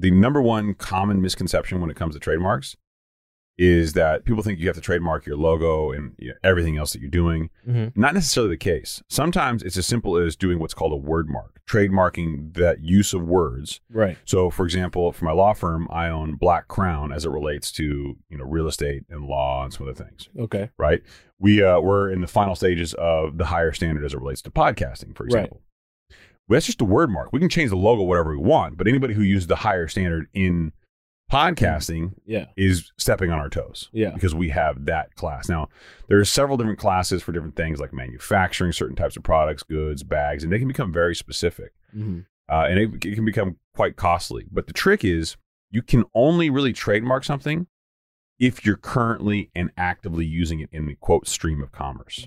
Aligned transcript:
the 0.00 0.10
number 0.10 0.40
one 0.42 0.74
common 0.74 1.20
misconception 1.20 1.80
when 1.80 1.90
it 1.90 1.96
comes 1.96 2.14
to 2.14 2.20
trademarks 2.20 2.76
is 3.58 3.92
that 3.92 4.24
people 4.24 4.42
think 4.42 4.58
you 4.58 4.66
have 4.66 4.74
to 4.76 4.80
trademark 4.80 5.26
your 5.26 5.36
logo 5.36 5.92
and 5.92 6.14
you 6.18 6.28
know, 6.28 6.34
everything 6.42 6.78
else 6.78 6.92
that 6.94 7.00
you're 7.02 7.10
doing. 7.10 7.50
Mhm. 7.68 7.94
Not 7.94 8.14
necessarily 8.14 8.48
the 8.54 8.56
case. 8.56 9.02
Sometimes 9.10 9.62
it's 9.62 9.76
as 9.76 9.86
simple 9.86 10.16
as 10.16 10.34
doing 10.34 10.58
what's 10.58 10.72
called 10.72 10.92
a 10.94 10.96
word 10.96 11.28
mark, 11.28 11.60
trademarking 11.68 12.54
that 12.54 12.82
use 12.82 13.12
of 13.12 13.22
words. 13.28 13.82
Right. 13.90 14.16
So, 14.24 14.48
for 14.48 14.64
example, 14.64 15.12
for 15.12 15.26
my 15.26 15.32
law 15.32 15.52
firm, 15.52 15.88
I 15.90 16.08
own 16.08 16.36
Black 16.36 16.68
Crown 16.68 17.12
as 17.12 17.26
it 17.26 17.30
relates 17.30 17.70
to 17.72 18.16
you 18.30 18.38
know 18.38 18.44
real 18.44 18.66
estate 18.66 19.02
and 19.10 19.26
law 19.26 19.62
and 19.64 19.72
some 19.74 19.86
other 19.86 20.04
things. 20.04 20.30
Okay. 20.38 20.70
Right? 20.78 21.02
We 21.38 21.62
uh, 21.62 21.80
we're 21.80 22.10
in 22.10 22.22
the 22.22 22.26
final 22.28 22.54
stages 22.54 22.94
of 22.94 23.36
the 23.36 23.46
higher 23.46 23.72
standard 23.72 24.06
as 24.06 24.14
it 24.14 24.20
relates 24.20 24.40
to 24.42 24.50
podcasting, 24.50 25.14
for 25.14 25.24
Right. 25.24 25.34
example. 25.34 25.60
Well, 26.50 26.56
that's 26.56 26.66
just 26.66 26.80
a 26.80 26.84
word 26.84 27.10
mark. 27.10 27.32
We 27.32 27.38
can 27.38 27.48
change 27.48 27.70
the 27.70 27.76
logo 27.76 28.02
whatever 28.02 28.32
we 28.32 28.36
want, 28.42 28.76
but 28.76 28.88
anybody 28.88 29.14
who 29.14 29.22
uses 29.22 29.46
the 29.46 29.54
higher 29.54 29.86
standard 29.86 30.26
in 30.34 30.72
podcasting 31.30 32.14
Yeah. 32.26 32.46
is 32.56 32.90
stepping 32.98 33.30
on 33.30 33.38
our 33.38 33.48
toes 33.48 33.88
Yeah. 33.92 34.10
because 34.10 34.34
we 34.34 34.48
have 34.48 34.84
that 34.86 35.14
class. 35.14 35.48
Now, 35.48 35.68
there's 36.08 36.28
several 36.28 36.56
different 36.56 36.80
classes 36.80 37.22
for 37.22 37.30
different 37.30 37.54
things 37.54 37.78
like 37.78 37.92
manufacturing 37.92 38.72
certain 38.72 38.96
types 38.96 39.16
of 39.16 39.22
products, 39.22 39.62
goods, 39.62 40.02
bags, 40.02 40.42
and 40.42 40.52
they 40.52 40.58
can 40.58 40.66
become 40.66 40.92
very 40.92 41.14
specific. 41.14 41.72
hmm 41.92 42.20
Uh, 42.48 42.66
and 42.68 42.80
it, 42.80 43.04
it 43.06 43.14
can 43.14 43.24
become 43.24 43.58
quite 43.76 43.94
costly. 43.94 44.44
But 44.50 44.66
the 44.66 44.72
trick 44.72 45.04
is 45.04 45.36
you 45.70 45.82
can 45.82 46.02
only 46.16 46.50
really 46.50 46.72
trademark 46.72 47.22
something 47.22 47.68
if 48.40 48.66
you're 48.66 48.76
currently 48.76 49.52
and 49.54 49.70
actively 49.76 50.26
using 50.26 50.58
it 50.58 50.68
in 50.72 50.86
the 50.86 50.96
quote 50.96 51.28
stream 51.28 51.62
of 51.62 51.70
commerce. 51.70 52.26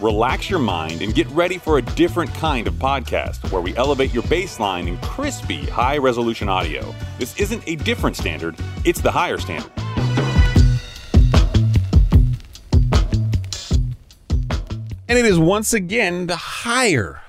relax 0.00 0.48
your 0.48 0.58
mind, 0.58 1.02
and 1.02 1.14
get 1.14 1.26
ready 1.28 1.58
for 1.58 1.78
a 1.78 1.82
different 1.82 2.32
kind 2.34 2.66
of 2.66 2.74
podcast 2.74 3.50
where 3.52 3.60
we 3.60 3.76
elevate 3.76 4.12
your 4.12 4.22
baseline 4.24 4.88
in 4.88 4.96
crispy, 4.98 5.66
high 5.66 5.98
resolution 5.98 6.48
audio. 6.48 6.94
This 7.18 7.38
isn't 7.38 7.62
a 7.66 7.76
different 7.76 8.16
standard, 8.16 8.56
it's 8.84 9.00
the 9.00 9.10
higher 9.10 9.38
standard. 9.38 9.70
And 15.08 15.18
it 15.18 15.26
is 15.26 15.38
once 15.40 15.72
again 15.72 16.28
the 16.28 16.36
higher, 16.36 17.20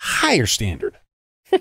higher 0.00 0.44
standard. 0.44 0.98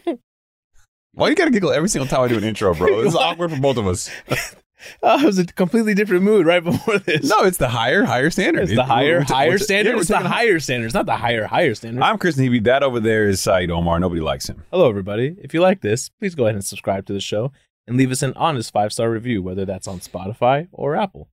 Why 1.14 1.30
you 1.30 1.36
gotta 1.36 1.50
giggle 1.50 1.72
every 1.72 1.88
single 1.88 2.08
time 2.08 2.22
I 2.22 2.28
do 2.28 2.38
an 2.38 2.44
intro, 2.44 2.74
bro? 2.74 3.04
This 3.04 3.14
is 3.14 3.16
awkward 3.20 3.52
for 3.52 3.60
both 3.60 3.78
of 3.78 3.88
us. 3.88 4.10
Oh, 5.04 5.20
it 5.22 5.26
was 5.26 5.40
a 5.40 5.46
completely 5.46 5.94
different 5.94 6.24
mood 6.24 6.46
right 6.46 6.64
before 6.64 7.00
this. 7.00 7.30
No, 7.30 7.44
it's 7.44 7.58
the 7.58 7.70
higher, 7.70 8.04
higher 8.06 8.30
standard. 8.30 8.64
it's 8.64 8.72
the 8.76 8.82
It- 8.82 8.86
higher, 8.86 9.22
higher 9.22 9.58
standard. 9.58 9.96
yeah, 9.96 10.00
it's 10.00 10.08
the 10.10 10.18
higher 10.20 10.60
standard. 10.60 10.86
It's 10.88 10.94
not 10.96 11.06
the 11.06 11.16
higher, 11.18 11.46
higher 11.46 11.76
standard. 11.76 12.02
I'm 12.04 12.18
Chris 12.18 12.38
Naghibi. 12.38 12.64
That 12.64 12.84
over 12.84 13.00
there 13.00 13.28
is 13.30 13.40
Saied 13.42 13.70
Omar. 13.70 14.00
Nobody 14.00 14.22
likes 14.22 14.48
him. 14.50 14.64
Hello, 14.72 14.90
everybody. 14.90 15.36
If 15.42 15.54
you 15.54 15.62
like 15.62 15.82
this, 15.82 16.10
please 16.20 16.36
go 16.36 16.46
ahead 16.46 16.56
and 16.56 16.66
subscribe 16.66 17.06
to 17.08 17.14
the 17.14 17.20
show 17.22 17.52
and 17.88 17.98
leave 17.98 18.12
us 18.12 18.22
an 18.22 18.34
honest 18.36 18.72
five 18.74 18.92
star 18.94 19.10
review, 19.10 19.42
whether 19.42 19.66
that's 19.66 19.88
on 19.88 20.00
Spotify 20.00 20.68
or 20.72 20.96
Apple. 20.96 21.30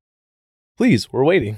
Please, 0.76 1.12
we're 1.12 1.25
waiting. 1.25 1.56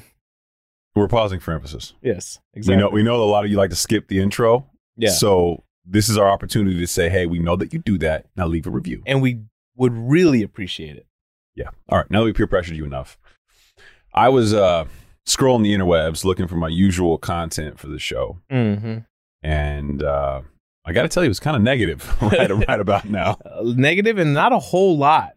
We're 0.95 1.09
pausing 1.09 1.41
for 1.41 1.53
emphasis. 1.53 1.93
Yes, 2.03 2.39
exactly. 2.55 2.77
We 2.77 2.81
know 2.83 2.89
we 2.91 3.03
know 3.03 3.23
a 3.23 3.25
lot 3.25 3.45
of 3.45 3.51
you 3.51 3.57
like 3.57 3.71
to 3.71 3.77
skip 3.77 4.09
the 4.09 4.19
intro. 4.21 4.67
yeah, 4.97 5.11
So 5.11 5.63
this 5.85 6.09
is 6.09 6.17
our 6.17 6.29
opportunity 6.29 6.79
to 6.81 6.87
say, 6.87 7.09
hey, 7.11 7.27
we 7.27 7.39
know 7.39 7.55
that 7.57 7.73
you 7.73 7.79
do 7.81 7.99
that. 7.99 8.27
Now 8.37 8.47
leave 8.47 8.67
a 8.67 8.71
review. 8.71 9.03
and 9.07 9.21
we 9.23 9.41
would 9.77 9.93
really 9.93 10.43
appreciate 10.43 10.97
it. 10.97 11.07
Yeah. 11.57 11.71
All 11.89 11.99
right. 11.99 12.11
Now 12.11 12.21
that 12.21 12.27
we 12.27 12.33
peer 12.33 12.47
pressured 12.47 12.77
you 12.77 12.85
enough. 12.85 13.19
I 14.15 14.29
was 14.29 14.55
uh 14.55 14.85
scrolling 15.27 15.63
the 15.63 15.75
interwebs 15.75 16.25
looking 16.25 16.47
for 16.47 16.57
my 16.57 16.69
usual 16.69 17.19
content 17.19 17.79
for 17.81 17.89
the 17.89 17.99
show. 17.99 18.39
Mm-hmm. 18.51 18.99
And 19.43 20.03
uh 20.03 20.43
I 20.85 20.93
gotta 20.93 21.09
tell 21.09 21.25
you, 21.25 21.29
it 21.29 21.31
was 21.31 21.41
kind 21.41 21.57
of 21.57 21.63
negative 21.63 22.15
right, 22.23 22.51
right 22.69 22.81
about 22.81 23.07
now. 23.07 23.39
Uh, 23.47 23.63
negative 23.75 24.19
and 24.19 24.35
not 24.35 24.53
a 24.53 24.59
whole 24.59 24.97
lot. 24.99 25.33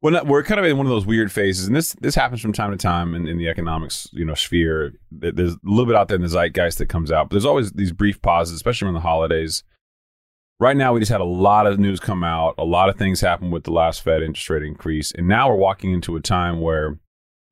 Well, 0.00 0.12
not, 0.12 0.26
we're 0.26 0.42
kind 0.42 0.58
of 0.58 0.66
in 0.66 0.76
one 0.76 0.86
of 0.86 0.90
those 0.90 1.06
weird 1.06 1.30
phases, 1.30 1.66
and 1.66 1.76
this 1.76 1.92
this 2.00 2.14
happens 2.14 2.40
from 2.40 2.52
time 2.52 2.70
to 2.72 2.76
time 2.76 3.14
in, 3.14 3.28
in 3.28 3.38
the 3.38 3.48
economics 3.48 4.08
you 4.12 4.24
know 4.24 4.34
sphere. 4.34 4.92
There's 5.10 5.54
a 5.54 5.58
little 5.64 5.86
bit 5.86 5.94
out 5.94 6.08
there 6.08 6.16
in 6.16 6.22
the 6.22 6.28
zeitgeist 6.28 6.78
that 6.78 6.88
comes 6.88 7.12
out, 7.12 7.28
but 7.28 7.34
there's 7.34 7.44
always 7.44 7.72
these 7.72 7.92
brief 7.92 8.20
pauses, 8.22 8.54
especially 8.54 8.86
around 8.86 8.94
the 8.94 9.00
holidays. 9.00 9.62
Right 10.62 10.76
now, 10.76 10.92
we 10.92 11.00
just 11.00 11.10
had 11.10 11.20
a 11.20 11.24
lot 11.24 11.66
of 11.66 11.80
news 11.80 11.98
come 11.98 12.22
out. 12.22 12.54
A 12.56 12.64
lot 12.64 12.88
of 12.88 12.94
things 12.96 13.20
happened 13.20 13.50
with 13.50 13.64
the 13.64 13.72
last 13.72 14.00
Fed 14.00 14.22
interest 14.22 14.48
rate 14.48 14.62
increase, 14.62 15.10
and 15.10 15.26
now 15.26 15.48
we're 15.48 15.56
walking 15.56 15.90
into 15.90 16.14
a 16.14 16.20
time 16.20 16.60
where 16.60 17.00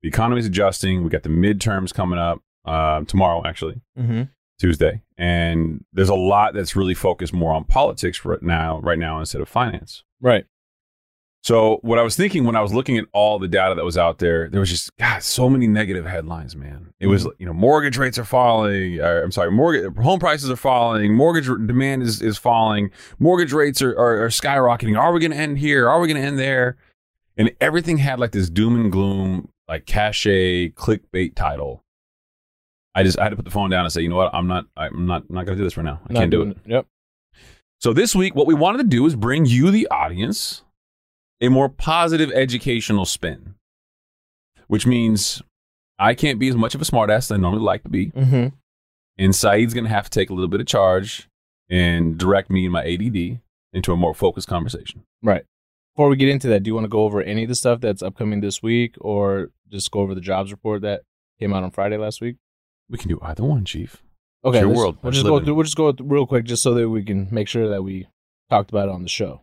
the 0.01 0.07
economy 0.07 0.39
is 0.39 0.45
adjusting. 0.45 1.03
We 1.03 1.09
got 1.09 1.23
the 1.23 1.27
midterms 1.27 1.93
coming 1.93 2.17
up 2.17 2.39
uh, 2.63 3.01
tomorrow, 3.03 3.45
actually. 3.45 3.81
Mm-hmm. 3.99 4.23
Tuesday, 4.61 5.01
and 5.17 5.83
there's 5.91 6.07
a 6.07 6.15
lot 6.15 6.53
that's 6.53 6.73
really 6.73 6.93
focused 6.93 7.33
more 7.33 7.51
on 7.51 7.65
politics 7.65 8.23
right 8.23 8.41
now, 8.41 8.79
right 8.79 8.97
now 8.97 9.19
instead 9.19 9.41
of 9.41 9.49
finance. 9.49 10.05
Right. 10.21 10.45
So 11.43 11.79
what 11.81 11.97
I 11.97 12.03
was 12.03 12.15
thinking 12.15 12.45
when 12.45 12.55
I 12.55 12.61
was 12.61 12.71
looking 12.71 12.97
at 12.99 13.05
all 13.13 13.39
the 13.39 13.47
data 13.47 13.73
that 13.73 13.83
was 13.83 13.97
out 13.97 14.19
there, 14.19 14.47
there 14.49 14.59
was 14.59 14.69
just 14.69 14.95
God, 14.97 15.23
so 15.23 15.49
many 15.49 15.67
negative 15.67 16.05
headlines, 16.05 16.55
man. 16.55 16.93
It 16.99 17.07
was 17.07 17.23
mm-hmm. 17.23 17.31
you 17.39 17.47
know 17.47 17.53
mortgage 17.53 17.97
rates 17.97 18.19
are 18.19 18.25
falling. 18.25 18.99
Or, 18.99 19.23
I'm 19.23 19.31
sorry, 19.31 19.51
mortgage 19.51 19.95
home 19.97 20.19
prices 20.19 20.51
are 20.51 20.55
falling. 20.55 21.15
Mortgage 21.15 21.47
demand 21.47 22.03
is 22.03 22.21
is 22.21 22.37
falling. 22.37 22.91
Mortgage 23.17 23.53
rates 23.53 23.81
are 23.81 23.97
are, 23.97 24.25
are 24.25 24.29
skyrocketing. 24.29 24.99
Are 24.99 25.11
we 25.11 25.19
going 25.19 25.31
to 25.31 25.37
end 25.37 25.57
here? 25.57 25.89
Are 25.89 25.99
we 25.99 26.07
going 26.07 26.21
to 26.21 26.27
end 26.27 26.37
there? 26.37 26.77
And 27.37 27.51
everything 27.59 27.97
had 27.97 28.19
like 28.19 28.33
this 28.33 28.49
doom 28.49 28.79
and 28.79 28.91
gloom, 28.91 29.49
like 29.67 29.87
cachet 29.87 30.69
clickbait 30.71 31.33
title. 31.33 31.83
I 32.93 33.01
just 33.01 33.17
I 33.17 33.23
had 33.23 33.29
to 33.29 33.35
put 33.35 33.45
the 33.45 33.51
phone 33.51 33.71
down 33.71 33.83
and 33.83 33.91
say, 33.91 34.01
you 34.01 34.09
know 34.09 34.17
what, 34.17 34.33
I'm 34.33 34.47
not 34.47 34.65
I'm 34.77 35.07
not 35.07 35.27
not 35.31 35.45
going 35.45 35.57
to 35.57 35.61
do 35.61 35.63
this 35.63 35.75
right 35.75 35.83
now. 35.83 36.01
I 36.07 36.13
Not 36.13 36.19
can't 36.19 36.31
do 36.31 36.43
it. 36.43 36.57
Yep. 36.67 36.85
So 37.79 37.93
this 37.93 38.13
week, 38.15 38.35
what 38.35 38.45
we 38.45 38.53
wanted 38.53 38.77
to 38.77 38.83
do 38.83 39.07
is 39.07 39.15
bring 39.15 39.45
you, 39.47 39.71
the 39.71 39.87
audience, 39.87 40.61
a 41.41 41.49
more 41.49 41.69
positive 41.69 42.31
educational 42.31 43.05
spin, 43.05 43.55
which 44.67 44.85
means 44.85 45.41
I 45.99 46.13
can't 46.13 46.39
be 46.39 46.47
as 46.47 46.55
much 46.55 46.75
of 46.75 46.81
a 46.81 46.85
smartass 46.85 47.17
as 47.17 47.31
I 47.31 47.37
normally 47.37 47.63
like 47.63 47.83
to 47.83 47.89
be, 47.89 48.07
Mm-hmm. 48.07 48.47
and 49.17 49.35
Saied's 49.35 49.73
going 49.73 49.83
to 49.85 49.89
have 49.89 50.05
to 50.05 50.19
take 50.19 50.29
a 50.29 50.33
little 50.33 50.47
bit 50.49 50.61
of 50.61 50.67
charge 50.67 51.27
and 51.69 52.17
direct 52.17 52.49
me 52.49 52.65
and 52.65 52.73
my 52.73 52.83
ADD 52.85 53.39
into 53.73 53.91
a 53.93 53.97
more 53.97 54.13
focused 54.13 54.47
conversation. 54.47 55.03
Right. 55.23 55.43
Before 55.95 56.09
we 56.09 56.15
get 56.15 56.29
into 56.29 56.47
that, 56.49 56.63
do 56.63 56.69
you 56.69 56.73
want 56.75 56.85
to 56.85 56.89
go 56.89 57.03
over 57.03 57.21
any 57.21 57.43
of 57.43 57.49
the 57.49 57.55
stuff 57.55 57.81
that's 57.81 58.01
upcoming 58.01 58.41
this 58.41 58.61
week, 58.63 58.95
or 58.99 59.49
just 59.69 59.91
go 59.91 59.99
over 59.99 60.15
the 60.15 60.21
jobs 60.21 60.51
report 60.51 60.81
that 60.83 61.01
came 61.39 61.53
out 61.53 61.63
on 61.63 61.71
Friday 61.71 61.97
last 61.97 62.21
week? 62.21 62.37
We 62.89 62.97
can 62.97 63.09
do 63.09 63.19
either 63.21 63.43
one, 63.43 63.65
Chief. 63.65 64.01
Okay, 64.43 64.59
your 64.59 64.69
world. 64.69 64.97
We'll 65.01 65.11
just 65.11 65.25
go 65.25 65.39
through. 65.39 65.53
We'll 65.55 65.63
just 65.65 65.77
go 65.77 65.91
through 65.91 66.07
real 66.07 66.25
quick, 66.25 66.45
just 66.45 66.63
so 66.63 66.73
that 66.73 66.89
we 66.89 67.03
can 67.03 67.27
make 67.29 67.47
sure 67.47 67.67
that 67.69 67.83
we 67.83 68.07
talked 68.49 68.69
about 68.71 68.87
it 68.89 68.91
on 68.93 69.03
the 69.03 69.09
show. 69.09 69.41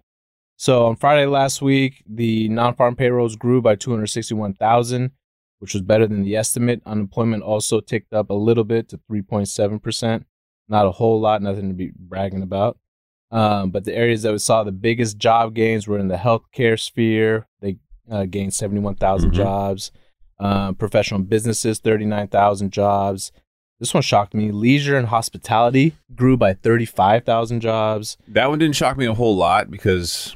So 0.60 0.86
on 0.86 0.96
Friday 0.96 1.24
last 1.26 1.62
week, 1.62 2.02
the 2.04 2.48
non-farm 2.48 2.96
payrolls 2.96 3.36
grew 3.36 3.62
by 3.62 3.76
two 3.76 3.92
hundred 3.92 4.08
sixty-one 4.08 4.54
thousand, 4.54 5.12
which 5.60 5.72
was 5.72 5.82
better 5.82 6.06
than 6.08 6.24
the 6.24 6.34
estimate. 6.36 6.82
Unemployment 6.84 7.44
also 7.44 7.80
ticked 7.80 8.12
up 8.12 8.28
a 8.28 8.34
little 8.34 8.64
bit 8.64 8.88
to 8.88 9.00
three 9.06 9.22
point 9.22 9.46
seven 9.48 9.78
percent. 9.78 10.26
Not 10.68 10.84
a 10.86 10.90
whole 10.90 11.20
lot, 11.20 11.42
nothing 11.42 11.68
to 11.68 11.74
be 11.74 11.92
bragging 11.96 12.42
about. 12.42 12.76
Um, 13.30 13.70
but 13.70 13.84
the 13.84 13.94
areas 13.94 14.22
that 14.22 14.32
we 14.32 14.38
saw 14.38 14.64
the 14.64 14.72
biggest 14.72 15.16
job 15.16 15.54
gains 15.54 15.86
were 15.86 15.98
in 15.98 16.08
the 16.08 16.16
healthcare 16.16 16.78
sphere. 16.80 17.46
They 17.60 17.76
uh, 18.10 18.24
gained 18.24 18.52
seventy-one 18.54 18.96
thousand 18.96 19.30
Mhm. 19.30 19.34
jobs. 19.36 19.92
Um, 20.40 20.74
professional 20.74 21.20
businesses, 21.20 21.78
thirty-nine 21.78 22.28
thousand 22.28 22.72
jobs. 22.72 23.30
This 23.78 23.94
one 23.94 24.02
shocked 24.02 24.34
me. 24.34 24.50
Leisure 24.50 24.96
and 24.98 25.06
hospitality 25.06 25.94
grew 26.12 26.36
by 26.36 26.52
35,000 26.52 27.60
jobs. 27.60 28.16
That 28.26 28.48
one 28.48 28.58
didn't 28.58 28.74
shock 28.74 28.96
me 28.96 29.06
a 29.06 29.14
whole 29.14 29.36
lot 29.36 29.70
because 29.70 30.34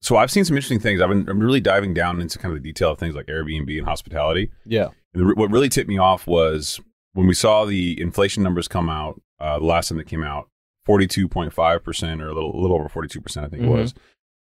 so 0.00 0.16
I've 0.16 0.30
seen 0.30 0.44
some 0.44 0.56
interesting 0.56 0.80
things. 0.80 1.00
I've 1.00 1.08
been 1.08 1.28
I'm 1.28 1.40
really 1.40 1.60
diving 1.60 1.94
down 1.94 2.20
into 2.20 2.38
kind 2.38 2.54
of 2.54 2.62
the 2.62 2.68
detail 2.68 2.92
of 2.92 2.98
things 2.98 3.14
like 3.14 3.26
Airbnb 3.26 3.76
and 3.78 3.86
hospitality. 3.86 4.50
Yeah. 4.64 4.88
And 5.14 5.28
the, 5.28 5.34
what 5.34 5.50
really 5.50 5.68
tipped 5.68 5.88
me 5.88 5.98
off 5.98 6.26
was 6.26 6.80
when 7.14 7.26
we 7.26 7.34
saw 7.34 7.64
the 7.64 8.00
inflation 8.00 8.42
numbers 8.42 8.68
come 8.68 8.88
out. 8.88 9.20
Uh, 9.40 9.58
the 9.58 9.64
last 9.64 9.88
time 9.88 9.98
that 9.98 10.06
came 10.08 10.24
out, 10.24 10.48
forty 10.84 11.06
two 11.06 11.28
point 11.28 11.52
five 11.52 11.84
percent, 11.84 12.20
or 12.20 12.28
a 12.28 12.34
little, 12.34 12.54
a 12.54 12.60
little 12.60 12.76
over 12.76 12.88
forty 12.88 13.08
two 13.08 13.20
percent, 13.20 13.46
I 13.46 13.48
think 13.48 13.62
Mhm. 13.62 13.66
it 13.66 13.70
was. 13.70 13.94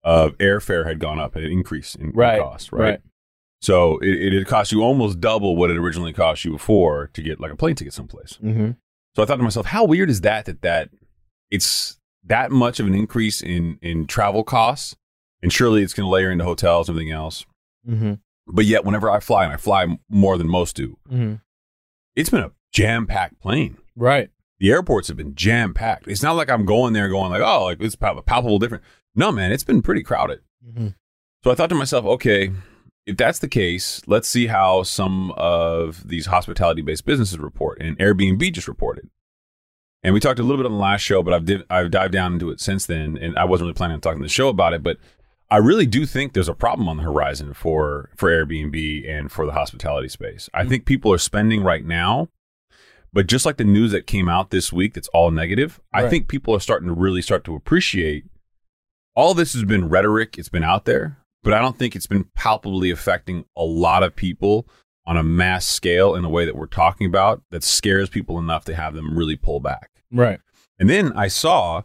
Of 0.04 0.38
airfare 0.38 0.86
had 0.86 0.98
gone 1.00 1.18
up, 1.18 1.34
an 1.36 1.44
increase 1.44 1.94
in, 1.94 2.06
in 2.06 2.12
cost, 2.12 2.72
right? 2.72 2.80
right. 2.80 3.00
So 3.60 3.98
it, 3.98 4.08
it 4.08 4.32
had 4.32 4.46
cost 4.46 4.70
you 4.72 4.82
almost 4.82 5.20
double 5.20 5.56
what 5.56 5.70
it 5.70 5.76
originally 5.76 6.12
cost 6.12 6.44
you 6.44 6.52
before 6.52 7.10
to 7.14 7.22
get 7.22 7.40
like 7.40 7.52
a 7.52 7.56
plane 7.56 7.74
ticket 7.74 7.92
someplace. 7.92 8.38
Mm-hmm. 8.42 8.70
So 9.16 9.22
I 9.22 9.26
thought 9.26 9.36
to 9.36 9.42
myself, 9.42 9.66
how 9.66 9.84
weird 9.84 10.08
is 10.08 10.20
that? 10.20 10.44
That 10.44 10.62
that 10.62 10.90
it's 11.50 11.98
that 12.24 12.50
much 12.50 12.78
of 12.80 12.86
an 12.86 12.94
increase 12.94 13.42
in 13.42 13.78
in 13.82 14.06
travel 14.06 14.44
costs, 14.44 14.94
and 15.42 15.52
surely 15.52 15.82
it's 15.82 15.94
going 15.94 16.06
to 16.06 16.10
layer 16.10 16.30
into 16.30 16.44
hotels 16.44 16.88
and 16.88 16.94
everything 16.96 17.12
else. 17.12 17.44
Mm-hmm. 17.88 18.14
But 18.46 18.64
yet, 18.64 18.84
whenever 18.84 19.10
I 19.10 19.20
fly, 19.20 19.44
and 19.44 19.52
I 19.52 19.56
fly 19.56 19.86
more 20.08 20.38
than 20.38 20.48
most 20.48 20.74
do, 20.76 20.96
Mm-hmm. 21.10 21.34
it's 22.16 22.30
been 22.30 22.42
a 22.44 22.52
jam 22.72 23.06
packed 23.06 23.40
plane. 23.40 23.76
Right. 23.96 24.30
The 24.60 24.70
airports 24.70 25.08
have 25.08 25.16
been 25.16 25.34
jam 25.34 25.74
packed. 25.74 26.08
It's 26.08 26.22
not 26.22 26.32
like 26.36 26.50
I'm 26.50 26.64
going 26.64 26.92
there 26.92 27.08
going 27.08 27.30
like, 27.30 27.42
oh, 27.42 27.64
like 27.64 27.80
it's 27.80 27.94
pal- 27.96 28.20
palpable 28.22 28.58
different. 28.58 28.82
No, 29.14 29.30
man, 29.32 29.52
it's 29.52 29.64
been 29.64 29.82
pretty 29.82 30.02
crowded. 30.02 30.40
Mm-hmm. 30.66 30.88
So 31.44 31.50
I 31.50 31.54
thought 31.54 31.68
to 31.68 31.74
myself, 31.76 32.04
okay, 32.04 32.50
if 33.06 33.16
that's 33.16 33.38
the 33.38 33.48
case, 33.48 34.02
let's 34.06 34.28
see 34.28 34.48
how 34.48 34.82
some 34.82 35.30
of 35.36 36.06
these 36.08 36.26
hospitality 36.26 36.82
based 36.82 37.04
businesses 37.04 37.38
report. 37.38 37.80
And 37.80 37.96
Airbnb 37.98 38.52
just 38.52 38.66
reported. 38.68 39.08
And 40.02 40.14
we 40.14 40.20
talked 40.20 40.38
a 40.38 40.42
little 40.42 40.58
bit 40.58 40.66
on 40.66 40.72
the 40.72 40.78
last 40.78 41.00
show, 41.02 41.22
but 41.22 41.34
I've 41.34 41.44
div- 41.44 41.64
I've 41.70 41.90
dived 41.90 42.12
down 42.12 42.32
into 42.34 42.50
it 42.50 42.60
since 42.60 42.86
then, 42.86 43.16
and 43.18 43.36
I 43.38 43.44
wasn't 43.44 43.66
really 43.66 43.74
planning 43.74 43.94
on 43.94 44.00
talking 44.00 44.20
to 44.20 44.26
the 44.26 44.28
show 44.32 44.48
about 44.48 44.72
it, 44.72 44.82
but 44.82 44.96
I 45.50 45.56
really 45.56 45.86
do 45.86 46.04
think 46.04 46.32
there's 46.32 46.48
a 46.48 46.54
problem 46.54 46.88
on 46.88 46.98
the 46.98 47.02
horizon 47.02 47.54
for 47.54 48.10
for 48.16 48.28
Airbnb 48.28 49.08
and 49.08 49.32
for 49.32 49.46
the 49.46 49.52
hospitality 49.52 50.08
space. 50.08 50.48
I 50.52 50.64
mm. 50.64 50.68
think 50.68 50.84
people 50.84 51.12
are 51.12 51.18
spending 51.18 51.62
right 51.62 51.84
now, 51.84 52.28
but 53.12 53.26
just 53.26 53.46
like 53.46 53.56
the 53.56 53.64
news 53.64 53.92
that 53.92 54.06
came 54.06 54.28
out 54.28 54.50
this 54.50 54.72
week, 54.72 54.94
that's 54.94 55.08
all 55.08 55.30
negative. 55.30 55.80
I 55.92 56.08
think 56.08 56.28
people 56.28 56.54
are 56.54 56.60
starting 56.60 56.88
to 56.88 56.94
really 56.94 57.22
start 57.22 57.44
to 57.44 57.54
appreciate 57.54 58.24
all 59.14 59.34
this 59.34 59.52
has 59.54 59.64
been 59.64 59.88
rhetoric. 59.88 60.36
It's 60.38 60.48
been 60.48 60.62
out 60.62 60.84
there, 60.84 61.18
but 61.42 61.54
I 61.54 61.60
don't 61.60 61.78
think 61.78 61.96
it's 61.96 62.06
been 62.06 62.24
palpably 62.36 62.90
affecting 62.90 63.46
a 63.56 63.64
lot 63.64 64.02
of 64.02 64.14
people 64.14 64.68
on 65.06 65.16
a 65.16 65.22
mass 65.22 65.66
scale 65.66 66.14
in 66.14 66.24
a 66.24 66.28
way 66.28 66.44
that 66.44 66.54
we're 66.54 66.66
talking 66.66 67.06
about 67.06 67.42
that 67.50 67.64
scares 67.64 68.10
people 68.10 68.38
enough 68.38 68.66
to 68.66 68.74
have 68.74 68.94
them 68.94 69.16
really 69.16 69.36
pull 69.36 69.58
back. 69.58 69.90
Right. 70.12 70.38
And 70.78 70.88
then 70.88 71.12
I 71.14 71.28
saw 71.28 71.82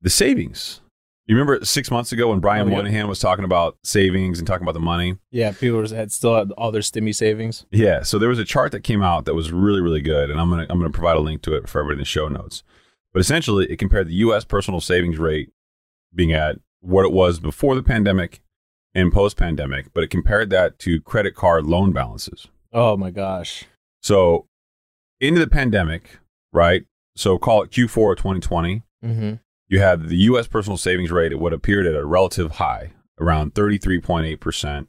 the 0.00 0.10
savings. 0.10 0.80
You 1.26 1.34
remember 1.36 1.64
six 1.64 1.90
months 1.90 2.12
ago 2.12 2.28
when 2.28 2.40
Brian 2.40 2.66
Oh, 2.66 2.70
yeah. 2.70 2.76
Moynihan 2.76 3.08
was 3.08 3.18
talking 3.18 3.46
about 3.46 3.78
savings 3.82 4.38
and 4.38 4.46
talking 4.46 4.62
about 4.64 4.74
the 4.74 4.80
money? 4.80 5.16
Yeah. 5.30 5.52
People 5.52 5.88
had 5.88 6.12
still 6.12 6.36
had 6.36 6.50
all 6.52 6.70
their 6.70 6.82
stimmy 6.82 7.14
savings. 7.14 7.64
Yeah. 7.70 8.02
So 8.02 8.18
there 8.18 8.28
was 8.28 8.38
a 8.38 8.44
chart 8.44 8.72
that 8.72 8.80
came 8.80 9.02
out 9.02 9.24
that 9.24 9.34
was 9.34 9.50
really, 9.50 9.80
really 9.80 10.02
good, 10.02 10.30
and 10.30 10.38
I'm 10.38 10.50
gonna 10.50 10.66
I'm 10.68 10.78
gonna 10.78 10.90
provide 10.90 11.16
a 11.16 11.20
link 11.20 11.40
to 11.42 11.54
it 11.54 11.68
for 11.68 11.78
everybody 11.80 11.96
in 11.96 12.00
the 12.00 12.04
show 12.04 12.28
notes. 12.28 12.62
But 13.12 13.20
essentially, 13.20 13.66
it 13.70 13.78
compared 13.78 14.08
the 14.08 14.14
U.S. 14.14 14.44
personal 14.44 14.80
savings 14.80 15.18
rate 15.18 15.50
being 16.14 16.32
at 16.32 16.56
what 16.80 17.04
it 17.06 17.12
was 17.12 17.40
before 17.40 17.74
the 17.74 17.82
pandemic 17.82 18.42
and 18.94 19.12
post 19.12 19.36
pandemic, 19.36 19.92
but 19.94 20.04
it 20.04 20.10
compared 20.10 20.50
that 20.50 20.78
to 20.80 21.00
credit 21.00 21.34
card 21.34 21.64
loan 21.64 21.92
balances. 21.92 22.48
Oh 22.72 22.96
my 22.96 23.10
gosh. 23.10 23.64
So 24.02 24.46
into 25.20 25.40
the 25.40 25.46
pandemic, 25.48 26.18
right? 26.52 26.84
So 27.16 27.38
call 27.38 27.62
it 27.62 27.70
Q4 27.70 28.12
of 28.12 28.18
2020. 28.18 28.82
Mm-hmm. 29.04 29.34
You 29.68 29.80
had 29.80 30.08
the 30.08 30.16
U.S. 30.16 30.46
personal 30.46 30.76
savings 30.76 31.10
rate 31.10 31.32
at 31.32 31.38
what 31.40 31.52
appeared 31.52 31.86
at 31.86 31.94
a 31.96 32.04
relative 32.04 32.52
high, 32.52 32.92
around 33.20 33.54
33.8%, 33.54 34.86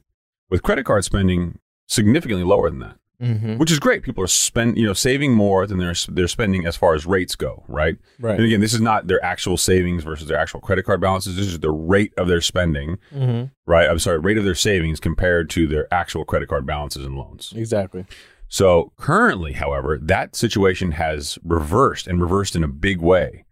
with 0.50 0.62
credit 0.62 0.84
card 0.84 1.04
spending 1.04 1.58
significantly 1.86 2.44
lower 2.44 2.70
than 2.70 2.80
that, 2.80 2.96
Mm-hmm. 3.18 3.56
which 3.56 3.70
is 3.72 3.78
great. 3.78 4.02
People 4.02 4.22
are 4.22 4.26
spend, 4.26 4.76
you 4.76 4.84
know, 4.84 4.92
saving 4.92 5.32
more 5.32 5.66
than 5.66 5.78
they're 5.78 5.94
they're 6.10 6.28
spending 6.28 6.66
as 6.66 6.76
far 6.76 6.94
as 6.94 7.06
rates 7.06 7.34
go, 7.34 7.64
right? 7.66 7.96
Right. 8.20 8.34
And 8.36 8.44
again, 8.44 8.60
this 8.60 8.74
is 8.74 8.80
not 8.82 9.06
their 9.06 9.24
actual 9.24 9.56
savings 9.56 10.04
versus 10.04 10.28
their 10.28 10.36
actual 10.36 10.60
credit 10.60 10.84
card 10.84 11.00
balances. 11.00 11.34
This 11.34 11.46
is 11.46 11.60
the 11.60 11.70
rate 11.70 12.12
of 12.18 12.28
their 12.28 12.42
spending, 12.42 12.98
Mm-hmm. 13.14 13.44
right? 13.64 13.88
I'm 13.88 13.98
sorry, 14.00 14.18
rate 14.18 14.36
of 14.36 14.44
their 14.44 14.54
savings 14.54 15.00
compared 15.00 15.48
to 15.50 15.66
their 15.66 15.88
actual 15.94 16.26
credit 16.26 16.50
card 16.50 16.66
balances 16.66 17.06
and 17.06 17.16
loans. 17.16 17.54
Exactly. 17.56 18.04
So 18.48 18.92
currently, 18.98 19.54
however, 19.54 19.98
that 20.02 20.36
situation 20.36 20.92
has 20.92 21.38
reversed 21.42 22.06
and 22.06 22.20
reversed 22.20 22.54
in 22.54 22.62
a 22.62 22.68
big 22.68 23.00
way. 23.00 23.45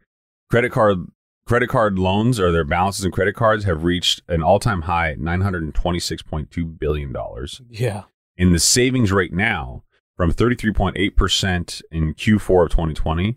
Credit 0.50 0.70
card 0.72 0.98
credit 1.46 1.68
card 1.68 1.98
loans 1.98 2.40
or 2.40 2.50
their 2.52 2.64
balances 2.64 3.04
in 3.04 3.10
credit 3.10 3.34
cards 3.34 3.64
have 3.64 3.84
reached 3.84 4.22
an 4.28 4.42
all-time 4.42 4.82
high 4.82 5.14
926.2 5.16 6.78
billion 6.78 7.12
dollars. 7.12 7.60
Yeah. 7.68 8.04
In 8.36 8.52
the 8.52 8.58
savings 8.58 9.12
rate 9.12 9.32
now 9.32 9.84
from 10.16 10.32
33.8% 10.32 11.82
in 11.90 12.14
Q4 12.14 12.64
of 12.64 12.70
2020 12.70 13.36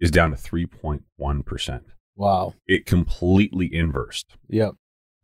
is 0.00 0.10
down 0.10 0.30
to 0.30 0.36
3.1%. 0.36 1.80
Wow. 2.16 2.54
It 2.66 2.86
completely 2.86 3.72
inversed. 3.72 4.36
Yep. 4.48 4.72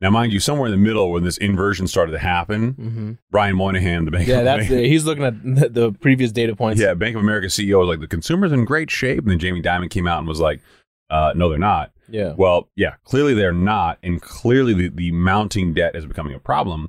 Now, 0.01 0.11
mind 0.11 0.33
you, 0.33 0.39
somewhere 0.39 0.67
in 0.67 0.71
the 0.73 0.77
middle 0.79 1.11
when 1.11 1.25
this 1.25 1.37
inversion 1.39 1.89
started 1.89 2.13
to 2.13 2.19
happen, 2.21 2.75
Mm-hmm. 2.75 3.13
Brian 3.33 3.57
Moynihan, 3.57 4.05
the 4.05 4.13
bank 4.13 4.29
Yeah, 4.29 4.39
of 4.39 4.45
that's 4.45 4.69
the, 4.69 4.87
he's 4.87 5.05
looking 5.05 5.25
at 5.25 5.43
the, 5.43 5.69
the 5.69 5.93
previous 5.93 6.31
data 6.31 6.55
points. 6.55 6.81
Yeah, 6.81 6.95
Bank 6.95 7.17
of 7.17 7.23
America 7.23 7.49
CEO 7.49 7.81
was 7.81 7.89
like, 7.89 7.99
the 8.01 8.07
consumer's 8.07 8.53
in 8.53 8.65
great 8.65 8.91
shape. 8.93 9.19
And 9.21 9.31
then 9.31 9.41
Jamie 9.41 9.61
Dimon 9.61 9.91
came 9.91 10.07
out 10.07 10.21
and 10.21 10.29
was 10.29 10.39
like, 10.39 10.61
uh, 11.11 11.33
no, 11.35 11.49
they're 11.49 11.59
not. 11.59 11.93
Yeah. 12.11 12.35
Well, 12.37 12.69
yeah, 12.77 12.95
clearly 13.05 13.35
they're 13.35 13.53
not. 13.53 13.99
And 14.03 14.21
clearly 14.21 14.73
the, 14.75 14.89
the 14.89 15.13
mounting 15.13 15.75
debt 15.75 15.95
is 15.95 16.07
becoming 16.07 16.35
a 16.35 16.39
problem. 16.39 16.89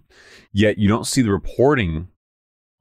Yet 0.53 0.77
you 0.77 0.87
don't 0.87 1.05
see 1.07 1.21
the 1.21 1.31
reporting 1.31 2.07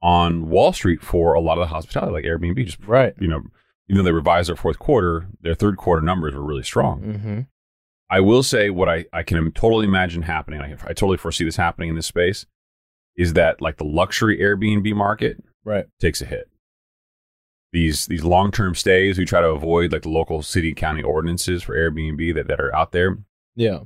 on 0.01 0.49
Wall 0.49 0.71
Street 0.73 1.01
for 1.01 1.33
a 1.33 1.41
lot 1.41 1.57
of 1.57 1.61
the 1.63 1.67
hospitality, 1.73 2.13
like 2.13 2.23
Airbnb. 2.25 2.65
Just, 2.65 2.79
Right. 2.85 3.13
you 3.19 3.27
know, 3.27 3.41
even 3.89 3.97
though 3.97 4.03
they 4.03 4.11
revised 4.13 4.47
their 4.49 4.55
fourth 4.55 4.79
quarter, 4.79 5.27
their 5.41 5.55
third 5.55 5.75
quarter 5.77 6.01
numbers 6.01 6.33
were 6.33 6.43
really 6.43 6.63
strong. 6.63 7.01
Mm-hmm. 7.01 7.39
I 8.09 8.21
will 8.21 8.41
say 8.43 8.69
what 8.69 8.87
I, 8.89 9.05
I 9.13 9.23
can 9.23 9.51
totally 9.51 9.85
imagine 9.85 10.23
happening. 10.23 10.61
I, 10.61 10.71
I 10.85 10.93
totally 10.93 11.17
foresee 11.17 11.43
this 11.43 11.57
happening 11.57 11.89
in 11.89 11.95
this 11.95 12.07
space 12.07 12.45
is 13.17 13.33
that 13.33 13.61
like 13.61 13.77
the 13.77 13.83
luxury 13.83 14.37
Airbnb 14.39 14.95
market 14.95 15.43
Right. 15.65 15.85
takes 15.99 16.21
a 16.21 16.25
hit. 16.25 16.49
These 17.71 18.07
these 18.07 18.23
long 18.23 18.51
term 18.51 18.73
stays, 18.75 19.17
we 19.17 19.25
try 19.25 19.41
to 19.41 19.49
avoid 19.49 19.91
like 19.91 20.01
the 20.01 20.09
local 20.09 20.41
city 20.41 20.73
county 20.73 21.03
ordinances 21.03 21.61
for 21.63 21.75
Airbnb 21.75 22.33
that, 22.35 22.47
that 22.47 22.59
are 22.59 22.73
out 22.75 22.91
there. 22.91 23.17
Yeah. 23.55 23.81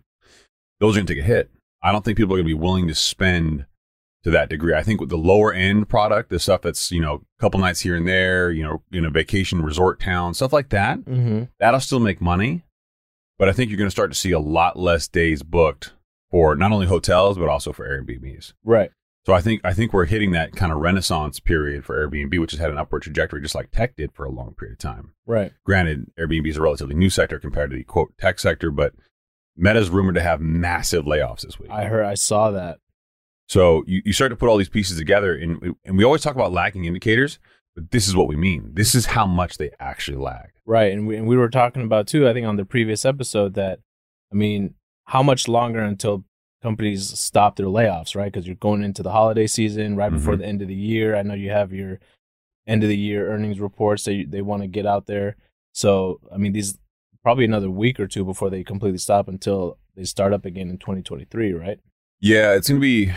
Those 0.80 0.96
are 0.96 1.00
going 1.00 1.08
to 1.08 1.14
take 1.16 1.24
a 1.24 1.26
hit. 1.26 1.50
I 1.82 1.92
don't 1.92 2.04
think 2.06 2.18
people 2.18 2.34
are 2.34 2.38
going 2.38 2.46
to 2.48 2.56
be 2.56 2.62
willing 2.62 2.88
to 2.88 2.96
spend 2.96 3.66
to 4.24 4.32
that 4.32 4.48
degree. 4.50 4.74
I 4.74 4.84
think 4.84 5.02
with 5.02 5.10
the 5.10 5.18
lower 5.18 5.52
end 5.52 5.90
product, 5.90 6.30
the 6.30 6.40
stuff 6.40 6.62
that's 6.62 6.92
you 6.92 7.02
know 7.02 7.24
a 7.38 7.42
couple 7.42 7.60
nights 7.60 7.82
here 7.82 7.96
and 7.96 8.08
there, 8.08 8.52
you 8.52 8.64
know, 8.64 8.82
in 8.94 9.04
a 9.04 9.10
vacation 9.10 9.62
resort 9.62 10.00
town, 10.00 10.34
stuff 10.34 10.54
like 10.54 10.70
that, 10.70 11.00
Mm-hmm. 11.00 11.44
that'll 11.60 11.80
still 11.82 12.00
make 12.00 12.22
money. 12.22 12.64
But 13.38 13.50
I 13.50 13.52
think 13.52 13.70
you're 13.70 13.78
going 13.78 13.88
to 13.88 13.92
start 13.92 14.12
to 14.12 14.18
see 14.18 14.32
a 14.32 14.40
lot 14.40 14.80
less 14.80 15.08
days 15.10 15.44
booked 15.44 15.92
for 16.32 16.56
not 16.56 16.72
only 16.72 16.86
hotels 16.88 17.38
but 17.38 17.50
also 17.50 17.74
for 17.74 17.86
Airbnbs. 17.88 18.54
Right. 18.64 18.92
So 19.26 19.34
I 19.34 19.42
think 19.42 19.62
I 19.64 19.74
think 19.74 19.94
we're 19.94 20.06
hitting 20.06 20.32
that 20.32 20.54
kind 20.54 20.72
of 20.72 20.80
renaissance 20.80 21.40
period 21.40 21.86
for 21.86 21.96
Airbnb, 22.08 22.38
which 22.40 22.52
has 22.52 22.60
had 22.60 22.70
an 22.72 22.78
upward 22.78 23.04
trajectory, 23.04 23.42
just 23.42 23.56
like 23.56 23.72
tech 23.72 23.96
did 23.96 24.12
for 24.14 24.26
a 24.26 24.30
long 24.32 24.54
period 24.54 24.74
of 24.74 24.80
time. 24.80 25.14
Right. 25.26 25.54
Granted, 25.64 26.12
Airbnb 26.20 26.48
is 26.48 26.58
a 26.58 26.62
relatively 26.62 26.96
new 26.96 27.10
sector 27.10 27.40
compared 27.40 27.72
to 27.72 27.78
the 27.78 27.84
quote 27.84 28.14
tech 28.18 28.40
sector, 28.40 28.70
but 28.70 28.94
Meta's 29.56 29.90
rumored 29.90 30.16
to 30.16 30.22
have 30.22 30.42
massive 30.42 31.06
layoffs 31.06 31.42
this 31.42 31.58
week. 31.60 31.72
I 31.72 31.86
heard. 31.86 32.06
I 32.06 32.16
saw 32.16 32.52
that. 32.52 32.80
so 33.48 33.84
you, 33.88 34.02
you 34.04 34.12
start 34.14 34.32
to 34.32 34.36
put 34.36 34.50
all 34.50 34.58
these 34.58 34.68
pieces 34.70 34.98
together, 34.98 35.34
and 35.36 35.76
and 35.86 35.98
we 35.98 36.04
always 36.04 36.22
talk 36.22 36.36
about 36.36 36.52
lagging 36.52 36.84
indicators, 36.86 37.40
but 37.76 37.92
this 37.92 38.08
is 38.10 38.16
what 38.16 38.28
we 38.28 38.36
mean. 38.36 38.72
This 38.74 38.94
is 38.94 39.06
how 39.06 39.26
much 39.26 39.58
they 39.58 39.72
actually 39.80 40.18
lag. 40.18 40.50
Right. 40.66 40.92
And 40.92 41.08
we 41.08 41.16
and 41.16 41.28
we 41.28 41.38
were 41.38 41.50
talking 41.50 41.84
about 41.84 42.08
too. 42.08 42.28
I 42.28 42.34
think 42.34 42.46
on 42.46 42.58
the 42.58 42.66
previous 42.66 43.06
episode 43.06 43.54
that, 43.54 43.80
I 44.34 44.36
mean, 44.36 44.74
how 45.06 45.24
much 45.24 45.48
longer 45.48 45.80
until 45.80 46.26
companies 46.64 47.08
stop 47.20 47.56
their 47.58 47.68
layoffs? 47.68 48.16
Right. 48.16 48.32
Because 48.32 48.48
you're 48.48 48.56
going 48.56 48.82
into 48.84 49.04
the 49.04 49.12
holiday 49.12 49.46
season 49.46 49.96
right 49.96 50.12
before 50.12 50.34
Mhm. 50.34 50.40
the 50.40 50.46
end 50.48 50.62
of 50.64 50.68
the 50.70 50.74
year. 50.76 51.16
I 51.16 51.22
know 51.22 51.36
you 51.36 51.52
have 51.52 51.72
your 51.72 52.00
end 52.66 52.82
of 52.82 52.90
the 52.90 52.98
year 52.98 53.30
earnings 53.32 53.60
reports 53.60 54.04
that 54.06 54.14
you, 54.14 54.26
they 54.26 54.42
want 54.42 54.64
to 54.64 54.68
get 54.68 54.86
out 54.88 55.06
there. 55.06 55.36
So 55.74 56.20
I 56.34 56.38
mean, 56.38 56.54
these 56.54 56.80
probably 57.22 57.46
another 57.46 57.70
week 57.70 58.00
or 58.00 58.08
two 58.08 58.26
before 58.26 58.50
they 58.50 58.64
completely 58.64 58.98
stop 58.98 59.28
until 59.28 59.78
they 59.96 60.04
start 60.06 60.34
up 60.34 60.46
again 60.46 60.70
in 60.70 60.78
2023. 60.80 61.54
Right. 61.54 61.80
Yeah, 62.20 62.54
it's 62.54 62.70
going 62.70 62.80
to 62.80 62.82
be. 62.82 63.12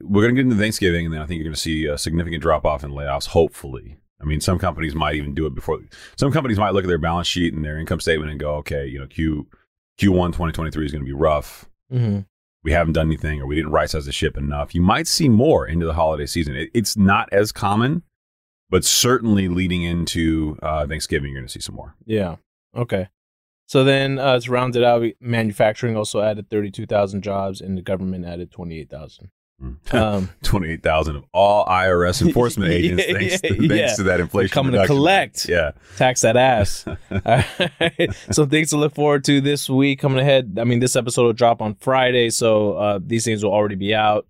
We're 0.00 0.22
going 0.22 0.36
to 0.36 0.40
get 0.42 0.46
into 0.48 0.62
Thanksgiving, 0.62 1.04
and 1.06 1.12
then 1.12 1.20
I 1.20 1.26
think 1.26 1.38
you're 1.38 1.44
going 1.50 1.54
to 1.54 1.60
see 1.60 1.86
a 1.86 1.98
significant 1.98 2.42
drop 2.42 2.64
off 2.64 2.84
in 2.84 2.92
layoffs. 2.92 3.26
Hopefully, 3.26 3.96
I 4.20 4.24
mean, 4.24 4.40
some 4.40 4.56
companies 4.60 4.94
might 4.94 5.16
even 5.16 5.34
do 5.34 5.46
it 5.46 5.54
before. 5.54 5.80
Some 6.16 6.30
companies 6.30 6.58
might 6.60 6.70
look 6.72 6.84
at 6.84 6.88
their 6.88 6.96
balance 6.96 7.26
sheet 7.26 7.54
and 7.54 7.64
their 7.64 7.76
income 7.76 7.98
statement 7.98 8.30
and 8.30 8.38
go, 8.38 8.54
"Okay, 8.58 8.86
you 8.86 9.00
know, 9.00 9.08
Q 9.08 9.48
Q1 10.00 10.28
2023 10.28 10.86
is 10.86 10.92
going 10.92 11.02
to 11.02 11.06
be 11.06 11.12
rough. 11.12 11.68
Mm-hmm. 11.92 12.20
We 12.64 12.72
haven't 12.72 12.92
done 12.94 13.06
anything, 13.06 13.40
or 13.40 13.46
we 13.46 13.56
didn't 13.56 13.72
right 13.72 13.90
size 13.90 14.06
the 14.06 14.12
ship 14.12 14.36
enough." 14.36 14.74
You 14.74 14.82
might 14.82 15.06
see 15.06 15.28
more 15.28 15.66
into 15.66 15.86
the 15.86 15.94
holiday 15.94 16.26
season. 16.26 16.56
It, 16.56 16.70
it's 16.74 16.96
not 16.96 17.28
as 17.32 17.52
common, 17.52 18.02
but 18.70 18.84
certainly 18.84 19.48
leading 19.48 19.82
into 19.82 20.58
uh, 20.62 20.86
Thanksgiving, 20.86 21.32
you're 21.32 21.40
going 21.40 21.46
to 21.46 21.52
see 21.52 21.60
some 21.60 21.74
more. 21.74 21.94
Yeah. 22.06 22.36
Okay. 22.74 23.08
So 23.66 23.84
then 23.84 24.18
uh, 24.18 24.34
it's 24.34 24.48
rounded 24.48 24.82
out. 24.82 25.02
Manufacturing 25.20 25.96
also 25.96 26.20
added 26.20 26.50
32,000 26.50 27.22
jobs, 27.22 27.60
and 27.60 27.76
the 27.76 27.82
government 27.82 28.24
added 28.24 28.50
28,000. 28.50 29.30
Um, 29.92 30.30
28,000 30.42 31.16
of 31.16 31.24
all 31.32 31.64
IRS 31.66 32.26
enforcement 32.26 32.70
agents, 32.72 33.04
yeah, 33.06 33.14
thanks, 33.14 33.40
to, 33.40 33.48
thanks 33.48 33.74
yeah. 33.74 33.94
to 33.94 34.02
that 34.04 34.20
inflation. 34.20 34.52
Coming 34.52 34.72
to 34.72 34.86
collect. 34.86 35.48
Yeah. 35.48 35.72
Tax 35.96 36.22
that 36.22 36.36
ass. 36.36 36.84
So 38.32 38.46
things 38.46 38.70
to 38.70 38.76
look 38.76 38.94
forward 38.94 39.24
to 39.24 39.40
this 39.40 39.68
week 39.68 40.00
coming 40.00 40.18
ahead. 40.18 40.58
I 40.60 40.64
mean, 40.64 40.80
this 40.80 40.96
episode 40.96 41.24
will 41.24 41.32
drop 41.32 41.60
on 41.60 41.74
Friday, 41.76 42.30
so 42.30 42.74
uh, 42.74 42.98
these 43.04 43.24
things 43.24 43.44
will 43.44 43.52
already 43.52 43.74
be 43.74 43.94
out 43.94 44.26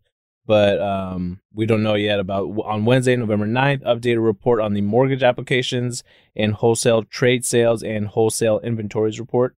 but 0.47 0.81
um, 0.81 1.41
we 1.55 1.67
don't 1.67 1.83
know 1.83 1.95
yet 1.95 2.19
about 2.19 2.45
on 2.65 2.85
Wednesday, 2.85 3.15
November 3.17 3.47
9th, 3.47 3.83
updated 3.83 4.25
report 4.25 4.61
on 4.61 4.75
the 4.75 4.81
mortgage 4.81 5.23
applications 5.23 6.03
and 6.35 6.55
wholesale 6.55 7.05
trade 7.05 7.45
sales 7.45 7.83
and 7.83 8.09
wholesale 8.09 8.59
inventories 8.61 9.21
report. 9.21 9.55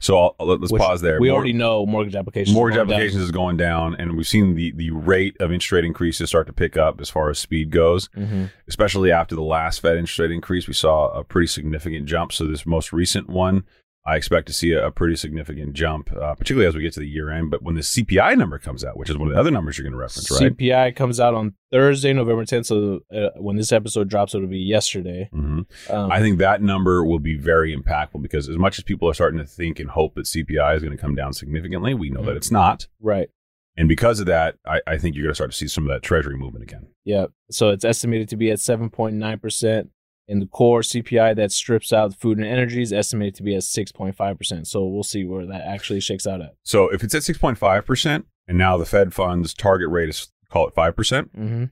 So 0.00 0.18
I'll, 0.18 0.46
let's 0.46 0.72
Which 0.72 0.80
pause 0.80 1.00
there. 1.00 1.20
We 1.20 1.28
Mor- 1.28 1.36
already 1.36 1.52
know 1.52 1.86
mortgage 1.86 2.16
applications. 2.16 2.54
Mortgage 2.54 2.78
applications 2.78 3.14
down. 3.14 3.24
is 3.24 3.30
going 3.30 3.56
down, 3.56 3.94
and 3.96 4.16
we've 4.16 4.26
seen 4.26 4.54
the 4.54 4.72
the 4.72 4.90
rate 4.90 5.36
of 5.40 5.52
interest 5.52 5.72
rate 5.72 5.84
increases 5.84 6.28
start 6.28 6.46
to 6.46 6.52
pick 6.52 6.76
up 6.76 7.00
as 7.00 7.10
far 7.10 7.30
as 7.30 7.38
speed 7.38 7.70
goes. 7.70 8.08
Mm-hmm. 8.08 8.46
Especially 8.68 9.12
after 9.12 9.34
the 9.34 9.42
last 9.42 9.80
Fed 9.80 9.96
interest 9.96 10.18
rate 10.18 10.30
increase, 10.30 10.66
we 10.66 10.74
saw 10.74 11.08
a 11.10 11.24
pretty 11.24 11.46
significant 11.46 12.06
jump. 12.06 12.32
So 12.32 12.46
this 12.46 12.66
most 12.66 12.92
recent 12.92 13.28
one 13.28 13.64
I 14.06 14.16
expect 14.16 14.46
to 14.46 14.52
see 14.52 14.72
a, 14.72 14.86
a 14.86 14.90
pretty 14.92 15.16
significant 15.16 15.72
jump, 15.72 16.12
uh, 16.12 16.34
particularly 16.34 16.68
as 16.68 16.76
we 16.76 16.82
get 16.82 16.92
to 16.94 17.00
the 17.00 17.08
year 17.08 17.30
end. 17.30 17.50
But 17.50 17.62
when 17.62 17.74
the 17.74 17.80
CPI 17.80 18.38
number 18.38 18.58
comes 18.58 18.84
out, 18.84 18.96
which 18.96 19.10
is 19.10 19.16
one 19.16 19.28
of 19.28 19.34
the 19.34 19.40
other 19.40 19.50
numbers 19.50 19.76
you're 19.76 19.82
going 19.84 19.92
to 19.92 19.98
reference, 19.98 20.30
right? 20.30 20.56
CPI 20.56 20.94
comes 20.94 21.18
out 21.18 21.34
on 21.34 21.54
Thursday, 21.72 22.12
November 22.12 22.44
10th. 22.44 22.66
So 22.66 23.00
uh, 23.12 23.30
when 23.36 23.56
this 23.56 23.72
episode 23.72 24.08
drops, 24.08 24.34
it'll 24.34 24.46
be 24.46 24.60
yesterday. 24.60 25.28
Mm-hmm. 25.34 25.92
Um, 25.92 26.12
I 26.12 26.20
think 26.20 26.38
that 26.38 26.62
number 26.62 27.04
will 27.04 27.18
be 27.18 27.36
very 27.36 27.76
impactful 27.76 28.22
because 28.22 28.48
as 28.48 28.56
much 28.56 28.78
as 28.78 28.84
people 28.84 29.10
are 29.10 29.14
starting 29.14 29.40
to 29.40 29.46
think 29.46 29.80
and 29.80 29.90
hope 29.90 30.14
that 30.14 30.26
CPI 30.26 30.76
is 30.76 30.82
going 30.82 30.96
to 30.96 31.02
come 31.02 31.16
down 31.16 31.32
significantly, 31.32 31.92
we 31.92 32.08
know 32.08 32.20
mm-hmm. 32.20 32.28
that 32.28 32.36
it's 32.36 32.52
not. 32.52 32.86
Right. 33.00 33.28
And 33.76 33.88
because 33.88 34.20
of 34.20 34.26
that, 34.26 34.56
I, 34.64 34.80
I 34.86 34.98
think 34.98 35.16
you're 35.16 35.24
going 35.24 35.32
to 35.32 35.34
start 35.34 35.50
to 35.50 35.56
see 35.56 35.68
some 35.68 35.84
of 35.84 35.90
that 35.90 36.02
treasury 36.02 36.36
movement 36.36 36.62
again. 36.62 36.86
Yeah. 37.04 37.26
So 37.50 37.70
it's 37.70 37.84
estimated 37.84 38.28
to 38.30 38.36
be 38.36 38.50
at 38.50 38.58
7.9% 38.58 39.88
and 40.28 40.42
the 40.42 40.46
core 40.46 40.80
CPI 40.80 41.36
that 41.36 41.52
strips 41.52 41.92
out 41.92 42.14
food 42.14 42.38
and 42.38 42.46
energy 42.46 42.82
is 42.82 42.92
estimated 42.92 43.34
to 43.36 43.42
be 43.42 43.54
at 43.54 43.62
6.5%. 43.62 44.66
So 44.66 44.84
we'll 44.84 45.02
see 45.02 45.24
where 45.24 45.46
that 45.46 45.62
actually 45.62 46.00
shakes 46.00 46.26
out 46.26 46.40
at. 46.40 46.54
So 46.64 46.88
if 46.88 47.04
it's 47.04 47.14
at 47.14 47.22
6.5%, 47.22 48.24
and 48.48 48.58
now 48.58 48.76
the 48.76 48.86
Fed 48.86 49.14
funds 49.14 49.54
target 49.54 49.88
rate 49.88 50.08
is 50.08 50.28
call 50.50 50.68
it 50.68 50.74
5%, 50.74 50.96
percent 50.96 51.36
mm 51.36 51.48
hmm 51.48 51.64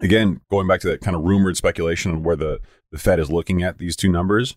again, 0.00 0.40
going 0.50 0.66
back 0.66 0.80
to 0.80 0.88
that 0.88 1.00
kind 1.00 1.16
of 1.16 1.22
rumored 1.22 1.56
speculation 1.56 2.12
on 2.12 2.22
where 2.22 2.36
the, 2.36 2.60
the 2.90 2.98
Fed 2.98 3.18
is 3.18 3.30
looking 3.30 3.62
at 3.62 3.78
these 3.78 3.96
two 3.96 4.10
numbers, 4.10 4.56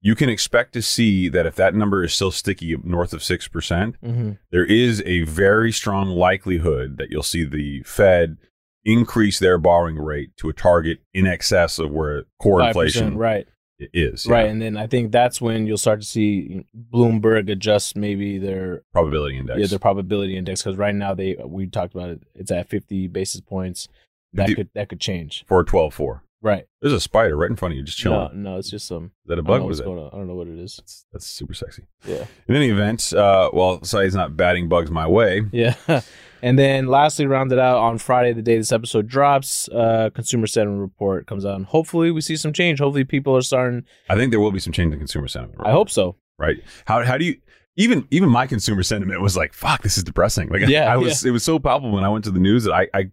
you 0.00 0.14
can 0.14 0.28
expect 0.28 0.72
to 0.74 0.82
see 0.82 1.28
that 1.28 1.46
if 1.46 1.56
that 1.56 1.74
number 1.74 2.04
is 2.04 2.14
still 2.14 2.30
sticky 2.30 2.76
north 2.84 3.12
of 3.12 3.20
6%, 3.20 3.50
percent 3.50 3.96
mm-hmm. 4.02 4.32
there 4.50 4.64
is 4.64 5.02
a 5.04 5.22
very 5.22 5.72
strong 5.72 6.08
likelihood 6.08 6.98
that 6.98 7.10
you'll 7.10 7.22
see 7.22 7.44
the 7.44 7.82
Fed 7.82 8.36
increase 8.84 9.38
their 9.38 9.58
borrowing 9.58 9.96
rate 9.96 10.36
to 10.36 10.48
a 10.48 10.52
target 10.52 10.98
in 11.12 11.26
excess 11.26 11.78
of 11.78 11.90
where 11.90 12.24
core 12.40 12.62
inflation 12.62 13.16
right. 13.16 13.46
is 13.92 14.26
right 14.26 14.48
and 14.48 14.62
then 14.62 14.76
i 14.76 14.86
think 14.86 15.12
that's 15.12 15.40
when 15.40 15.66
you'll 15.66 15.76
start 15.76 16.00
to 16.00 16.06
see 16.06 16.64
bloomberg 16.92 17.50
adjust 17.50 17.96
maybe 17.96 18.38
their 18.38 18.82
probability 18.92 19.36
index. 19.36 19.60
yeah 19.60 19.66
their 19.66 19.78
probability 19.78 20.36
index 20.36 20.62
because 20.62 20.76
right 20.76 20.94
now 20.94 21.12
they 21.12 21.36
we 21.44 21.66
talked 21.66 21.94
about 21.94 22.08
it 22.08 22.22
it's 22.34 22.50
at 22.50 22.68
50 22.68 23.08
basis 23.08 23.40
points. 23.40 23.88
That 24.34 24.54
could 24.54 24.68
that 24.74 24.88
could 24.88 25.00
change. 25.00 25.44
For 25.46 25.64
12 25.64 25.94
4 25.94 26.22
right. 26.42 26.66
There's 26.80 26.92
a 26.92 27.00
spider 27.00 27.36
right 27.36 27.50
in 27.50 27.56
front 27.56 27.72
of 27.72 27.78
you 27.78 27.82
just 27.82 27.98
chilling. 27.98 28.42
No, 28.42 28.52
no 28.52 28.58
it's 28.58 28.70
just 28.70 28.86
some 28.86 29.04
is 29.04 29.10
that 29.26 29.38
a 29.38 29.42
bug? 29.42 29.62
was 29.62 29.80
it? 29.80 29.84
i 29.84 29.86
don't 29.86 30.28
know 30.28 30.34
what 30.34 30.48
it 30.48 30.58
is. 30.58 30.76
That's, 30.76 31.06
that's 31.12 31.26
super 31.26 31.54
sexy. 31.54 31.86
Yeah. 32.04 32.26
In 32.46 32.54
any 32.54 32.70
event 32.70 33.12
uh 33.12 33.50
well 33.52 33.82
Saied's 33.82 34.14
not 34.14 34.36
batting 34.36 34.68
bugs 34.68 34.90
my 34.90 35.06
way. 35.06 35.42
Yeah 35.52 35.74
And 36.42 36.58
then 36.58 36.86
lastly, 36.86 37.26
rounded 37.26 37.58
out 37.58 37.78
on 37.78 37.98
Friday, 37.98 38.32
the 38.32 38.42
day 38.42 38.56
this 38.56 38.72
episode 38.72 39.08
drops, 39.08 39.68
uh, 39.68 40.10
consumer 40.14 40.46
sentiment 40.46 40.80
report 40.80 41.26
comes 41.26 41.44
out. 41.44 41.56
And 41.56 41.66
hopefully 41.66 42.10
we 42.10 42.20
see 42.20 42.36
some 42.36 42.52
change. 42.52 42.78
Hopefully 42.78 43.04
people 43.04 43.36
are 43.36 43.42
starting. 43.42 43.84
I 44.08 44.16
think 44.16 44.30
there 44.30 44.40
will 44.40 44.52
be 44.52 44.60
some 44.60 44.72
change 44.72 44.92
in 44.92 44.98
consumer 44.98 45.28
sentiment. 45.28 45.60
Right? 45.60 45.68
I 45.68 45.72
hope 45.72 45.90
so. 45.90 46.16
Right. 46.38 46.58
How, 46.86 47.04
how 47.04 47.18
do 47.18 47.24
you, 47.24 47.36
even, 47.76 48.06
even 48.10 48.28
my 48.28 48.46
consumer 48.46 48.82
sentiment 48.82 49.20
was 49.20 49.36
like, 49.36 49.52
fuck, 49.52 49.82
this 49.82 49.96
is 49.96 50.04
depressing. 50.04 50.48
Like 50.48 50.68
yeah, 50.68 50.84
I 50.92 50.96
was, 50.96 51.24
yeah. 51.24 51.30
it 51.30 51.32
was 51.32 51.44
so 51.44 51.58
palpable 51.58 51.92
when 51.92 52.04
I 52.04 52.08
went 52.08 52.24
to 52.24 52.30
the 52.30 52.40
news 52.40 52.64
that 52.64 52.72
I, 52.72 52.88
I, 52.94 53.10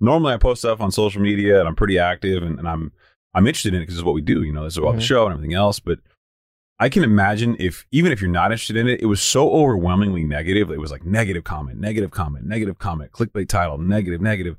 normally 0.00 0.34
I 0.34 0.36
post 0.36 0.60
stuff 0.60 0.80
on 0.80 0.90
social 0.90 1.20
media 1.20 1.58
and 1.58 1.68
I'm 1.68 1.76
pretty 1.76 1.98
active 1.98 2.42
and, 2.42 2.58
and 2.58 2.68
I'm, 2.68 2.92
I'm 3.34 3.46
interested 3.46 3.74
in 3.74 3.80
it 3.80 3.84
because 3.84 3.96
it's 3.96 4.04
what 4.04 4.14
we 4.14 4.22
do, 4.22 4.42
you 4.42 4.52
know, 4.52 4.64
this 4.64 4.74
is 4.74 4.78
about 4.78 4.90
mm-hmm. 4.90 4.98
the 4.98 5.04
show 5.04 5.24
and 5.26 5.34
everything 5.34 5.54
else. 5.54 5.78
But 5.78 5.98
I 6.80 6.88
can 6.88 7.02
imagine 7.02 7.56
if 7.58 7.86
even 7.90 8.12
if 8.12 8.20
you're 8.20 8.30
not 8.30 8.52
interested 8.52 8.76
in 8.76 8.86
it, 8.86 9.00
it 9.00 9.06
was 9.06 9.20
so 9.20 9.50
overwhelmingly 9.50 10.22
negative. 10.24 10.70
It 10.70 10.80
was 10.80 10.92
like 10.92 11.04
negative 11.04 11.42
comment, 11.44 11.78
negative 11.78 12.10
comment, 12.10 12.46
negative 12.46 12.78
comment, 12.78 13.10
clickbait 13.10 13.48
title, 13.48 13.78
negative, 13.78 14.20
negative. 14.20 14.56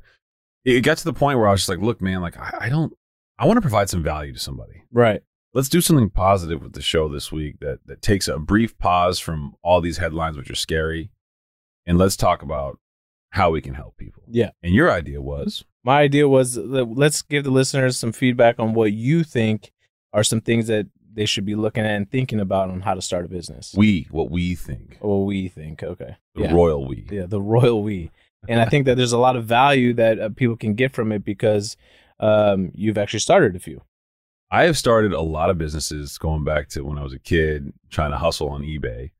It 0.65 0.81
got 0.81 0.97
to 0.97 1.05
the 1.05 1.13
point 1.13 1.39
where 1.39 1.47
I 1.47 1.51
was 1.51 1.61
just 1.61 1.69
like, 1.69 1.79
look, 1.79 2.01
man, 2.01 2.21
like 2.21 2.37
I, 2.37 2.57
I 2.61 2.69
don't 2.69 2.93
I 3.37 3.45
want 3.45 3.57
to 3.57 3.61
provide 3.61 3.89
some 3.89 4.03
value 4.03 4.33
to 4.33 4.39
somebody. 4.39 4.83
Right. 4.91 5.21
Let's 5.53 5.69
do 5.69 5.81
something 5.81 6.09
positive 6.09 6.61
with 6.61 6.73
the 6.73 6.81
show 6.81 7.07
this 7.07 7.31
week 7.31 7.59
that 7.61 7.79
that 7.85 8.01
takes 8.01 8.27
a 8.27 8.37
brief 8.37 8.77
pause 8.77 9.19
from 9.19 9.55
all 9.63 9.79
these 9.79 9.97
headlines 9.97 10.35
which 10.35 10.51
are 10.51 10.55
scary. 10.55 11.09
And 11.85 11.97
let's 11.97 12.17
talk 12.17 12.43
about 12.43 12.79
how 13.31 13.49
we 13.49 13.61
can 13.61 13.75
help 13.75 13.95
people. 13.97 14.23
Yeah. 14.27 14.51
And 14.61 14.73
your 14.73 14.91
idea 14.91 15.21
was? 15.21 15.63
My 15.83 16.01
idea 16.01 16.27
was 16.27 16.57
let's 16.57 17.21
give 17.21 17.45
the 17.45 17.51
listeners 17.51 17.97
some 17.97 18.11
feedback 18.11 18.59
on 18.59 18.73
what 18.73 18.91
you 18.91 19.23
think 19.23 19.71
are 20.11 20.23
some 20.23 20.41
things 20.41 20.67
that 20.67 20.87
they 21.19 21.25
should 21.25 21.43
be 21.43 21.55
looking 21.55 21.83
at 21.83 21.91
and 21.91 22.09
thinking 22.09 22.39
about 22.39 22.69
on 22.69 22.79
how 22.79 22.93
to 22.93 23.01
start 23.01 23.25
a 23.25 23.27
business. 23.27 23.75
We, 23.75 24.07
what 24.09 24.31
we 24.31 24.55
think. 24.55 24.99
What 25.01 25.25
we 25.25 25.49
think. 25.49 25.83
Okay. 25.83 26.15
The 26.33 26.43
yeah. 26.43 26.53
royal 26.53 26.87
we. 26.87 27.09
Yeah, 27.11 27.25
the 27.25 27.41
royal 27.41 27.83
we. 27.83 28.09
And 28.47 28.61
I 28.61 28.65
think 28.69 28.85
that 28.85 28.95
there's 28.95 29.11
a 29.11 29.17
lot 29.17 29.35
of 29.35 29.43
value 29.43 29.93
that 29.95 30.17
uh, 30.17 30.29
people 30.29 30.55
can 30.55 30.75
get 30.75 30.93
from 30.93 31.11
it 31.11 31.25
because 31.25 31.75
um, 32.21 32.71
you've 32.73 32.97
actually 32.97 33.19
started 33.19 33.53
a 33.53 33.59
few. 33.59 33.81
I 34.49 34.63
have 34.63 34.77
started 34.77 35.11
a 35.11 35.19
lot 35.19 35.49
of 35.49 35.57
businesses 35.57 36.17
going 36.17 36.45
back 36.45 36.69
to 36.69 36.85
when 36.85 36.97
I 36.97 37.03
was 37.03 37.11
a 37.11 37.19
kid 37.19 37.73
trying 37.89 38.11
to 38.11 38.17
hustle 38.17 38.47
on 38.47 38.61
eBay. 38.61 39.11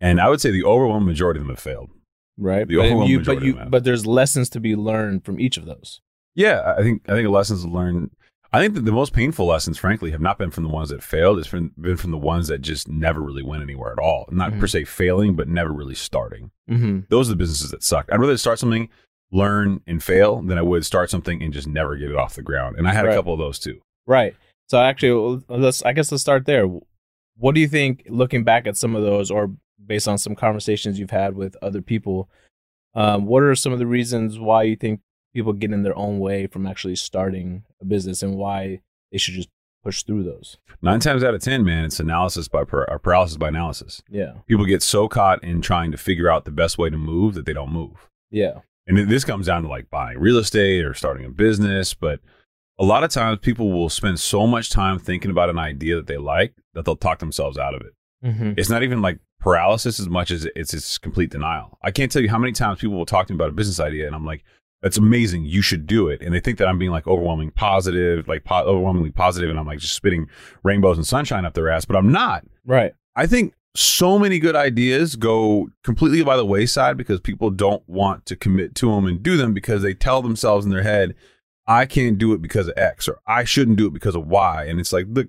And 0.00 0.22
I 0.22 0.30
would 0.30 0.40
say 0.40 0.50
the 0.50 0.64
overwhelming 0.64 1.06
majority 1.06 1.38
of 1.38 1.44
them 1.44 1.54
have 1.54 1.62
failed. 1.62 1.90
Right. 2.38 2.66
The 2.66 2.78
overwhelming 2.78 3.10
you, 3.10 3.18
majority 3.18 3.52
but 3.52 3.64
you, 3.64 3.70
but 3.70 3.84
there's 3.84 4.06
lessons 4.06 4.48
to 4.50 4.60
be 4.60 4.74
learned 4.74 5.26
from 5.26 5.38
each 5.38 5.58
of 5.58 5.66
those. 5.66 6.00
Yeah, 6.34 6.76
I 6.78 6.80
think 6.80 7.02
I 7.10 7.12
think 7.12 7.28
lessons 7.28 7.66
learned 7.66 8.10
I 8.52 8.60
think 8.60 8.74
that 8.74 8.84
the 8.84 8.92
most 8.92 9.12
painful 9.12 9.46
lessons, 9.46 9.78
frankly, 9.78 10.10
have 10.10 10.20
not 10.20 10.38
been 10.38 10.50
from 10.50 10.64
the 10.64 10.70
ones 10.70 10.88
that 10.88 11.02
failed. 11.02 11.38
It's 11.38 11.48
been, 11.48 11.70
been 11.78 11.96
from 11.96 12.10
the 12.10 12.18
ones 12.18 12.48
that 12.48 12.62
just 12.62 12.88
never 12.88 13.20
really 13.20 13.44
went 13.44 13.62
anywhere 13.62 13.92
at 13.92 13.98
all. 14.00 14.28
Not 14.30 14.50
mm-hmm. 14.50 14.60
per 14.60 14.66
se 14.66 14.84
failing, 14.84 15.36
but 15.36 15.48
never 15.48 15.72
really 15.72 15.94
starting. 15.94 16.50
Mm-hmm. 16.68 17.00
Those 17.10 17.28
are 17.28 17.32
the 17.32 17.36
businesses 17.36 17.70
that 17.70 17.84
suck. 17.84 18.08
I'd 18.10 18.20
rather 18.20 18.36
start 18.36 18.58
something, 18.58 18.88
learn, 19.30 19.82
and 19.86 20.02
fail 20.02 20.42
than 20.42 20.58
I 20.58 20.62
would 20.62 20.84
start 20.84 21.10
something 21.10 21.40
and 21.42 21.52
just 21.52 21.68
never 21.68 21.96
get 21.96 22.10
it 22.10 22.16
off 22.16 22.34
the 22.34 22.42
ground. 22.42 22.76
And 22.76 22.88
I 22.88 22.92
had 22.92 23.04
right. 23.06 23.12
a 23.12 23.16
couple 23.16 23.32
of 23.32 23.38
those 23.38 23.60
too. 23.60 23.80
Right. 24.06 24.34
So 24.66 24.80
actually, 24.80 25.42
let's. 25.48 25.82
I 25.84 25.92
guess 25.92 26.10
let's 26.10 26.22
start 26.22 26.46
there. 26.46 26.66
What 27.36 27.54
do 27.54 27.60
you 27.60 27.68
think, 27.68 28.04
looking 28.08 28.42
back 28.44 28.66
at 28.66 28.76
some 28.76 28.96
of 28.96 29.02
those, 29.02 29.30
or 29.30 29.52
based 29.84 30.08
on 30.08 30.18
some 30.18 30.34
conversations 30.34 30.98
you've 30.98 31.10
had 31.10 31.36
with 31.36 31.56
other 31.62 31.82
people, 31.82 32.28
um, 32.94 33.26
what 33.26 33.42
are 33.42 33.54
some 33.54 33.72
of 33.72 33.78
the 33.78 33.86
reasons 33.86 34.38
why 34.38 34.64
you 34.64 34.76
think 34.76 35.00
people 35.34 35.52
get 35.52 35.72
in 35.72 35.82
their 35.82 35.96
own 35.96 36.18
way 36.18 36.46
from 36.46 36.66
actually 36.66 36.96
starting 36.96 37.64
a 37.80 37.84
business 37.84 38.22
and 38.22 38.36
why 38.36 38.80
they 39.12 39.18
should 39.18 39.34
just 39.34 39.48
push 39.82 40.02
through 40.02 40.22
those. 40.22 40.58
Nine 40.82 41.00
times 41.00 41.24
out 41.24 41.34
of 41.34 41.42
ten, 41.42 41.64
man, 41.64 41.84
it's 41.84 42.00
analysis 42.00 42.48
by 42.48 42.64
par- 42.64 42.90
or 42.90 42.98
paralysis 42.98 43.36
by 43.36 43.48
analysis. 43.48 44.02
Yeah, 44.08 44.34
people 44.46 44.64
get 44.66 44.82
so 44.82 45.08
caught 45.08 45.42
in 45.42 45.62
trying 45.62 45.92
to 45.92 45.98
figure 45.98 46.30
out 46.30 46.44
the 46.44 46.50
best 46.50 46.78
way 46.78 46.90
to 46.90 46.98
move 46.98 47.34
that 47.34 47.46
they 47.46 47.52
don't 47.52 47.72
move. 47.72 48.08
Yeah, 48.30 48.60
and 48.86 49.10
this 49.10 49.24
comes 49.24 49.46
down 49.46 49.62
to 49.62 49.68
like 49.68 49.90
buying 49.90 50.18
real 50.18 50.38
estate 50.38 50.84
or 50.84 50.94
starting 50.94 51.24
a 51.24 51.30
business, 51.30 51.94
but 51.94 52.20
a 52.78 52.84
lot 52.84 53.04
of 53.04 53.10
times 53.10 53.38
people 53.42 53.70
will 53.70 53.90
spend 53.90 54.18
so 54.18 54.46
much 54.46 54.70
time 54.70 54.98
thinking 54.98 55.30
about 55.30 55.50
an 55.50 55.58
idea 55.58 55.96
that 55.96 56.06
they 56.06 56.16
like 56.16 56.54
that 56.74 56.84
they'll 56.84 56.96
talk 56.96 57.18
themselves 57.18 57.58
out 57.58 57.74
of 57.74 57.82
it. 57.82 57.92
Mm-hmm. 58.24 58.52
It's 58.56 58.70
not 58.70 58.82
even 58.82 59.02
like 59.02 59.18
paralysis 59.38 60.00
as 60.00 60.08
much 60.08 60.30
as 60.30 60.46
it's 60.56 60.74
it's 60.74 60.98
complete 60.98 61.30
denial. 61.30 61.78
I 61.82 61.90
can't 61.90 62.10
tell 62.10 62.22
you 62.22 62.30
how 62.30 62.38
many 62.38 62.52
times 62.52 62.80
people 62.80 62.96
will 62.96 63.06
talk 63.06 63.26
to 63.26 63.32
me 63.32 63.36
about 63.36 63.50
a 63.50 63.52
business 63.54 63.80
idea, 63.80 64.06
and 64.06 64.14
I'm 64.14 64.26
like, 64.26 64.44
that's 64.82 64.96
amazing. 64.96 65.44
You 65.44 65.62
should 65.62 65.86
do 65.86 66.08
it. 66.08 66.22
And 66.22 66.34
they 66.34 66.40
think 66.40 66.58
that 66.58 66.68
I'm 66.68 66.78
being 66.78 66.90
like 66.90 67.06
overwhelming 67.06 67.50
positive, 67.50 68.26
like 68.28 68.44
po- 68.44 68.64
overwhelmingly 68.64 69.10
positive, 69.10 69.50
and 69.50 69.58
I'm 69.58 69.66
like 69.66 69.78
just 69.78 69.94
spitting 69.94 70.28
rainbows 70.62 70.96
and 70.96 71.06
sunshine 71.06 71.44
up 71.44 71.54
their 71.54 71.68
ass, 71.68 71.84
but 71.84 71.96
I'm 71.96 72.10
not. 72.10 72.44
Right. 72.64 72.92
I 73.14 73.26
think 73.26 73.54
so 73.76 74.18
many 74.18 74.38
good 74.38 74.56
ideas 74.56 75.16
go 75.16 75.68
completely 75.84 76.22
by 76.24 76.36
the 76.36 76.46
wayside 76.46 76.96
because 76.96 77.20
people 77.20 77.50
don't 77.50 77.86
want 77.88 78.26
to 78.26 78.36
commit 78.36 78.74
to 78.76 78.90
them 78.94 79.06
and 79.06 79.22
do 79.22 79.36
them 79.36 79.52
because 79.52 79.82
they 79.82 79.94
tell 79.94 80.22
themselves 80.22 80.64
in 80.64 80.72
their 80.72 80.82
head, 80.82 81.14
I 81.66 81.86
can't 81.86 82.18
do 82.18 82.32
it 82.32 82.42
because 82.42 82.66
of 82.66 82.74
X 82.76 83.06
or 83.06 83.20
I 83.26 83.44
shouldn't 83.44 83.76
do 83.76 83.86
it 83.86 83.92
because 83.92 84.16
of 84.16 84.26
Y. 84.26 84.64
And 84.64 84.80
it's 84.80 84.92
like, 84.92 85.06
look, 85.08 85.28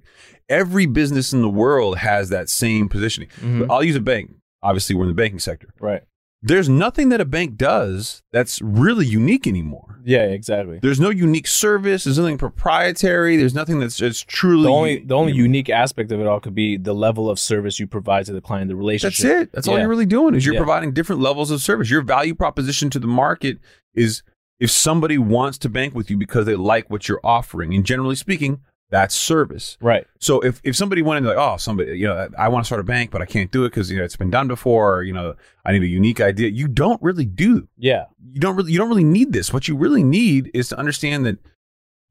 every 0.50 0.86
business 0.86 1.34
in 1.34 1.42
the 1.42 1.50
world 1.50 1.98
has 1.98 2.30
that 2.30 2.50
same 2.50 2.88
positioning. 2.88 3.30
Mm-hmm. 3.30 3.70
I'll 3.70 3.84
use 3.84 3.98
a 3.98 4.02
bank. 4.02 4.34
Obviously, 4.64 4.96
we're 4.96 5.04
in 5.04 5.10
the 5.10 5.16
banking 5.16 5.40
sector. 5.40 5.74
Right 5.80 6.04
there's 6.44 6.68
nothing 6.68 7.10
that 7.10 7.22
a 7.22 7.26
bank 7.26 7.56
does 7.56 8.24
that's 8.32 8.62
really 8.62 9.06
unique 9.06 9.46
anymore. 9.46 10.00
Yeah, 10.04 10.24
exactly. 10.24 10.80
There's 10.82 11.00
no 11.00 11.12
unique 11.12 11.46
service. 11.46 12.06
There's 12.06 12.18
nothing 12.18 12.40
proprietary. 12.40 13.38
There's 13.38 13.54
nothing 13.54 13.80
that's 13.80 13.98
truly 14.24 14.64
The 14.64 14.70
only 14.70 15.00
the 15.00 15.14
only 15.16 15.34
unique 15.34 15.70
aspect 15.70 16.12
of 16.12 16.20
it 16.20 16.26
all 16.26 16.40
could 16.40 16.56
be 16.56 16.78
the 16.78 16.94
level 16.94 17.30
of 17.30 17.40
service 17.40 17.80
you 17.80 17.86
provide 17.86 18.26
to 18.26 18.34
the 18.34 18.42
client, 18.42 18.70
the 18.70 18.76
relationship. 18.76 19.24
That's 19.24 19.42
it. 19.44 19.52
That's 19.52 19.68
all 19.68 19.78
you're 19.78 19.88
really 19.88 20.08
doing 20.08 20.34
is 20.34 20.44
you're 20.46 20.56
Yeah. 20.56 20.62
providing 20.62 20.94
different 20.94 21.22
levels 21.22 21.52
of 21.52 21.62
service. 21.62 21.92
Your 21.92 22.02
value 22.02 22.34
proposition 22.34 22.90
to 22.92 23.00
the 23.00 23.08
market 23.08 23.60
is 23.94 24.24
if 24.60 24.72
somebody 24.72 25.18
wants 25.18 25.58
to 25.60 25.70
bank 25.70 25.94
with 25.94 26.10
you 26.10 26.18
because 26.18 26.46
they 26.46 26.56
like 26.56 26.90
what 26.90 27.08
you're 27.08 27.22
offering, 27.24 27.74
and 27.76 27.84
generally 27.86 28.16
speaking, 28.16 28.62
that's 28.92 29.16
service. 29.16 29.78
Right. 29.82 30.06
So 30.20 30.42
if, 30.42 30.62
if 30.64 30.76
somebody 30.76 31.02
went 31.02 31.20
in 31.20 31.24
like, 31.24 31.38
oh, 31.38 31.58
somebody, 31.58 31.98
you 31.98 32.08
know, 32.08 32.28
I 32.38 32.50
want 32.50 32.64
to 32.64 32.68
start 32.68 32.82
a 32.82 32.84
bank, 32.84 33.10
but 33.10 33.22
I 33.22 33.26
can't 33.26 33.50
do 33.50 33.64
it 33.66 33.70
because 33.70 33.90
you 33.90 33.98
know 33.98 34.04
it's 34.04 34.18
been 34.18 34.30
done 34.30 34.48
before. 34.48 34.98
Or, 34.98 35.04
you 35.04 35.14
know, 35.14 35.36
I 35.66 35.72
need 35.72 35.82
a 35.82 35.88
unique 35.88 36.22
idea. 36.22 36.50
You 36.50 36.68
don't 36.68 37.02
really 37.02 37.26
do. 37.26 37.68
Yeah. 37.78 38.06
You 38.32 38.40
don't 38.40 38.56
really. 38.56 38.72
You 38.72 38.78
don't 38.78 38.90
really 38.90 39.04
need 39.04 39.32
this. 39.34 39.52
What 39.52 39.68
you 39.68 39.76
really 39.78 40.04
need 40.04 40.52
is 40.54 40.70
to 40.70 40.78
understand 40.78 41.26
that 41.26 41.38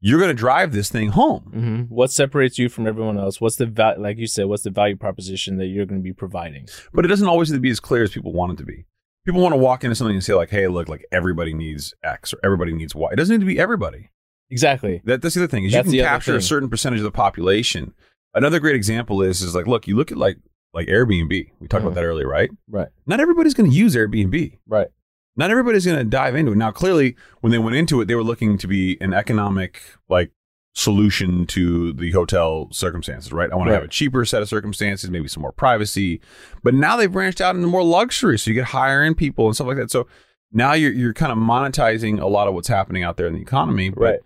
you're 0.03 0.19
going 0.19 0.29
to 0.29 0.33
drive 0.33 0.71
this 0.73 0.89
thing 0.89 1.09
home. 1.09 1.41
hmm 1.43 1.81
What 1.93 2.11
separates 2.11 2.57
you 2.57 2.67
from 2.69 2.87
everyone 2.87 3.19
else? 3.19 3.39
What's 3.39 3.57
the 3.57 3.67
val- 3.67 4.01
like 4.01 4.17
you 4.17 4.25
said? 4.27 4.47
What's 4.47 4.63
the 4.63 4.71
value 4.71 4.97
proposition 4.97 5.57
that 5.57 5.67
you're 5.67 5.85
going 5.85 6.01
to 6.01 6.03
be 6.03 6.13
providing? 6.13 6.67
But 6.91 7.05
it 7.05 7.09
doesn't 7.09 7.27
always 7.27 7.51
need 7.51 7.57
to 7.57 7.61
be 7.61 7.69
as 7.69 7.79
clear 7.79 8.01
as 8.01 8.11
people 8.11 8.33
want 8.33 8.53
it 8.53 8.57
to 8.57 8.65
be. 8.65 8.85
People 9.23 9.41
want 9.41 9.53
to 9.53 9.57
walk 9.57 9.83
into 9.83 9.95
something 9.95 10.15
and 10.15 10.23
say 10.23 10.33
like, 10.33 10.49
hey, 10.49 10.67
look, 10.67 10.89
like 10.89 11.05
everybody 11.11 11.53
needs 11.53 11.93
X 12.03 12.33
or 12.33 12.39
everybody 12.43 12.73
needs 12.73 12.95
Y. 12.95 13.09
It 13.11 13.17
doesn't 13.17 13.35
need 13.35 13.45
to 13.45 13.53
be 13.53 13.59
everybody. 13.59 14.09
Exactly. 14.51 15.01
That, 15.05 15.21
that's 15.21 15.35
the 15.35 15.41
other 15.41 15.47
thing 15.47 15.63
is 15.63 15.71
That's 15.73 15.91
you 15.91 16.01
can 16.01 16.09
capture 16.09 16.35
a 16.35 16.41
certain 16.41 16.69
percentage 16.69 16.99
of 16.99 17.03
the 17.05 17.11
population. 17.11 17.93
Another 18.33 18.59
great 18.59 18.75
example 18.75 19.21
is 19.21 19.41
is 19.41 19.55
like, 19.55 19.65
look, 19.67 19.87
you 19.87 19.95
look 19.95 20.11
at 20.11 20.17
like 20.17 20.37
like 20.73 20.87
Airbnb. 20.87 21.29
We 21.59 21.67
talked 21.67 21.81
Mhm. 21.83 21.87
about 21.87 21.95
that 21.95 22.03
earlier, 22.05 22.27
right? 22.27 22.49
Right. 22.69 22.87
Not 23.05 23.19
everybody's 23.19 23.53
going 23.53 23.69
to 23.69 23.75
use 23.75 23.95
Airbnb. 23.95 24.57
Right. 24.67 24.87
Not 25.35 25.49
everybody's 25.51 25.85
going 25.85 25.97
to 25.97 26.03
dive 26.05 26.35
into 26.35 26.51
it. 26.51 26.55
Now, 26.57 26.71
clearly, 26.71 27.15
when 27.41 27.51
they 27.51 27.57
went 27.57 27.75
into 27.75 27.99
it, 28.01 28.05
they 28.05 28.15
were 28.15 28.23
looking 28.23 28.57
to 28.57 28.67
be 28.67 28.97
an 29.01 29.13
economic 29.13 29.81
like 30.09 30.31
solution 30.73 31.45
to 31.47 31.91
the 31.93 32.11
hotel 32.11 32.69
circumstances, 32.71 33.33
right? 33.33 33.51
I 33.51 33.55
want 33.55 33.67
to 33.69 33.73
have 33.73 33.83
a 33.83 33.87
cheaper 33.89 34.23
set 34.23 34.41
of 34.41 34.47
circumstances, 34.49 35.09
maybe 35.09 35.27
some 35.27 35.41
more 35.41 35.51
privacy. 35.51 36.21
But 36.63 36.73
now 36.73 36.95
they've 36.95 37.11
branched 37.11 37.41
out 37.41 37.55
into 37.55 37.67
more 37.67 37.83
luxury, 37.83 38.39
so 38.39 38.49
you 38.49 38.55
get 38.55 38.65
higher 38.67 39.01
end 39.01 39.17
people 39.17 39.47
and 39.47 39.55
stuff 39.55 39.67
like 39.67 39.77
that. 39.77 39.91
So 39.91 40.07
now 40.53 40.71
you're 40.73 40.93
you're 40.93 41.13
kind 41.13 41.31
of 41.33 41.37
monetizing 41.37 42.21
a 42.21 42.27
lot 42.27 42.47
of 42.47 42.53
what's 42.53 42.69
happening 42.69 43.03
out 43.03 43.17
there 43.17 43.27
in 43.27 43.33
the 43.33 43.41
economy. 43.41 43.89
But 43.89 44.01
Right. 44.01 44.19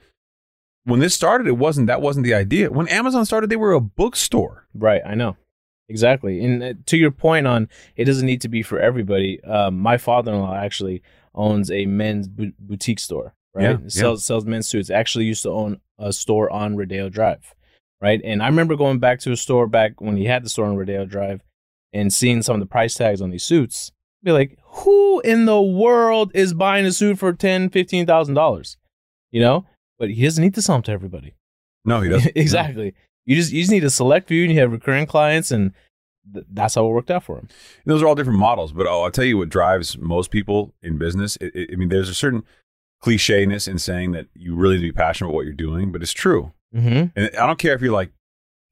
When 0.86 1.00
this 1.00 1.14
started, 1.14 1.48
it 1.48 1.58
wasn't 1.58 1.88
that 1.88 2.02
wasn't 2.02 2.26
the 2.26 2.34
idea. 2.34 2.72
When 2.72 2.88
Amazon 2.88 3.26
started, 3.26 3.50
they 3.50 3.56
were 3.58 3.74
a 3.74 3.82
bookstore. 3.82 4.68
Right. 4.74 5.02
I 5.06 5.16
know. 5.16 5.36
Exactly. 5.90 6.44
And 6.44 6.64
uh, 6.64 6.74
to 6.88 6.98
your 6.98 7.12
point 7.12 7.46
on 7.46 7.70
it 7.96 8.06
doesn't 8.06 8.26
need 8.26 8.42
to 8.42 8.50
be 8.50 8.64
for 8.64 8.80
everybody. 8.80 9.44
Um, 9.44 9.80
my 9.80 9.98
father-in-law 9.98 10.56
actually 10.56 11.04
owns 11.34 11.70
a 11.70 11.86
men's 11.86 12.28
bu- 12.28 12.54
boutique 12.58 13.00
store. 13.00 13.36
Right. 13.54 13.64
Yeah, 13.64 13.78
sells 13.88 14.24
sells 14.24 14.46
men's 14.46 14.68
suits. 14.68 14.90
Actually 14.90 15.26
used 15.26 15.44
to 15.44 15.50
own 15.50 15.80
a 15.98 16.12
store 16.12 16.50
on 16.52 16.76
Rodeo 16.76 17.10
Drive. 17.10 17.54
Right. 18.02 18.22
And 18.24 18.44
I 18.44 18.48
remember 18.48 18.76
going 18.76 19.00
back 19.00 19.20
to 19.22 19.32
a 19.32 19.38
store 19.38 19.68
back 19.68 20.02
when 20.02 20.18
he 20.18 20.26
had 20.26 20.44
the 20.44 20.50
store 20.50 20.66
on 20.66 20.76
Rodeo 20.76 21.06
Drive 21.06 21.42
and 21.94 22.14
seeing 22.14 22.42
some 22.42 22.56
of 22.56 22.60
the 22.60 22.66
price 22.66 22.96
tags 22.96 23.22
on 23.22 23.30
these 23.30 23.44
suits. 23.44 23.92
Be 24.22 24.32
like, 24.32 24.58
who 24.64 25.20
in 25.22 25.46
the 25.46 25.62
world 25.62 26.32
is 26.34 26.54
buying 26.54 26.86
a 26.86 26.92
suit 26.92 27.20
for 27.20 27.32
ten, 27.32 27.70
fifteen 27.70 28.06
thousand 28.06 28.34
dollars? 28.34 28.78
You 29.32 29.42
know? 29.42 29.66
But 30.00 30.10
he 30.12 30.24
doesn't 30.24 30.44
need 30.44 30.56
to 30.56 30.62
sell 30.62 30.76
them 30.76 30.84
to 30.84 30.92
everybody. 30.92 31.36
No, 31.86 32.02
he 32.02 32.10
doesn't. 32.10 32.32
exactly. 32.36 32.94
You 33.26 33.36
just 33.36 33.52
you 33.52 33.62
just 33.62 33.72
need 33.72 33.84
a 33.84 33.90
select 33.90 34.28
few, 34.28 34.44
and 34.44 34.54
you 34.54 34.60
have 34.60 34.72
recurring 34.72 35.06
clients, 35.08 35.52
and 35.52 35.74
th- 36.34 36.46
that's 36.52 36.76
how 36.76 36.86
it 36.86 36.90
worked 36.90 37.12
out 37.12 37.24
for 37.24 37.38
him. 37.38 37.48
Those 37.86 38.02
are 38.04 38.08
all 38.08 38.16
different 38.16 38.40
models, 38.40 38.72
but 38.72 38.88
oh, 38.88 39.04
I'll 39.04 39.12
tell 39.12 39.26
you 39.26 39.38
what 39.38 39.50
drives 39.50 39.98
most 39.98 40.32
people 40.32 40.74
in 40.82 40.98
business. 40.98 41.38
It, 41.42 41.56
it- 41.56 41.70
I 41.74 41.76
mean, 41.76 41.90
there's 41.90 42.10
a 42.10 42.14
certain 42.16 42.44
clichéness 43.04 43.68
in 43.68 43.78
saying 43.80 44.12
that 44.14 44.28
you 44.34 44.56
really 44.56 44.76
need 44.76 44.88
to 44.88 44.94
be 44.94 44.98
passionate 44.98 45.30
about 45.30 45.36
what 45.36 45.46
you're 45.46 45.54
doing, 45.54 45.92
but 45.92 46.02
it's 46.02 46.14
true. 46.14 46.54
Mm-hmm. 46.76 47.18
And 47.18 47.36
I 47.38 47.46
don't 47.48 47.60
care 47.60 47.74
if 47.74 47.82
you're 47.82 47.94
like 47.94 48.12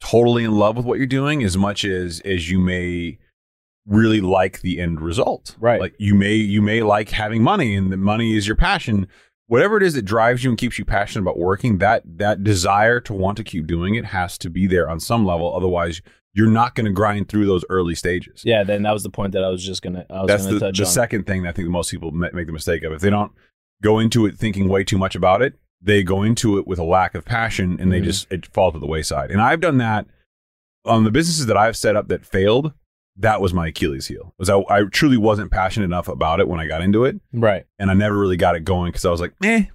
totally 0.01 0.43
in 0.43 0.51
love 0.51 0.75
with 0.75 0.85
what 0.85 0.97
you're 0.97 1.07
doing 1.07 1.43
as 1.43 1.55
much 1.57 1.85
as 1.85 2.19
as 2.25 2.49
you 2.49 2.59
may 2.59 3.17
really 3.87 4.21
like 4.21 4.61
the 4.61 4.79
end 4.79 5.01
result. 5.01 5.55
Right. 5.59 5.79
Like 5.79 5.95
you 5.99 6.15
may 6.15 6.33
you 6.35 6.61
may 6.61 6.81
like 6.83 7.09
having 7.09 7.43
money 7.43 7.75
and 7.75 7.91
the 7.91 7.97
money 7.97 8.35
is 8.35 8.47
your 8.47 8.55
passion. 8.55 9.07
Whatever 9.53 9.77
it 9.77 9.83
is 9.83 9.93
that 9.93 10.01
drives 10.01 10.43
you 10.43 10.49
and 10.49 10.57
keeps 10.57 10.79
you 10.79 10.83
passionate 10.85 11.21
about 11.21 11.37
working, 11.37 11.77
that 11.77 12.01
that 12.17 12.43
desire 12.43 12.99
to 13.01 13.13
want 13.13 13.37
to 13.37 13.43
keep 13.43 13.67
doing 13.67 13.93
it 13.93 14.05
has 14.05 14.35
to 14.39 14.49
be 14.49 14.65
there 14.65 14.89
on 14.89 14.99
some 14.99 15.27
level. 15.27 15.55
Otherwise, 15.55 16.01
you're 16.33 16.49
not 16.49 16.73
going 16.73 16.87
to 16.87 16.91
grind 16.91 17.29
through 17.29 17.45
those 17.45 17.63
early 17.69 17.93
stages. 17.93 18.41
Yeah, 18.43 18.63
then 18.63 18.81
that 18.81 18.93
was 18.93 19.03
the 19.03 19.11
point 19.11 19.33
that 19.33 19.43
I 19.43 19.49
was 19.49 19.63
just 19.63 19.83
gonna 19.83 20.07
I 20.09 20.21
was 20.21 20.27
That's 20.27 20.45
gonna 20.45 20.55
the, 20.57 20.71
the 20.71 20.83
on. 20.83 20.85
second 20.87 21.27
thing 21.27 21.43
that 21.43 21.49
I 21.49 21.51
think 21.51 21.69
most 21.69 21.91
people 21.91 22.09
make 22.09 22.47
the 22.47 22.51
mistake 22.51 22.81
of. 22.81 22.93
If 22.93 23.01
they 23.01 23.11
don't 23.11 23.31
go 23.83 23.99
into 23.99 24.25
it 24.25 24.39
thinking 24.39 24.69
way 24.69 24.83
too 24.83 24.97
much 24.97 25.15
about 25.15 25.43
it, 25.43 25.53
they 25.79 26.01
go 26.01 26.23
into 26.23 26.57
it 26.57 26.65
with 26.65 26.79
a 26.79 26.83
lack 26.83 27.13
of 27.13 27.23
passion 27.23 27.77
and 27.79 27.91
they 27.91 28.01
Mhm. 28.01 28.05
just 28.05 28.31
it 28.31 28.47
falls 28.47 28.73
to 28.73 28.79
the 28.79 28.87
wayside. 28.87 29.29
And 29.29 29.39
I've 29.39 29.59
done 29.61 29.77
that 29.77 30.07
on 30.83 31.03
the 31.03 31.11
businesses 31.11 31.45
that 31.45 31.57
I've 31.57 31.77
set 31.77 31.95
up 31.95 32.07
that 32.07 32.25
failed. 32.25 32.73
That 33.17 33.41
was 33.41 33.53
my 33.53 33.67
Achilles 33.67 34.07
heel. 34.07 34.33
Was 34.37 34.49
I, 34.49 34.59
I 34.69 34.83
truly 34.91 35.17
wasn't 35.17 35.51
passionate 35.51 35.85
enough 35.85 36.07
about 36.07 36.39
it 36.39 36.47
when 36.47 36.59
I 36.59 36.67
got 36.67 36.81
into 36.81 37.05
it, 37.05 37.19
right. 37.31 37.65
and 37.77 37.91
I 37.91 37.93
never 37.93 38.17
really 38.17 38.37
got 38.37 38.55
it 38.55 38.61
going 38.61 38.91
because 38.91 39.05
I 39.05 39.11
was 39.11 39.21
like, 39.21 39.33
eh, 39.43 39.65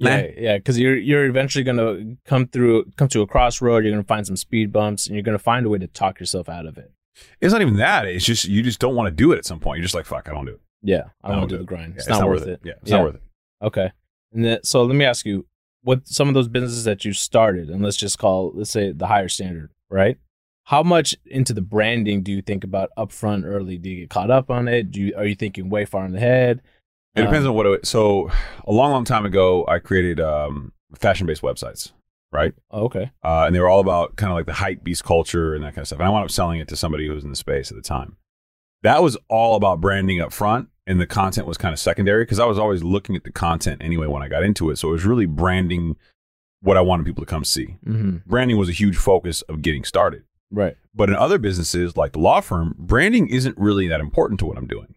Nah. 0.00 0.10
Yeah, 0.10 0.26
yeah, 0.36 0.56
because 0.58 0.78
you're 0.78 0.96
you're 0.96 1.24
eventually 1.24 1.64
gonna 1.64 2.14
come 2.24 2.46
through 2.46 2.84
come 2.96 3.08
to 3.08 3.22
a 3.22 3.26
crossroad. 3.26 3.82
You're 3.82 3.92
gonna 3.92 4.04
find 4.04 4.24
some 4.24 4.36
speed 4.36 4.72
bumps, 4.72 5.06
and 5.06 5.16
you're 5.16 5.24
gonna 5.24 5.40
find 5.40 5.66
a 5.66 5.68
way 5.68 5.78
to 5.78 5.88
talk 5.88 6.20
yourself 6.20 6.48
out 6.48 6.66
of 6.66 6.78
it. 6.78 6.92
it's 7.40 7.52
not 7.52 7.62
even 7.62 7.76
that. 7.78 8.06
It's 8.06 8.24
just 8.24 8.44
you 8.44 8.62
just 8.62 8.78
don't 8.78 8.94
want 8.94 9.08
to 9.08 9.10
do 9.10 9.32
it 9.32 9.38
at 9.38 9.44
some 9.44 9.58
point. 9.58 9.78
You're 9.78 9.84
just 9.84 9.96
like, 9.96 10.06
fuck, 10.06 10.28
I 10.28 10.32
don't 10.32 10.46
do 10.46 10.52
it. 10.52 10.60
Yeah, 10.82 11.08
I 11.22 11.28
I 11.28 11.30
don't 11.32 11.40
don't 11.40 11.48
do 11.48 11.54
do 11.54 11.56
the 11.58 11.62
it. 11.64 11.66
grind. 11.66 11.92
Yeah, 11.94 11.98
it's, 11.98 12.08
not, 12.08 12.28
worth 12.28 12.46
it. 12.46 12.60
Yeah, 12.62 12.74
it's 12.80 12.90
not 12.92 13.02
worth 13.02 13.14
it. 13.16 13.22
Okay. 13.60 13.90
And 14.32 14.44
then, 14.44 14.62
so 14.62 14.84
let 14.84 14.94
me 14.94 15.04
ask 15.04 15.26
you, 15.26 15.46
what 15.82 16.06
some 16.06 16.28
of 16.28 16.34
those 16.34 16.46
businesses 16.46 16.84
that 16.84 17.04
you 17.04 17.12
started, 17.12 17.68
and 17.68 17.82
let's 17.82 17.96
just 17.96 18.18
call, 18.18 18.52
let's 18.54 18.70
say 18.70 18.92
the 18.92 19.08
higher 19.08 19.28
standard, 19.28 19.72
right? 19.90 20.16
How 20.68 20.82
much 20.82 21.16
into 21.24 21.54
the 21.54 21.62
branding 21.62 22.22
do 22.22 22.30
you 22.30 22.42
think 22.42 22.62
about 22.62 22.90
upfront 22.98 23.46
early? 23.46 23.78
Do 23.78 23.88
you 23.88 24.00
get 24.00 24.10
caught 24.10 24.30
up 24.30 24.50
on 24.50 24.68
it? 24.68 24.90
Do 24.90 25.00
you, 25.00 25.14
are 25.16 25.24
you 25.24 25.34
thinking 25.34 25.70
way 25.70 25.86
far 25.86 26.04
in 26.04 26.12
the 26.12 26.20
head? 26.20 26.60
It 27.14 27.22
depends 27.22 27.46
Um, 27.46 27.52
on 27.52 27.56
what. 27.56 27.66
It, 27.66 27.86
so 27.86 28.30
a 28.66 28.72
long, 28.72 28.90
long 28.90 29.06
time 29.06 29.24
ago, 29.24 29.64
I 29.66 29.78
created 29.78 30.20
um, 30.20 30.72
fashion-based 30.94 31.40
websites, 31.40 31.92
right? 32.32 32.52
Oh, 32.70 32.84
okay. 32.84 33.10
uh, 33.24 33.44
and 33.46 33.54
they 33.56 33.60
were 33.60 33.68
all 33.70 33.80
about 33.80 34.16
kind 34.16 34.30
of 34.30 34.36
like 34.36 34.44
the 34.44 34.52
hype 34.52 34.84
beast 34.84 35.04
culture 35.04 35.54
and 35.54 35.64
that 35.64 35.74
kind 35.74 35.78
of 35.78 35.86
stuff. 35.86 36.00
And 36.00 36.06
I 36.06 36.10
wound 36.10 36.24
up 36.24 36.30
selling 36.30 36.60
it 36.60 36.68
to 36.68 36.76
somebody 36.76 37.06
who 37.06 37.14
was 37.14 37.24
in 37.24 37.30
the 37.30 37.36
space 37.36 37.70
at 37.70 37.76
the 37.76 37.82
time. 37.82 38.18
That 38.82 39.02
was 39.02 39.16
all 39.30 39.56
about 39.56 39.80
branding 39.80 40.20
up 40.20 40.34
front, 40.34 40.68
and 40.86 41.00
the 41.00 41.06
content 41.06 41.46
was 41.46 41.56
kind 41.56 41.72
of 41.72 41.78
secondary 41.78 42.24
because 42.24 42.40
I 42.40 42.44
was 42.44 42.58
always 42.58 42.84
looking 42.84 43.16
at 43.16 43.24
the 43.24 43.32
content 43.32 43.80
anyway 43.82 44.06
when 44.06 44.22
I 44.22 44.28
got 44.28 44.42
into 44.42 44.68
it. 44.68 44.76
So 44.76 44.90
it 44.90 44.92
was 44.92 45.06
really 45.06 45.24
branding 45.24 45.96
what 46.60 46.76
I 46.76 46.82
wanted 46.82 47.06
people 47.06 47.24
to 47.24 47.30
come 47.30 47.44
see. 47.44 47.78
Mm-hmm. 47.86 48.18
Branding 48.26 48.58
was 48.58 48.68
a 48.68 48.72
huge 48.72 48.98
focus 48.98 49.40
of 49.42 49.62
getting 49.62 49.82
started. 49.82 50.24
Right. 50.50 50.76
But 50.94 51.10
in 51.10 51.16
other 51.16 51.38
businesses 51.38 51.96
like 51.96 52.12
the 52.12 52.18
law 52.18 52.40
firm, 52.40 52.74
branding 52.78 53.28
isn't 53.28 53.56
really 53.58 53.86
that 53.88 54.00
important 54.00 54.40
to 54.40 54.46
what 54.46 54.56
I'm 54.58 54.66
doing. 54.66 54.94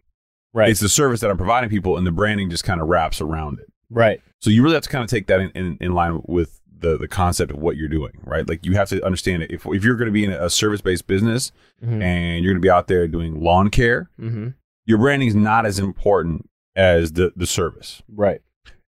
Right. 0.54 0.68
It's 0.70 0.80
the 0.80 0.88
service 0.88 1.20
that 1.20 1.30
I'm 1.30 1.36
providing 1.38 1.70
people, 1.70 1.96
and 1.96 2.06
the 2.06 2.12
branding 2.12 2.50
just 2.50 2.64
kind 2.64 2.80
of 2.80 2.88
wraps 2.88 3.20
around 3.20 3.58
it. 3.60 3.66
right. 3.90 4.20
So 4.40 4.50
you 4.50 4.62
really 4.62 4.74
have 4.74 4.82
to 4.82 4.88
kind 4.88 5.04
of 5.04 5.08
take 5.08 5.28
that 5.28 5.40
in, 5.40 5.50
in, 5.50 5.78
in 5.80 5.92
line 5.94 6.20
with 6.26 6.60
the 6.76 6.98
the 6.98 7.06
concept 7.06 7.52
of 7.52 7.58
what 7.58 7.76
you're 7.76 7.88
doing, 7.88 8.12
right? 8.24 8.46
Like 8.48 8.66
you 8.66 8.72
have 8.74 8.88
to 8.88 9.04
understand 9.06 9.42
it. 9.44 9.50
If 9.52 9.64
if 9.66 9.84
you're 9.84 9.94
going 9.96 10.06
to 10.06 10.12
be 10.12 10.24
in 10.24 10.32
a 10.32 10.50
service 10.50 10.80
based 10.80 11.06
business 11.06 11.52
Mm-hmm. 11.82 12.02
and 12.02 12.44
you're 12.44 12.52
going 12.52 12.60
to 12.62 12.64
be 12.66 12.70
out 12.70 12.86
there 12.88 13.06
doing 13.08 13.40
lawn 13.42 13.68
care, 13.70 14.08
mm-hmm. 14.20 14.48
your 14.84 14.98
branding 14.98 15.28
is 15.28 15.34
not 15.34 15.64
as 15.66 15.78
important 15.78 16.48
as 16.76 17.12
the 17.12 17.32
the 17.36 17.46
service. 17.46 18.02
Right. 18.08 18.40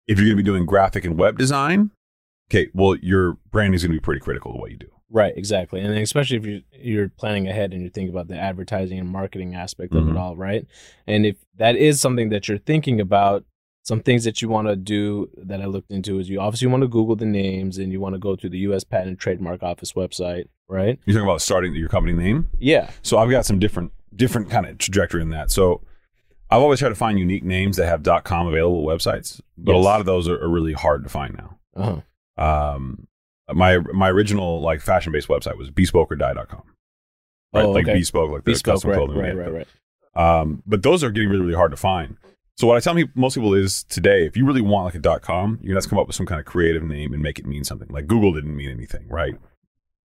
If 0.07 0.19
you're 0.19 0.27
going 0.27 0.37
to 0.37 0.43
be 0.43 0.47
doing 0.47 0.65
graphic 0.67 1.05
and 1.05 1.19
web 1.19 1.37
design, 1.39 1.91
okay, 2.51 2.69
well 2.75 2.97
your 2.97 3.39
branding 3.51 3.75
is 3.75 3.83
going 3.83 3.93
to 3.93 3.97
be 4.01 4.05
pretty 4.05 4.21
critical 4.21 4.53
to 4.53 4.59
what 4.59 4.71
you 4.71 4.77
do. 4.77 4.91
Right. 5.11 5.33
Exactly. 5.37 5.81
And 5.81 5.97
especially 5.99 6.37
if 6.37 6.45
you 6.47 6.63
you're 6.73 7.09
planning 7.09 7.49
ahead 7.49 7.73
and 7.73 7.81
you're 7.83 7.91
thinking 7.91 8.13
about 8.13 8.29
the 8.29 8.37
advertising 8.39 8.99
and 8.99 9.09
marketing 9.09 9.55
aspect 9.55 9.95
of 9.95 10.05
Mhm. 10.05 10.11
it 10.11 10.17
all, 10.17 10.37
right? 10.37 10.67
And 11.07 11.25
if 11.25 11.37
that 11.57 11.77
is 11.77 12.01
something 12.01 12.29
that 12.29 12.47
you're 12.49 12.59
thinking 12.59 13.01
about, 13.01 13.45
some 13.83 14.01
things 14.01 14.25
that 14.25 14.43
you 14.43 14.51
want 14.51 14.69
to 14.69 14.77
do 14.77 15.31
that 15.39 15.63
I 15.63 15.65
looked 15.65 15.91
into 15.91 16.19
is 16.19 16.29
you 16.29 16.39
obviously 16.41 16.69
want 16.69 16.83
to 16.83 16.89
Google 16.89 17.17
the 17.17 17.25
names 17.25 17.79
and 17.79 17.91
you 17.91 18.01
want 18.01 18.15
to 18.17 18.19
go 18.19 18.37
to 18.37 18.47
the 18.49 18.59
U.S. 18.59 18.85
Patent 18.85 19.09
and 19.09 19.19
Trademark 19.19 19.63
Office 19.63 19.95
website, 19.95 20.45
right? 20.69 20.99
You're 21.07 21.15
talking 21.15 21.27
about 21.29 21.41
starting 21.41 21.75
your 21.75 21.89
company 21.89 22.13
name. 22.13 22.51
Yeah. 22.59 22.91
So 23.01 23.17
I've 23.17 23.31
got 23.31 23.47
some 23.47 23.59
different 23.59 23.93
different 24.15 24.51
kind 24.51 24.67
of 24.67 24.77
trajectory 24.77 25.23
in 25.23 25.31
that. 25.31 25.51
So 25.51 25.81
I've 26.51 26.61
always 26.61 26.81
tried 26.81 26.91
to 26.91 26.95
find 26.97 27.19
unique 27.19 27.45
names 27.45 27.79
that 27.79 27.87
have 27.87 28.03
.com 28.25 28.47
available 28.47 28.85
websites, 28.85 29.41
but 29.57 29.75
a 29.75 29.79
lot 29.79 30.01
of 30.01 30.07
those 30.07 30.29
are, 30.29 30.39
are 30.39 30.49
really 30.49 30.75
hard 30.75 31.03
to 31.05 31.09
find 31.09 31.35
now. 31.39 31.59
Uh-huh. 31.75 32.01
um 32.45 33.08
my 33.53 33.79
my 33.79 34.09
original 34.11 34.61
like 34.61 34.81
fashion 34.81 35.13
based 35.13 35.29
website 35.29 35.57
was 35.57 35.71
bespokeordie.com 35.71 36.63
right 37.55 37.65
Oh, 37.65 37.71
like 37.71 37.87
bespoke 37.87 38.31
like 38.31 38.45
the 38.45 38.53
Bespoke, 38.53 38.75
custom 38.75 38.91
right, 38.91 38.97
clothing 38.97 39.17
right, 39.19 39.37
right, 39.37 39.53
right. 39.53 40.41
um 40.41 40.63
but 40.67 40.83
those 40.83 41.03
are 41.03 41.11
getting 41.11 41.29
really 41.31 41.43
really 41.45 41.55
hard 41.57 41.71
to 41.71 41.77
find 41.77 42.17
so 42.57 42.67
what 42.67 42.77
i 42.77 42.81
tell 42.81 42.95
me 42.95 43.07
most 43.15 43.35
people 43.35 43.55
is 43.55 43.85
today 43.85 44.27
if 44.27 44.37
you 44.37 44.45
really 44.45 44.61
want 44.61 44.85
like 44.85 44.95
a 44.95 44.99
dot 44.99 45.23
com 45.23 45.59
you're 45.63 45.69
gonna 45.71 45.77
have 45.77 45.85
to 45.85 45.89
come 45.91 45.99
up 45.99 46.07
with 46.07 46.17
some 46.17 46.27
kind 46.27 46.39
of 46.41 46.45
creative 46.47 46.83
name 46.83 47.13
and 47.15 47.23
make 47.23 47.39
it 47.39 47.47
mean 47.47 47.65
something 47.65 47.89
like 47.91 48.07
google 48.07 48.33
didn't 48.33 48.57
mean 48.57 48.71
anything 48.71 49.09
right 49.09 49.35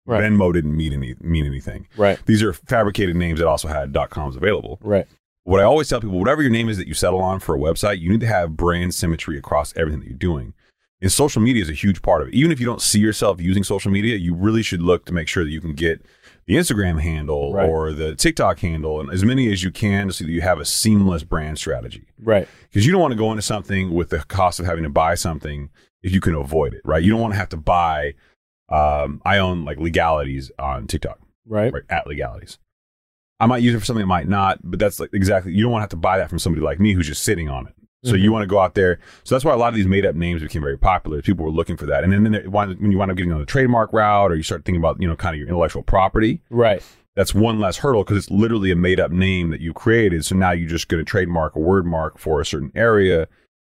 Right. 0.06 0.22
venmo 0.24 0.52
didn't 0.54 0.74
mean 0.74 0.94
any 0.94 1.14
mean 1.20 1.44
anything 1.44 1.86
Right. 1.96 2.18
these 2.24 2.42
are 2.42 2.54
fabricated 2.54 3.14
names 3.14 3.40
that 3.40 3.46
also 3.46 3.68
had 3.68 3.92
dot 3.92 4.08
coms 4.10 4.36
available 4.36 4.78
Right. 4.82 5.06
What 5.44 5.60
I 5.60 5.64
always 5.64 5.88
tell 5.88 5.98
people, 5.98 6.18
whatever 6.18 6.42
your 6.42 6.50
name 6.50 6.68
is 6.68 6.76
that 6.76 6.86
you 6.86 6.92
settle 6.92 7.20
on 7.22 7.40
for 7.40 7.54
a 7.54 7.58
website, 7.58 8.00
you 8.00 8.10
need 8.10 8.20
to 8.20 8.26
have 8.26 8.54
brand 8.54 8.92
symmetry 8.92 9.38
across 9.38 9.74
everything 9.78 10.00
that 10.00 10.06
you're 10.10 10.18
doing. 10.18 10.52
And 11.00 11.12
social 11.12 11.40
media 11.40 11.62
is 11.62 11.70
a 11.70 11.74
huge 11.74 12.02
part 12.02 12.22
of 12.22 12.28
it. 12.28 12.34
Even 12.34 12.50
if 12.50 12.58
you 12.58 12.66
don't 12.66 12.82
see 12.82 12.98
yourself 12.98 13.40
using 13.40 13.62
social 13.62 13.90
media, 13.92 14.16
you 14.16 14.34
really 14.34 14.62
should 14.62 14.82
look 14.82 15.04
to 15.06 15.12
make 15.12 15.28
sure 15.28 15.44
that 15.44 15.50
you 15.50 15.60
can 15.60 15.72
get 15.74 16.04
the 16.46 16.54
Instagram 16.54 17.00
handle 17.00 17.52
Right. 17.52 17.68
or 17.68 17.92
the 17.92 18.14
TikTok 18.16 18.58
handle 18.58 19.00
and 19.00 19.10
as 19.10 19.24
many 19.24 19.52
as 19.52 19.62
you 19.62 19.70
can 19.70 20.10
so 20.10 20.24
that 20.24 20.30
you 20.30 20.40
have 20.40 20.58
a 20.58 20.64
seamless 20.64 21.22
brand 21.22 21.58
strategy. 21.58 22.04
Right. 22.20 22.48
Because 22.68 22.84
you 22.84 22.90
don't 22.92 23.00
want 23.00 23.12
to 23.12 23.18
go 23.18 23.30
into 23.30 23.42
something 23.42 23.94
with 23.94 24.08
the 24.10 24.18
cost 24.20 24.58
of 24.58 24.66
having 24.66 24.82
to 24.84 24.90
buy 24.90 25.14
something 25.14 25.68
if 26.02 26.10
you 26.12 26.20
can 26.20 26.34
avoid 26.34 26.74
it, 26.74 26.80
right? 26.84 27.02
You 27.02 27.10
don't 27.12 27.20
want 27.20 27.34
to 27.34 27.38
have 27.38 27.50
to 27.50 27.56
buy. 27.56 28.14
Um, 28.68 29.22
I 29.24 29.38
own 29.38 29.64
like 29.64 29.78
legalities 29.78 30.50
on 30.58 30.86
TikTok, 30.88 31.18
Right. 31.46 31.72
right? 31.72 31.82
At 31.88 32.06
legalities. 32.06 32.58
I 33.40 33.46
might 33.46 33.62
use 33.62 33.74
it 33.74 33.78
for 33.78 33.84
something 33.84 34.02
I 34.02 34.06
might 34.06 34.28
not, 34.28 34.58
but 34.64 34.78
that's 34.80 34.98
like 34.98 35.10
exactly, 35.12 35.52
you 35.52 35.62
don't 35.62 35.70
want 35.72 35.80
to 35.80 35.84
have 35.84 35.90
to 35.90 35.96
buy 35.96 36.18
that 36.18 36.28
from 36.28 36.38
somebody 36.40 36.62
like 36.64 36.80
me 36.80 36.92
who's 36.92 37.06
just 37.06 37.22
sitting 37.22 37.48
on 37.48 37.66
it. 37.68 37.74
So 38.04 38.12
Mhm. 38.14 38.20
you 38.20 38.32
want 38.32 38.42
to 38.44 38.46
go 38.46 38.60
out 38.60 38.74
there. 38.74 39.00
So 39.24 39.34
that's 39.34 39.44
why 39.44 39.52
a 39.52 39.56
lot 39.56 39.68
of 39.70 39.74
these 39.74 39.88
made 39.88 40.06
up 40.06 40.14
names 40.14 40.40
became 40.42 40.62
very 40.62 40.78
popular. 40.78 41.20
People 41.20 41.44
were 41.44 41.50
looking 41.50 41.76
for 41.76 41.86
that. 41.86 42.04
And 42.04 42.12
then, 42.12 42.22
then 42.30 42.50
when 42.50 42.92
you 42.92 42.98
wind 42.98 43.10
up 43.10 43.16
getting 43.16 43.32
on 43.32 43.40
the 43.40 43.46
trademark 43.46 43.92
route 43.92 44.30
or 44.30 44.36
you 44.36 44.42
start 44.44 44.64
thinking 44.64 44.80
about, 44.80 45.00
you 45.02 45.08
know, 45.08 45.16
kind 45.16 45.34
of 45.34 45.38
your 45.40 45.48
intellectual 45.48 45.82
property, 45.82 46.40
Right. 46.48 46.80
that's 47.16 47.34
one 47.34 47.58
less 47.58 47.78
hurdle 47.78 48.04
because 48.04 48.16
it's 48.18 48.30
literally 48.30 48.70
a 48.70 48.76
made 48.76 49.00
up 49.00 49.10
name 49.10 49.50
that 49.50 49.60
you 49.60 49.72
created. 49.72 50.24
So 50.24 50.36
now 50.36 50.52
you're 50.52 50.68
just 50.68 50.86
going 50.88 51.04
to 51.04 51.10
trademark 51.10 51.56
a 51.56 51.58
word 51.60 51.86
mark 51.86 52.18
for 52.18 52.40
a 52.40 52.46
certain 52.46 52.70
area 52.76 53.26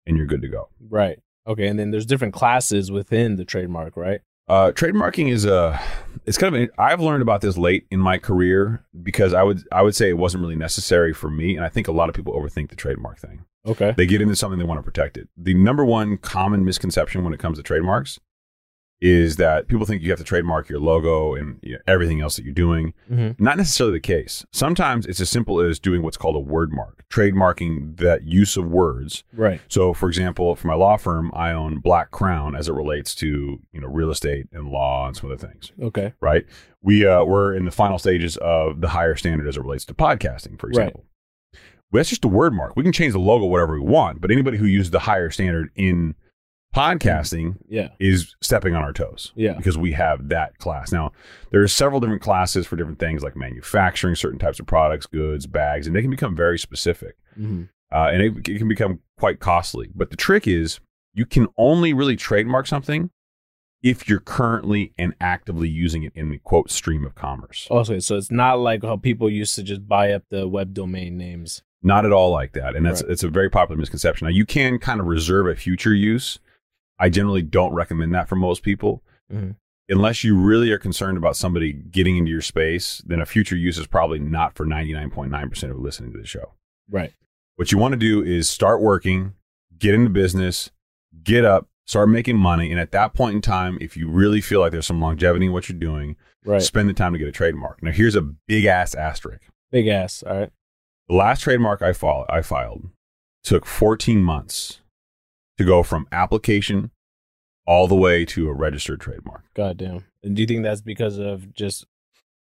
and 0.07 0.17
you're 0.19 0.27
good 0.27 0.43
to 0.43 0.49
go. 0.49 0.69
Right. 0.91 1.19
Okay. 1.47 1.67
And 1.67 1.79
then 1.79 1.91
there's 1.91 2.05
different 2.07 2.35
classes 2.35 2.91
within 2.93 3.37
the 3.37 3.47
trademark, 3.47 3.97
right? 3.97 4.21
Uh, 4.47 4.73
trademarking 4.73 5.31
is 5.31 5.45
a, 5.47 5.81
it's 6.27 6.37
kind 6.39 6.55
of, 6.55 6.61
an, 6.63 6.69
I've 6.79 7.01
learned 7.01 7.23
about 7.23 7.41
this 7.41 7.57
late 7.57 7.87
in 7.91 8.01
my 8.01 8.19
career 8.19 8.83
because 9.03 9.33
I 9.33 9.43
would, 9.43 9.63
I 9.73 9.81
would 9.83 9.95
say 9.95 10.11
it 10.11 10.19
wasn't 10.19 10.43
really 10.43 10.57
necessary 10.57 11.15
for 11.15 11.31
me. 11.31 11.57
And 11.57 11.65
I 11.65 11.69
think 11.71 11.89
a 11.89 11.93
lot 11.93 12.09
of 12.11 12.15
people 12.15 12.35
overthink 12.35 12.69
the 12.71 12.77
trademark 12.77 13.19
thing. 13.19 13.45
Okay. 13.69 13.95
They 13.97 14.07
get 14.07 14.21
into 14.21 14.37
something 14.37 14.59
they 14.59 14.65
want 14.65 14.79
to 14.79 14.83
protect 14.83 15.17
it. 15.17 15.29
The 15.37 15.55
number 15.55 15.85
one 15.85 16.17
common 16.19 16.65
misconception 16.65 17.25
when 17.25 17.33
it 17.33 17.39
comes 17.39 17.59
to 17.59 17.63
trademarks 17.63 18.19
is 19.01 19.37
that 19.37 19.69
people 19.69 19.87
think 19.87 20.03
you 20.03 20.11
have 20.11 20.19
to 20.19 20.25
trademark 20.25 20.69
your 20.69 20.81
logo 20.81 21.35
and 21.35 21.59
you 21.63 21.75
know, 21.75 21.79
everything 21.87 22.21
else 22.21 22.37
that 22.37 22.45
you're 22.45 22.53
doing. 22.53 22.93
Mm-hmm. 23.11 23.43
Not 23.43 23.57
necessarily 23.57 23.97
the 23.97 24.01
case. 24.01 24.45
Sometimes 24.51 25.07
it's 25.07 25.21
as 25.21 25.31
simple 25.31 25.61
as 25.61 25.79
doing 25.79 26.03
what's 26.03 26.17
called 26.17 26.35
a 26.35 26.41
word 26.41 26.73
mark, 26.73 27.05
trademarking 27.09 27.99
that 27.99 28.25
use 28.25 28.57
of 28.57 28.67
words. 28.67 29.23
Right. 29.33 29.61
So, 29.69 29.95
for 29.95 30.09
example, 30.09 30.57
for 30.57 30.67
my 30.67 30.75
law 30.75 30.97
firm, 30.97 31.31
I 31.33 31.53
own 31.53 31.79
Black 31.79 32.11
Crown 32.11 32.57
as 32.57 32.69
it 32.69 32.73
relates 32.73 33.15
to 33.17 33.61
you 33.73 33.81
know 33.81 33.89
real 33.89 34.11
estate 34.11 34.49
and 34.53 34.69
law 34.69 35.07
and 35.07 35.17
some 35.17 35.31
other 35.31 35.47
things. 35.47 35.71
Okay. 35.81 36.13
Right? 36.21 36.45
We 36.83 37.07
uh, 37.07 37.25
we're 37.25 37.55
in 37.55 37.65
the 37.65 37.71
final 37.71 37.99
stages 37.99 38.37
of 38.39 38.81
the 38.81 38.89
higher 38.89 39.15
standard 39.15 39.47
as 39.47 39.57
it 39.57 39.63
relates 39.63 39.85
to 39.87 39.95
podcasting, 39.95 40.59
for 40.59 40.69
example. 40.69 41.05
Well, 41.05 41.09
that's 41.93 42.09
just 42.11 42.25
a 42.25 42.29
word 42.29 42.53
mark. 42.55 42.75
We 42.77 42.83
can 42.83 42.93
change 42.93 43.13
the 43.13 43.19
logo 43.19 43.47
whatever 43.47 43.75
we 43.75 43.81
want, 43.81 44.21
but 44.21 44.31
anybody 44.31 44.59
who 44.59 44.67
uses 44.67 44.91
the 44.91 44.99
higher 45.01 45.31
standard 45.31 45.71
in 45.75 46.15
podcasting 46.75 47.57
Yeah. 47.69 47.89
is 47.99 48.37
stepping 48.43 48.75
on 48.75 48.83
our 48.83 48.93
toes 48.93 49.33
Yeah. 49.35 49.55
because 49.55 49.79
we 49.79 49.93
have 49.93 50.29
that 50.29 50.59
class. 50.59 50.93
Now, 50.93 51.13
there 51.51 51.63
are 51.63 51.69
several 51.69 51.99
different 52.01 52.23
classes 52.23 52.67
for 52.67 52.77
different 52.77 52.99
things 52.99 53.23
like 53.23 53.37
manufacturing 53.37 54.15
certain 54.15 54.39
types 54.39 54.61
of 54.61 54.67
products, 54.67 55.07
goods, 55.07 55.47
bags, 55.47 55.87
and 55.87 55.97
they 55.97 56.03
can 56.03 56.11
become 56.11 56.37
very 56.37 56.59
specific. 56.59 57.17
Mm-hmm. 57.39 57.65
Uh, 57.91 58.09
and 58.13 58.23
it, 58.23 58.49
it 58.49 58.59
can 58.59 58.69
become 58.69 59.01
quite 59.19 59.41
costly. 59.41 59.89
But 59.95 60.11
the 60.11 60.17
trick 60.17 60.47
is 60.47 60.79
you 61.15 61.25
can 61.25 61.49
only 61.57 61.95
really 61.95 62.17
trademark 62.17 62.67
something 62.67 63.11
if 63.83 64.09
you're 64.09 64.21
currently 64.21 64.93
and 64.99 65.15
actively 65.21 65.69
using 65.69 66.03
it 66.03 66.13
in 66.15 66.29
the 66.31 66.39
quote 66.39 66.71
stream 66.71 67.07
of 67.07 67.15
commerce. 67.15 67.67
Okay. 67.71 68.01
So 68.01 68.17
it's 68.17 68.31
not 68.31 68.59
like 68.59 68.83
how 68.83 68.97
people 68.97 69.31
used 69.31 69.55
to 69.55 69.63
just 69.63 69.89
buy 69.89 70.13
up 70.13 70.25
the 70.31 70.47
web 70.47 70.75
domain 70.75 71.17
names. 71.17 71.63
Not 71.83 72.05
at 72.05 72.13
all 72.13 72.31
like 72.33 72.53
that. 72.53 72.75
And 72.75 72.85
that's 72.85 73.03
Right. 73.03 73.13
it's 73.13 73.23
a 73.23 73.29
very 73.29 73.49
popular 73.49 73.79
misconception. 73.79 74.27
Now 74.27 74.33
you 74.33 74.45
can 74.45 74.79
kind 74.79 75.01
of 75.01 75.07
reserve 75.07 75.47
a 75.47 75.55
future 75.55 75.95
use. 75.95 76.39
I 76.99 77.09
generally 77.09 77.43
don't 77.43 77.73
recommend 77.73 78.13
that 78.15 78.29
for 78.29 78.35
most 78.37 78.63
people. 78.63 79.03
Mhm. 79.33 79.55
Unless 79.89 80.25
you 80.25 80.37
really 80.37 80.71
are 80.73 80.79
concerned 80.79 81.17
about 81.17 81.37
somebody 81.37 81.73
getting 81.73 82.17
into 82.19 82.31
your 82.31 82.43
space, 82.43 83.01
then 83.07 83.21
a 83.21 83.27
future 83.27 83.57
use 83.57 83.79
is 83.79 83.87
probably 83.87 84.19
not 84.19 84.55
for 84.55 84.67
99.9% 84.67 85.71
of 85.73 85.79
listening 85.79 86.13
to 86.13 86.19
the 86.19 86.27
show. 86.27 86.55
Right. 86.91 87.13
What 87.57 87.73
you 87.73 87.79
want 87.79 87.93
to 87.93 87.99
do 87.99 88.23
is 88.23 88.49
start 88.51 88.81
working, 88.83 89.35
get 89.79 89.95
into 89.95 90.11
business, 90.11 90.71
get 91.23 91.45
up, 91.45 91.69
start 91.87 92.09
making 92.11 92.37
money. 92.37 92.71
And 92.71 92.79
at 92.79 92.91
that 92.93 93.15
point 93.15 93.37
in 93.37 93.41
time, 93.41 93.79
if 93.81 93.97
you 93.97 94.11
really 94.11 94.41
feel 94.41 94.61
like 94.61 94.73
there's 94.73 94.87
some 94.87 95.01
longevity 95.01 95.47
in 95.47 95.53
what 95.53 95.69
you're 95.69 95.79
doing, 95.79 96.17
Right. 96.45 96.61
spend 96.61 96.89
the 96.89 96.93
time 96.95 97.13
to 97.15 97.19
get 97.19 97.29
a 97.29 97.33
trademark. 97.33 97.83
Now, 97.83 97.91
here's 97.93 98.15
a 98.15 98.21
big 98.23 98.65
ass 98.67 98.95
asterisk. 98.95 99.43
Big 99.71 99.87
ass. 99.87 100.23
All 100.23 100.37
right. 100.39 100.51
The 101.09 101.15
last 101.15 101.43
trademark 101.43 101.81
I, 101.83 101.93
fol- 101.93 102.27
I 102.29 102.43
filed 102.43 102.91
took 103.43 103.65
14 103.65 104.23
months 104.23 104.81
to 105.57 105.65
go 105.65 105.83
from 105.83 106.07
application 106.13 106.91
all 107.67 107.87
the 107.89 107.95
way 107.95 108.25
to 108.25 108.49
a 108.49 108.53
registered 108.53 109.01
trademark. 109.01 109.45
Goddamn. 109.55 110.05
And 110.23 110.37
do 110.37 110.43
you 110.43 110.47
think 110.47 110.63
that's 110.63 110.81
because 110.81 111.19
of 111.19 111.55
just 111.55 111.87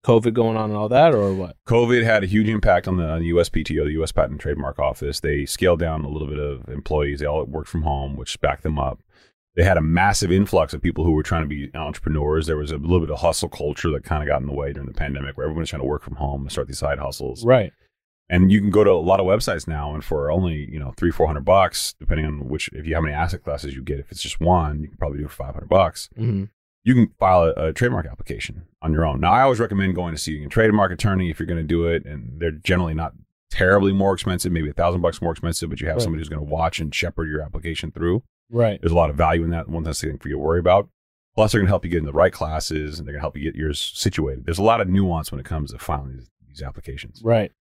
COVID 0.05 0.33
going 0.33 0.57
on 0.57 0.69
and 0.69 0.77
all 0.77 0.89
that, 0.89 1.13
or 1.13 1.33
what? 1.33 1.55
COVID 1.67 2.03
had 2.03 2.23
a 2.23 2.27
huge 2.27 2.47
impact 2.47 2.87
on 2.87 2.97
the, 2.97 3.09
on 3.09 3.19
the 3.19 3.31
USPTO, 3.31 3.85
the 3.85 3.91
U.S. 3.93 4.11
Patent 4.11 4.33
and 4.33 4.39
Trademark 4.39 4.79
Office. 4.79 5.19
They 5.19 5.45
scaled 5.45 5.79
down 5.79 6.05
a 6.05 6.09
little 6.09 6.27
bit 6.27 6.39
of 6.39 6.67
employees. 6.69 7.19
They 7.19 7.25
all 7.25 7.43
worked 7.45 7.69
from 7.69 7.83
home, 7.83 8.15
which 8.15 8.39
backed 8.39 8.63
them 8.63 8.79
up. 8.79 9.01
They 9.55 9.63
had 9.63 9.77
a 9.77 9.81
massive 9.81 10.31
influx 10.31 10.73
of 10.73 10.81
people 10.81 11.03
who 11.03 11.11
were 11.11 11.23
trying 11.23 11.41
to 11.41 11.47
be 11.47 11.71
entrepreneurs. 11.73 12.45
There 12.45 12.57
was 12.57 12.71
a 12.71 12.77
little 12.77 12.99
bit 12.99 13.09
of 13.09 13.19
hustle 13.19 13.49
culture 13.49 13.89
that 13.91 14.03
kind 14.03 14.21
of 14.21 14.27
got 14.27 14.41
in 14.41 14.47
the 14.47 14.53
way 14.53 14.71
during 14.71 14.87
the 14.87 14.93
pandemic, 14.93 15.35
where 15.35 15.45
everyone 15.45 15.61
was 15.61 15.69
trying 15.69 15.81
to 15.81 15.87
work 15.87 16.03
from 16.03 16.17
home 16.17 16.41
and 16.41 16.51
start 16.51 16.67
these 16.67 16.77
side 16.77 16.99
hustles. 16.99 17.43
Right. 17.43 17.73
And 18.29 18.51
you 18.51 18.59
can 18.59 18.69
go 18.71 18.83
to 18.83 18.91
a 18.91 18.93
lot 18.93 19.19
of 19.21 19.25
websites 19.25 19.67
now, 19.67 19.93
and 19.93 20.03
for 20.03 20.29
only 20.29 20.69
you 20.69 20.79
know 20.79 20.93
three, 20.97 21.11
four 21.11 21.27
hundred 21.27 21.45
bucks, 21.45 21.93
depending 21.99 22.25
on 22.25 22.49
which, 22.49 22.69
if 22.73 22.85
you 22.85 22.93
how 22.95 23.01
many 23.01 23.13
asset 23.13 23.43
classes 23.43 23.73
you 23.75 23.81
get. 23.83 23.99
If 23.99 24.11
it's 24.11 24.21
just 24.21 24.41
one, 24.41 24.81
you 24.81 24.89
can 24.89 24.97
probably 24.97 25.19
do 25.19 25.25
it 25.25 25.31
for 25.31 25.43
five 25.43 25.53
hundred 25.53 25.69
bucks 25.69 26.09
Mm-hmm. 26.17 26.45
you 26.83 26.93
can 26.93 27.07
file 27.19 27.43
a, 27.43 27.67
a 27.67 27.73
trademark 27.73 28.05
application 28.05 28.63
on 28.81 28.91
your 28.93 29.05
own. 29.05 29.19
Now, 29.21 29.31
I 29.31 29.41
always 29.43 29.59
recommend 29.59 29.95
going 29.95 30.13
to 30.13 30.21
see 30.21 30.43
a 30.43 30.49
trademark 30.49 30.91
attorney 30.91 31.29
if 31.29 31.39
you're 31.39 31.47
going 31.47 31.61
to 31.61 31.63
do 31.67 31.85
it, 31.87 32.05
and 32.05 32.39
they're 32.39 32.51
generally 32.51 32.93
not 32.93 33.13
terribly 33.49 33.93
more 33.93 34.13
expensive, 34.13 34.51
maybe 34.51 34.69
a 34.69 34.73
thousand 34.73 34.99
bucks 35.01 35.21
more 35.21 35.31
expensive, 35.31 35.69
but 35.69 35.79
you 35.79 35.87
have 35.87 35.95
Right. 35.97 36.03
somebody 36.03 36.19
who's 36.19 36.27
going 36.29 36.45
to 36.45 36.51
watch 36.53 36.79
and 36.81 36.93
shepherd 36.93 37.29
your 37.29 37.41
application 37.41 37.91
through. 37.91 38.23
Right. 38.49 38.79
There's 38.81 38.91
a 38.91 38.95
lot 38.95 39.09
of 39.09 39.15
value 39.15 39.43
in 39.45 39.49
that. 39.51 39.69
One 39.69 39.83
less 39.83 40.01
thing 40.01 40.17
for 40.17 40.27
you 40.27 40.35
to 40.35 40.39
worry 40.39 40.59
about. 40.59 40.89
Plus, 41.35 41.51
they're 41.51 41.59
going 41.61 41.67
to 41.67 41.71
help 41.71 41.85
you 41.85 41.91
get 41.91 41.99
in 41.99 42.05
the 42.05 42.11
right 42.13 42.33
classes, 42.33 42.99
and 42.99 43.07
they're 43.07 43.13
going 43.13 43.19
to 43.19 43.23
help 43.23 43.37
you 43.37 43.43
get 43.43 43.55
yours 43.55 43.79
situated. 43.95 44.45
There's 44.45 44.57
a 44.59 44.63
lot 44.63 44.81
of 44.81 44.89
nuance 44.89 45.31
when 45.31 45.39
it 45.39 45.45
comes 45.45 45.71
to 45.71 45.79
filing 45.79 46.17
these, 46.17 46.29
these 46.47 46.61
applications, 46.61 47.21
Right. 47.23 47.51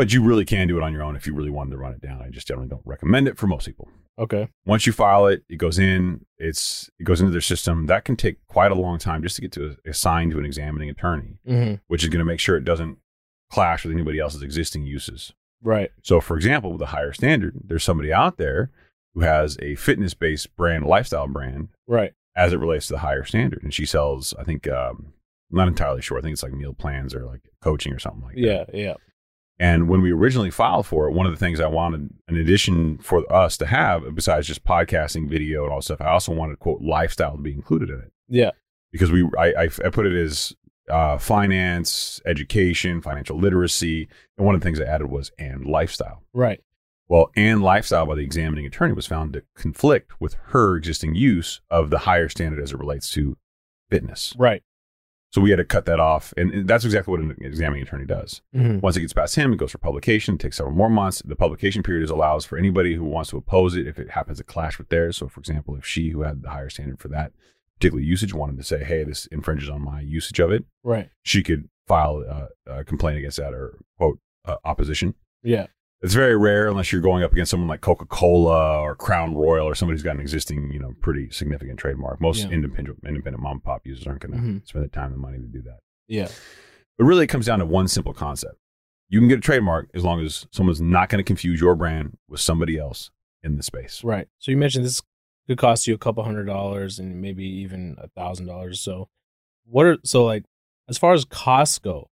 But 0.00 0.12
you 0.14 0.22
really 0.22 0.46
can 0.46 0.66
do 0.66 0.78
it 0.78 0.82
on 0.82 0.92
your 0.94 1.02
own 1.02 1.14
if 1.14 1.26
you 1.26 1.34
really 1.34 1.50
wanted 1.50 1.72
to 1.72 1.76
run 1.76 1.92
it 1.92 2.00
down. 2.00 2.22
I 2.22 2.30
just 2.30 2.46
generally 2.48 2.68
don't 2.68 2.80
recommend 2.86 3.28
it 3.28 3.36
for 3.36 3.46
most 3.46 3.66
people 3.66 3.86
Okay. 4.18 4.48
once 4.64 4.86
you 4.86 4.92
file 4.94 5.26
it, 5.26 5.44
it 5.48 5.56
goes 5.56 5.78
in. 5.78 6.24
It's 6.38 6.88
it 6.98 7.04
goes 7.04 7.20
into 7.20 7.32
their 7.32 7.40
system. 7.40 7.86
That 7.86 8.04
can 8.06 8.16
take 8.16 8.36
quite 8.46 8.72
a 8.72 8.74
long 8.74 8.98
time 8.98 9.22
just 9.22 9.36
to 9.36 9.42
get 9.42 9.52
to 9.52 9.76
assigned 9.86 10.32
to 10.32 10.38
an 10.38 10.44
examining 10.46 10.88
attorney, 10.90 11.38
Mm-hmm. 11.46 11.74
which 11.88 12.02
is 12.02 12.08
going 12.08 12.18
to 12.20 12.24
make 12.32 12.40
sure 12.40 12.56
it 12.56 12.64
doesn't 12.64 12.96
clash 13.50 13.84
with 13.84 13.92
anybody 13.92 14.18
else's 14.18 14.42
existing 14.42 14.86
uses. 14.86 15.32
Right. 15.62 15.90
So, 16.02 16.20
for 16.20 16.36
example, 16.36 16.72
with 16.72 16.82
a 16.82 16.86
higher 16.86 17.12
standard, 17.12 17.54
there's 17.64 17.84
somebody 17.84 18.10
out 18.12 18.38
there 18.38 18.70
who 19.14 19.20
has 19.20 19.58
a 19.60 19.74
fitness-based 19.74 20.56
brand, 20.56 20.86
lifestyle 20.86 21.28
brand, 21.28 21.68
Right. 21.86 22.12
as 22.34 22.52
it 22.54 22.58
relates 22.60 22.86
to 22.86 22.94
the 22.94 23.00
higher 23.00 23.24
standard, 23.24 23.62
and 23.62 23.74
she 23.74 23.84
sells. 23.84 24.32
I 24.38 24.44
think 24.44 24.66
um, 24.68 25.12
I'm 25.50 25.58
not 25.58 25.68
entirely 25.68 26.00
sure. 26.00 26.16
I 26.16 26.20
think 26.22 26.32
it's 26.34 26.42
like 26.42 26.52
meal 26.52 26.72
plans 26.72 27.14
or 27.14 27.26
like 27.26 27.42
coaching 27.62 27.92
or 27.92 27.98
something 27.98 28.22
like 28.22 28.36
that. 28.36 28.40
Yeah. 28.40 28.64
Yeah. 28.72 28.94
And 29.60 29.88
when 29.90 30.00
we 30.00 30.10
originally 30.10 30.50
filed 30.50 30.86
for 30.86 31.06
it, 31.06 31.12
one 31.12 31.26
of 31.26 31.32
the 31.32 31.38
things 31.38 31.60
I 31.60 31.66
wanted, 31.66 32.08
in 32.28 32.36
addition 32.36 32.96
for 32.98 33.30
us 33.30 33.58
to 33.58 33.66
have, 33.66 34.14
besides 34.14 34.46
just 34.46 34.64
podcasting, 34.64 35.28
video, 35.28 35.64
and 35.64 35.72
all 35.72 35.82
stuff, 35.82 36.00
I 36.00 36.06
also 36.08 36.32
wanted 36.32 36.58
quote 36.60 36.80
lifestyle 36.80 37.36
to 37.36 37.42
be 37.42 37.52
included 37.52 37.90
in 37.90 37.98
it 38.00 38.10
Yeah. 38.26 38.52
because 38.90 39.12
we 39.12 39.28
I, 39.38 39.52
I, 39.52 39.64
I 39.64 39.90
put 39.90 40.06
it 40.06 40.14
as 40.18 40.54
uh, 40.88 41.18
finance, 41.18 42.20
education, 42.24 43.02
financial 43.02 43.38
literacy, 43.38 44.08
and 44.38 44.46
one 44.46 44.54
of 44.54 44.62
the 44.62 44.64
things 44.64 44.80
I 44.80 44.84
added 44.84 45.08
was 45.10 45.30
and 45.38 45.66
lifestyle. 45.66 46.24
Right. 46.32 46.62
Well, 47.06 47.30
and 47.36 47.62
lifestyle 47.62 48.06
by 48.06 48.14
the 48.14 48.22
examining 48.22 48.64
attorney 48.66 48.94
was 48.94 49.06
found 49.06 49.34
to 49.34 49.42
conflict 49.56 50.20
with 50.20 50.36
her 50.48 50.76
existing 50.76 51.16
use 51.16 51.60
of 51.70 51.90
the 51.90 51.98
higher 51.98 52.28
standard 52.30 52.62
as 52.62 52.72
it 52.72 52.78
relates 52.78 53.10
to 53.10 53.36
fitness. 53.90 54.34
Right. 54.38 54.62
So 55.32 55.40
we 55.40 55.50
had 55.50 55.56
to 55.56 55.64
cut 55.64 55.84
that 55.84 56.00
off, 56.00 56.34
and 56.36 56.66
that's 56.66 56.84
exactly 56.84 57.12
what 57.12 57.20
an 57.20 57.36
examining 57.40 57.84
attorney 57.84 58.04
does. 58.04 58.42
Mm-hmm. 58.54 58.80
Once 58.80 58.96
it 58.96 59.00
gets 59.02 59.12
past 59.12 59.36
him, 59.36 59.52
it 59.52 59.58
goes 59.58 59.70
for 59.70 59.78
publication. 59.78 60.34
It 60.34 60.40
takes 60.40 60.56
several 60.56 60.74
more 60.74 60.90
months. 60.90 61.22
The 61.24 61.36
publication 61.36 61.84
period 61.84 62.02
is 62.02 62.10
allows 62.10 62.44
for 62.44 62.58
anybody 62.58 62.96
who 62.96 63.04
wants 63.04 63.30
to 63.30 63.36
oppose 63.36 63.76
it 63.76 63.86
if 63.86 63.98
it 64.00 64.10
happens 64.10 64.38
to 64.38 64.44
clash 64.44 64.76
with 64.76 64.88
theirs. 64.88 65.18
So, 65.18 65.28
for 65.28 65.38
example, 65.38 65.76
if 65.76 65.86
she, 65.86 66.08
who 66.10 66.22
had 66.22 66.42
the 66.42 66.50
higher 66.50 66.68
standard 66.68 66.98
for 66.98 67.06
that 67.08 67.30
particular 67.76 68.02
usage, 68.02 68.34
wanted 68.34 68.56
to 68.56 68.64
say, 68.64 68.82
"Hey, 68.82 69.04
this 69.04 69.26
infringes 69.26 69.68
on 69.70 69.82
my 69.82 70.00
usage 70.00 70.40
of 70.40 70.50
it," 70.50 70.64
Right. 70.82 71.10
she 71.22 71.44
could 71.44 71.68
file 71.86 72.24
uh, 72.28 72.46
a 72.72 72.84
complaint 72.84 73.18
against 73.18 73.36
that 73.36 73.54
or 73.54 73.78
quote 73.98 74.18
uh, 74.44 74.56
opposition. 74.64 75.14
Yeah. 75.44 75.68
It's 76.02 76.14
very 76.14 76.36
rare 76.36 76.66
unless 76.68 76.92
you're 76.92 77.02
going 77.02 77.22
up 77.22 77.32
against 77.32 77.50
someone 77.50 77.68
like 77.68 77.82
Coca 77.82 78.06
Cola 78.06 78.80
or 78.80 78.94
Crown 78.96 79.34
Royal 79.34 79.66
or 79.66 79.74
somebody 79.74 79.96
who's 79.96 80.02
got 80.02 80.14
an 80.14 80.20
existing, 80.22 80.70
you 80.72 80.78
know, 80.78 80.94
pretty 81.02 81.28
significant 81.30 81.78
trademark. 81.78 82.20
Most 82.22 82.44
Yeah. 82.44 82.50
independent 82.52 82.98
independent 83.06 83.42
mom 83.42 83.52
and 83.56 83.62
pop 83.64 83.86
users 83.86 84.06
aren't 84.06 84.20
going 84.20 84.32
to 84.32 84.38
Mhm. 84.38 84.66
spend 84.66 84.84
the 84.84 84.88
time 84.88 85.12
and 85.12 85.20
money 85.20 85.38
to 85.38 85.44
do 85.46 85.60
that. 85.62 85.80
Yeah. 86.08 86.28
But 86.96 87.04
really, 87.04 87.24
it 87.24 87.28
comes 87.28 87.44
down 87.46 87.58
to 87.58 87.66
one 87.66 87.86
simple 87.86 88.14
concept. 88.14 88.56
You 89.10 89.18
can 89.20 89.28
get 89.28 89.38
a 89.38 89.42
trademark 89.42 89.90
as 89.92 90.02
long 90.04 90.20
as 90.24 90.46
someone's 90.52 90.80
not 90.80 91.08
going 91.10 91.18
to 91.18 91.24
confuse 91.26 91.60
your 91.60 91.74
brand 91.74 92.16
with 92.28 92.40
somebody 92.40 92.78
else 92.78 93.10
in 93.42 93.56
the 93.56 93.62
space. 93.62 94.02
Right. 94.02 94.28
So 94.38 94.50
you 94.50 94.56
mentioned 94.56 94.84
this 94.86 95.02
could 95.46 95.58
cost 95.58 95.86
you 95.86 95.94
a 95.94 95.98
couple 95.98 96.22
hundred 96.24 96.44
dollars 96.44 96.98
and 96.98 97.20
maybe 97.20 97.44
even 97.44 97.96
a 97.98 98.08
thousand 98.08 98.46
dollars. 98.46 98.80
So 98.80 99.08
what 99.66 99.84
are 99.84 99.98
so 100.04 100.24
like 100.24 100.44
as 100.88 100.96
far 100.96 101.12
as 101.12 101.24
costs 101.26 101.78
go, 101.78 102.08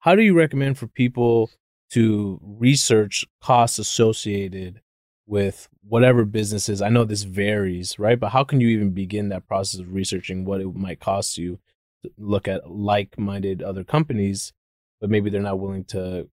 how 0.00 0.14
do 0.14 0.22
you 0.22 0.34
recommend 0.34 0.78
for 0.78 0.86
people 0.86 1.50
to 1.94 2.40
research 2.42 3.24
costs 3.40 3.78
associated 3.78 4.80
with 5.26 5.68
whatever 5.82 6.24
businesses? 6.24 6.82
I 6.82 6.88
know 6.88 7.04
this 7.04 7.22
varies, 7.22 7.98
right? 8.00 8.18
But 8.18 8.30
how 8.30 8.42
can 8.42 8.60
you 8.60 8.66
even 8.68 8.90
begin 8.90 9.28
that 9.28 9.46
process 9.46 9.80
of 9.80 9.92
researching 9.92 10.44
what 10.44 10.60
it 10.60 10.74
might 10.74 10.98
cost 10.98 11.38
you 11.38 11.60
to 12.02 12.10
look 12.18 12.48
at 12.48 12.68
like-minded 12.68 13.62
other 13.62 13.84
companies, 13.84 14.52
but 15.00 15.08
maybe 15.08 15.30
they're 15.30 15.40
not 15.40 15.60
willing 15.60 15.84
to 15.84 16.28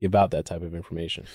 give 0.00 0.14
out 0.14 0.30
that 0.30 0.46
type 0.46 0.62
of 0.62 0.74
information? 0.74 1.26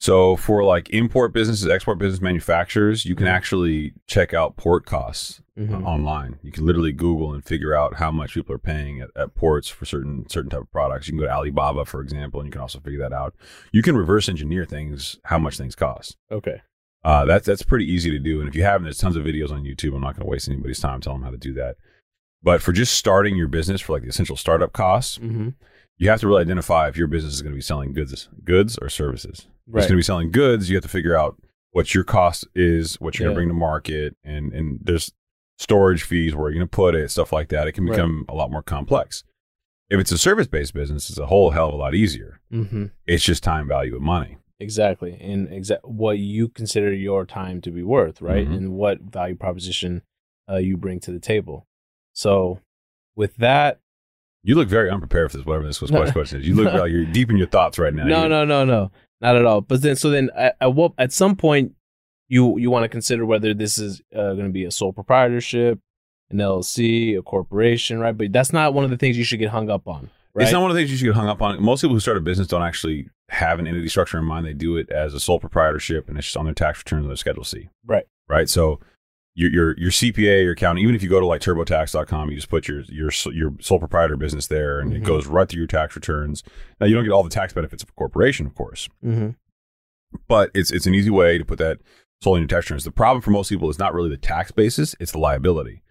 So 0.00 0.36
for 0.36 0.62
like 0.64 0.90
import 0.90 1.32
businesses, 1.32 1.66
export 1.68 1.98
business 1.98 2.20
manufacturers, 2.20 3.04
you 3.06 3.14
can 3.14 3.26
Mhm. 3.26 3.30
actually 3.30 3.92
check 4.06 4.34
out 4.34 4.56
port 4.56 4.84
costs 4.84 5.40
uh, 5.56 5.60
Mhm. 5.62 5.84
online. 5.84 6.38
You 6.42 6.50
can 6.52 6.66
literally 6.66 6.92
Google 6.92 7.32
and 7.32 7.42
figure 7.44 7.74
out 7.74 7.94
how 7.94 8.10
much 8.10 8.34
people 8.34 8.54
are 8.54 8.58
paying 8.58 9.00
at, 9.00 9.10
at 9.16 9.34
ports 9.34 9.68
for 9.68 9.84
certain 9.86 10.28
certain 10.28 10.50
type 10.50 10.60
of 10.62 10.70
products. 10.72 11.06
You 11.06 11.12
can 11.12 11.20
go 11.20 11.26
to 11.26 11.32
Alibaba, 11.32 11.84
for 11.84 12.00
example, 12.02 12.40
and 12.40 12.48
you 12.48 12.52
can 12.52 12.60
also 12.60 12.80
figure 12.80 12.98
that 13.00 13.12
out. 13.12 13.34
You 13.72 13.80
can 13.80 13.96
reverse 13.96 14.28
engineer 14.28 14.64
things, 14.64 15.16
how 15.24 15.38
much 15.38 15.56
things 15.56 15.74
cost. 15.74 16.16
Okay. 16.30 16.60
Uh, 17.04 17.24
that's 17.24 17.46
that's 17.46 17.62
pretty 17.62 17.90
easy 17.90 18.10
to 18.10 18.18
do. 18.18 18.40
And 18.40 18.48
if 18.48 18.54
you 18.56 18.62
haven't, 18.64 18.84
there's 18.84 18.98
tons 18.98 19.14
of 19.16 19.24
videos 19.24 19.50
on 19.52 19.62
YouTube. 19.64 19.94
I'm 19.94 20.00
not 20.02 20.16
going 20.16 20.26
to 20.26 20.30
waste 20.30 20.48
anybody's 20.48 20.80
time 20.80 21.00
telling 21.00 21.20
them 21.20 21.24
how 21.26 21.30
to 21.30 21.36
do 21.38 21.54
that. 21.54 21.76
But 22.42 22.60
for 22.60 22.72
just 22.72 22.94
starting 22.94 23.36
your 23.36 23.48
business, 23.48 23.80
for 23.80 23.92
like 23.94 24.02
the 24.02 24.08
essential 24.08 24.36
startup 24.36 24.72
costs, 24.74 25.18
Mm-hmm. 25.18 25.50
You 25.98 26.08
have 26.10 26.20
to 26.20 26.26
really 26.28 26.42
identify 26.42 26.88
if 26.88 26.96
your 26.96 27.06
business 27.06 27.34
is 27.34 27.42
going 27.42 27.52
to 27.52 27.56
be 27.56 27.62
selling 27.62 27.92
goods, 27.92 28.28
goods 28.44 28.78
or 28.78 28.88
services. 28.88 29.46
If 29.68 29.76
it's 29.76 29.86
going 29.86 29.88
to 29.90 29.96
be 29.96 30.02
selling 30.02 30.30
goods, 30.30 30.68
you 30.68 30.76
have 30.76 30.82
to 30.82 30.88
figure 30.88 31.16
out 31.16 31.36
what 31.70 31.94
your 31.94 32.04
cost 32.04 32.46
is, 32.54 33.00
what 33.00 33.18
you're 33.18 33.28
Yeah. 33.28 33.34
going 33.34 33.34
to 33.34 33.38
bring 33.38 33.48
to 33.48 33.54
market, 33.60 34.16
and 34.24 34.52
and 34.52 34.78
there's 34.82 35.12
storage 35.58 36.02
fees, 36.02 36.34
where 36.34 36.50
you're 36.50 36.58
going 36.58 36.68
to 36.68 36.76
put 36.76 36.94
it, 36.94 37.10
stuff 37.10 37.32
like 37.32 37.48
that. 37.50 37.68
It 37.68 37.72
can 37.72 37.84
Right. 37.84 37.92
become 37.92 38.24
a 38.28 38.34
lot 38.34 38.50
more 38.50 38.62
complex. 38.62 39.24
If 39.90 40.00
it's 40.00 40.10
a 40.12 40.18
service 40.18 40.46
based 40.48 40.74
business, 40.74 41.08
it's 41.10 41.18
a 41.18 41.26
whole 41.26 41.50
hell 41.50 41.68
of 41.68 41.74
a 41.74 41.76
lot 41.76 41.94
easier. 41.94 42.40
Mm-hmm. 42.52 42.86
It's 43.06 43.22
just 43.24 43.42
time 43.44 43.68
value 43.68 43.94
of 43.94 44.02
money. 44.02 44.38
Exactly. 44.60 45.16
And 45.20 45.48
exa- 45.48 45.84
what 45.84 46.18
you 46.18 46.48
consider 46.48 46.92
your 46.92 47.26
time 47.26 47.60
to 47.62 47.70
be 47.70 47.82
worth, 47.82 48.20
right? 48.22 48.48
Mhm. 48.48 48.56
And 48.56 48.72
what 48.72 49.00
value 49.00 49.34
proposition 49.36 50.02
uh, 50.50 50.56
you 50.56 50.76
bring 50.76 51.00
to 51.00 51.12
the 51.12 51.18
table. 51.20 51.66
So, 52.12 52.60
with 53.16 53.36
that, 53.36 53.80
You 54.44 54.54
look 54.54 54.68
very 54.68 54.90
unprepared 54.90 55.30
for 55.32 55.38
this, 55.38 55.46
whatever 55.46 55.66
this 55.66 55.80
was 55.80 55.90
No. 55.90 56.08
question 56.12 56.40
is. 56.40 56.46
You 56.46 56.54
look 56.54 56.72
like 56.80 56.92
you're 56.92 57.04
deep 57.06 57.30
in 57.30 57.36
your 57.36 57.46
thoughts 57.48 57.78
right 57.78 57.92
now. 57.94 58.04
no, 58.04 58.22
You- 58.24 58.28
no, 58.28 58.44
no, 58.44 58.64
no, 58.64 58.90
not 59.20 59.36
at 59.36 59.44
all. 59.44 59.62
But 59.62 59.82
then, 59.82 59.96
so 59.96 60.10
then, 60.10 60.30
at, 60.36 60.56
at 60.60 60.74
what 60.74 60.92
at 60.98 61.12
some 61.12 61.34
point, 61.34 61.72
you 62.28 62.58
you 62.58 62.70
want 62.70 62.84
to 62.84 62.88
consider 62.88 63.26
whether 63.26 63.52
this 63.54 63.78
is 63.78 64.00
uh, 64.14 64.34
going 64.34 64.46
to 64.46 64.52
be 64.52 64.64
a 64.64 64.70
sole 64.70 64.92
proprietorship, 64.92 65.78
an 66.30 66.38
LLC, 66.38 67.18
a 67.18 67.22
corporation, 67.22 67.98
right? 67.98 68.16
But 68.16 68.32
that's 68.32 68.52
not 68.52 68.74
one 68.74 68.84
of 68.84 68.90
the 68.90 68.96
things 68.96 69.16
you 69.18 69.24
should 69.24 69.38
get 69.40 69.50
hung 69.50 69.70
up 69.70 69.86
on, 69.88 70.10
right? 70.34 70.44
It's 70.44 70.52
not 70.52 70.62
one 70.62 70.70
of 70.70 70.74
the 70.76 70.80
things 70.80 70.90
you 70.90 70.96
should 70.96 71.04
get 71.06 71.14
hung 71.14 71.28
up 71.28 71.42
on. 71.42 71.62
Most 71.62 71.80
people 71.82 71.96
who 71.96 72.00
start 72.00 72.16
a 72.16 72.20
business 72.20 72.46
don't 72.48 72.62
actually 72.62 73.08
have 73.30 73.58
an 73.58 73.66
entity 73.66 73.88
structure 73.88 74.18
in 74.18 74.24
mind. 74.24 74.46
They 74.46 74.52
do 74.52 74.76
it 74.76 74.90
as 74.90 75.14
a 75.14 75.20
sole 75.20 75.38
proprietorship, 75.40 76.08
and 76.08 76.16
it's 76.18 76.26
just 76.26 76.36
on 76.36 76.44
their 76.44 76.54
tax 76.54 76.80
returns 76.80 77.04
on 77.04 77.08
their 77.08 77.16
Schedule 77.16 77.44
C. 77.44 77.68
Right. 77.86 78.04
Right. 78.28 78.48
So 78.48 78.80
your 79.34 79.50
your 79.50 79.76
your 79.78 79.90
CPA, 79.90 80.42
your 80.44 80.52
accountant, 80.52 80.82
even 80.82 80.94
if 80.94 81.02
you 81.02 81.08
go 81.08 81.18
to 81.20 81.26
like 81.26 81.40
TurboTax.com, 81.40 82.30
you 82.30 82.36
just 82.36 82.48
put 82.48 82.68
your 82.68 82.82
your 82.82 83.10
your 83.32 83.52
sole 83.60 83.78
proprietor 83.78 84.16
business 84.16 84.46
there, 84.46 84.78
and 84.78 84.92
Mhm. 84.92 84.96
it 84.96 85.02
goes 85.04 85.26
right 85.26 85.48
through 85.48 85.58
your 85.58 85.66
tax 85.66 85.94
returns. 85.96 86.42
Now 86.80 86.86
you 86.86 86.94
don't 86.94 87.04
get 87.04 87.10
all 87.12 87.24
the 87.24 87.30
tax 87.30 87.52
benefits 87.52 87.82
of 87.82 87.88
a 87.88 87.92
corporation, 87.92 88.46
of 88.46 88.54
course, 88.54 88.88
mm-hmm. 89.04 89.30
but 90.28 90.50
it's 90.54 90.70
it's 90.70 90.86
an 90.86 90.94
easy 90.94 91.10
way 91.10 91.38
to 91.38 91.44
put 91.44 91.58
that 91.58 91.78
solely 92.22 92.38
in 92.38 92.42
your 92.42 92.48
tax 92.48 92.66
returns. 92.70 92.84
The 92.84 92.92
problem 92.92 93.20
for 93.22 93.30
most 93.30 93.48
people 93.48 93.68
is 93.70 93.78
not 93.78 93.92
really 93.94 94.10
the 94.10 94.16
tax 94.16 94.50
basis; 94.52 94.94
it's 95.00 95.12
the 95.12 95.18
liability. 95.18 95.82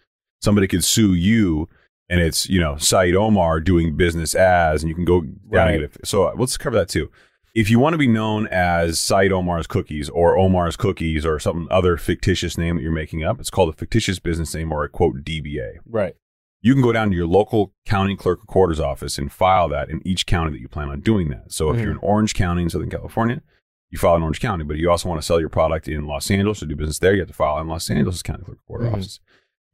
Somebody 0.41 0.67
could 0.67 0.84
sue 0.84 1.13
you, 1.13 1.67
and 2.10 2.21
it's 2.21 2.47
you 2.49 2.60
know 2.60 2.75
Saied 2.75 3.15
Omar 3.15 3.60
doing 3.60 3.95
business 3.97 4.36
as, 4.36 4.84
and 4.84 4.89
you 4.89 4.95
can 4.95 5.06
go 5.06 5.21
down 5.21 5.34
Right. 5.49 5.73
and 5.75 5.82
get 5.82 5.95
it. 6.01 6.08
So 6.08 6.25
uh, 6.25 6.34
let's 6.38 6.58
cover 6.58 6.77
that 6.77 6.89
too. 6.89 7.10
If 7.53 7.69
you 7.69 7.77
want 7.77 7.93
to 7.93 7.99
be 7.99 8.07
known 8.07 8.47
as 8.47 8.97
Saied 8.99 9.31
Omar's 9.31 9.67
Cookies 9.67 10.09
or 10.09 10.37
Omar's 10.37 10.75
Cookies 10.75 11.23
or 11.23 11.39
some 11.39 11.67
other 11.69 11.97
fictitious 11.97 12.57
name 12.57 12.77
that 12.77 12.81
you're 12.81 12.91
making 12.91 13.23
up, 13.23 13.39
it's 13.39 13.51
called 13.51 13.69
a 13.69 13.73
fictitious 13.77 14.17
business 14.17 14.55
name 14.55 14.71
or 14.71 14.83
a 14.83 14.89
quote 14.89 15.23
DBA. 15.23 15.75
Right. 15.85 16.15
You 16.61 16.73
can 16.73 16.81
go 16.81 16.91
down 16.91 17.11
to 17.11 17.15
your 17.15 17.27
local 17.27 17.71
county 17.85 18.15
clerk 18.15 18.39
or 18.41 18.45
quarters 18.45 18.79
office 18.79 19.19
and 19.19 19.31
file 19.31 19.69
that 19.69 19.89
in 19.91 20.01
each 20.03 20.25
county 20.25 20.51
that 20.51 20.61
you 20.61 20.67
plan 20.67 20.89
on 20.89 21.01
doing 21.01 21.29
that. 21.29 21.51
So 21.51 21.69
if 21.69 21.77
Mhm. 21.77 21.81
you're 21.83 21.91
in 21.91 21.97
Orange 21.97 22.33
County 22.33 22.63
in 22.63 22.69
Southern 22.71 22.89
California, 22.89 23.43
you 23.91 23.99
file 23.99 24.15
in 24.15 24.23
Orange 24.23 24.39
County, 24.39 24.63
but 24.63 24.77
you 24.77 24.89
also 24.89 25.07
want 25.07 25.21
to 25.21 25.25
sell 25.25 25.39
your 25.39 25.49
product 25.49 25.87
in 25.87 26.07
Los 26.07 26.31
Angeles 26.31 26.63
or 26.63 26.65
do 26.65 26.75
business 26.75 26.97
there, 26.99 27.13
you 27.13 27.19
have 27.19 27.27
to 27.27 27.33
file 27.35 27.59
in 27.59 27.67
Los 27.67 27.87
Angeles 27.91 28.23
County 28.23 28.45
Clerk 28.45 28.57
Recorder 28.67 28.85
Mhm. 28.85 28.93
Office. 28.93 29.19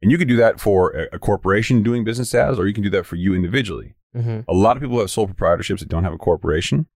And 0.02 0.10
you 0.10 0.18
can 0.18 0.28
do 0.28 0.36
that 0.36 0.60
for 0.60 0.90
a, 0.90 1.08
a 1.14 1.18
corporation 1.18 1.82
doing 1.82 2.04
business 2.04 2.34
as, 2.34 2.58
or 2.58 2.66
you 2.66 2.74
can 2.74 2.82
do 2.82 2.90
that 2.90 3.06
for 3.06 3.16
you 3.16 3.34
individually. 3.34 3.94
Mm-hmm. 4.14 4.40
A 4.50 4.54
lot 4.54 4.76
of 4.76 4.82
people 4.82 4.98
have 4.98 5.10
sole 5.10 5.28
proprietorships 5.28 5.78
that 5.78 5.88
don't 5.88 6.04
have 6.04 6.12
a 6.12 6.18
corporation. 6.18 6.86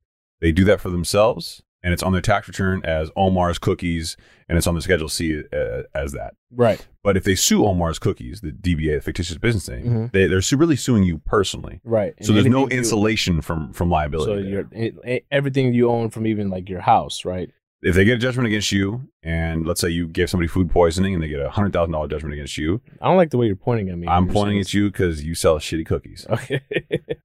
They 0.45 0.53
do 0.53 0.65
that 0.65 0.79
for 0.79 0.91
themselves, 0.91 1.63
and 1.83 1.95
it's 1.95 2.03
on 2.03 2.13
their 2.13 2.21
tax 2.21 2.47
return 2.49 2.83
as 2.85 3.11
Omar's 3.17 3.59
Cookies, 3.59 4.15
and 4.47 4.59
it's 4.59 4.67
on 4.67 4.75
the 4.75 4.83
Schedule 4.83 5.09
C 5.09 5.43
uh, 5.51 5.85
as 5.95 6.13
that. 6.13 6.35
Right. 6.55 6.87
But 7.03 7.17
if 7.17 7.25
they 7.25 7.35
sue 7.35 7.65
Omar's 7.65 7.99
Cookies, 7.99 8.43
the 8.43 8.51
DBA, 8.53 8.97
the 8.97 9.01
fictitious 9.01 9.39
business 9.39 9.71
name, 9.71 9.87
Mhm. 9.87 10.13
they, 10.13 10.27
they're 10.27 10.43
su- 10.43 10.59
really 10.59 10.77
suing 10.77 11.03
you 11.03 11.17
personally. 11.25 11.81
Right. 11.83 12.13
So 12.21 12.29
And 12.29 12.37
there's 12.37 12.47
no 12.53 12.59
anything 12.65 12.73
you- 12.73 12.79
insulation 12.81 13.41
from 13.41 13.73
from 13.73 13.89
liability. 13.89 14.31
So 14.33 14.37
there. 14.37 14.45
your 14.51 14.69
it- 14.73 14.95
it- 15.05 15.27
everything 15.31 15.73
you 15.73 15.89
own 15.89 16.11
from 16.11 16.27
even 16.27 16.51
like 16.51 16.69
your 16.69 16.83
house, 16.83 17.25
right? 17.25 17.51
If 17.85 17.95
they 17.95 18.07
get 18.07 18.15
a 18.15 18.19
judgment 18.19 18.47
against 18.47 18.73
you, 18.73 19.09
and 19.23 19.67
let's 19.67 19.79
say 19.79 19.91
you 19.91 20.09
gave 20.09 20.31
somebody 20.31 20.49
food 20.49 20.71
poisoning 20.71 21.13
and 21.13 21.23
they 21.23 21.29
get 21.29 21.39
a 21.39 21.51
hundred 21.51 21.75
thousand 21.75 21.93
dollar 21.93 22.09
judgment 22.09 22.33
against 22.33 22.57
you, 22.57 22.81
I 23.03 23.09
don't 23.09 23.19
like 23.19 23.29
the 23.29 23.37
way 23.37 23.47
you're 23.47 23.57
pointing 23.57 23.91
at 23.91 23.99
me. 23.99 24.09
I'm 24.09 24.27
pointing 24.27 24.59
at 24.59 24.73
you 24.73 24.91
because 24.91 25.23
you 25.23 25.35
sell 25.35 25.59
shitty 25.59 25.85
cookies. 25.87 26.27
Okay. 26.29 26.61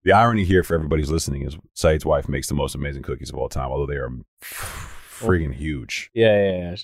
The 0.05 0.13
irony 0.13 0.43
here 0.45 0.63
for 0.63 0.75
everybody 0.75 1.01
who's 1.01 1.11
listening 1.11 1.43
is 1.43 1.57
Saied's 1.73 2.05
wife 2.05 2.29
makes 2.29 2.47
the 2.47 2.55
most 2.55 2.73
amazing 2.73 3.03
cookies 3.03 3.29
of 3.29 3.35
all 3.35 3.49
time, 3.49 3.69
although 3.69 3.85
they 3.85 3.97
are 3.97 4.09
oh. 4.09 4.23
freaking 4.41 5.53
huge. 5.53 6.09
yeah, 6.13 6.51
yeah, 6.51 6.75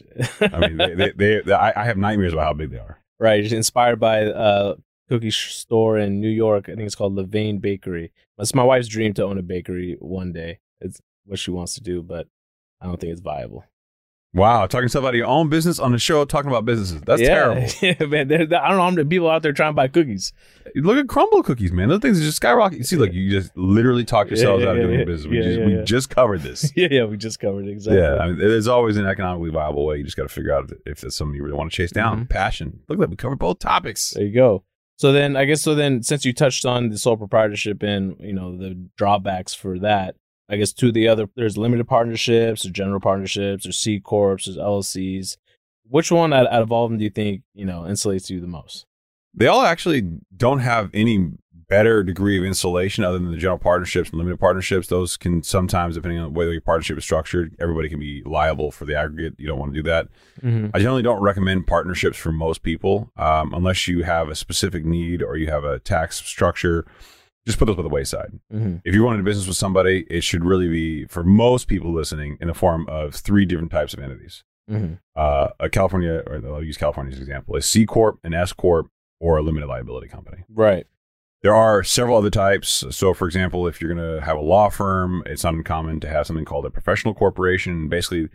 yeah. 0.41 0.49
I 0.53 0.67
mean, 0.67 0.77
they, 0.77 1.11
they, 1.11 1.41
they, 1.41 1.53
I, 1.53 1.81
I 1.81 1.85
have 1.85 1.97
nightmares 1.97 2.33
about 2.33 2.45
how 2.45 2.53
big 2.53 2.71
they 2.71 2.77
are. 2.77 2.99
right. 3.17 3.43
It's 3.43 3.53
inspired 3.53 3.99
by 3.99 4.17
a 4.19 4.75
cookie 5.09 5.31
store 5.31 5.97
in 5.97 6.19
New 6.19 6.29
York. 6.29 6.65
I 6.67 6.75
think 6.75 6.85
it's 6.85 6.93
called 6.93 7.15
Levain 7.15 7.61
Bakery. 7.61 8.11
It's 8.38 8.53
my 8.53 8.63
wife's 8.63 8.89
dream 8.89 9.13
to 9.13 9.23
own 9.23 9.38
a 9.38 9.41
bakery 9.41 9.97
one 9.99 10.33
day. 10.33 10.59
It's 10.81 11.01
what 11.25 11.39
she 11.39 11.51
wants 11.51 11.73
to 11.75 11.81
do, 11.81 12.03
but 12.03 12.27
I 12.86 12.89
don't 12.89 13.00
think 13.00 13.12
it's 13.12 13.21
viable. 13.21 13.65
Wow, 14.36 14.67
talking 14.67 14.89
stuff 14.89 15.06
out 15.06 15.10
of 15.10 15.15
your 15.15 15.28
own 15.28 15.48
business 15.48 15.80
on 15.80 15.93
the 15.93 15.98
show, 15.98 16.26
talking 16.26 16.52
about 16.52 16.65
businesses. 16.65 17.00
That's 17.02 17.21
yeah. 17.21 17.28
terrible. 17.30 17.67
Yeah, 17.82 18.06
man. 18.06 18.32
I 18.34 18.38
don't 18.38 18.50
know 18.50 18.58
how 18.60 18.89
many 18.89 19.08
people 19.08 19.30
out 19.30 19.43
there 19.43 19.54
trying 19.54 19.69
to 19.71 19.76
buy 19.76 19.88
cookies. 19.88 20.34
Look 20.76 20.98
at 20.98 21.08
Crumbl 21.08 21.45
cookies, 21.45 21.71
man. 21.71 21.88
Those 21.88 22.02
things 22.02 22.19
are 22.19 22.24
just 22.24 22.41
skyrocketing. 22.41 22.80
You 22.80 22.84
see, 22.84 22.98
look, 22.98 23.13
you 23.13 23.32
just 23.32 23.56
literally 23.56 24.04
talk 24.04 24.28
yourselves 24.28 24.62
Yeah, 24.62 24.71
out 24.71 24.76
of 24.78 24.84
doing 24.84 25.06
business. 25.06 25.32
We, 25.32 25.41
just, 25.41 25.60
we 25.62 25.84
just 25.86 26.10
covered 26.10 26.41
this. 26.41 26.69
yeah, 26.76 26.89
yeah. 26.91 27.06
We 27.06 27.15
just 27.15 27.39
covered 27.39 27.65
it 27.65 27.71
exactly. 27.71 28.02
Yeah, 28.02 28.17
I 28.17 28.28
mean, 28.28 28.38
there's 28.38 28.67
always 28.67 28.98
an 28.98 29.06
economically 29.06 29.52
viable 29.52 29.86
way. 29.86 29.98
You 30.00 30.04
just 30.04 30.17
got 30.17 30.24
to 30.24 30.30
figure 30.30 30.54
out 30.54 30.69
if 30.86 31.00
that's 31.00 31.15
something 31.15 31.34
you 31.36 31.41
really 31.41 31.56
want 31.56 31.71
to 31.71 31.78
chase 31.78 31.91
down. 31.91 32.26
Mhm. 32.26 32.30
Passion. 32.30 32.82
Look 32.89 32.98
at 32.98 33.02
that. 33.02 33.10
We 33.10 33.15
covered 33.15 33.39
both 33.39 33.60
topics. 33.60 34.10
There 34.12 34.26
you 34.26 34.36
go. 34.36 34.65
So 34.98 35.13
then, 35.13 35.38
I 35.38 35.45
guess 35.45 35.62
so. 35.62 35.76
Then, 35.76 36.04
since 36.04 36.26
you 36.26 36.34
touched 36.34 36.65
on 36.65 36.89
the 36.89 36.98
sole 36.98 37.15
proprietorship 37.15 37.82
and 37.84 38.17
you 38.19 38.34
know 38.34 38.58
the 38.58 38.89
drawbacks 38.98 39.54
for 39.54 39.80
that, 39.80 40.15
I 40.49 40.58
guess 40.58 40.73
to 40.73 40.91
the 40.91 41.08
other, 41.08 41.27
there's 41.36 41.58
limited 41.58 41.88
partnerships, 41.88 42.65
or 42.65 42.69
general 42.69 42.99
partnerships, 42.99 43.65
or 43.65 43.71
C 43.71 43.99
corps, 43.99 44.39
there's 44.45 44.58
LLCs. 44.58 45.38
Which 45.88 46.12
one 46.12 46.34
out, 46.34 46.51
out 46.51 46.62
of 46.62 46.71
all 46.71 46.86
of 46.86 46.91
them 46.91 46.97
do 46.97 47.03
you 47.03 47.10
think 47.10 47.41
you 47.53 47.65
know 47.65 47.81
insulates 47.81 48.29
you 48.29 48.39
the 48.39 48.47
most? 48.47 48.86
They 49.34 49.47
all 49.47 49.62
actually 49.62 50.10
don't 50.36 50.60
have 50.60 50.89
any 50.93 51.31
better 51.67 52.03
degree 52.03 52.38
of 52.38 52.43
insulation 52.43 53.03
other 53.03 53.17
than 53.17 53.31
the 53.31 53.38
general 53.38 53.58
partnerships 53.58 54.10
and 54.10 54.17
limited 54.17 54.39
partnerships. 54.39 54.88
Those 54.88 55.17
can 55.17 55.43
sometimes, 55.43 55.95
depending 55.95 56.19
on 56.19 56.31
the 56.31 56.39
way 56.39 56.49
your 56.49 56.62
partnership 56.62 56.97
is 56.97 57.03
structured, 57.03 57.55
everybody 57.60 57.89
can 57.89 57.99
be 57.99 58.21
liable 58.25 58.71
for 58.71 58.86
the 58.86 58.95
aggregate. 58.95 59.36
You 59.38 59.47
don't 59.47 59.60
want 59.60 59.73
to 59.73 59.79
do 59.81 59.89
that. 59.89 60.08
Mm-hmm. 60.41 60.67
I 60.73 60.79
generally 60.79 61.01
don't 61.01 61.21
recommend 61.21 61.67
partnerships 61.67 62.17
for 62.17 62.31
most 62.31 62.63
people 62.63 63.12
um, 63.17 63.53
unless 63.53 63.88
you 63.88 64.03
have 64.03 64.29
a 64.29 64.36
specific 64.36 64.86
need 64.86 65.23
or 65.23 65.38
you 65.38 65.47
have 65.47 65.63
a 65.63 65.79
tax 65.79 66.17
structure. 66.17 66.86
Just 67.45 67.60
put 67.60 67.65
those 67.65 67.75
by 67.75 67.84
the 67.84 67.89
wayside. 67.89 68.39
Mm-hmm. 68.51 68.77
If 68.84 68.95
you're 68.95 69.03
running 69.05 69.19
a 69.19 69.23
business 69.23 69.47
with 69.47 69.58
somebody, 69.58 70.05
it 70.10 70.23
should 70.23 70.43
really 70.43 70.67
be 70.67 71.05
for 71.05 71.23
most 71.23 71.67
people 71.67 71.93
listening 71.93 72.38
in 72.41 72.47
the 72.47 72.53
form 72.55 72.88
of 72.89 73.13
three 73.13 73.45
different 73.45 73.71
types 73.71 73.93
of 73.93 73.99
entities. 73.99 74.43
Mm-hmm. 74.69 74.95
Uh, 75.15 75.49
a 75.60 75.69
California, 75.69 76.23
or 76.25 76.41
I'll 76.47 76.63
use 76.63 76.77
California 76.77 77.12
as 77.13 77.19
an 77.19 77.23
example, 77.23 77.55
a 77.55 77.62
C 77.62 77.86
corp, 77.86 78.19
an 78.23 78.34
S 78.34 78.51
corp, 78.51 78.88
or 79.19 79.38
a 79.38 79.43
limited 79.43 79.67
liability 79.67 80.08
company. 80.08 80.43
Right. 80.49 80.88
There 81.43 81.53
are 81.53 81.84
several 81.84 82.17
other 82.17 82.31
types. 82.31 82.84
So, 82.89 83.13
for 83.13 83.27
example, 83.27 83.67
if 83.67 83.79
you're 83.79 83.93
going 83.93 84.15
to 84.15 84.25
have 84.25 84.38
a 84.38 84.41
law 84.41 84.69
firm, 84.69 85.21
it's 85.27 85.43
not 85.43 85.53
uncommon 85.53 85.99
to 85.99 86.10
have 86.10 86.25
something 86.25 86.45
called 86.45 86.65
a 86.65 86.71
professional 86.71 87.13
corporation. 87.13 87.88
Basically, 87.88 88.29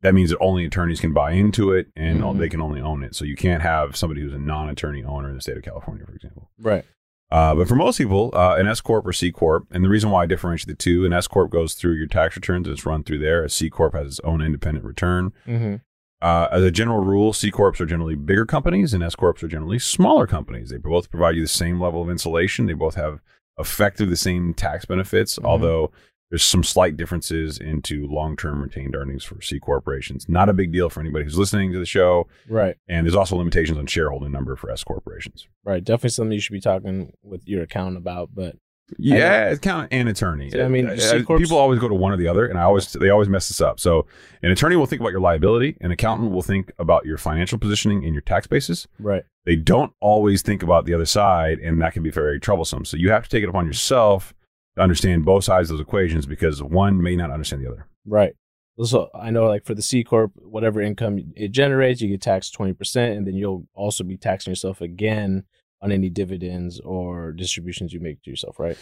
that 0.00 0.14
means 0.14 0.30
that 0.30 0.38
only 0.38 0.64
attorneys 0.64 1.00
can 1.00 1.12
buy 1.12 1.32
into 1.32 1.72
it 1.72 1.88
and 1.94 2.22
Mhm. 2.22 2.38
they 2.38 2.48
can 2.48 2.62
only 2.62 2.80
own 2.80 3.02
it. 3.02 3.14
So, 3.14 3.26
you 3.26 3.36
can't 3.36 3.62
have 3.62 3.94
somebody 3.96 4.22
who's 4.22 4.32
a 4.32 4.38
non 4.38 4.70
attorney 4.70 5.04
owner 5.04 5.28
in 5.28 5.34
the 5.34 5.42
state 5.42 5.58
of 5.58 5.62
California, 5.62 6.06
for 6.06 6.14
example. 6.14 6.48
Right. 6.58 6.86
Uh, 7.30 7.54
but 7.54 7.68
for 7.68 7.74
most 7.74 7.98
people, 7.98 8.30
uh, 8.34 8.56
an 8.56 8.66
S 8.66 8.80
corp 8.80 9.06
or 9.06 9.12
C 9.12 9.30
corp, 9.30 9.66
and 9.70 9.84
the 9.84 9.88
reason 9.88 10.10
why 10.10 10.22
I 10.22 10.26
differentiate 10.26 10.68
the 10.68 10.74
two, 10.74 11.04
an 11.04 11.12
S 11.12 11.26
corp 11.26 11.50
goes 11.50 11.74
through 11.74 11.92
your 11.92 12.06
tax 12.06 12.36
returns 12.36 12.66
and 12.66 12.72
it's 12.74 12.86
run 12.86 13.04
through 13.04 13.18
there. 13.18 13.44
A 13.44 13.50
C 13.50 13.68
corp 13.68 13.92
has 13.94 14.06
its 14.06 14.20
own 14.24 14.40
independent 14.40 14.84
return. 14.86 15.32
Mm-hmm. 15.46 15.76
Uh, 16.20 16.48
as 16.50 16.62
a 16.64 16.70
general 16.70 17.00
rule, 17.00 17.32
C 17.32 17.50
corps 17.50 17.74
are 17.80 17.86
generally 17.86 18.16
bigger 18.16 18.46
companies, 18.46 18.94
and 18.94 19.04
S 19.04 19.14
corps 19.14 19.36
are 19.42 19.48
generally 19.48 19.78
smaller 19.78 20.26
companies. 20.26 20.70
They 20.70 20.78
both 20.78 21.10
provide 21.10 21.36
you 21.36 21.42
the 21.42 21.48
same 21.48 21.80
level 21.80 22.02
of 22.02 22.10
insulation. 22.10 22.66
They 22.66 22.72
both 22.72 22.94
have 22.96 23.20
effectively 23.58 24.10
the 24.10 24.16
same 24.16 24.54
tax 24.54 24.84
benefits, 24.86 25.38
Mhm. 25.38 25.44
although 25.44 25.90
there's 26.30 26.44
some 26.44 26.62
slight 26.62 26.96
differences 26.96 27.58
into 27.58 28.06
long-term 28.06 28.60
retained 28.62 28.94
earnings 28.94 29.24
for 29.24 29.40
C 29.40 29.58
corporations. 29.58 30.26
Not 30.28 30.48
a 30.48 30.52
big 30.52 30.72
deal 30.72 30.90
for 30.90 31.00
anybody 31.00 31.24
who's 31.24 31.38
listening 31.38 31.72
to 31.72 31.78
the 31.78 31.86
show, 31.86 32.26
Right. 32.48 32.76
and 32.88 33.06
there's 33.06 33.14
also 33.14 33.36
limitations 33.36 33.78
on 33.78 33.86
shareholding 33.86 34.32
number 34.32 34.54
for 34.56 34.70
S 34.70 34.84
corporations. 34.84 35.48
Right. 35.64 35.82
Definitely 35.82 36.10
something 36.10 36.32
you 36.32 36.40
should 36.40 36.52
be 36.52 36.60
talking 36.60 37.12
with 37.22 37.46
your 37.48 37.62
accountant 37.62 37.96
about. 37.96 38.30
But 38.34 38.56
Yeah, 38.98 39.50
account 39.50 39.88
and 39.90 40.08
attorney. 40.08 40.50
I 40.58 40.66
mean, 40.68 40.86
Uh, 40.86 41.22
corps- 41.26 41.38
people 41.38 41.58
always 41.58 41.78
go 41.78 41.88
to 41.88 41.94
one 41.94 42.12
or 42.12 42.16
the 42.16 42.28
other, 42.28 42.46
and 42.46 42.58
I 42.58 42.62
always 42.62 42.90
they 42.92 43.10
always 43.10 43.28
mess 43.28 43.48
this 43.48 43.60
up. 43.60 43.78
So, 43.78 44.06
an 44.42 44.50
attorney 44.50 44.76
will 44.76 44.86
think 44.86 45.00
about 45.00 45.10
your 45.12 45.20
liability, 45.20 45.76
an 45.82 45.90
accountant 45.90 46.30
will 46.32 46.40
think 46.42 46.72
about 46.78 47.04
your 47.04 47.18
financial 47.18 47.58
positioning 47.58 48.04
and 48.04 48.14
your 48.14 48.22
tax 48.22 48.46
basis. 48.46 48.86
right. 48.98 49.24
They 49.44 49.56
don't 49.56 49.92
always 50.00 50.42
think 50.42 50.62
about 50.62 50.84
the 50.84 50.92
other 50.92 51.06
side, 51.06 51.58
and 51.58 51.80
that 51.80 51.94
can 51.94 52.02
be 52.02 52.10
very 52.10 52.38
troublesome. 52.40 52.84
So, 52.86 52.96
you 52.98 53.10
have 53.10 53.24
to 53.24 53.28
take 53.30 53.42
it 53.42 53.48
upon 53.50 53.66
yourself 53.66 54.34
to 54.78 54.82
understand 54.82 55.24
both 55.24 55.44
sides 55.44 55.70
of 55.70 55.76
those 55.76 55.84
equations 55.86 56.26
because 56.26 56.62
one 56.62 57.02
may 57.02 57.16
not 57.16 57.30
understand 57.30 57.62
the 57.64 57.68
other. 57.70 57.86
Right. 58.06 58.34
So 58.80 59.08
I 59.12 59.30
know, 59.30 59.46
like 59.46 59.64
for 59.64 59.74
the 59.74 59.82
C 59.82 60.04
corp, 60.04 60.32
whatever 60.36 60.80
income 60.80 61.32
it 61.34 61.48
generates, 61.50 62.00
you 62.00 62.08
get 62.08 62.22
taxed 62.22 62.54
twenty 62.54 62.72
percent, 62.72 63.16
and 63.16 63.26
then 63.26 63.34
you'll 63.34 63.66
also 63.74 64.04
be 64.04 64.16
taxing 64.16 64.52
yourself 64.52 64.80
again 64.80 65.44
on 65.82 65.90
any 65.92 66.08
dividends 66.08 66.80
or 66.80 67.32
distributions 67.32 67.92
you 67.92 68.00
make 68.00 68.22
to 68.22 68.30
yourself. 68.30 68.58
Right. 68.58 68.78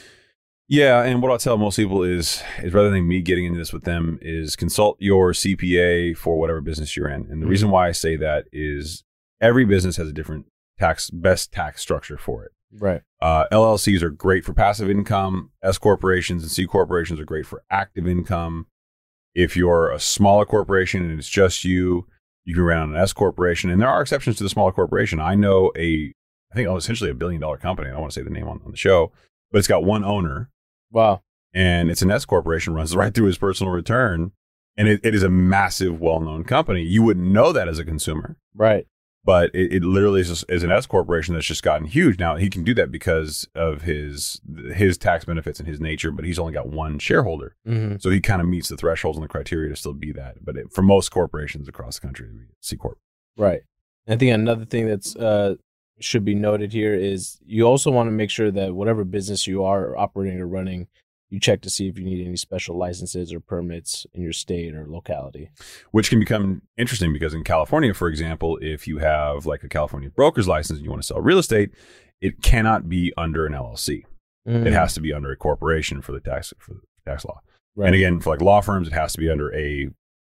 Yeah, 0.69 1.03
and 1.05 1.23
what 1.23 1.31
I'll 1.31 1.39
tell 1.39 1.57
most 1.57 1.77
people 1.77 2.03
is 2.03 2.43
is 2.63 2.75
rather 2.75 2.91
than 2.91 3.09
me 3.09 3.23
getting 3.23 3.47
into 3.47 3.59
this 3.59 3.73
with 3.73 3.85
them 3.85 4.19
is 4.21 4.55
consult 4.57 4.97
your 5.01 5.33
CPA 5.33 6.15
for 6.17 6.39
whatever 6.39 6.61
business 6.61 6.95
you're 6.97 7.09
in. 7.09 7.27
And 7.31 7.41
the 7.41 7.47
Mhm. 7.47 7.51
reason 7.51 7.71
why 7.71 7.89
I 7.89 7.93
say 7.93 8.17
that 8.17 8.47
is 8.53 9.03
every 9.41 9.65
business 9.65 9.97
has 9.97 10.09
a 10.09 10.13
different 10.13 10.45
tax 10.79 11.09
best 11.09 11.53
tax 11.53 11.81
structure 11.81 12.19
for 12.19 12.45
it. 12.45 12.53
Right. 12.79 13.03
Uh, 13.21 13.47
LLCs 13.51 14.03
are 14.03 14.11
great 14.11 14.45
for 14.45 14.53
passive 14.53 14.91
income. 14.91 15.51
S 15.63 15.79
corporations 15.79 16.43
and 16.43 16.51
C 16.53 16.67
corporations 16.67 17.19
are 17.21 17.25
great 17.25 17.47
for 17.47 17.63
active 17.71 18.07
income. 18.07 18.67
If 19.35 19.57
you're 19.57 19.91
a 19.91 20.01
smaller 20.01 20.45
corporation 20.45 21.05
and 21.09 21.19
it's 21.19 21.29
just 21.29 21.65
you, 21.65 22.07
you 22.45 22.55
can 22.55 22.65
run 22.65 22.91
an 22.91 22.97
S 22.97 23.13
corporation. 23.13 23.71
And 23.71 23.81
there 23.81 23.89
are 23.89 24.01
exceptions 24.03 24.37
to 24.37 24.43
the 24.43 24.49
smaller 24.49 24.73
corporation. 24.73 25.21
I 25.21 25.35
know 25.35 25.73
a, 25.77 26.13
I 26.53 26.55
think 26.55 26.69
oh, 26.69 26.77
essentially 26.77 27.11
a 27.11 27.15
billion 27.15 27.41
dollar 27.41 27.57
company. 27.59 27.89
I 27.89 27.93
don't 27.93 28.01
want 28.03 28.13
to 28.13 28.21
say 28.21 28.25
the 28.25 28.31
name 28.31 28.49
on, 28.49 28.61
on 28.65 28.71
the 28.71 28.77
show, 28.77 29.13
but 29.51 29.59
it's 29.59 29.69
got 29.69 29.85
one 29.85 30.05
owner 30.05 30.51
Wow. 30.91 31.23
and 31.53 31.91
it's 31.91 32.03
an 32.03 32.11
S 32.11 32.25
corporation 32.25 32.73
runs 32.75 32.95
right 32.97 33.13
through 33.13 33.27
his 33.27 33.39
personal 33.39 33.73
return. 33.73 34.33
And 34.79 34.89
it, 34.89 35.01
it 35.03 35.15
is 35.15 35.23
a 35.23 35.31
massive, 35.31 36.01
well 36.01 36.21
known 36.21 36.45
company. 36.45 36.83
You 36.83 37.03
wouldn't 37.03 37.27
know 37.27 37.51
that 37.53 37.67
as 37.69 37.79
a 37.79 37.85
consumer 37.85 38.37
Right. 38.55 38.87
But 39.27 39.51
it, 39.55 39.73
it 39.75 39.83
literally 39.85 40.23
is, 40.23 40.45
is 40.49 40.63
an 40.63 40.71
S 40.73 40.87
corporation 40.87 41.35
that's 41.35 41.45
just 41.47 41.63
gotten 41.63 41.87
huge. 41.87 42.19
Now 42.19 42.37
he 42.37 42.49
can 42.49 42.65
do 42.65 42.73
that 42.75 42.91
because 42.91 43.47
of 43.55 43.83
his 43.83 44.41
his 44.75 44.97
tax 44.97 45.27
benefits 45.27 45.59
and 45.61 45.69
his 45.69 45.81
nature, 45.81 46.11
but 46.11 46.25
he's 46.25 46.39
only 46.39 46.55
got 46.55 46.69
one 46.69 46.99
shareholder, 46.99 47.55
Mm-hmm. 47.69 47.97
so 47.99 48.09
he 48.09 48.21
kind 48.21 48.41
of 48.41 48.49
meets 48.49 48.69
the 48.69 48.77
thresholds 48.77 49.19
and 49.19 49.25
the 49.25 49.29
criteria 49.29 49.69
to 49.69 49.77
still 49.77 49.93
be 49.93 50.13
that. 50.13 50.45
But 50.45 50.57
it, 50.57 50.73
for 50.73 50.81
most 50.83 51.11
corporations 51.11 51.69
across 51.69 51.99
the 51.99 52.07
country, 52.07 52.29
C 52.63 52.77
corp. 52.77 52.99
Right. 53.37 53.61
I 54.09 54.17
think 54.17 54.33
another 54.33 54.65
thing 54.65 54.87
that's 54.87 55.15
uh, 55.17 55.57
should 55.99 56.25
be 56.25 56.35
noted 56.35 56.73
here 56.73 56.95
is 56.95 57.39
you 57.45 57.65
also 57.65 57.91
want 57.91 58.07
to 58.07 58.13
make 58.13 58.31
sure 58.31 58.51
that 58.53 58.75
whatever 58.75 59.05
business 59.05 59.47
you 59.47 59.65
are 59.65 59.97
operating 59.97 60.41
or 60.41 60.47
running, 60.47 60.87
you 61.29 61.41
check 61.41 61.61
to 61.63 61.71
see 61.71 61.89
if 61.89 61.99
you 61.99 62.05
need 62.05 62.25
any 62.25 62.37
special 62.37 62.79
licenses 62.79 63.33
or 63.33 63.41
permits 63.41 64.07
in 64.15 64.23
your 64.23 64.33
state 64.33 64.75
or 64.75 64.87
locality. 64.87 65.51
which 65.91 66.09
can 66.09 66.21
become 66.21 66.63
interesting 66.77 67.13
because 67.13 67.35
in 67.35 67.43
California, 67.43 67.93
for 67.93 68.09
example, 68.09 68.59
if 68.63 68.87
you 68.87 68.99
have 68.99 69.45
like 69.47 69.65
a 69.65 69.69
California 69.69 70.11
broker's 70.11 70.47
license 70.47 70.79
and 70.79 70.85
you 70.85 70.91
want 70.91 71.03
to 71.03 71.07
sell 71.07 71.21
real 71.21 71.39
estate, 71.39 71.71
it 72.21 72.43
cannot 72.43 72.89
be 72.89 73.13
under 73.17 73.45
an 73.47 73.53
LLC. 73.53 74.05
It 74.49 74.73
has 74.73 74.95
to 74.95 75.01
be 75.01 75.13
under 75.13 75.33
a 75.33 75.37
corporation 75.37 76.01
for 76.01 76.13
the 76.13 76.21
tax 76.21 76.55
for 76.59 76.75
the 76.75 76.81
tax 77.05 77.25
law. 77.25 77.41
right. 77.75 77.87
And 77.87 77.97
again, 77.97 78.21
for 78.21 78.31
like 78.31 78.41
law 78.41 78.61
firms, 78.61 78.87
it 78.87 78.95
has 78.95 79.13
to 79.15 79.19
be 79.19 79.29
under 79.29 79.53
a 79.53 79.89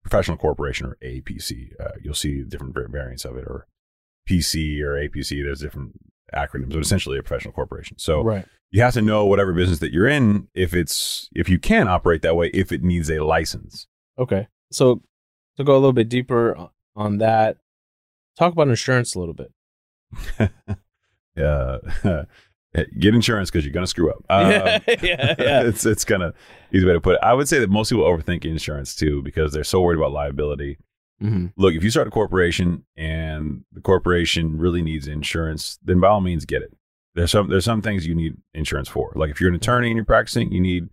professional 0.03 0.39
corporation 0.39 0.87
or 0.87 0.97
APC. 1.05 1.73
Uh, 1.79 1.91
you'll 2.03 2.15
see 2.15 2.43
different 2.43 2.75
variants 2.75 3.27
of 3.27 3.37
it, 3.37 3.45
or 3.45 3.67
PC 4.29 4.81
or 4.81 4.95
APC. 4.95 5.43
There's 5.43 5.61
different 5.61 6.01
acronyms, 6.35 6.71
but 6.71 6.81
essentially 6.81 7.19
a 7.19 7.23
professional 7.23 7.53
corporation. 7.53 7.99
So 7.99 8.23
right. 8.23 8.45
you 8.71 8.83
have 8.83 8.95
to 8.95 9.03
know 9.03 9.27
whatever 9.27 9.53
business 9.53 9.79
that 9.81 9.93
you're 9.93 10.09
in 10.09 10.49
if 10.55 10.75
it's 10.75 11.29
if 11.35 11.49
you 11.49 11.59
can 11.59 11.89
operate 11.89 12.23
that 12.23 12.37
way 12.37 12.49
if 12.55 12.73
it 12.73 12.83
needs 12.83 13.11
a 13.11 13.25
license. 13.25 13.87
Okay. 14.19 14.49
So 14.71 15.03
to 15.57 15.65
go 15.65 15.73
a 15.73 15.81
little 15.81 15.93
bit 15.93 16.09
deeper 16.09 16.69
on 16.97 17.19
that, 17.19 17.59
talk 18.39 18.53
about 18.53 18.69
insurance 18.69 19.15
a 19.15 19.21
little 19.21 19.35
bit. 19.35 19.53
uh, 21.43 21.79
get 22.99 23.15
insurance 23.15 23.51
because 23.51 23.65
you're 23.65 23.75
gonna 23.75 23.87
screw 23.87 24.11
up. 24.11 24.25
Um, 24.31 24.51
yeah, 24.51 24.79
yeah, 24.87 25.35
yeah. 25.39 25.63
it's 25.63 25.87
it's 25.87 26.05
kind 26.05 26.23
of 26.23 26.35
easy 26.73 26.87
way 26.87 26.93
to 26.93 27.01
put 27.01 27.15
it. 27.15 27.21
I 27.23 27.35
would 27.35 27.49
say 27.49 27.59
that 27.59 27.71
most 27.71 27.91
people 27.91 28.05
overthink 28.05 28.45
insurance 28.45 28.95
too 28.95 29.23
because 29.23 29.53
they're 29.53 29.65
so 29.65 29.81
worried 29.81 29.99
about 29.99 30.13
liability. 30.13 30.79
Hmm 31.21 31.47
look, 31.57 31.75
if 31.75 31.83
you 31.83 31.91
start 31.91 32.07
a 32.07 32.11
corporation 32.11 32.85
and 32.97 33.65
the 33.73 33.81
corporation 33.81 34.59
really 34.59 34.83
needs 34.83 35.07
insurance, 35.09 35.79
then 35.85 36.01
by 36.01 36.09
all 36.09 36.21
means 36.21 36.45
get 36.45 36.63
it. 36.63 36.73
There's 37.15 37.31
some 37.31 37.49
there's 37.49 37.65
some 37.65 37.83
things 37.83 38.07
you 38.07 38.15
need 38.15 38.37
insurance 38.55 38.89
for. 38.89 39.13
Like 39.17 39.31
if 39.31 39.41
you're 39.41 39.51
an 39.51 39.57
attorney 39.57 39.89
and 39.89 39.97
you're 39.97 40.05
practicing, 40.05 40.53
you 40.53 40.61
need 40.61 40.89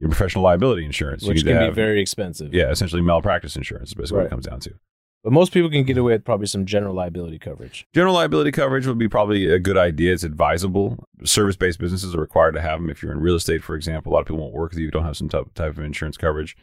your 0.00 0.10
professional 0.10 0.42
liability 0.44 0.84
insurance. 0.84 1.24
Which 1.24 1.44
can 1.44 1.68
be 1.68 1.74
very 1.74 2.00
expensive. 2.00 2.52
yeah, 2.52 2.70
essentially 2.70 3.02
malpractice 3.02 3.54
insurance 3.56 3.90
is 3.90 3.94
basically 3.94 4.18
what 4.18 4.26
it 4.26 4.30
comes 4.30 4.46
down 4.46 4.60
to. 4.60 4.74
But 5.22 5.32
most 5.32 5.52
people 5.52 5.70
can 5.70 5.84
get 5.84 5.96
away 5.96 6.12
with 6.12 6.24
probably 6.24 6.46
some 6.48 6.66
general 6.66 6.94
liability 6.94 7.38
coverage. 7.38 7.86
General 7.94 8.12
liability 8.12 8.52
coverage 8.52 8.86
would 8.86 8.98
be 8.98 9.08
probably 9.08 9.50
a 9.50 9.58
good 9.58 9.78
idea. 9.78 10.12
It's 10.12 10.22
advisable. 10.22 11.02
Service 11.24 11.56
based 11.56 11.78
businesses 11.78 12.14
are 12.14 12.20
required 12.20 12.52
to 12.56 12.60
have 12.60 12.78
them. 12.78 12.90
If 12.90 13.02
you're 13.02 13.10
in 13.12 13.20
real 13.20 13.36
estate, 13.36 13.62
for 13.64 13.74
example, 13.74 14.12
a 14.12 14.14
lot 14.14 14.20
of 14.20 14.26
people 14.26 14.42
won't 14.42 14.52
work 14.52 14.72
with 14.72 14.78
you 14.80 14.84
if 14.84 14.88
you 14.88 14.90
don't 14.90 15.04
have 15.06 15.16
some 15.16 15.30
type, 15.30 15.46
type 15.54 15.78
of 15.78 15.84
insurance 15.84 16.18
coverage. 16.18 16.56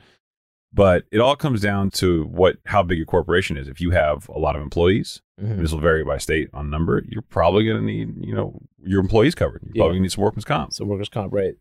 But 0.74 1.04
it 1.12 1.20
all 1.20 1.36
comes 1.36 1.60
down 1.62 1.90
to 1.92 2.24
what 2.26 2.58
how 2.66 2.82
big 2.84 2.98
your 2.98 3.06
corporation 3.06 3.58
is. 3.58 3.68
If 3.68 3.82
you 3.82 3.92
have 3.92 4.30
a 4.30 4.40
lot 4.40 4.56
of 4.56 4.62
employees, 4.62 5.22
Mhm. 5.42 5.58
this 5.60 5.72
will 5.74 5.80
vary 5.82 6.04
by 6.06 6.18
state 6.18 6.50
on 6.54 6.70
number. 6.70 7.04
You're 7.10 7.24
probably 7.24 7.66
going 7.66 7.78
to 7.80 7.86
need, 7.86 8.26
you 8.26 8.34
know, 8.34 8.60
your 8.84 9.02
employees 9.02 9.36
covered. 9.36 9.62
You're 9.64 9.72
Yeah. 9.76 9.80
probably 9.82 9.94
going 9.96 10.02
to 10.04 10.04
need 10.04 10.12
some 10.14 10.24
workers 10.24 10.46
comp. 10.46 10.72
So 10.74 10.86
workers' 10.86 11.10
comp, 11.10 11.34
right? 11.34 11.56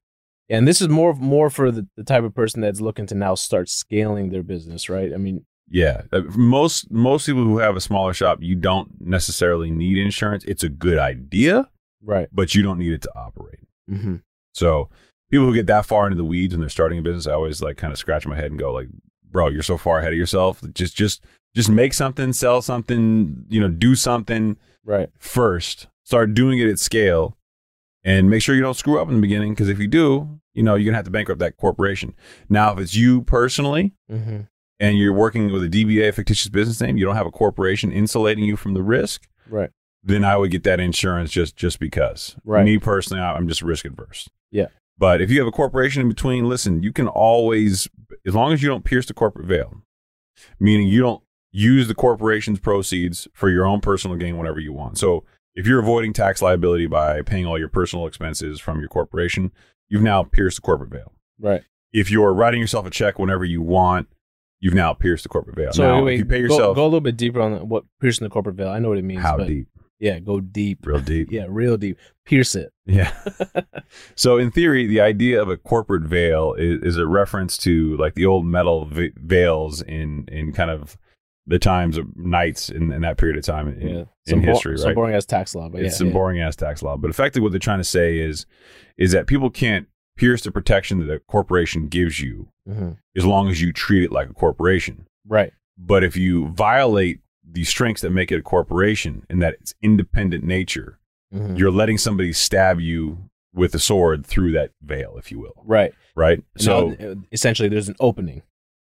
And 0.49 0.66
this 0.68 0.81
is 0.81 0.88
more 0.88 1.14
more 1.14 1.51
for 1.51 1.70
the, 1.73 1.88
the 1.96 2.05
type 2.05 2.23
of 2.25 2.35
person 2.35 2.61
that's 2.61 2.81
looking 2.81 3.07
to 3.07 3.14
now 3.14 3.35
start 3.35 3.68
scaling 3.68 4.31
their 4.31 4.42
business, 4.42 4.88
right? 4.88 5.12
I 5.12 5.16
mean, 5.16 5.44
Yeah, 5.73 6.03
Uh, 6.12 6.23
most 6.37 6.90
most 6.90 7.27
people 7.27 7.44
who 7.44 7.59
have 7.59 7.77
a 7.77 7.81
smaller 7.81 8.12
shop, 8.12 8.38
you 8.42 8.57
don't 8.57 9.01
necessarily 9.01 9.70
need 9.70 9.99
insurance. 9.99 10.44
It's 10.44 10.64
a 10.64 10.68
good 10.68 10.99
idea, 10.99 11.68
right? 12.03 12.29
but 12.33 12.55
you 12.57 12.62
don't 12.64 12.79
need 12.79 12.92
it 12.92 13.03
to 13.03 13.11
operate. 13.16 13.61
Mm-hmm. 13.88 14.16
So 14.53 14.88
people 15.31 15.47
who 15.47 15.55
get 15.55 15.66
that 15.66 15.87
far 15.87 16.07
into 16.07 16.16
the 16.16 16.25
weeds 16.25 16.53
when 16.55 16.61
they're 16.61 16.69
starting 16.69 16.99
a 16.99 17.03
business, 17.03 17.27
I 17.27 17.33
always 17.33 17.62
like 17.62 17.77
kind 17.77 17.93
of 17.93 17.99
scratch 17.99 18.27
my 18.27 18.37
head 18.37 18.51
and 18.51 18.59
go 18.59 18.73
like, 18.73 18.88
bro, 19.31 19.49
you're 19.49 19.62
so 19.62 19.77
far 19.79 19.99
ahead 20.01 20.12
of 20.12 20.19
yourself. 20.19 20.62
Just 20.75 20.97
just 20.97 21.23
just 21.55 21.69
make 21.71 21.93
something, 21.95 22.33
sell 22.33 22.62
something, 22.62 23.45
you 23.49 23.61
know, 23.61 23.69
do 23.69 23.95
something 23.95 24.57
Right. 24.85 25.09
first. 25.19 25.88
Start 26.05 26.35
doing 26.35 26.59
it 26.59 26.69
at 26.69 26.79
scale 26.79 27.37
and 28.05 28.31
make 28.31 28.43
sure 28.43 28.55
you 28.55 28.61
don't 28.62 28.75
screw 28.77 29.01
up 29.01 29.09
in 29.09 29.14
the 29.16 29.21
beginning 29.21 29.53
because 29.53 29.69
if 29.69 29.79
you 29.79 29.87
do, 29.88 30.40
you 30.55 30.62
know, 30.62 30.75
you're 30.75 30.85
going 30.87 30.93
to 30.95 30.99
have 30.99 31.05
to 31.05 31.11
bankrupt 31.11 31.38
that 31.40 31.57
corporation. 31.57 32.14
Now, 32.49 32.73
if 32.73 32.79
it's 32.81 32.95
you 32.95 33.23
personally 33.23 33.93
Mm-hmm. 34.11 34.40
and 34.81 34.99
you're 34.99 35.12
working 35.12 35.53
with 35.53 35.62
a 35.62 35.69
DBA, 35.69 36.09
a 36.09 36.12
fictitious 36.12 36.49
business 36.49 36.81
name, 36.81 36.97
you 36.97 37.05
don't 37.05 37.14
have 37.16 37.27
a 37.27 37.31
corporation 37.31 37.93
insulating 37.93 38.45
you 38.45 38.57
from 38.57 38.75
the 38.75 38.83
risk, 38.83 39.29
Right. 39.49 39.71
then 40.03 40.25
I 40.25 40.37
would 40.37 40.51
get 40.51 40.62
that 40.64 40.81
insurance 40.81 41.31
just 41.31 41.57
just 41.57 41.79
because. 41.79 42.37
Right. 42.45 42.64
Me 42.64 42.79
personally, 42.79 43.23
I'm 43.23 43.47
just 43.49 43.62
risk 43.62 43.85
adverse. 43.85 44.29
Yeah. 44.51 44.69
But 45.00 45.22
if 45.22 45.30
you 45.30 45.38
have 45.38 45.48
a 45.48 45.50
corporation 45.50 46.02
in 46.02 46.08
between, 46.08 46.46
listen, 46.46 46.82
you 46.82 46.92
can 46.92 47.08
always, 47.08 47.88
as 48.26 48.34
long 48.34 48.52
as 48.52 48.62
you 48.62 48.68
don't 48.68 48.84
pierce 48.84 49.06
the 49.06 49.14
corporate 49.14 49.46
veil, 49.46 49.82
meaning 50.60 50.88
you 50.88 51.00
don't 51.00 51.22
use 51.50 51.88
the 51.88 51.94
corporation's 51.94 52.60
proceeds 52.60 53.26
for 53.32 53.48
your 53.48 53.64
own 53.64 53.80
personal 53.80 54.18
gain 54.18 54.36
whenever 54.36 54.60
you 54.60 54.74
want. 54.74 54.98
So 54.98 55.24
if 55.54 55.66
you're 55.66 55.80
avoiding 55.80 56.12
tax 56.12 56.42
liability 56.42 56.86
by 56.86 57.22
paying 57.22 57.46
all 57.46 57.58
your 57.58 57.70
personal 57.70 58.06
expenses 58.06 58.60
from 58.60 58.78
your 58.78 58.90
corporation, 58.90 59.52
you've 59.88 60.02
now 60.02 60.22
pierced 60.22 60.58
the 60.58 60.62
corporate 60.62 60.90
veil. 60.90 61.12
Right. 61.40 61.62
If 61.94 62.10
you're 62.10 62.34
writing 62.34 62.60
yourself 62.60 62.86
a 62.86 62.90
check 62.90 63.18
whenever 63.18 63.44
you 63.46 63.62
want, 63.62 64.07
you've 64.61 64.74
now 64.74 64.92
pierced 64.92 65.22
the 65.22 65.30
corporate 65.30 65.57
veil. 65.57 65.72
So 65.72 65.82
now, 65.82 66.05
wait, 66.05 66.14
if 66.14 66.18
you 66.20 66.24
pay 66.26 66.36
go- 66.36 66.42
yourself, 66.42 66.76
go, 66.76 66.82
a 66.82 66.84
little 66.84 67.01
bit 67.01 67.16
deeper 67.16 67.40
on 67.40 67.70
what 67.70 67.84
piercing 68.03 68.26
the 68.26 68.30
corporate 68.30 68.57
veil. 68.57 68.68
I 68.68 68.78
know 68.78 68.90
what 68.90 68.98
it 68.98 69.05
means. 69.05 69.22
how 69.22 69.38
but 69.38 69.48
deep? 69.48 69.66
Yeah, 70.01 70.18
go 70.18 70.40
deep. 70.40 70.86
Real 70.86 70.98
deep. 71.01 71.28
Yeah, 71.32 71.46
real 71.48 71.76
deep. 71.76 71.98
Pierce 72.26 72.55
it. 72.55 72.72
Yeah. 72.86 73.12
so 74.14 74.38
in 74.38 74.51
theory, 74.51 74.86
the 74.86 75.01
idea 75.01 75.40
of 75.40 75.48
a 75.48 75.57
corporate 75.57 76.03
veil 76.05 76.55
is, 76.55 76.82
is 76.82 76.96
a 76.96 77.07
reference 77.07 77.57
to 77.59 77.96
like 77.98 78.14
the 78.14 78.26
old 78.26 78.46
metal 78.46 78.86
v- 78.86 79.12
veils 79.16 79.82
in 79.82 80.24
in 80.32 80.53
kind 80.53 80.70
of 80.70 80.96
the 81.46 81.59
times 81.59 81.96
of 81.98 82.16
knights 82.16 82.68
in, 82.68 82.92
in 82.92 83.03
that 83.03 83.16
period 83.18 83.36
of 83.36 83.44
time 83.44 83.68
in, 83.68 83.80
Yeah. 83.80 83.94
in 84.01 84.07
Some, 84.28 84.40
bo- 84.42 84.46
history, 84.46 84.78
some 84.78 84.88
right? 84.88 84.94
boring 84.94 85.14
ass 85.14 85.26
tax 85.26 85.55
law, 85.55 85.68
but 85.68 85.82
it's 85.82 85.94
yeah. 85.94 85.98
some 85.98 86.07
yeah. 86.09 86.12
boring 86.12 86.40
ass 86.40 86.55
tax 86.57 86.82
law. 86.82 86.96
But 86.96 87.11
effectively, 87.11 87.42
what 87.42 87.53
they're 87.53 87.59
trying 87.59 87.78
to 87.80 87.84
say 87.84 88.18
is, 88.18 88.46
is 88.96 89.12
that 89.12 89.26
people 89.26 89.51
can't 89.51 89.86
pierce 90.16 90.42
the 90.42 90.53
protection 90.53 90.98
that 91.05 91.12
a 91.12 91.18
corporation 91.20 91.88
gives 91.88 92.20
you 92.20 92.48
Mhm. 92.68 92.98
as 93.16 93.24
long 93.26 93.48
as 93.48 93.61
you 93.61 93.72
treat 93.72 94.05
it 94.05 94.12
like 94.12 94.28
a 94.30 94.34
corporation. 94.34 95.07
Right. 95.26 95.53
But 95.76 96.05
if 96.05 96.16
you 96.16 96.48
violate 96.48 97.20
the 97.51 97.64
strengths 97.64 98.03
that 98.03 98.11
make 98.11 98.30
it 98.30 98.36
a 98.38 98.42
corporation 98.42 99.24
and 99.28 99.40
that 99.42 99.55
its 99.55 99.74
independent 99.82 100.44
nature, 100.44 100.98
Mhm. 101.34 101.59
you're 101.59 101.70
letting 101.70 101.98
somebody 101.98 102.32
stab 102.32 102.80
you 102.80 103.18
with 103.53 103.74
a 103.74 103.78
sword 103.78 104.24
through 104.26 104.53
that 104.53 104.70
veil, 104.82 105.16
if 105.18 105.30
you 105.32 105.38
will. 105.40 105.62
Right. 105.64 105.92
Right. 106.14 106.42
So 106.59 106.94
So 106.98 107.16
essentially, 107.32 107.68
there's 107.68 107.88
an 107.88 107.96
opening. 108.01 108.42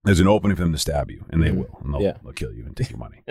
there's 0.04 0.20
an 0.20 0.28
opening 0.28 0.57
for 0.57 0.62
them 0.62 0.72
to 0.72 0.78
stab 0.78 1.11
you, 1.11 1.24
and 1.30 1.42
they 1.42 1.48
Mhm. 1.50 1.57
will, 1.57 1.78
and 1.82 1.92
they'll, 1.94 2.02
Yeah. 2.02 2.16
they'll 2.22 2.32
kill 2.32 2.52
you 2.52 2.64
and 2.64 2.76
take 2.76 2.90
your 2.90 2.98
money. 2.98 3.22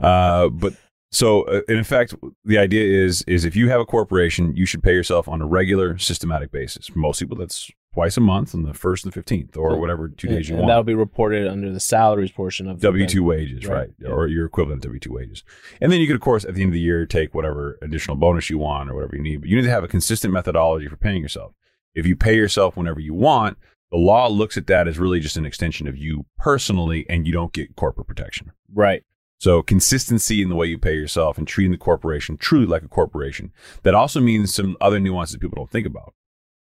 uh, 0.00 0.48
but 0.48 0.74
so, 1.10 1.42
uh, 1.42 1.60
in 1.68 1.78
effect, 1.78 2.14
the 2.44 2.58
idea 2.58 2.84
is 3.04 3.22
is 3.26 3.44
if 3.44 3.56
you 3.56 3.68
have 3.68 3.80
a 3.80 3.84
corporation, 3.86 4.54
you 4.56 4.66
should 4.66 4.82
pay 4.82 4.92
yourself 4.92 5.28
on 5.28 5.40
a 5.42 5.46
regular, 5.46 5.98
systematic 5.98 6.50
basis. 6.52 6.86
For 6.88 6.98
most 6.98 7.18
people, 7.20 7.36
that's 7.36 7.70
twice 7.96 8.18
a 8.18 8.20
month 8.20 8.54
on 8.54 8.62
the 8.62 8.74
first 8.74 9.06
and 9.06 9.14
fifteenth, 9.14 9.56
or 9.56 9.70
So- 9.70 9.76
whatever 9.78 10.06
two 10.08 10.28
days 10.28 10.50
you 10.50 10.54
and 10.56 10.64
want. 10.64 10.68
that'll 10.70 10.82
be 10.84 10.94
reported 10.94 11.48
under 11.48 11.72
the 11.72 11.80
salaries 11.80 12.30
portion 12.30 12.68
of 12.68 12.78
W 12.80 13.06
two 13.06 13.24
wages, 13.24 13.64
Right. 13.66 13.74
right? 13.78 13.90
Yeah. 13.98 14.08
Or 14.10 14.26
your 14.26 14.44
equivalent 14.44 14.82
W 14.82 15.00
two 15.00 15.12
wages. 15.14 15.42
And 15.80 15.90
then 15.90 16.00
you 16.02 16.06
could, 16.06 16.16
of 16.16 16.20
course, 16.20 16.44
at 16.44 16.54
the 16.54 16.60
end 16.60 16.68
of 16.68 16.74
the 16.74 16.80
year, 16.80 17.06
take 17.06 17.34
whatever 17.34 17.78
additional 17.80 18.18
bonus 18.18 18.50
you 18.50 18.58
want 18.58 18.90
or 18.90 18.94
whatever 18.94 19.16
you 19.16 19.22
need. 19.22 19.38
But 19.40 19.48
you 19.48 19.56
need 19.56 19.62
to 19.62 19.70
have 19.70 19.82
a 19.82 19.88
consistent 19.88 20.34
methodology 20.34 20.88
for 20.88 20.96
paying 20.98 21.22
yourself. 21.22 21.54
If 21.94 22.06
you 22.06 22.16
pay 22.16 22.36
yourself 22.36 22.76
whenever 22.76 23.00
you 23.00 23.14
want, 23.14 23.56
the 23.90 23.96
law 23.96 24.28
looks 24.28 24.58
at 24.58 24.66
that 24.66 24.86
as 24.88 24.98
really 24.98 25.18
just 25.20 25.38
an 25.38 25.46
extension 25.46 25.88
of 25.88 25.96
you 25.96 26.26
personally, 26.38 27.06
and 27.08 27.26
you 27.26 27.32
don't 27.32 27.54
get 27.54 27.76
corporate 27.76 28.06
protection. 28.08 28.52
Right. 28.74 29.04
So 29.38 29.62
consistency 29.62 30.42
in 30.42 30.50
the 30.50 30.54
way 30.56 30.66
you 30.66 30.76
pay 30.78 30.94
yourself 30.96 31.38
and 31.38 31.48
treating 31.48 31.72
the 31.72 31.78
corporation 31.78 32.36
truly 32.36 32.66
like 32.66 32.82
a 32.82 32.88
corporation. 32.88 33.52
That 33.84 33.94
also 33.94 34.20
means 34.20 34.52
some 34.52 34.76
other 34.82 35.00
nuances 35.00 35.36
people 35.38 35.56
don't 35.56 35.70
think 35.70 35.86
about. 35.86 36.12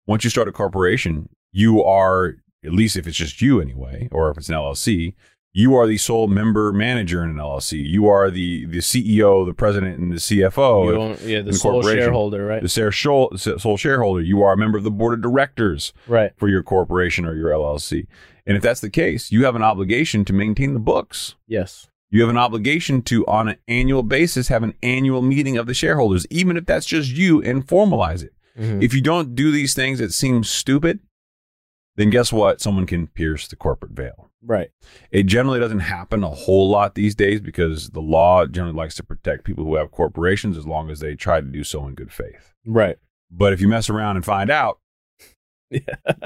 Once 0.09 0.23
you 0.23 0.29
start 0.31 0.47
a 0.47 0.51
corporation, 0.51 1.29
you 1.51 1.83
are, 1.83 2.37
at 2.65 2.71
least 2.71 2.97
if 2.97 3.05
it's 3.05 3.15
just 3.15 3.43
you 3.43 3.61
anyway, 3.61 4.09
or 4.11 4.31
if 4.31 4.37
it's 4.39 4.49
an 4.49 4.55
LLC, 4.55 5.13
you 5.53 5.75
are 5.75 5.85
the 5.85 5.97
sole 5.97 6.27
member 6.27 6.73
manager 6.73 7.23
in 7.23 7.29
an 7.29 7.35
LLC. 7.35 7.87
You 7.87 8.07
are 8.07 8.31
the 8.31 8.65
the 8.65 8.79
CEO, 8.79 9.45
the 9.45 9.53
president, 9.53 9.99
and 9.99 10.11
the 10.11 10.15
CFO. 10.15 11.13
If- 11.13 11.27
yeah, 11.27 11.41
the 11.41 11.51
the 11.51 11.53
sole 11.53 11.83
shareholder, 11.83 12.43
right? 12.43 12.59
the 12.59 12.69
sole 12.69 13.37
sole 13.37 13.77
shareholder. 13.77 14.21
You 14.21 14.41
are 14.41 14.53
a 14.53 14.57
member 14.57 14.79
of 14.79 14.83
the 14.83 14.89
board 14.89 15.13
of 15.13 15.21
directors 15.21 15.93
right. 16.07 16.31
for 16.37 16.47
your 16.47 16.63
corporation 16.63 17.23
or 17.23 17.35
your 17.35 17.51
LLC. 17.51 18.07
And 18.47 18.57
if 18.57 18.63
that's 18.63 18.81
the 18.81 18.89
case, 18.89 19.31
you 19.31 19.45
have 19.45 19.55
an 19.55 19.61
obligation 19.61 20.25
to 20.25 20.33
maintain 20.33 20.73
the 20.73 20.79
books. 20.79 21.35
Yes. 21.45 21.85
You 22.09 22.21
have 22.21 22.31
an 22.31 22.37
obligation 22.37 23.03
to, 23.03 23.27
on 23.27 23.47
an 23.47 23.57
annual 23.67 24.01
basis, 24.01 24.47
have 24.47 24.63
an 24.63 24.73
annual 24.81 25.21
meeting 25.21 25.59
of 25.59 25.67
the 25.67 25.75
shareholders, 25.75 26.25
even 26.31 26.57
if 26.57 26.65
that's 26.65 26.87
just 26.87 27.11
you, 27.11 27.43
and 27.43 27.67
formalize 27.67 28.23
it. 28.23 28.33
Mhm. 28.59 28.83
If 28.83 28.93
you 28.93 29.01
don't 29.01 29.35
do 29.35 29.51
these 29.51 29.73
things 29.73 29.99
that 29.99 30.13
seem 30.13 30.43
stupid, 30.43 30.99
then 31.95 32.09
guess 32.09 32.31
what? 32.33 32.61
Someone 32.61 32.85
can 32.85 33.07
pierce 33.07 33.47
the 33.47 33.55
corporate 33.55 33.91
veil. 33.93 34.29
right. 34.41 34.69
It 35.11 35.23
generally 35.25 35.59
doesn't 35.59 35.79
happen 35.79 36.23
a 36.23 36.29
whole 36.29 36.69
lot 36.69 36.95
these 36.95 37.13
days 37.15 37.41
because 37.41 37.89
the 37.89 37.99
law 38.01 38.45
generally 38.45 38.75
likes 38.75 38.95
to 38.95 39.03
protect 39.03 39.43
people 39.43 39.65
who 39.65 39.75
have 39.75 39.91
corporations 39.91 40.57
as 40.57 40.65
long 40.65 40.89
as 40.89 40.99
they 41.01 41.15
try 41.15 41.41
to 41.41 41.47
do 41.47 41.63
so 41.65 41.85
in 41.87 41.93
good 41.93 42.11
faith. 42.13 42.53
Right. 42.65 42.97
But 43.29 43.51
if 43.51 43.59
you 43.59 43.67
mess 43.67 43.89
around 43.89 44.15
and 44.15 44.23
find 44.23 44.49
out, 44.49 44.79
yeah. 45.69 45.79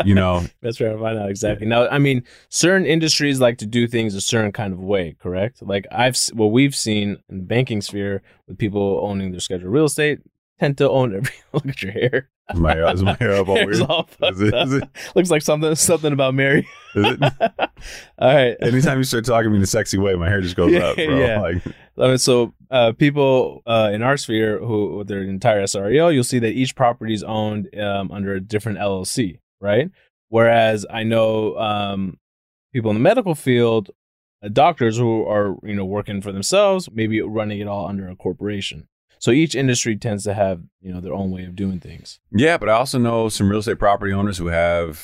you 0.05 0.13
know, 0.13 0.43
That's 0.61 0.79
right. 0.79 0.93
I 0.95 0.99
find 0.99 1.17
out 1.17 1.29
exactly. 1.31 1.65
Now, 1.67 1.87
I 1.89 1.97
mean, 1.97 2.23
certain 2.49 2.85
industries 2.85 3.39
like 3.41 3.57
to 3.57 3.65
do 3.65 3.87
things 3.87 4.13
a 4.15 4.21
certain 4.21 4.51
kind 4.51 4.73
of 4.73 4.79
way, 4.79 5.15
correct? 5.19 5.61
Like 5.63 5.85
I've 5.91 6.15
what 6.33 6.51
we've 6.51 6.75
seen 6.75 7.17
in 7.29 7.37
the 7.39 7.43
banking 7.43 7.81
sphere 7.81 8.21
with 8.47 8.57
people 8.59 8.99
owning 9.03 9.31
their 9.31 9.39
scheduled 9.41 9.73
real 9.73 9.85
estate 9.85 10.19
tend 10.63 10.77
to 10.79 10.89
own 10.89 11.15
every. 11.15 11.33
Look 11.53 11.67
at 11.67 11.81
your 11.81 11.91
hair. 11.91 12.29
my, 12.55 12.91
is 12.91 13.03
my 13.03 13.15
hair 13.19 13.33
up 13.35 13.47
all 13.49 13.55
Hair's 13.55 13.79
weird? 13.79 13.89
all 13.89 14.09
Is 14.23 14.41
it- 14.41 14.53
it- 14.53 14.89
Looks 15.15 15.29
like 15.29 15.41
something 15.41 15.75
something 15.75 16.13
about 16.13 16.33
Mary. 16.33 16.67
Is 16.95 17.17
it? 17.19 17.21
all 18.19 18.33
right. 18.35 18.55
Anytime 18.61 18.97
you 18.97 19.03
start 19.03 19.25
talking 19.25 19.45
to 19.45 19.49
me 19.49 19.57
in 19.57 19.63
a 19.63 19.67
sexy 19.67 19.97
way, 19.97 20.15
my 20.15 20.29
hair 20.29 20.41
just 20.41 20.55
goes 20.55 20.71
Yeah, 20.71 20.79
up, 20.87 20.95
bro. 20.95 21.17
yeah. 21.19 21.41
Like, 21.41 21.63
I 21.97 22.07
mean, 22.07 22.17
so 22.17 22.53
uh, 22.71 22.91
people 22.93 23.61
uh, 23.65 23.91
in 23.93 24.01
our 24.01 24.17
sphere 24.17 24.57
who 24.59 24.97
with 24.97 25.07
their 25.07 25.21
entire 25.23 25.63
SREO, 25.63 26.13
you'll 26.13 26.23
see 26.23 26.39
that 26.39 26.51
each 26.53 26.75
property 26.75 27.13
is 27.13 27.23
owned 27.23 27.69
um, 27.79 28.11
under 28.11 28.33
a 28.33 28.39
different 28.39 28.79
LLC, 28.79 29.39
right? 29.61 29.89
Whereas 30.29 30.85
I 30.89 31.03
know 31.03 31.55
um, 31.57 32.17
people 32.73 32.89
in 32.89 32.95
the 32.95 33.01
medical 33.01 33.35
field, 33.35 33.91
uh, 34.43 34.47
doctors 34.49 34.97
who 34.97 35.23
are 35.27 35.55
you 35.63 35.75
know 35.75 35.85
working 35.85 36.21
for 36.21 36.31
themselves, 36.31 36.89
maybe 36.91 37.21
running 37.21 37.59
it 37.59 37.67
all 37.67 37.87
under 37.87 38.07
a 38.09 38.15
corporation. 38.15 38.87
So 39.23 39.31
each 39.31 39.55
industry 39.55 39.95
tends 39.95 40.25
to 40.25 40.33
have 40.33 40.59
you 40.81 40.93
know 40.93 40.99
their 40.99 41.13
own 41.13 41.31
way 41.31 41.45
of 41.45 41.55
doing 41.55 41.79
things. 41.79 42.19
Yeah, 42.29 42.57
but 42.57 42.67
I 42.67 42.73
also 42.73 42.99
know 42.99 43.29
some 43.29 43.47
real 43.47 43.59
estate 43.59 43.79
property 43.79 44.11
owners 44.11 44.37
who 44.37 44.47
have. 44.47 45.01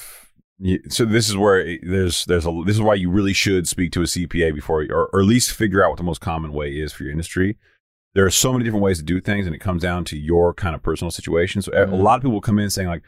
So 0.89 1.05
this 1.05 1.29
is 1.29 1.37
where 1.37 1.65
eh, 1.65 1.77
there's 1.81 2.25
there's 2.25 2.45
a 2.45 2.51
this 2.65 2.75
is 2.75 2.81
why 2.81 2.95
you 2.95 3.09
really 3.09 3.31
should 3.31 3.65
speak 3.65 3.93
to 3.93 4.01
a 4.01 4.03
CPA 4.03 4.53
before, 4.53 4.85
or, 4.89 5.05
or 5.13 5.21
at 5.21 5.25
least 5.25 5.53
figure 5.53 5.81
out 5.81 5.91
what 5.91 5.97
the 5.97 6.03
most 6.03 6.19
common 6.19 6.51
way 6.51 6.69
is 6.73 6.91
for 6.91 7.03
your 7.03 7.13
industry. 7.13 7.57
There 8.13 8.25
are 8.25 8.29
so 8.29 8.51
many 8.51 8.65
different 8.65 8.83
ways 8.83 8.97
to 8.97 9.05
do 9.05 9.21
things, 9.21 9.45
and 9.45 9.55
it 9.55 9.59
comes 9.59 9.81
down 9.83 10.03
to 10.05 10.17
your 10.17 10.53
kind 10.53 10.75
of 10.75 10.83
personal 10.83 11.11
situation. 11.11 11.61
So 11.61 11.71
eh, 11.71 11.79
a- 11.79 11.83
a 11.85 11.87
Mhm. 11.87 12.01
lot 12.03 12.17
of 12.17 12.23
people 12.23 12.41
come 12.41 12.59
in 12.59 12.69
saying 12.69 12.89
like, 12.89 13.03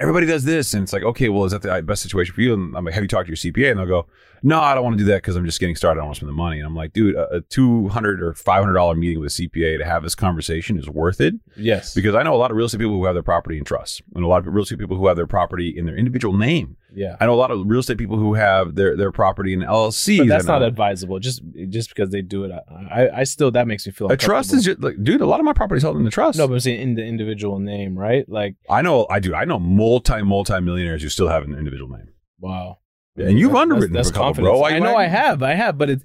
everybody 0.00 0.26
does 0.26 0.42
this, 0.42 0.74
and 0.74 0.82
it's 0.82 0.92
like, 0.92 1.04
okay, 1.04 1.28
well, 1.28 1.44
is 1.44 1.52
that 1.52 1.62
the 1.62 1.72
uh, 1.72 1.80
best 1.80 2.02
situation 2.02 2.34
for 2.34 2.40
you? 2.40 2.54
And 2.54 2.76
I'm 2.76 2.84
like, 2.84 2.94
have 2.94 3.04
you 3.04 3.08
talked 3.08 3.26
to 3.28 3.30
your 3.30 3.36
CPA? 3.36 3.70
And 3.70 3.78
they'll 3.78 3.86
go, 3.86 4.08
no, 4.42 4.60
I 4.60 4.74
don't 4.74 4.84
want 4.84 4.98
to 4.98 5.04
do 5.04 5.10
that 5.10 5.16
because 5.22 5.36
I'm 5.36 5.44
just 5.46 5.60
getting 5.60 5.76
started. 5.76 5.98
I 5.98 6.02
don't 6.02 6.06
want 6.08 6.14
to 6.16 6.18
spend 6.20 6.28
the 6.30 6.34
money. 6.34 6.58
And 6.58 6.66
I'm 6.66 6.74
like, 6.74 6.92
dude, 6.92 7.14
a, 7.14 7.36
a 7.36 7.40
two 7.42 7.88
hundred 7.88 8.22
or 8.22 8.34
five 8.34 8.60
hundred 8.62 8.74
dollar 8.74 8.94
meeting 8.94 9.20
with 9.20 9.32
a 9.38 9.42
CPA 9.48 9.78
to 9.78 9.84
have 9.84 10.02
this 10.02 10.14
conversation 10.14 10.78
is 10.78 10.88
worth 10.88 11.20
it. 11.20 11.34
Yes, 11.56 11.94
Because 11.94 12.14
I 12.14 12.22
know 12.22 12.34
a 12.34 12.36
lot 12.36 12.50
of 12.50 12.56
real 12.56 12.66
estate 12.66 12.78
people 12.78 12.94
who 12.94 13.04
have 13.06 13.14
their 13.14 13.22
property 13.22 13.58
in 13.58 13.64
trust, 13.64 14.02
and 14.14 14.24
a 14.24 14.26
lot 14.28 14.46
of 14.46 14.52
real 14.54 14.62
estate 14.64 14.78
people 14.78 14.96
who 14.96 15.06
have 15.06 15.16
their 15.16 15.26
property 15.26 15.68
in 15.76 15.86
their 15.86 15.96
individual 15.96 16.36
name. 16.36 16.76
yeah. 16.94 17.16
I 17.20 17.26
know 17.26 17.34
a 17.34 17.36
lot 17.36 17.50
of 17.50 17.60
real 17.66 17.80
estate 17.80 17.98
people 17.98 18.16
who 18.16 18.34
have 18.34 18.74
their, 18.74 18.96
their 18.96 19.10
property 19.12 19.52
in 19.52 19.60
LLCs. 19.60 20.18
But 20.18 20.28
that's 20.28 20.46
not 20.46 20.62
advisable. 20.62 21.18
Just 21.18 21.42
just 21.68 21.88
because 21.90 22.10
they 22.10 22.22
do 22.22 22.44
it, 22.44 22.52
I, 22.52 23.02
I, 23.04 23.20
I 23.20 23.24
still 23.24 23.50
that 23.52 23.66
makes 23.66 23.86
me 23.86 23.92
feel 23.92 24.10
a 24.10 24.16
trust 24.16 24.52
is 24.52 24.64
just 24.64 24.80
like, 24.80 24.96
dude. 25.02 25.20
A 25.20 25.26
lot 25.26 25.40
of 25.40 25.46
my 25.46 25.52
property 25.52 25.78
is 25.78 25.82
held 25.82 25.96
in 25.96 26.04
the 26.04 26.10
trust. 26.10 26.38
no, 26.38 26.46
but 26.46 26.54
I'm 26.54 26.60
saying 26.60 26.80
in 26.80 26.94
the 26.94 27.04
individual 27.04 27.58
name, 27.58 27.98
right? 27.98 28.28
Like 28.28 28.56
I 28.70 28.82
know, 28.82 29.06
I 29.10 29.18
do. 29.20 29.34
I 29.34 29.44
know 29.44 29.58
multi 29.58 30.22
multi 30.22 30.60
millionaires 30.60 31.02
who 31.02 31.08
still 31.08 31.28
have 31.28 31.42
an 31.44 31.54
individual 31.54 31.90
name. 31.96 32.08
Wow. 32.38 32.78
Yeah, 33.16 33.28
and 33.28 33.38
you've 33.38 33.54
underwritten 33.54 33.92
that's, 33.92 34.08
for 34.08 34.12
a 34.12 34.14
couple, 34.14 34.26
confidence. 34.26 34.52
bro. 34.52 34.60
Why- 34.60 34.72
I 34.72 34.78
know 34.78 34.96
I 34.96 35.06
have, 35.06 35.42
I 35.42 35.54
have, 35.54 35.78
but 35.78 35.90
it's 35.90 36.04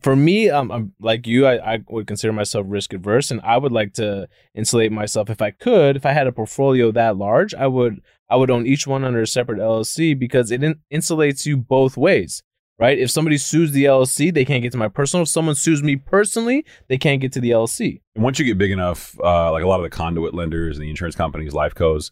for 0.00 0.14
me. 0.14 0.48
Um, 0.50 0.70
I'm 0.70 0.92
like 1.00 1.26
you. 1.26 1.46
I, 1.46 1.74
I 1.74 1.78
would 1.88 2.06
consider 2.06 2.32
myself 2.32 2.66
risk 2.68 2.92
adverse, 2.92 3.30
and 3.30 3.40
I 3.42 3.58
would 3.58 3.72
like 3.72 3.94
to 3.94 4.28
insulate 4.54 4.92
myself 4.92 5.30
if 5.30 5.42
I 5.42 5.50
could. 5.50 5.96
If 5.96 6.06
I 6.06 6.12
had 6.12 6.26
a 6.26 6.32
portfolio 6.32 6.92
that 6.92 7.16
large, 7.16 7.54
I 7.54 7.66
would. 7.66 8.00
I 8.28 8.36
would 8.36 8.50
own 8.50 8.66
each 8.66 8.86
one 8.86 9.04
under 9.04 9.22
a 9.22 9.26
separate 9.26 9.60
LLC 9.60 10.18
because 10.18 10.50
it 10.50 10.62
in, 10.62 10.80
insulates 10.92 11.46
you 11.46 11.56
both 11.56 11.96
ways, 11.96 12.42
right? 12.76 12.98
If 12.98 13.08
somebody 13.10 13.38
sues 13.38 13.70
the 13.70 13.84
LLC, 13.84 14.34
they 14.34 14.44
can't 14.44 14.62
get 14.62 14.72
to 14.72 14.78
my 14.78 14.88
personal. 14.88 15.22
If 15.22 15.28
someone 15.28 15.54
sues 15.54 15.80
me 15.80 15.94
personally, 15.94 16.64
they 16.88 16.98
can't 16.98 17.20
get 17.20 17.32
to 17.34 17.40
the 17.40 17.50
LLC. 17.50 18.00
And 18.16 18.24
once 18.24 18.40
you 18.40 18.44
get 18.44 18.58
big 18.58 18.72
enough, 18.72 19.16
uh, 19.22 19.52
like 19.52 19.62
a 19.62 19.68
lot 19.68 19.78
of 19.78 19.84
the 19.84 19.90
conduit 19.90 20.34
lenders 20.34 20.76
and 20.76 20.84
the 20.84 20.90
insurance 20.90 21.14
companies, 21.14 21.54
life 21.54 21.74
cos, 21.76 22.10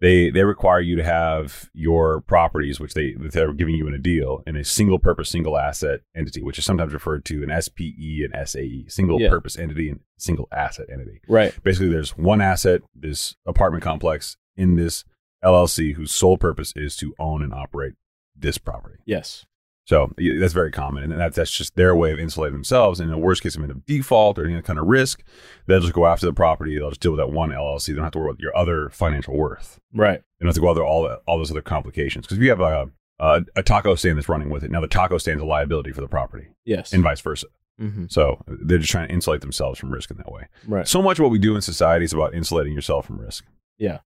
they 0.00 0.30
they 0.30 0.44
require 0.44 0.80
you 0.80 0.96
to 0.96 1.04
have 1.04 1.70
your 1.72 2.20
properties, 2.22 2.80
which 2.80 2.94
they 2.94 3.12
that 3.14 3.32
they're 3.32 3.52
giving 3.52 3.74
you 3.74 3.86
in 3.86 3.94
a 3.94 3.98
deal, 3.98 4.42
in 4.46 4.56
a 4.56 4.64
single 4.64 4.98
purpose, 4.98 5.30
single 5.30 5.56
asset 5.56 6.00
entity, 6.16 6.42
which 6.42 6.58
is 6.58 6.64
sometimes 6.64 6.92
referred 6.92 7.24
to 7.26 7.42
an 7.42 7.50
SPE 7.50 8.24
and 8.24 8.34
SAE, 8.48 8.86
single 8.88 9.20
Yeah. 9.20 9.28
purpose 9.30 9.56
entity 9.58 9.88
and 9.88 10.00
single 10.18 10.48
asset 10.52 10.86
entity. 10.92 11.20
Right. 11.28 11.54
Basically, 11.62 11.88
there's 11.88 12.16
one 12.16 12.40
asset, 12.40 12.82
this 12.94 13.36
apartment 13.46 13.82
complex 13.84 14.36
in 14.56 14.76
this 14.76 15.04
LLC, 15.44 15.94
whose 15.94 16.12
sole 16.12 16.38
purpose 16.38 16.72
is 16.76 16.96
to 16.96 17.14
own 17.18 17.42
and 17.42 17.52
operate 17.54 17.94
this 18.36 18.58
property. 18.58 18.96
Yes. 19.06 19.46
So 19.86 20.12
that's 20.16 20.54
very 20.54 20.70
common, 20.70 21.04
and 21.12 21.20
that's 21.20 21.36
that's 21.36 21.50
just 21.50 21.76
their 21.76 21.94
way 21.94 22.10
of 22.12 22.18
insulating 22.18 22.54
themselves. 22.54 23.00
And 23.00 23.10
in 23.10 23.14
the 23.14 23.22
worst 23.22 23.42
case 23.42 23.54
event 23.54 23.70
of 23.70 23.84
default 23.84 24.38
or 24.38 24.46
any 24.46 24.62
kind 24.62 24.78
of 24.78 24.86
risk, 24.86 25.22
they'll 25.66 25.80
just 25.80 25.92
go 25.92 26.06
after 26.06 26.24
the 26.24 26.32
property. 26.32 26.78
They'll 26.78 26.88
just 26.90 27.02
deal 27.02 27.12
with 27.12 27.18
that 27.20 27.30
one 27.30 27.50
LLC. 27.50 27.88
They 27.88 27.92
don't 27.94 28.04
have 28.04 28.12
to 28.12 28.18
worry 28.18 28.30
about 28.30 28.40
your 28.40 28.56
other 28.56 28.88
financial 28.90 29.36
worth. 29.36 29.78
Right. 29.92 30.20
They 30.20 30.44
don't 30.44 30.48
have 30.48 30.54
to 30.54 30.60
go 30.62 30.70
after 30.70 30.82
all 30.84 31.06
all 31.26 31.36
those 31.38 31.50
other 31.50 31.60
complications. 31.60 32.24
Because 32.26 32.38
if 32.38 32.42
you 32.42 32.48
have 32.48 32.60
a, 32.60 32.90
a 33.18 33.42
a 33.56 33.62
taco 33.62 33.94
stand 33.94 34.16
that's 34.16 34.28
running 34.28 34.48
with 34.48 34.64
it, 34.64 34.70
now 34.70 34.80
the 34.80 34.88
taco 34.88 35.18
stand's 35.18 35.42
a 35.42 35.46
liability 35.46 35.92
for 35.92 36.00
the 36.00 36.08
property, 36.08 36.48
Yes. 36.64 36.94
and 36.94 37.02
vice 37.02 37.20
versa. 37.20 37.48
hmm 37.78 38.06
So 38.08 38.42
they're 38.48 38.78
just 38.78 38.90
trying 38.90 39.08
to 39.08 39.12
insulate 39.14 39.42
themselves 39.42 39.78
from 39.78 39.92
risk 39.92 40.10
in 40.10 40.16
that 40.16 40.32
way. 40.32 40.48
Right. 40.66 40.88
So 40.88 41.02
much 41.02 41.18
of 41.18 41.24
what 41.24 41.30
we 41.30 41.38
do 41.38 41.56
in 41.56 41.60
society 41.60 42.06
is 42.06 42.14
about 42.14 42.34
insulating 42.34 42.72
yourself 42.72 43.04
from 43.06 43.18
risk. 43.20 43.44
Yeah. 43.76 43.98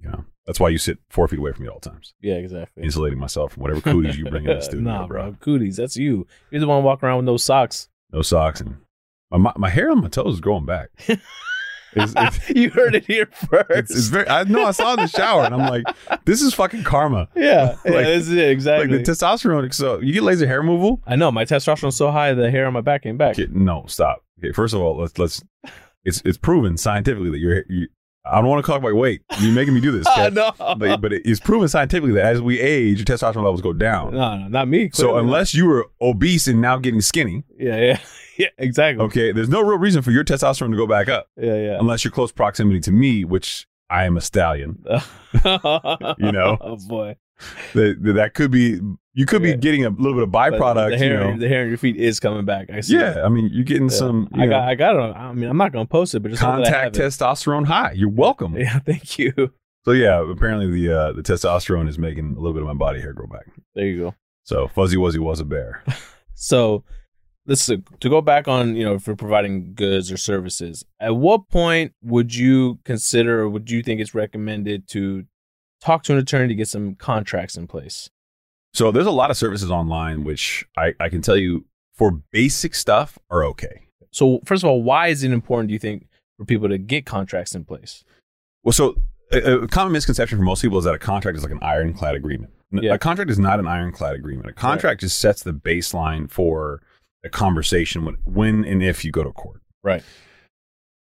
You 0.00 0.08
know, 0.10 0.24
that's 0.46 0.58
why 0.60 0.68
you 0.68 0.78
sit 0.78 0.98
four 1.10 1.28
feet 1.28 1.38
away 1.38 1.52
from 1.52 1.62
me 1.62 1.68
at 1.68 1.72
all 1.74 1.80
times, 1.80 2.14
Yeah. 2.20 2.34
Exactly. 2.34 2.82
insulating 2.84 3.18
myself 3.18 3.52
from 3.52 3.62
whatever 3.62 3.80
cooties 3.80 4.16
you 4.18 4.24
bring 4.26 4.44
in 4.46 4.56
the 4.56 4.60
studio, 4.62 4.80
nah, 4.92 5.06
bro. 5.06 5.30
bro. 5.30 5.36
Cooties. 5.40 5.76
That's 5.76 5.96
you. 5.96 6.26
You're 6.50 6.60
the 6.60 6.66
one 6.66 6.82
walking 6.82 7.06
around 7.08 7.18
with 7.18 7.26
no 7.26 7.36
socks. 7.36 7.88
No 8.12 8.22
socks 8.22 8.60
and 8.60 8.76
my, 9.30 9.38
my, 9.38 9.52
my 9.56 9.68
hair 9.70 9.90
on 9.90 10.00
my 10.02 10.08
toes 10.08 10.34
is 10.34 10.40
growing 10.40 10.66
back. 10.66 10.90
It's, 11.94 12.14
it's, 12.16 12.50
you 12.56 12.70
heard 12.70 12.94
it 12.94 13.04
here 13.04 13.26
first. 13.26 13.66
it's, 13.70 13.90
it's 13.90 14.06
very. 14.08 14.26
I 14.26 14.44
know. 14.44 14.64
I 14.64 14.70
saw 14.70 14.94
in 14.94 15.00
the 15.00 15.06
shower, 15.08 15.44
and 15.44 15.54
I'm 15.54 15.68
like, 15.68 15.84
this 16.24 16.40
is 16.40 16.54
fucking 16.54 16.84
karma. 16.84 17.28
yeah, 17.36 17.76
yeah, 17.84 17.90
this 18.02 18.28
is 18.28 18.32
it 18.32 18.48
exactly. 18.50 18.96
Like 18.96 19.04
the 19.04 19.12
testosterone. 19.12 19.74
So 19.74 20.00
you 20.00 20.14
get 20.14 20.22
laser 20.22 20.46
hair 20.46 20.60
removal. 20.60 21.02
I 21.06 21.16
know 21.16 21.30
my 21.30 21.44
testosterone's 21.44 21.96
so 21.96 22.10
high, 22.10 22.32
the 22.32 22.50
hair 22.50 22.66
on 22.66 22.72
my 22.72 22.80
back 22.80 23.02
came 23.02 23.18
back. 23.18 23.36
No, 23.50 23.84
stop. 23.88 24.24
Okay, 24.38 24.52
first 24.52 24.72
of 24.72 24.80
all, 24.80 24.96
let's 25.00 25.18
let's. 25.18 25.42
It's 26.02 26.22
it's 26.24 26.38
proven 26.38 26.78
scientifically 26.78 27.28
that 27.30 27.38
you're. 27.40 27.62
You, 27.68 27.88
I 28.24 28.40
don't 28.40 28.48
want 28.48 28.64
to 28.64 28.70
talk 28.70 28.78
about 28.80 28.94
weight. 28.94 29.22
You're 29.40 29.52
making 29.52 29.74
me 29.74 29.80
do 29.80 29.90
this. 29.90 30.06
No, 30.32 30.52
But 30.58 31.00
but 31.00 31.12
it 31.12 31.26
is 31.26 31.40
proven 31.40 31.68
scientifically 31.68 32.12
that 32.14 32.26
as 32.26 32.40
we 32.40 32.60
age, 32.60 32.98
your 32.98 33.04
testosterone 33.04 33.42
levels 33.44 33.60
go 33.60 33.72
down. 33.72 34.14
no, 34.14 34.36
no, 34.38 34.48
not 34.48 34.68
me. 34.68 34.90
So 34.92 35.12
not. 35.12 35.20
unless 35.20 35.54
you 35.54 35.66
were 35.66 35.90
obese 36.00 36.46
and 36.46 36.60
now 36.60 36.78
getting 36.78 37.00
skinny, 37.00 37.42
yeah, 37.58 37.76
yeah, 37.78 37.98
yeah, 38.38 38.46
exactly. 38.58 39.04
okay, 39.06 39.32
there's 39.32 39.48
no 39.48 39.60
real 39.62 39.78
reason 39.78 40.02
for 40.02 40.12
your 40.12 40.22
testosterone 40.24 40.70
to 40.70 40.76
go 40.76 40.86
back 40.86 41.08
up 41.08 41.28
Yeah, 41.36 41.54
yeah. 41.56 41.76
unless 41.80 42.04
you're 42.04 42.12
close 42.12 42.30
proximity 42.32 42.78
to 42.80 42.92
me, 42.92 43.24
which 43.24 43.66
I 43.90 44.04
am 44.04 44.16
a 44.16 44.20
stallion. 44.20 44.84
you 45.44 46.32
know? 46.32 46.56
oh 46.60 46.76
boy. 46.88 47.16
That 47.74 47.96
that 48.02 48.12
that 48.14 48.34
could 48.34 48.50
be 48.50 48.80
you 49.14 49.26
could 49.26 49.42
Yeah. 49.42 49.54
be 49.56 49.60
getting 49.60 49.84
a 49.84 49.90
little 49.90 50.14
bit 50.14 50.22
of 50.22 50.30
byproduct. 50.30 50.90
The 50.90 50.98
hair, 50.98 51.24
you 51.26 51.32
know, 51.34 51.38
the 51.38 51.48
hair 51.48 51.62
on 51.62 51.68
your 51.68 51.76
feet 51.78 51.96
is 51.96 52.18
coming 52.20 52.44
back. 52.44 52.70
I 52.72 52.80
see. 52.80 52.94
yeah. 52.94 53.22
I 53.24 53.28
mean, 53.28 53.50
you're 53.52 53.64
getting 53.64 53.88
Yeah. 53.90 53.96
some 53.96 54.28
you 54.34 54.42
I 54.42 54.46
know, 54.46 54.50
got, 54.52 54.68
I 54.68 54.74
got 54.74 54.94
it. 54.94 55.00
On, 55.00 55.12
I 55.16 55.32
mean, 55.32 55.50
I'm 55.50 55.56
not 55.56 55.72
gonna 55.72 55.86
post 55.86 56.14
it, 56.14 56.20
but 56.20 56.30
just 56.30 56.40
that 56.42 56.46
contact 56.64 56.96
testosterone 56.96 57.66
high. 57.66 57.92
You're 57.92 58.08
welcome. 58.10 58.56
Yeah, 58.56 58.78
thank 58.86 59.18
you. 59.18 59.32
So 59.84 59.90
yeah, 59.92 60.22
apparently 60.30 60.70
the 60.70 60.92
uh, 60.96 61.12
the 61.12 61.22
testosterone 61.22 61.88
is 61.88 61.98
making 61.98 62.32
a 62.36 62.40
little 62.40 62.52
bit 62.52 62.62
of 62.62 62.68
my 62.68 62.74
body 62.74 63.00
hair 63.00 63.12
grow 63.12 63.26
back. 63.26 63.46
There 63.74 63.86
you 63.86 63.98
go. 63.98 64.14
So 64.44 64.68
fuzzy 64.68 64.96
wuzzy 64.96 65.18
was 65.18 65.40
a 65.40 65.44
bear. 65.44 65.82
So, 66.34 66.82
this 67.46 67.66
to 67.66 68.08
go 68.08 68.20
back 68.20 68.48
on, 68.48 68.74
you 68.74 68.84
know, 68.84 68.98
for 68.98 69.14
providing 69.14 69.74
goods 69.74 70.10
or 70.10 70.16
services. 70.16 70.84
At 70.98 71.14
what 71.14 71.48
point 71.48 71.92
would 72.02 72.34
you 72.34 72.80
consider, 72.84 73.42
or 73.42 73.48
would 73.48 73.70
you 73.70 73.80
think 73.82 74.00
it's 74.00 74.12
recommended 74.14 74.88
to 74.88 75.24
talk 75.82 76.02
to 76.04 76.12
an 76.12 76.18
attorney 76.18 76.48
to 76.48 76.54
get 76.54 76.68
some 76.68 76.94
contracts 76.94 77.56
in 77.56 77.66
place? 77.66 78.08
So 78.74 78.90
there's 78.90 79.06
a 79.06 79.10
lot 79.10 79.30
of 79.30 79.36
services 79.36 79.70
online 79.70 80.24
which 80.24 80.64
I, 80.76 80.94
I 80.98 81.08
can 81.08 81.20
tell 81.20 81.36
you 81.36 81.66
for 81.94 82.10
basic 82.30 82.74
stuff 82.74 83.18
are 83.30 83.44
okay. 83.44 83.86
So, 84.10 84.40
first 84.44 84.62
of 84.62 84.68
all, 84.68 84.82
why 84.82 85.08
is 85.08 85.22
it 85.22 85.32
important? 85.32 85.68
Do 85.68 85.72
you 85.72 85.78
think 85.78 86.06
for 86.38 86.44
people 86.44 86.68
to 86.68 86.78
get 86.78 87.06
contracts 87.06 87.54
in 87.54 87.64
place? 87.64 88.04
Well, 88.62 88.72
so 88.72 88.96
a, 89.32 89.62
a 89.62 89.68
common 89.68 89.92
misconception 89.92 90.38
for 90.38 90.44
most 90.44 90.62
people 90.62 90.78
is 90.78 90.84
that 90.84 90.94
a 90.94 90.98
contract 90.98 91.36
is 91.36 91.42
like 91.42 91.52
an 91.52 91.62
ironclad 91.62 92.14
agreement. 92.14 92.52
Yeah. 92.70 92.94
A 92.94 92.98
contract 92.98 93.30
is 93.30 93.38
not 93.38 93.58
an 93.58 93.66
ironclad 93.66 94.14
agreement. 94.14 94.48
A 94.48 94.52
contract 94.52 95.00
just 95.00 95.18
sets 95.18 95.42
the 95.42 95.52
baseline 95.52 96.30
for 96.30 96.82
a 97.24 97.28
conversation 97.28 98.04
when, 98.04 98.16
when 98.24 98.64
and 98.64 98.82
if 98.82 99.04
you 99.04 99.10
go 99.10 99.22
to 99.22 99.32
court. 99.32 99.60
Right. 99.82 100.02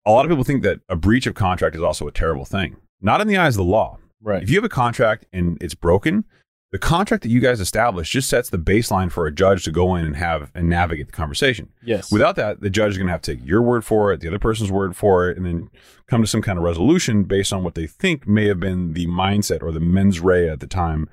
A 0.04 0.10
lot 0.10 0.24
of 0.24 0.30
people 0.30 0.44
think 0.44 0.62
that 0.62 0.80
a 0.88 0.94
breach 0.94 1.26
of 1.26 1.34
contract 1.34 1.74
is 1.74 1.82
also 1.82 2.06
a 2.06 2.12
terrible 2.12 2.44
thing. 2.44 2.76
Not 3.00 3.20
in 3.20 3.26
the 3.26 3.36
eyes 3.36 3.54
of 3.54 3.64
the 3.66 3.70
law. 3.70 3.98
Right. 4.22 4.42
If 4.42 4.50
you 4.50 4.56
have 4.56 4.64
a 4.64 4.68
contract 4.68 5.26
and 5.32 5.58
it's 5.60 5.74
broken, 5.74 6.24
the 6.72 6.78
contract 6.78 7.22
that 7.22 7.28
you 7.28 7.40
guys 7.40 7.60
established 7.60 8.12
just 8.12 8.28
sets 8.28 8.50
the 8.50 8.58
baseline 8.58 9.10
for 9.10 9.26
a 9.26 9.32
judge 9.32 9.64
to 9.64 9.70
go 9.70 9.94
in 9.94 10.04
and 10.04 10.16
have 10.16 10.50
and 10.54 10.68
navigate 10.68 11.06
the 11.06 11.12
conversation. 11.12 11.68
yes. 11.82 12.10
Without 12.10 12.34
that, 12.36 12.60
the 12.60 12.68
judge 12.70 12.92
is 12.92 12.98
going 12.98 13.06
to 13.06 13.12
have 13.12 13.22
to 13.22 13.36
take 13.36 13.46
your 13.46 13.62
word 13.62 13.84
for 13.84 14.12
it, 14.12 14.20
the 14.20 14.26
other 14.28 14.38
person's 14.40 14.72
word 14.72 14.96
for 14.96 15.30
it, 15.30 15.36
and 15.36 15.46
then 15.46 15.70
come 16.08 16.22
to 16.22 16.26
some 16.26 16.42
kind 16.42 16.58
of 16.58 16.64
resolution 16.64 17.22
based 17.22 17.52
on 17.52 17.62
what 17.62 17.76
they 17.76 17.86
think 17.86 18.26
may 18.26 18.46
have 18.48 18.58
been 18.58 18.94
the 18.94 19.06
mindset 19.06 19.62
or 19.62 19.70
the 19.70 19.80
mens 19.80 20.18
rea 20.20 20.48
at 20.48 20.60
the 20.60 20.66
time, 20.66 21.08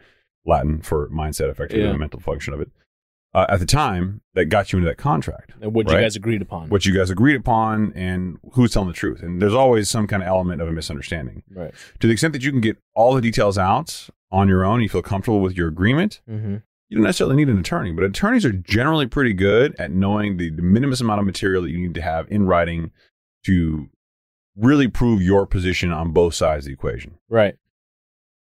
Latin 0.45 0.81
for 0.81 1.07
mindset, 1.09 1.49
effectively 1.49 1.83
Yeah. 1.85 1.91
the 1.91 1.97
mental 1.99 2.19
function 2.19 2.53
of 2.53 2.59
it, 2.59 2.71
uh, 3.33 3.45
at 3.49 3.59
the 3.59 3.65
time 3.65 4.21
that 4.35 4.45
got 4.45 4.71
you 4.71 4.77
into 4.79 4.87
that 4.89 4.97
contract. 4.97 5.53
And 5.61 5.73
what 5.73 5.89
you 5.89 5.97
guys 5.99 6.15
agreed 6.15 6.41
upon. 6.41 6.69
What 6.69 6.85
you 6.85 6.93
guys 6.95 7.09
agreed 7.09 7.35
upon 7.35 7.91
and 7.95 8.37
who's 8.53 8.71
telling 8.73 8.89
the 8.89 8.93
truth. 8.93 9.21
And 9.23 9.41
there's 9.41 9.53
always 9.53 9.89
some 9.89 10.05
kind 10.07 10.21
of 10.21 10.27
element 10.27 10.61
of 10.61 10.67
a 10.67 10.71
misunderstanding. 10.71 11.43
right. 11.53 11.73
To 11.99 12.07
the 12.07 12.13
extent 12.13 12.33
that 12.33 12.43
you 12.43 12.51
can 12.51 12.61
get 12.61 12.77
all 12.95 13.13
the 13.15 13.21
details 13.21 13.57
out 13.57 14.09
on 14.31 14.47
your 14.47 14.63
own, 14.65 14.81
you 14.81 14.89
feel 14.89 15.01
comfortable 15.01 15.39
with 15.41 15.55
your 15.57 15.67
agreement, 15.67 16.21
Mm-hmm. 16.29 16.57
you 16.89 16.97
don't 16.97 17.03
necessarily 17.03 17.35
need 17.35 17.49
an 17.49 17.57
attorney, 17.59 17.91
but 17.91 18.03
attorneys 18.03 18.45
are 18.45 18.51
generally 18.53 19.07
pretty 19.07 19.33
good 19.33 19.75
at 19.79 19.89
knowing 19.91 20.37
the, 20.37 20.49
the 20.51 20.61
minimum 20.61 20.95
amount 21.01 21.19
of 21.19 21.25
material 21.25 21.63
that 21.63 21.69
you 21.71 21.79
need 21.79 21.93
to 21.95 22.01
have 22.01 22.27
in 22.31 22.45
writing 22.45 22.91
to 23.45 23.89
really 24.55 24.87
prove 24.87 25.21
your 25.21 25.47
position 25.47 25.91
on 25.91 26.11
both 26.11 26.35
sides 26.35 26.65
of 26.65 26.67
the 26.67 26.73
equation. 26.73 27.15
Right. 27.29 27.55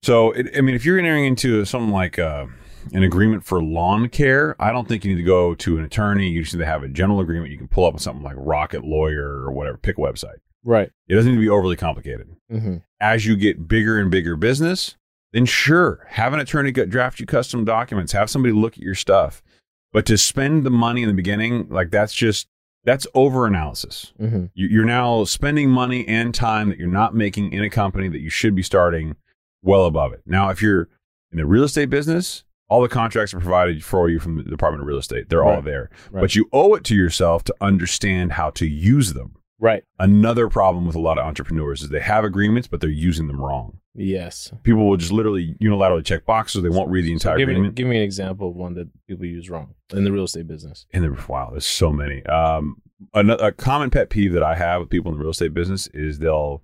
So, 0.03 0.31
it, 0.31 0.55
I 0.57 0.61
mean, 0.61 0.75
if 0.75 0.83
you're 0.85 0.99
entering 0.99 1.25
into 1.25 1.63
something 1.65 1.91
like 1.91 2.19
uh, 2.19 2.45
an 2.93 3.03
agreement 3.03 3.43
for 3.43 3.63
lawn 3.63 4.09
care, 4.09 4.55
I 4.59 4.71
don't 4.71 4.87
think 4.87 5.03
you 5.03 5.11
need 5.11 5.21
to 5.21 5.27
go 5.27 5.55
to 5.55 5.77
an 5.77 5.83
attorney. 5.83 6.29
You 6.29 6.43
just 6.43 6.53
need 6.53 6.59
to 6.59 6.65
have 6.65 6.83
a 6.83 6.87
general 6.87 7.19
agreement. 7.19 7.51
You 7.51 7.57
can 7.57 7.67
pull 7.67 7.85
up 7.85 7.93
with 7.93 8.03
something 8.03 8.23
like 8.23 8.35
Rocket 8.37 8.83
Lawyer 8.83 9.43
or 9.43 9.51
whatever, 9.51 9.77
pick 9.77 9.97
a 9.97 10.01
website. 10.01 10.39
Right. 10.63 10.89
It 11.07 11.15
doesn't 11.15 11.31
need 11.31 11.37
to 11.37 11.41
be 11.41 11.49
overly 11.49 11.75
complicated. 11.75 12.35
Mm-hmm. 12.51 12.77
As 12.99 13.25
you 13.25 13.35
get 13.35 13.67
bigger 13.67 13.99
and 13.99 14.09
bigger 14.09 14.35
business, 14.35 14.95
then 15.33 15.45
sure, 15.45 16.07
have 16.11 16.33
an 16.33 16.39
attorney 16.39 16.71
draft 16.71 17.19
you 17.19 17.25
custom 17.25 17.65
documents, 17.65 18.13
have 18.13 18.29
somebody 18.29 18.53
look 18.53 18.73
at 18.73 18.83
your 18.83 18.95
stuff. 18.95 19.43
But 19.91 20.05
to 20.05 20.17
spend 20.17 20.65
the 20.65 20.71
money 20.71 21.03
in 21.03 21.07
the 21.07 21.13
beginning, 21.13 21.67
like 21.69 21.91
that's 21.91 22.13
just 22.13 22.47
that's 22.85 23.05
over 23.13 23.45
analysis. 23.45 24.13
Mm-hmm. 24.21 24.45
You're 24.53 24.85
now 24.85 25.25
spending 25.25 25.69
money 25.69 26.07
and 26.07 26.33
time 26.33 26.69
that 26.69 26.77
you're 26.77 26.87
not 26.87 27.13
making 27.13 27.51
in 27.51 27.63
a 27.63 27.69
company 27.69 28.07
that 28.07 28.21
you 28.21 28.29
should 28.29 28.55
be 28.55 28.63
starting 28.63 29.15
well 29.61 29.85
above 29.85 30.13
it. 30.13 30.21
Now, 30.25 30.49
if 30.51 30.61
you're 30.61 30.87
in 31.31 31.37
the 31.37 31.45
real 31.45 31.63
estate 31.63 31.89
business, 31.89 32.44
all 32.67 32.81
the 32.81 32.89
contracts 32.89 33.33
are 33.33 33.39
provided 33.39 33.83
for 33.83 34.09
you 34.09 34.19
from 34.19 34.37
the 34.37 34.43
Department 34.43 34.81
of 34.81 34.87
Real 34.87 34.97
Estate. 34.97 35.29
They're 35.29 35.43
all 35.43 35.61
there. 35.61 35.89
Right. 36.11 36.21
But 36.21 36.35
you 36.35 36.49
owe 36.51 36.73
it 36.75 36.83
to 36.85 36.95
yourself 36.95 37.43
to 37.45 37.55
understand 37.61 38.33
how 38.33 38.49
to 38.51 38.65
use 38.65 39.13
them. 39.13 39.35
Right. 39.59 39.83
Another 39.99 40.49
problem 40.49 40.85
with 40.85 40.95
a 40.95 40.99
lot 40.99 41.17
of 41.17 41.25
entrepreneurs 41.25 41.81
is 41.81 41.89
they 41.89 42.01
have 42.01 42.23
agreements, 42.25 42.67
but 42.67 42.81
they're 42.81 42.89
using 42.89 43.27
them 43.27 43.39
wrong. 43.41 43.79
Yes. 43.93 44.51
People 44.63 44.89
will 44.89 44.97
just 44.97 45.13
literally 45.13 45.55
unilaterally 45.61 46.03
check 46.03 46.25
boxes. 46.25 46.61
They 46.61 46.69
won't 46.69 46.89
read 46.89 47.05
the 47.05 47.17
So 47.17 47.29
entire 47.29 47.37
give, 47.37 47.47
me, 47.47 47.53
agreement. 47.53 47.75
give 47.75 47.87
me 47.87 47.95
an 47.97 48.03
example 48.03 48.49
of 48.49 48.55
one 48.55 48.73
that 48.73 48.89
people 49.07 49.25
use 49.25 49.49
wrong 49.49 49.73
in 49.93 50.03
the 50.03 50.11
real 50.11 50.25
estate 50.25 50.47
business. 50.47 50.85
In 50.91 51.03
the 51.03 51.17
wow, 51.29 51.49
there's 51.51 51.65
so 51.65 51.93
many. 51.93 52.25
Um, 52.25 52.81
another, 53.13 53.47
a 53.47 53.51
common 53.53 53.91
pet 53.91 54.09
peeve 54.09 54.33
that 54.33 54.43
I 54.43 54.55
have 54.55 54.81
with 54.81 54.89
people 54.89 55.11
in 55.11 55.17
the 55.17 55.21
real 55.23 55.31
estate 55.31 55.53
business 55.53 55.87
is 55.93 56.19
they'll 56.19 56.61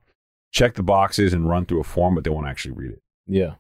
check 0.52 0.74
the 0.74 0.84
boxes 0.84 1.32
and 1.34 1.48
run 1.48 1.66
through 1.66 1.80
a 1.80 1.86
form, 1.86 2.16
but 2.16 2.26
they 2.26 2.30
won't 2.30 2.48
actually 2.48 2.74
read 2.74 2.92
it. 2.92 3.02
Yeah. 3.26 3.54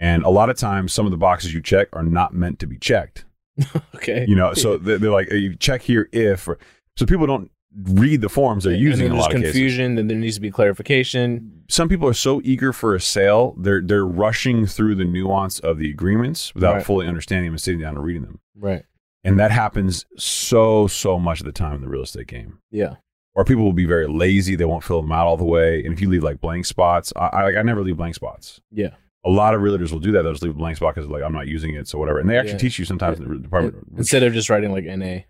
And 0.00 0.24
a 0.24 0.28
lot 0.30 0.50
of 0.50 0.56
times, 0.56 0.92
some 0.92 1.06
of 1.06 1.12
the 1.12 1.16
boxes 1.18 1.54
you 1.54 1.62
check 1.62 1.88
are 1.92 2.02
not 2.02 2.34
meant 2.34 2.58
to 2.60 2.66
be 2.66 2.78
checked. 2.78 3.24
Okay. 3.94 4.24
You 4.28 4.34
know, 4.34 4.52
so 4.52 4.76
they're, 4.76 4.98
they're 4.98 5.10
like, 5.10 5.30
you 5.32 5.54
check 5.56 5.80
here 5.82 6.08
if. 6.12 6.46
Or, 6.48 6.58
so 6.96 7.06
people 7.06 7.26
don't 7.26 7.50
read 7.84 8.20
the 8.20 8.28
forms 8.28 8.64
they're 8.64 8.74
And 8.74 8.82
using 8.82 9.04
then 9.04 9.06
in 9.06 9.12
a 9.12 9.14
there's 9.14 9.22
lot 9.26 9.34
of 9.34 9.40
cases. 9.40 9.52
confusion. 9.54 9.94
Then 9.94 10.06
there 10.08 10.18
needs 10.18 10.34
to 10.34 10.40
be 10.40 10.50
clarification. 10.50 11.62
Some 11.68 11.88
people 11.88 12.06
are 12.08 12.12
so 12.14 12.40
eager 12.44 12.72
for 12.72 12.94
a 12.94 13.00
sale, 13.00 13.54
they're 13.58 13.80
they're 13.80 14.06
rushing 14.06 14.66
through 14.66 14.96
the 14.96 15.04
nuance 15.04 15.58
of 15.60 15.78
the 15.78 15.88
agreements 15.90 16.54
without 16.54 16.74
Right. 16.74 16.84
fully 16.86 17.06
understanding 17.06 17.46
them 17.46 17.54
and 17.54 17.60
sitting 17.60 17.80
down 17.80 17.96
and 17.96 18.04
reading 18.04 18.22
them. 18.22 18.40
Right. 18.56 18.84
And 19.24 19.38
that 19.40 19.50
happens 19.52 20.04
so 20.18 20.86
so 20.86 21.18
much 21.18 21.40
of 21.40 21.46
the 21.46 21.52
time 21.52 21.76
in 21.76 21.80
the 21.80 21.88
real 21.88 22.02
estate 22.02 22.26
game. 22.26 22.58
Yeah. 22.70 22.96
or 23.34 23.44
people 23.44 23.64
will 23.64 23.72
be 23.72 23.86
very 23.86 24.06
lazy. 24.06 24.54
They 24.56 24.64
won't 24.66 24.84
fill 24.84 25.00
them 25.02 25.10
out 25.12 25.26
all 25.26 25.36
the 25.36 25.44
way. 25.44 25.82
And 25.84 25.92
if 25.94 26.00
you 26.00 26.08
leave 26.10 26.22
like 26.22 26.40
blank 26.40 26.66
spots, 26.66 27.12
I, 27.16 27.26
I, 27.26 27.58
I 27.58 27.62
never 27.62 27.82
leave 27.82 27.96
blank 27.96 28.14
spots. 28.14 28.60
Yeah. 28.70 28.90
A 29.24 29.30
lot 29.30 29.54
of 29.54 29.60
realtors 29.62 29.90
will 29.92 30.00
do 30.00 30.12
that. 30.12 30.22
They'll 30.22 30.32
just 30.32 30.42
leave 30.42 30.52
a 30.54 30.58
blank 30.58 30.76
spot 30.76 30.94
because 30.94 31.08
like 31.10 31.22
I'm 31.22 31.32
not 31.32 31.46
using 31.48 31.74
it, 31.74 31.88
so 31.88 31.98
whatever. 31.98 32.18
And 32.18 32.28
they 32.28 32.36
actually 32.36 32.52
Yeah. 32.52 32.58
teach 32.58 32.78
you 32.78 32.84
sometimes 32.84 33.18
in 33.18 33.28
the 33.28 33.36
department. 33.38 33.76
Instead 33.96 34.22
of 34.22 34.32
just 34.34 34.50
writing 34.50 34.70
like 34.72 34.84
NA. 34.84 35.24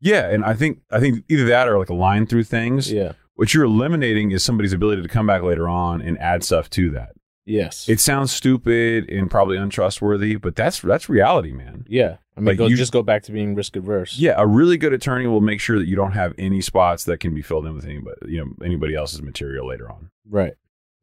yeah, 0.00 0.28
and 0.28 0.44
I 0.44 0.54
think 0.54 0.80
I 0.90 1.00
think 1.00 1.24
either 1.28 1.46
that 1.46 1.68
or 1.68 1.78
like 1.78 1.88
a 1.90 1.94
line 1.94 2.26
through 2.26 2.44
things. 2.44 2.92
Yeah. 2.92 3.12
What 3.36 3.52
you're 3.54 3.64
eliminating 3.64 4.30
is 4.30 4.44
somebody's 4.44 4.72
ability 4.72 5.02
to 5.02 5.08
come 5.08 5.26
back 5.26 5.42
later 5.42 5.68
on 5.68 6.00
and 6.02 6.18
add 6.18 6.44
stuff 6.44 6.70
to 6.70 6.90
that. 6.90 7.10
Yes. 7.46 7.88
It 7.88 8.00
sounds 8.00 8.30
stupid 8.32 9.10
and 9.10 9.30
probably 9.30 9.56
untrustworthy, 9.58 10.36
but 10.36 10.54
that's 10.56 10.80
that's 10.80 11.08
reality, 11.08 11.52
man. 11.52 11.84
yeah. 11.88 12.18
I 12.36 12.40
mean, 12.40 12.46
Like 12.46 12.58
go, 12.58 12.66
you- 12.66 12.76
just 12.76 12.92
go 12.92 13.02
back 13.02 13.22
to 13.24 13.32
being 13.32 13.54
risk 13.54 13.76
adverse. 13.76 14.18
Yeah, 14.18 14.34
a 14.36 14.46
really 14.46 14.76
good 14.76 14.92
attorney 14.92 15.26
will 15.28 15.40
make 15.40 15.60
sure 15.60 15.78
that 15.78 15.86
you 15.86 15.94
don't 15.94 16.12
have 16.12 16.34
any 16.36 16.60
spots 16.60 17.04
that 17.04 17.18
can 17.20 17.32
be 17.34 17.42
filled 17.42 17.64
in 17.66 17.74
with 17.74 17.84
anybody, 17.84 18.16
you 18.26 18.38
know, 18.44 18.52
anybody 18.64 18.94
else's 18.96 19.22
material 19.22 19.68
later 19.68 19.88
on. 19.90 20.10
Right. 20.28 20.54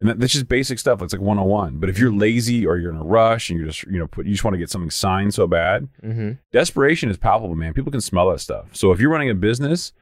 And 0.02 0.10
that, 0.10 0.20
that's 0.20 0.34
just 0.34 0.48
basic 0.50 0.80
stuff. 0.80 1.02
It's 1.02 1.14
like 1.14 1.22
101. 1.22 1.78
But 1.78 1.90
if 1.90 1.98
you're 2.00 2.12
lazy 2.12 2.66
or 2.66 2.78
you're 2.78 2.92
in 2.92 2.98
a 2.98 3.04
rush 3.04 3.50
and 3.50 3.58
you're 3.60 3.68
just, 3.70 3.84
you 3.84 4.00
know, 4.00 4.08
put, 4.08 4.26
you 4.26 4.32
just 4.34 4.44
want 4.44 4.56
to 4.56 4.58
get 4.60 4.70
something 4.70 4.90
signed 4.92 5.34
so 5.34 5.48
bad, 5.48 5.88
Mm-hmm. 6.04 6.32
desperation 6.52 7.10
is 7.10 7.18
palpable, 7.18 7.56
man. 7.56 7.74
People 7.74 7.92
can 7.92 8.02
smell 8.02 8.30
that 8.32 8.40
stuff. 8.40 8.76
So 8.76 8.92
if 8.92 9.00
you're 9.00 9.12
running 9.12 9.30
a 9.30 9.36
business, 9.36 9.94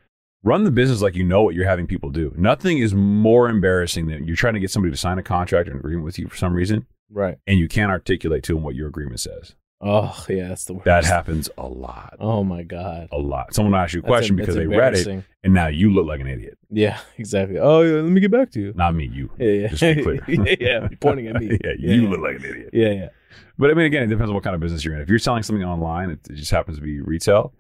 run 0.44 0.64
the 0.64 0.72
business 0.72 1.02
like 1.02 1.16
you 1.16 1.24
know 1.26 1.42
what 1.44 1.54
you're 1.54 1.68
having 1.68 1.86
people 1.86 2.10
do. 2.12 2.34
Nothing 2.38 2.78
is 2.78 2.94
more 2.96 3.50
embarrassing 3.50 4.08
than 4.08 4.24
you're 4.26 4.38
trying 4.38 4.54
to 4.54 4.60
get 4.62 4.72
somebody 4.72 4.92
to 4.94 4.98
sign 4.98 5.20
a 5.20 5.24
contract 5.24 5.68
or 5.68 5.74
an 5.74 5.80
agreement 5.80 6.06
with 6.06 6.18
you 6.18 6.28
for 6.30 6.38
some 6.38 6.54
reason, 6.54 6.88
Right. 7.12 7.38
and 7.46 7.60
you 7.60 7.68
can't 7.68 7.92
articulate 7.92 8.44
to 8.44 8.54
them 8.54 8.64
what 8.64 8.76
your 8.76 8.88
agreement 8.88 9.20
says. 9.20 9.56
Oh 9.82 10.26
yeah, 10.28 10.50
that's 10.50 10.66
the 10.66 10.74
worst. 10.74 10.86
That 10.86 11.06
happens 11.06 11.50
a 11.58 11.68
lot. 11.68 12.18
Oh 12.20 12.44
my 12.44 12.64
god. 12.64 13.08
A 13.14 13.18
lot. 13.18 13.54
Someone 13.54 13.72
will 13.72 13.80
ask 13.80 13.94
you 13.94 14.02
a 14.02 14.04
question 14.04 14.36
because 14.36 14.56
they 14.56 14.68
read 14.68 14.94
it, 14.94 15.24
and 15.44 15.54
now 15.54 15.68
you 15.68 15.94
look 15.94 16.06
like 16.06 16.20
an 16.20 16.28
idiot. 16.28 16.58
Yeah. 16.70 17.00
Exactly. 17.18 17.58
Oh 17.58 17.82
yeah. 17.82 18.02
Let 18.02 18.12
me 18.12 18.22
get 18.22 18.32
back 18.32 18.52
to 18.52 18.60
you. 18.60 18.74
Not 18.76 18.96
me, 18.96 19.06
you. 19.06 19.30
Yeah. 19.38 19.48
Yeah. 19.48 19.68
Just 19.68 19.82
be 19.82 20.04
clear. 20.04 20.24
yeah. 20.28 20.56
yeah. 20.60 20.80
You're 20.90 20.98
pointing 21.00 21.28
at 21.28 21.36
me. 21.36 21.48
yeah, 21.64 21.72
you 21.78 22.04
yeah. 22.04 22.10
look 22.10 22.20
like 22.22 22.38
an 22.38 22.46
idiot. 22.46 22.70
Yeah. 22.74 22.90
Yeah. 22.92 23.10
But 23.58 23.72
I 23.72 23.74
mean, 23.74 23.86
again, 23.86 24.04
it 24.04 24.08
depends 24.08 24.30
on 24.30 24.36
what 24.36 24.44
kind 24.44 24.54
of 24.54 24.62
business 24.62 24.84
you're 24.84 24.96
in. 24.96 25.02
If 25.02 25.10
you're 25.10 25.20
selling 25.20 25.44
something 25.44 25.64
online, 25.64 26.12
it, 26.12 26.20
it 26.30 26.36
just 26.36 26.52
happens 26.52 26.78
to 26.78 26.84
be 26.84 27.02
retail. 27.02 27.54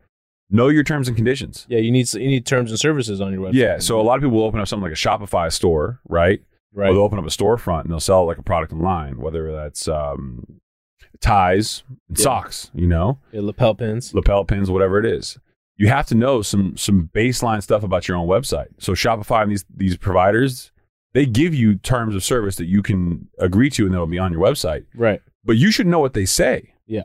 Know 0.49 0.69
your 0.69 0.83
terms 0.83 1.07
and 1.07 1.15
conditions. 1.15 1.65
Yeah, 1.69 1.79
you 1.79 1.91
need 1.91 2.11
you 2.13 2.27
need 2.27 2.45
terms 2.45 2.71
and 2.71 2.79
services 2.79 3.21
on 3.21 3.31
your 3.31 3.41
website. 3.41 3.53
Yeah. 3.53 3.79
So 3.79 3.99
a 3.99 4.03
lot 4.03 4.15
of 4.15 4.21
people 4.21 4.37
will 4.37 4.45
open 4.45 4.59
up 4.59 4.67
something 4.67 4.83
like 4.83 4.93
a 4.93 4.95
Shopify 4.95 5.51
store, 5.51 5.99
right? 6.07 6.41
Right. 6.73 6.89
Or 6.89 6.93
they'll 6.93 7.03
open 7.03 7.19
up 7.19 7.25
a 7.25 7.29
storefront 7.29 7.81
and 7.81 7.91
they'll 7.91 7.99
sell 7.99 8.25
like 8.25 8.37
a 8.37 8.43
product 8.43 8.73
online, 8.73 9.19
whether 9.19 9.51
that's 9.51 9.87
um, 9.87 10.59
ties 11.19 11.83
and 12.07 12.17
Yeah. 12.17 12.23
socks, 12.23 12.71
you 12.73 12.87
know, 12.87 13.19
Yeah, 13.31 13.41
lapel 13.41 13.75
pins. 13.75 14.13
lapel 14.13 14.45
pins, 14.45 14.69
whatever 14.71 14.99
it 14.99 15.05
is. 15.05 15.37
You 15.77 15.87
have 15.87 16.07
to 16.07 16.15
know 16.15 16.41
some 16.41 16.75
some 16.77 17.09
baseline 17.13 17.63
stuff 17.63 17.83
about 17.83 18.07
your 18.07 18.17
own 18.17 18.27
website. 18.27 18.67
So 18.79 18.93
Shopify 18.93 19.43
and 19.43 19.51
these 19.51 19.65
these 19.73 19.97
providers, 19.97 20.71
they 21.13 21.25
give 21.25 21.55
you 21.55 21.75
terms 21.75 22.15
of 22.15 22.23
service 22.23 22.57
that 22.57 22.65
you 22.65 22.81
can 22.81 23.29
agree 23.39 23.69
to 23.71 23.85
and 23.85 23.93
that'll 23.93 24.07
be 24.07 24.19
on 24.19 24.31
your 24.31 24.41
website. 24.41 24.85
Right. 24.93 25.21
But 25.43 25.57
you 25.57 25.71
should 25.71 25.87
know 25.87 25.99
what 25.99 26.13
they 26.13 26.25
say. 26.25 26.73
Yeah. 26.85 27.03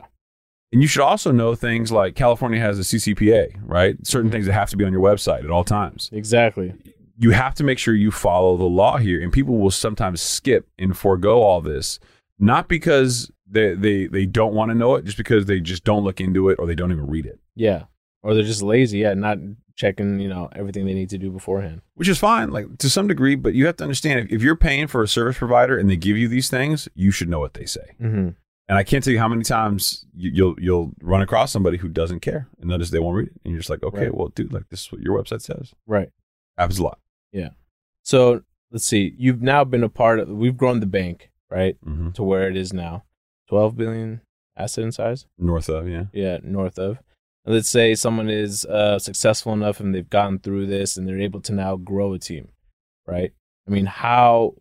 And 0.71 0.81
you 0.81 0.87
should 0.89 1.03
also 1.03 1.31
know 1.31 1.55
things 1.55 1.89
like 1.91 2.15
California 2.15 2.59
has 2.59 2.77
a 2.77 2.81
CCPA, 2.81 3.55
right? 3.63 3.95
Certain 4.05 4.27
mm-hmm. 4.27 4.33
things 4.33 4.45
that 4.47 4.53
have 4.53 4.69
to 4.71 4.77
be 4.77 4.83
on 4.83 4.91
your 4.91 5.01
website 5.01 5.45
at 5.45 5.49
all 5.49 5.63
times. 5.63 6.09
Exactly. 6.11 6.73
You 7.17 7.31
have 7.31 7.55
to 7.55 7.63
make 7.63 7.79
sure 7.79 7.93
you 7.95 8.11
follow 8.11 8.57
the 8.57 8.65
law 8.65 8.97
here. 8.97 9.21
And 9.21 9.31
people 9.31 9.57
will 9.57 9.71
sometimes 9.71 10.21
skip 10.21 10.67
and 10.77 10.97
forego 10.97 11.41
all 11.41 11.61
this, 11.61 11.97
not 12.39 12.67
because 12.67 13.31
they, 13.47 13.73
they, 13.75 14.07
they 14.07 14.25
don't 14.25 14.53
want 14.53 14.69
to 14.71 14.75
know 14.75 14.95
it, 14.95 15.05
just 15.05 15.17
because 15.17 15.45
they 15.45 15.59
just 15.59 15.83
don't 15.83 16.03
look 16.03 16.19
into 16.19 16.49
it 16.49 16.57
or 16.59 16.65
they 16.67 16.75
don't 16.75 16.91
even 16.91 17.07
read 17.07 17.25
it, 17.25 17.39
Yeah. 17.55 17.83
Or 18.23 18.33
they're 18.33 18.43
just 18.43 18.63
lazy. 18.63 18.97
Yeah, 18.99 19.13
not 19.13 19.37
checking 19.75 20.19
you 20.19 20.27
know 20.29 20.49
everything 20.55 20.85
they 20.87 20.93
need 20.95 21.09
to 21.11 21.17
do 21.19 21.29
beforehand. 21.29 21.81
which 21.93 22.07
is 22.07 22.17
fine, 22.17 22.49
like 22.49 22.77
to 22.79 22.89
some 22.89 23.07
degree. 23.07 23.35
But 23.35 23.53
you 23.53 23.67
have 23.67 23.75
to 23.77 23.83
understand 23.83 24.19
if, 24.21 24.31
if 24.31 24.41
you're 24.41 24.55
paying 24.55 24.87
for 24.87 25.03
a 25.03 25.07
service 25.07 25.37
provider 25.37 25.77
and 25.77 25.87
they 25.89 25.95
give 25.95 26.17
you 26.17 26.27
these 26.27 26.49
things, 26.49 26.87
you 26.95 27.11
should 27.11 27.29
know 27.29 27.39
what 27.39 27.53
they 27.53 27.65
say. 27.65 27.95
Mm-hmm. 28.01 28.29
And 28.67 28.77
I 28.79 28.83
can't 28.83 29.03
tell 29.03 29.13
you 29.13 29.19
how 29.19 29.27
many 29.27 29.43
times 29.43 30.05
you, 30.15 30.31
you'll 30.33 30.55
you'll 30.59 30.91
run 31.03 31.21
across 31.21 31.51
somebody 31.51 31.77
who 31.77 31.87
doesn't 31.87 32.21
care 32.21 32.47
and 32.59 32.71
they'll 32.71 32.79
they 32.79 32.97
won't 32.97 33.15
read 33.15 33.27
it, 33.27 33.33
and 33.43 33.51
you're 33.51 33.59
just 33.59 33.69
like, 33.69 33.83
okay, 33.83 34.05
Right. 34.05 34.15
well, 34.15 34.29
dude, 34.29 34.51
like 34.51 34.69
this 34.69 34.85
is 34.85 34.91
what 34.91 35.01
your 35.01 35.21
website 35.21 35.41
says. 35.43 35.75
Right. 35.85 36.09
Happens 36.57 36.79
a 36.79 36.83
lot. 36.83 36.97
Yeah. 37.31 37.49
So 38.01 38.41
let's 38.71 38.85
see. 38.85 39.13
You've 39.19 39.43
now 39.43 39.63
been 39.65 39.83
a 39.83 39.89
part 39.89 40.17
of. 40.19 40.29
We've 40.29 40.57
grown 40.57 40.79
the 40.79 40.87
bank 40.87 41.29
right 41.51 41.77
Mm-hmm. 41.85 42.11
to 42.13 42.23
where 42.23 42.47
it 42.49 42.57
is 42.57 42.73
now, 42.73 43.03
twelve 43.47 43.75
billion 43.75 44.21
asset 44.57 44.83
in 44.83 44.91
size. 44.91 45.25
North 45.37 45.69
of 45.69 45.87
yeah, 45.87 46.05
Yeah, 46.13 46.37
north 46.43 46.79
of. 46.79 46.99
And 47.45 47.53
let's 47.53 47.69
say 47.69 47.93
someone 47.93 48.29
is 48.29 48.65
uh, 48.65 48.97
successful 48.97 49.53
enough 49.53 49.79
and 49.79 49.93
they've 49.93 50.09
gotten 50.09 50.39
through 50.39 50.65
this 50.65 50.97
and 50.97 51.07
they're 51.07 51.19
able 51.19 51.41
to 51.41 51.53
now 51.53 51.75
grow 51.75 52.13
a 52.13 52.19
team, 52.19 52.49
right? 53.05 53.31
I 53.67 53.71
mean, 53.71 53.85
how? 53.85 54.55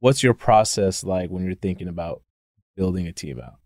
What's 0.00 0.22
your 0.22 0.34
process 0.34 1.04
like 1.04 1.30
when 1.30 1.44
you're 1.44 1.54
thinking 1.54 1.88
about 1.88 2.22
building 2.76 3.06
a 3.06 3.12
team 3.12 3.40
out? 3.40 3.58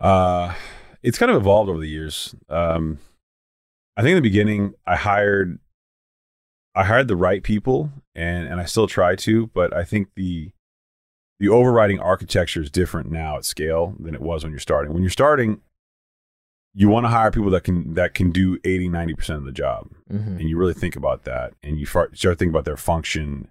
uh, 0.00 0.54
it's 1.02 1.18
kind 1.18 1.30
of 1.30 1.36
evolved 1.36 1.68
over 1.68 1.80
the 1.80 1.88
years. 1.88 2.34
Um, 2.48 2.98
I 3.96 4.02
think 4.02 4.10
in 4.10 4.22
the 4.22 4.28
beginning, 4.28 4.74
I 4.86 4.96
hired, 4.96 5.58
I 6.74 6.84
hired 6.84 7.08
the 7.08 7.16
right 7.16 7.42
people, 7.42 7.90
and 8.14 8.48
and 8.48 8.60
I 8.60 8.64
still 8.64 8.86
try 8.86 9.14
to, 9.16 9.48
but 9.48 9.74
I 9.76 9.84
think 9.84 10.08
the 10.16 10.52
the 11.44 11.52
overriding 11.54 11.98
architecture 12.00 12.60
is 12.62 12.70
different 12.70 13.10
now 13.10 13.36
at 13.36 13.44
scale 13.44 13.94
than 13.98 14.14
it 14.14 14.20
was 14.22 14.42
when 14.42 14.50
you're 14.52 14.58
starting. 14.60 14.92
When 14.92 15.02
you're 15.02 15.10
starting, 15.10 15.60
you 16.74 16.88
want 16.88 17.04
to 17.04 17.08
hire 17.10 17.30
people 17.30 17.50
that 17.50 17.64
can 17.64 17.94
that 17.94 18.14
can 18.14 18.30
do 18.30 18.58
80 18.64 18.88
90% 18.88 19.36
of 19.36 19.44
the 19.44 19.52
job 19.52 19.88
Mm-hmm. 20.12 20.36
and 20.38 20.48
you 20.48 20.56
really 20.58 20.74
think 20.74 20.96
about 20.96 21.24
that 21.24 21.54
and 21.62 21.78
you 21.78 21.86
start 21.86 22.16
start 22.18 22.38
thinking 22.38 22.50
about 22.52 22.64
their 22.66 22.76
function 22.76 23.48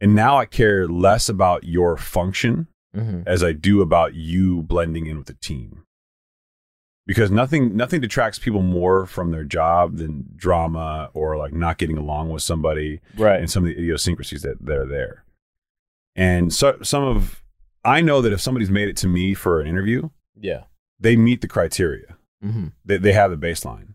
and 0.00 0.14
now 0.14 0.38
i 0.38 0.46
care 0.46 0.88
less 0.88 1.28
about 1.28 1.64
your 1.64 1.96
function 1.96 2.66
Mm-hmm. 2.96 3.22
as 3.26 3.42
i 3.42 3.52
do 3.52 3.80
about 3.82 4.14
you 4.14 4.62
blending 4.62 5.06
in 5.06 5.16
with 5.18 5.26
the 5.26 5.34
team 5.34 5.84
because 7.06 7.30
nothing 7.30 7.76
nothing 7.76 8.00
detracts 8.00 8.38
people 8.38 8.62
more 8.62 9.06
from 9.06 9.30
their 9.32 9.44
job 9.44 9.96
than 9.96 10.28
drama 10.36 11.10
or 11.14 11.36
like 11.36 11.52
not 11.52 11.78
getting 11.78 11.98
along 11.98 12.30
with 12.30 12.42
somebody 12.42 13.00
Right. 13.16 13.40
and 13.40 13.50
some 13.50 13.64
of 13.64 13.68
the 13.68 13.76
idiosyncrasies 13.78 14.42
that, 14.42 14.64
that 14.64 14.76
are 14.78 14.86
there 14.86 15.21
and 16.16 16.52
so 16.52 16.76
some 16.82 17.02
of 17.04 17.42
i 17.84 18.00
know 18.00 18.20
that 18.20 18.32
if 18.32 18.40
somebody's 18.40 18.70
made 18.70 18.88
it 18.88 18.96
to 18.98 19.08
me 19.08 19.34
for 19.34 19.60
an 19.60 19.66
interview 19.66 20.08
Yeah. 20.38 20.64
they 21.00 21.16
meet 21.16 21.40
the 21.40 21.48
criteria 21.48 22.16
Mm-hmm. 22.44 22.66
they, 22.84 22.96
they 22.98 23.12
have 23.12 23.30
the 23.30 23.36
baseline 23.36 23.94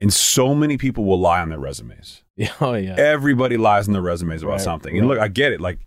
and 0.00 0.10
so 0.12 0.54
many 0.54 0.78
people 0.78 1.04
will 1.04 1.20
lie 1.20 1.40
on 1.42 1.50
their 1.50 1.58
resumes 1.60 2.22
Yeah. 2.36 2.52
Oh 2.60 2.72
yeah. 2.74 2.94
everybody 2.96 3.56
lies 3.58 3.86
on 3.86 3.92
their 3.92 4.00
resumes 4.02 4.42
about 4.42 4.52
Right, 4.52 4.60
something. 4.62 4.96
And 4.98 5.06
right. 5.08 5.16
look, 5.16 5.22
I 5.22 5.28
get 5.28 5.52
it. 5.52 5.60
Like, 5.60 5.80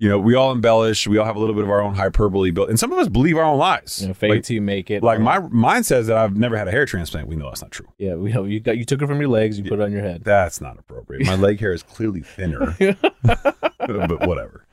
you 0.00 0.08
know, 0.08 0.18
we 0.18 0.34
all 0.34 0.52
embellish. 0.52 1.06
We 1.06 1.18
all 1.18 1.26
have 1.26 1.36
a 1.36 1.38
little 1.40 1.54
bit 1.54 1.64
of 1.64 1.70
our 1.70 1.82
own 1.82 1.94
hyperbole 1.94 2.50
built, 2.52 2.70
and 2.70 2.78
some 2.78 2.92
of 2.92 2.98
us 2.98 3.08
believe 3.08 3.36
our 3.36 3.42
own 3.44 3.58
lies. 3.58 3.98
You 4.00 4.08
know, 4.08 4.14
fake 4.14 4.30
it 4.30 4.34
like, 4.36 4.50
you 4.50 4.62
make 4.62 4.90
it. 4.92 5.02
like 5.02 5.20
my 5.20 5.40
mine 5.40 5.82
says 5.84 6.06
that 6.06 6.16
I've 6.16 6.36
never 6.36 6.56
had 6.56 6.68
a 6.68 6.70
hair 6.70 6.86
transplant. 6.86 7.26
We 7.28 7.34
know 7.36 7.46
that's 7.46 7.60
not 7.62 7.70
true. 7.72 7.88
Yeah, 7.98 8.14
we 8.14 8.32
know 8.32 8.44
you 8.44 8.60
got 8.60 8.78
you 8.78 8.84
took 8.84 9.02
it 9.02 9.06
from 9.08 9.20
your 9.20 9.28
legs, 9.28 9.58
you 9.58 9.64
put 9.64 9.80
it 9.80 9.82
on 9.82 9.92
your 9.92 10.00
head. 10.02 10.22
That's 10.24 10.60
not 10.62 10.78
appropriate. 10.78 11.26
My 11.26 11.34
leg 11.34 11.60
hair 11.60 11.72
is 11.74 11.82
clearly 11.82 12.20
thinner, 12.22 12.76
but 13.22 14.26
whatever. 14.26 14.64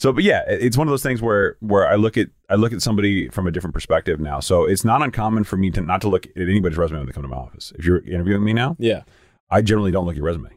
So, 0.00 0.14
but 0.14 0.24
yeah, 0.24 0.42
it's 0.48 0.78
one 0.78 0.86
of 0.88 0.90
those 0.92 1.02
things 1.02 1.20
where 1.20 1.56
where 1.60 1.86
I 1.86 1.96
look 1.96 2.16
at 2.16 2.28
I 2.48 2.54
look 2.54 2.72
at 2.72 2.80
somebody 2.80 3.28
from 3.28 3.46
a 3.46 3.50
different 3.50 3.74
perspective 3.74 4.18
now. 4.18 4.40
So 4.40 4.64
it's 4.64 4.82
not 4.84 5.02
uncommon 5.02 5.44
for 5.44 5.58
me 5.58 5.70
to 5.72 5.82
not 5.82 6.00
to 6.00 6.08
look 6.08 6.24
at 6.26 6.32
anybody's 6.36 6.78
resume 6.78 7.00
when 7.00 7.06
they 7.06 7.12
come 7.12 7.22
to 7.22 7.28
my 7.28 7.36
office. 7.36 7.72
If 7.78 7.84
you're 7.84 7.98
interviewing 8.06 8.42
me 8.42 8.54
now, 8.54 8.76
yeah. 8.78 9.02
I 9.50 9.60
generally 9.60 9.90
don't 9.90 10.06
look 10.06 10.14
at 10.14 10.16
your 10.16 10.24
resume. 10.26 10.50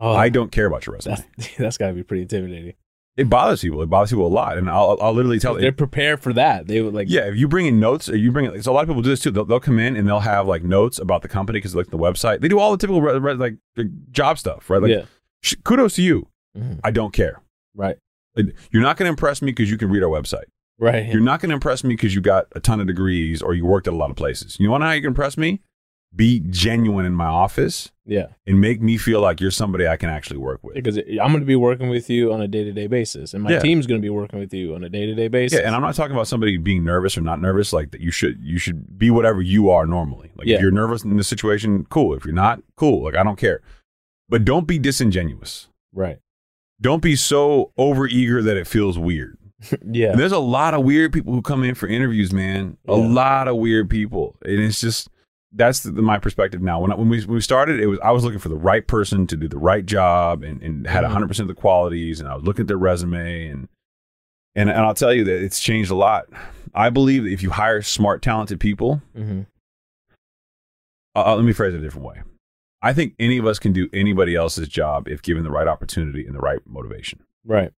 Oh, 0.00 0.12
I 0.12 0.30
don't 0.30 0.50
care 0.50 0.66
about 0.66 0.84
your 0.84 0.94
resume. 0.96 1.16
that's 1.36 1.56
that's 1.58 1.78
got 1.78 1.88
to 1.88 1.92
be 1.94 2.02
pretty 2.02 2.22
intimidating. 2.22 2.74
It 3.16 3.28
bothers 3.28 3.60
people. 3.60 3.82
It 3.82 3.90
bothers 3.90 4.10
people 4.10 4.26
a 4.26 4.28
lot, 4.28 4.58
and 4.58 4.68
I'll 4.68 4.98
I'll 5.00 5.12
literally 5.12 5.38
tell 5.38 5.54
They're 5.54 5.70
prepared 5.70 6.18
for 6.20 6.32
that. 6.32 6.66
They 6.66 6.80
would 6.80 6.92
like 6.94 7.08
Yeah, 7.08 7.28
if 7.28 7.36
you 7.36 7.46
bring 7.46 7.66
in 7.66 7.78
notes, 7.78 8.08
or 8.08 8.16
you 8.16 8.32
bring 8.32 8.46
in, 8.46 8.62
so 8.64 8.72
a 8.72 8.74
lot 8.74 8.82
of 8.82 8.88
people 8.88 9.02
do 9.02 9.10
this 9.10 9.20
too. 9.20 9.30
They'll, 9.30 9.44
they'll 9.44 9.60
come 9.60 9.78
in 9.78 9.94
and 9.96 10.08
they'll 10.08 10.18
have 10.20 10.48
like 10.48 10.64
notes 10.64 10.98
about 10.98 11.22
the 11.22 11.28
company 11.28 11.58
because 11.58 11.72
they 11.72 11.76
look 11.76 11.86
at 11.86 11.92
the 11.92 11.98
website. 11.98 12.40
They 12.40 12.48
do 12.48 12.58
all 12.58 12.72
the 12.72 12.78
typical 12.78 13.00
re- 13.00 13.18
re- 13.18 13.34
like 13.34 13.58
job 14.10 14.38
stuff, 14.38 14.68
right? 14.70 14.82
Like, 14.82 14.90
yeah. 14.90 15.04
sh- 15.42 15.54
kudos 15.62 15.94
to 15.96 16.02
you. 16.02 16.26
Mhm. 16.58 16.80
I 16.82 16.90
don't 16.90 17.12
care. 17.12 17.40
Right. 17.76 17.96
You're 18.36 18.82
not 18.82 18.96
going 18.96 19.06
to 19.06 19.10
impress 19.10 19.42
me 19.42 19.52
because 19.52 19.70
you 19.70 19.76
can 19.78 19.90
read 19.90 20.02
our 20.02 20.08
website. 20.10 20.44
Right. 20.78 21.06
You're 21.12 21.20
not 21.20 21.40
going 21.40 21.50
to 21.50 21.54
impress 21.54 21.84
me 21.84 21.94
because 21.94 22.14
you 22.14 22.20
got 22.20 22.46
a 22.52 22.60
ton 22.60 22.80
of 22.80 22.86
degrees 22.86 23.42
or 23.42 23.54
you 23.54 23.64
worked 23.66 23.86
at 23.86 23.92
a 23.92 23.96
lot 23.96 24.10
of 24.10 24.16
places. 24.16 24.56
You 24.58 24.70
want 24.70 24.80
to 24.80 24.84
know 24.86 24.88
how 24.90 24.94
you 24.94 25.02
can 25.02 25.08
impress 25.08 25.36
me? 25.36 25.60
Be 26.14 26.40
genuine 26.50 27.06
in 27.06 27.14
my 27.14 27.26
office 27.26 27.90
yeah. 28.04 28.26
and 28.46 28.60
make 28.60 28.82
me 28.82 28.98
feel 28.98 29.22
like 29.22 29.40
you're 29.40 29.50
somebody 29.50 29.88
I 29.88 29.96
can 29.96 30.10
actually 30.10 30.36
work 30.38 30.62
with. 30.62 30.74
Because 30.74 30.98
I'm 30.98 31.28
going 31.28 31.40
to 31.40 31.46
be 31.46 31.56
working 31.56 31.88
with 31.88 32.10
you 32.10 32.34
on 32.34 32.42
a 32.42 32.48
day 32.48 32.64
to 32.64 32.72
day 32.72 32.86
basis, 32.86 33.32
and 33.32 33.42
my 33.42 33.52
Yeah. 33.52 33.60
team's 33.60 33.86
going 33.86 33.98
to 33.98 34.04
be 34.04 34.10
working 34.10 34.38
with 34.38 34.52
you 34.52 34.74
on 34.74 34.84
a 34.84 34.90
day 34.90 35.06
to 35.06 35.14
day 35.14 35.28
basis. 35.28 35.58
Yeah, 35.58 35.66
and 35.66 35.74
I'm 35.74 35.80
not 35.80 35.94
talking 35.94 36.14
about 36.14 36.28
somebody 36.28 36.58
being 36.58 36.84
nervous 36.84 37.16
or 37.16 37.22
not 37.22 37.40
nervous. 37.40 37.72
Like 37.72 37.92
that, 37.92 38.02
you 38.02 38.10
should 38.10 38.38
you 38.42 38.58
should 38.58 38.98
be 38.98 39.10
whatever 39.10 39.40
you 39.40 39.70
are 39.70 39.86
normally. 39.86 40.32
Like 40.36 40.46
Yeah. 40.48 40.56
if 40.56 40.60
you're 40.62 40.70
nervous 40.70 41.02
in 41.02 41.16
the 41.16 41.24
situation, 41.24 41.86
cool. 41.88 42.12
If 42.14 42.26
you're 42.26 42.34
not, 42.34 42.60
cool. 42.76 43.04
Like 43.04 43.16
I 43.16 43.22
don't 43.22 43.38
care, 43.38 43.62
but 44.28 44.44
don't 44.44 44.66
be 44.66 44.78
disingenuous. 44.78 45.68
right. 45.94 46.18
Don't 46.82 47.00
be 47.02 47.16
so 47.16 47.72
over 47.78 48.06
eager 48.06 48.42
that 48.42 48.56
it 48.58 48.66
feels 48.66 48.98
weird. 48.98 49.38
Yeah. 49.86 50.10
And 50.10 50.18
there's 50.20 50.32
a 50.32 50.38
lot 50.40 50.74
of 50.74 50.82
weird 50.84 51.12
people 51.12 51.32
who 51.32 51.40
come 51.40 51.62
in 51.62 51.74
for 51.76 51.86
interviews, 51.86 52.32
man. 52.32 52.76
A 52.88 52.96
Yeah. 52.96 53.06
lot 53.06 53.46
of 53.48 53.56
weird 53.56 53.88
people, 53.88 54.36
and 54.44 54.58
it's 54.60 54.80
just 54.80 55.08
that's 55.54 55.80
the, 55.80 55.92
my 55.92 56.18
perspective 56.18 56.60
now. 56.62 56.80
When 56.80 56.90
I, 56.90 56.96
when 56.96 57.08
we 57.08 57.20
when 57.24 57.34
we 57.36 57.40
started, 57.40 57.78
it 57.78 57.86
was 57.86 57.98
I 58.02 58.10
was 58.10 58.24
looking 58.24 58.40
for 58.40 58.48
the 58.48 58.56
right 58.56 58.84
person 58.86 59.26
to 59.28 59.36
do 59.36 59.46
the 59.48 59.58
right 59.58 59.86
job 59.86 60.42
and, 60.42 60.60
and 60.62 60.86
had 60.86 61.00
Mhm. 61.02 61.08
100 61.14 61.28
percent 61.28 61.48
of 61.48 61.54
the 61.56 61.60
qualities, 61.60 62.18
and 62.20 62.28
I 62.28 62.34
was 62.34 62.42
looking 62.42 62.62
at 62.62 62.68
their 62.68 62.76
resume 62.78 63.46
and 63.48 63.68
and 64.56 64.68
and 64.68 64.80
I'll 64.80 64.94
tell 64.94 65.12
you 65.14 65.22
that 65.24 65.42
it's 65.44 65.60
changed 65.60 65.90
a 65.92 65.94
lot. 65.94 66.24
I 66.74 66.90
believe 66.90 67.22
that 67.24 67.30
if 67.30 67.42
you 67.42 67.50
hire 67.50 67.82
smart, 67.82 68.20
talented 68.22 68.58
people, 68.58 69.00
hmm 69.14 69.42
uh, 71.14 71.36
let 71.36 71.44
me 71.44 71.52
phrase 71.52 71.74
it 71.74 71.78
a 71.78 71.82
different 71.82 72.06
way. 72.06 72.22
I 72.82 72.92
think 72.92 73.14
any 73.18 73.38
of 73.38 73.46
us 73.46 73.58
can 73.58 73.72
do 73.72 73.88
anybody 73.92 74.34
else's 74.34 74.68
job 74.68 75.06
if 75.08 75.22
given 75.22 75.44
the 75.44 75.50
right 75.50 75.68
opportunity 75.68 76.26
and 76.26 76.34
the 76.34 76.40
right 76.40 76.58
motivation. 76.66 77.20
Right. 77.44 77.70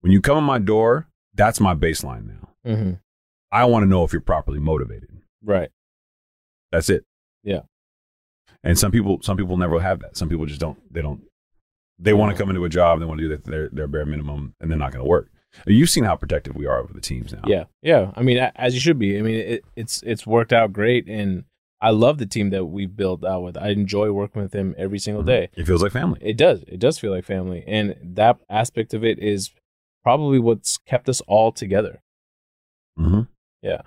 When 0.00 0.12
you 0.12 0.20
come 0.20 0.38
in 0.38 0.44
my 0.44 0.58
door, 0.58 1.06
that's 1.34 1.60
my 1.60 1.74
baseline 1.74 2.26
now. 2.26 2.74
hmm 2.74 2.92
I 3.52 3.64
want 3.64 3.82
to 3.82 3.88
know 3.88 4.04
if 4.04 4.12
you're 4.12 4.20
properly 4.20 4.60
motivated. 4.60 5.10
Right. 5.42 5.70
That's 6.70 6.88
it. 6.88 7.04
Yeah. 7.42 7.62
And 8.62 8.78
some 8.78 8.92
people, 8.92 9.20
some 9.22 9.36
people 9.36 9.56
never 9.56 9.80
have 9.80 10.00
that. 10.00 10.16
Some 10.16 10.28
people 10.28 10.46
just 10.46 10.60
don't. 10.60 10.78
They 10.92 11.02
don't. 11.02 11.22
They 11.98 12.12
want 12.12 12.30
to 12.30 12.38
come 12.40 12.48
into 12.50 12.64
a 12.64 12.68
job. 12.68 13.00
They 13.00 13.06
want 13.06 13.20
to 13.20 13.28
do 13.28 13.36
their 13.36 13.68
their 13.72 13.86
bare 13.88 14.06
minimum, 14.06 14.54
and 14.60 14.70
they're 14.70 14.78
not 14.78 14.92
going 14.92 15.04
to 15.04 15.08
work. 15.08 15.30
You've 15.66 15.90
seen 15.90 16.04
how 16.04 16.14
protective 16.14 16.54
we 16.54 16.66
are 16.66 16.78
over 16.78 16.92
the 16.92 17.00
teams 17.00 17.32
now. 17.32 17.42
Yeah. 17.46 17.64
Yeah. 17.82 18.12
I 18.14 18.22
mean, 18.22 18.38
as 18.54 18.72
you 18.74 18.80
should 18.80 18.98
be. 18.98 19.18
I 19.18 19.22
mean, 19.22 19.34
it, 19.40 19.64
it's 19.74 20.02
it's 20.04 20.26
worked 20.26 20.52
out 20.52 20.72
great, 20.72 21.08
and 21.08 21.44
I 21.82 21.90
love 21.90 22.18
the 22.18 22.26
team 22.26 22.50
that 22.50 22.66
we've 22.66 22.94
built 22.94 23.24
out 23.24 23.42
with. 23.42 23.56
I 23.56 23.68
enjoy 23.70 24.10
working 24.12 24.42
with 24.42 24.52
them 24.52 24.74
every 24.76 24.98
single 24.98 25.22
Mhm. 25.22 25.26
day. 25.26 25.48
It 25.56 25.66
feels 25.66 25.82
like 25.82 25.92
family. 25.92 26.18
It 26.22 26.36
does. 26.36 26.62
It 26.68 26.78
does 26.78 26.98
feel 26.98 27.10
like 27.12 27.24
family, 27.24 27.64
and 27.66 27.96
that 28.02 28.38
aspect 28.50 28.92
of 28.94 29.04
it 29.04 29.18
is 29.18 29.50
probably 30.02 30.38
what's 30.38 30.78
kept 30.78 31.08
us 31.08 31.20
all 31.22 31.52
together. 31.52 32.02
Mm-hmm. 32.98 33.22
Yeah. 33.62 33.82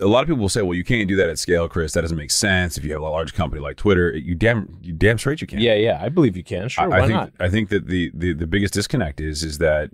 A 0.00 0.06
lot 0.06 0.22
of 0.22 0.26
people 0.26 0.40
will 0.40 0.48
say, 0.48 0.62
"Well, 0.62 0.74
you 0.74 0.84
can't 0.84 1.08
do 1.08 1.16
that 1.16 1.30
at 1.30 1.38
scale, 1.38 1.68
Chris. 1.68 1.92
That 1.92 2.00
doesn't 2.00 2.16
make 2.16 2.30
sense. 2.32 2.76
If 2.76 2.84
you 2.84 2.92
have 2.92 3.02
a 3.02 3.08
large 3.08 3.34
company 3.34 3.60
like 3.62 3.76
Twitter, 3.76 4.16
you 4.16 4.34
damn, 4.34 4.78
you 4.82 4.92
damn 4.92 5.16
straight 5.18 5.40
you 5.40 5.46
can." 5.46 5.60
Yeah. 5.60 5.74
Yeah. 5.74 6.00
I 6.02 6.08
believe 6.08 6.36
you 6.36 6.42
can. 6.42 6.68
Sure. 6.68 6.84
I, 6.84 6.88
why 6.88 6.96
I 6.98 7.00
think 7.02 7.12
not? 7.12 7.32
I 7.38 7.48
think 7.48 7.68
that 7.68 7.86
the, 7.86 8.10
the 8.14 8.32
the 8.32 8.46
biggest 8.46 8.74
disconnect 8.74 9.20
is 9.20 9.42
is 9.44 9.58
that 9.58 9.90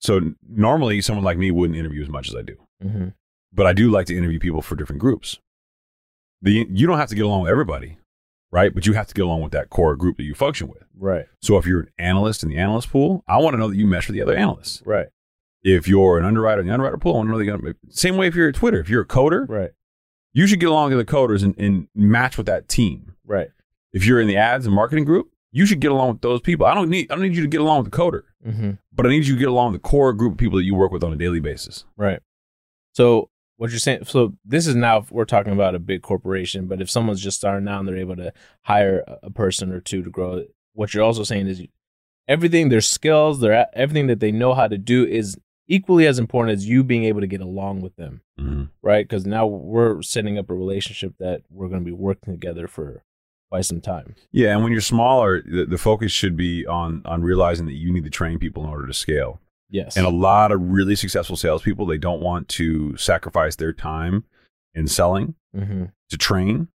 so 0.00 0.32
normally 0.48 1.00
someone 1.00 1.24
like 1.24 1.38
me 1.38 1.50
wouldn't 1.50 1.78
interview 1.78 2.02
as 2.02 2.08
much 2.08 2.28
as 2.28 2.34
I 2.34 2.42
do, 2.42 2.56
hmm 2.82 3.08
but 3.50 3.66
I 3.66 3.72
do 3.72 3.90
like 3.90 4.06
to 4.06 4.16
interview 4.16 4.38
people 4.38 4.60
for 4.60 4.76
different 4.76 5.00
groups. 5.00 5.38
The 6.42 6.66
you 6.70 6.86
don't 6.86 6.98
have 6.98 7.08
to 7.08 7.14
get 7.14 7.24
along 7.24 7.42
with 7.42 7.50
everybody, 7.50 7.98
right? 8.52 8.72
But 8.74 8.86
you 8.86 8.92
have 8.94 9.06
to 9.08 9.14
get 9.14 9.24
along 9.24 9.42
with 9.42 9.52
that 9.52 9.70
core 9.70 9.96
group 9.96 10.16
that 10.18 10.22
you 10.24 10.34
function 10.34 10.68
with. 10.68 10.84
Right. 10.96 11.26
So 11.42 11.56
if 11.58 11.66
you're 11.66 11.80
an 11.80 11.90
analyst 11.98 12.42
in 12.42 12.48
the 12.48 12.56
analyst 12.58 12.90
pool, 12.90 13.24
I 13.28 13.38
want 13.38 13.54
to 13.54 13.58
know 13.58 13.68
that 13.68 13.76
you 13.76 13.86
mesh 13.86 14.06
with 14.08 14.14
the 14.14 14.22
other 14.22 14.36
analysts. 14.36 14.82
Right. 14.86 15.08
If 15.62 15.88
you're 15.88 16.18
an 16.18 16.24
underwriter 16.24 16.60
in 16.60 16.66
the 16.68 16.72
underwriter 16.72 16.96
pool, 16.98 17.14
I 17.14 17.16
want 17.18 17.28
to 17.28 17.32
know 17.32 17.38
that 17.38 17.46
you 17.66 17.74
same 17.90 18.16
way 18.16 18.26
if 18.28 18.34
you're 18.36 18.48
at 18.48 18.54
Twitter. 18.54 18.78
If 18.80 18.88
you're 18.88 19.02
a 19.02 19.06
coder, 19.06 19.48
Right. 19.48 19.70
you 20.32 20.46
should 20.46 20.60
get 20.60 20.68
along 20.68 20.94
with 20.94 21.04
the 21.04 21.12
coders 21.12 21.42
and, 21.42 21.58
and 21.58 21.88
match 21.94 22.36
with 22.36 22.46
that 22.46 22.68
team. 22.68 23.14
Right. 23.26 23.48
If 23.92 24.04
you're 24.06 24.20
in 24.20 24.28
the 24.28 24.36
ads 24.36 24.66
and 24.66 24.74
marketing 24.74 25.04
group, 25.04 25.30
you 25.50 25.66
should 25.66 25.80
get 25.80 25.90
along 25.90 26.10
with 26.12 26.20
those 26.20 26.40
people. 26.40 26.66
I 26.66 26.74
don't 26.74 26.88
need 26.88 27.10
I 27.10 27.14
don't 27.14 27.22
need 27.22 27.34
you 27.34 27.42
to 27.42 27.48
get 27.48 27.60
along 27.60 27.82
with 27.82 27.90
the 27.90 27.96
coder, 27.96 28.22
Mm-hmm. 28.46 28.72
but 28.94 29.04
I 29.06 29.08
need 29.08 29.26
you 29.26 29.34
to 29.34 29.38
get 29.40 29.48
along 29.48 29.72
with 29.72 29.82
the 29.82 29.88
core 29.88 30.12
group 30.12 30.32
of 30.32 30.38
people 30.38 30.58
that 30.58 30.64
you 30.64 30.74
work 30.76 30.92
with 30.92 31.02
on 31.02 31.12
a 31.12 31.16
daily 31.16 31.40
basis. 31.40 31.84
Right. 31.96 32.20
So 32.92 33.30
what 33.58 33.70
you're 33.70 33.80
saying? 33.80 34.04
So 34.04 34.34
this 34.44 34.66
is 34.66 34.76
now 34.76 35.04
we're 35.10 35.24
talking 35.24 35.52
about 35.52 35.74
a 35.74 35.80
big 35.80 36.00
corporation, 36.00 36.66
but 36.66 36.80
if 36.80 36.88
someone's 36.88 37.20
just 37.20 37.36
starting 37.36 37.68
out 37.68 37.80
and 37.80 37.88
they're 37.88 37.96
able 37.96 38.16
to 38.16 38.32
hire 38.62 39.04
a- 39.22 39.30
person 39.30 39.72
or 39.72 39.80
two 39.80 40.02
to 40.02 40.10
grow, 40.10 40.44
what 40.74 40.94
you're 40.94 41.04
also 41.04 41.24
saying 41.24 41.48
is 41.48 41.62
everything 42.28 42.68
their 42.68 42.80
skills, 42.80 43.40
their 43.40 43.66
everything 43.74 44.06
that 44.06 44.20
they 44.20 44.30
know 44.30 44.54
how 44.54 44.68
to 44.68 44.78
do 44.78 45.04
is 45.04 45.36
equally 45.66 46.06
as 46.06 46.20
important 46.20 46.56
as 46.56 46.68
you 46.68 46.84
being 46.84 47.04
able 47.04 47.20
to 47.20 47.26
get 47.26 47.40
along 47.40 47.80
with 47.80 47.96
them, 47.96 48.22
mm-hmm. 48.40 48.64
right? 48.80 49.06
Because 49.06 49.26
now 49.26 49.44
we're 49.44 50.02
setting 50.02 50.38
up 50.38 50.48
a 50.48 50.54
relationship 50.54 51.14
that 51.18 51.42
we're 51.50 51.68
going 51.68 51.80
to 51.80 51.84
be 51.84 51.92
working 51.92 52.32
together 52.32 52.68
for 52.68 53.02
quite 53.50 53.64
some 53.64 53.80
time. 53.80 54.14
Yeah, 54.30 54.52
and 54.54 54.62
when 54.62 54.70
you're 54.70 54.80
smaller, 54.80 55.42
the, 55.42 55.66
the 55.66 55.78
focus 55.78 56.12
should 56.12 56.36
be 56.36 56.64
on 56.64 57.02
on 57.04 57.22
realizing 57.22 57.66
that 57.66 57.74
you 57.74 57.92
need 57.92 58.04
to 58.04 58.10
train 58.10 58.38
people 58.38 58.62
in 58.62 58.70
order 58.70 58.86
to 58.86 58.94
scale. 58.94 59.40
Yes. 59.70 59.96
And 59.96 60.06
a 60.06 60.10
lot 60.10 60.52
of 60.52 60.60
really 60.60 60.96
successful 60.96 61.36
salespeople, 61.36 61.86
they 61.86 61.98
don't 61.98 62.22
want 62.22 62.48
to 62.50 62.96
sacrifice 62.96 63.56
their 63.56 63.72
time 63.72 64.24
in 64.74 64.86
selling 64.86 65.34
mm-hmm. 65.54 65.86
to 66.10 66.16
train, 66.16 66.68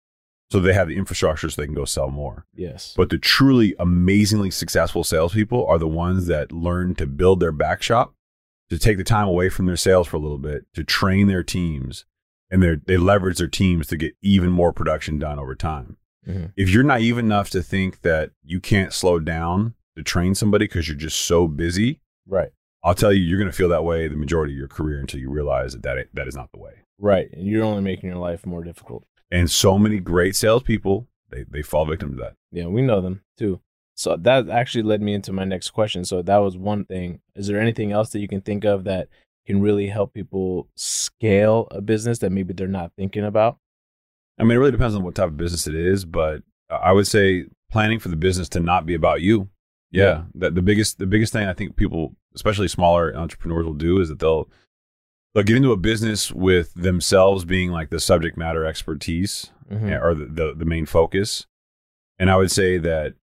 so 0.51 0.61
they 0.61 0.75
have 0.75 0.89
the 0.89 0.97
infrastructure 0.97 1.49
so 1.49 1.61
they 1.61 1.67
can 1.67 1.75
go 1.75 1.85
sell 1.85 2.11
more. 2.11 2.47
Yes. 2.55 2.93
But 2.97 3.09
the 3.09 3.19
truly 3.19 3.75
amazingly 3.79 4.51
successful 4.51 5.05
salespeople 5.05 5.67
are 5.67 5.79
the 5.79 5.89
ones 5.89 6.27
that 6.27 6.53
learn 6.53 6.95
to 6.97 7.07
build 7.07 7.41
their 7.41 7.53
back 7.53 7.83
shop, 7.83 8.15
to 8.69 8.79
take 8.79 8.99
the 8.99 9.05
time 9.05 9.29
away 9.29 9.49
from 9.49 9.67
their 9.67 9.77
sales 9.77 10.09
for 10.09 10.17
a 10.17 10.21
little 10.21 10.39
bit, 10.39 10.67
to 10.75 10.85
train 10.85 11.29
their 11.29 11.43
teams, 11.43 12.05
and 12.51 12.63
they 12.63 12.77
they 12.85 12.97
leverage 12.99 13.39
their 13.39 13.49
teams 13.49 13.87
to 13.87 13.97
get 13.97 14.15
even 14.21 14.51
more 14.51 14.73
production 14.73 15.19
done 15.19 15.39
over 15.39 15.55
time. 15.55 15.97
Mhm. 16.29 16.53
If 16.57 16.69
you're 16.71 16.85
naive 16.85 17.19
enough 17.19 17.51
to 17.51 17.63
think 17.63 18.03
that 18.03 18.33
you 18.45 18.61
can't 18.61 18.93
slow 18.93 19.19
down 19.19 19.75
to 19.97 20.03
train 20.03 20.35
somebody 20.35 20.67
because 20.67 20.89
you're 20.89 20.97
just 20.97 21.19
so 21.19 21.49
busy, 21.49 22.01
right. 22.27 22.51
I'll 22.85 22.95
tell 22.95 23.13
you, 23.13 23.23
you're 23.23 23.39
going 23.39 23.51
to 23.51 23.57
feel 23.57 23.69
that 23.69 23.85
way 23.85 24.09
the 24.09 24.17
majority 24.17 24.53
of 24.55 24.59
your 24.59 24.69
career 24.69 24.99
until 24.99 25.21
you 25.21 25.31
realize 25.31 25.73
that 25.73 25.83
that, 25.85 25.99
ain't- 25.99 26.15
that 26.15 26.27
is 26.27 26.35
not 26.37 26.51
the 26.53 26.59
way. 26.59 26.73
Right. 26.99 27.29
And 27.33 27.47
you're 27.47 27.65
only 27.65 27.83
making 27.83 28.09
your 28.11 28.19
life 28.19 28.45
more 28.47 28.63
difficult. 28.65 29.05
And 29.31 29.51
so 29.51 29.79
many 29.79 29.99
great 30.01 30.37
salespeople, 30.37 31.09
they, 31.31 31.45
they 31.49 31.63
fall 31.63 31.87
victim 31.87 32.11
to 32.11 32.17
that. 32.23 32.35
Yeah, 32.51 32.67
we 32.67 32.83
know 32.83 33.01
them 33.01 33.23
too. 33.39 33.61
So 33.95 34.17
that 34.17 34.49
actually 34.49 34.83
led 34.83 35.01
me 35.03 35.15
into 35.15 35.33
my 35.33 35.45
next 35.45 35.71
question. 35.71 36.05
So 36.05 36.23
that 36.23 36.39
was 36.39 36.57
one 36.57 36.85
thing. 36.85 37.21
Is 37.37 37.47
there 37.47 37.61
anything 37.61 37.93
else 37.93 38.11
that 38.11 38.21
you 38.21 38.29
can 38.29 38.41
think 38.41 38.65
of 38.65 38.85
that 38.85 39.09
can 39.47 39.61
really 39.61 39.87
help 39.89 40.13
people 40.15 40.69
scale 40.77 41.69
a 41.71 41.81
business 41.81 42.19
that 42.21 42.31
maybe 42.31 42.53
they're 42.53 42.67
not 42.69 42.93
thinking 42.97 43.25
about? 43.25 43.59
I 44.39 44.45
mean, 44.45 44.53
it 44.53 44.61
really 44.61 44.71
depends 44.73 44.95
on 44.95 45.03
what 45.05 45.15
type 45.15 45.29
of 45.29 45.37
business 45.37 45.67
it 45.67 45.75
is, 45.75 46.05
but 46.05 46.43
I 46.71 46.93
would 46.93 47.07
say 47.07 47.47
planning 47.71 47.99
for 48.01 48.09
the 48.09 48.17
business 48.17 48.49
to 48.51 48.61
not 48.61 48.87
be 48.87 48.95
about 48.95 49.21
you. 49.21 49.49
Yeah, 49.91 50.03
Yeah. 50.05 50.23
that 50.37 50.55
the 50.55 50.63
biggest 50.63 50.99
the 50.99 51.07
biggest 51.07 51.33
thing 51.33 51.47
I 51.47 51.53
think 51.53 51.77
people, 51.77 52.15
especially 52.35 52.69
smaller 52.69 53.15
entrepreneurs, 53.17 53.65
will 53.67 53.75
do 53.75 54.01
is 54.01 54.09
that 54.09 54.19
they'll 54.19 54.49
they'll 55.35 55.45
get 55.45 55.57
into 55.57 55.73
a 55.73 55.77
business 55.77 56.31
with 56.33 56.75
themselves 56.75 57.45
being 57.45 57.71
like 57.71 57.91
the 57.91 58.01
subject 58.01 58.37
matter 58.37 58.65
expertise 58.65 59.51
Mhm. 59.71 60.03
or 60.03 60.15
the, 60.15 60.27
the 60.27 60.55
the 60.57 60.65
main 60.65 60.87
focus. 60.87 61.47
And 62.19 62.31
I 62.31 62.37
would 62.37 62.51
say 62.51 62.79
that 62.79 63.15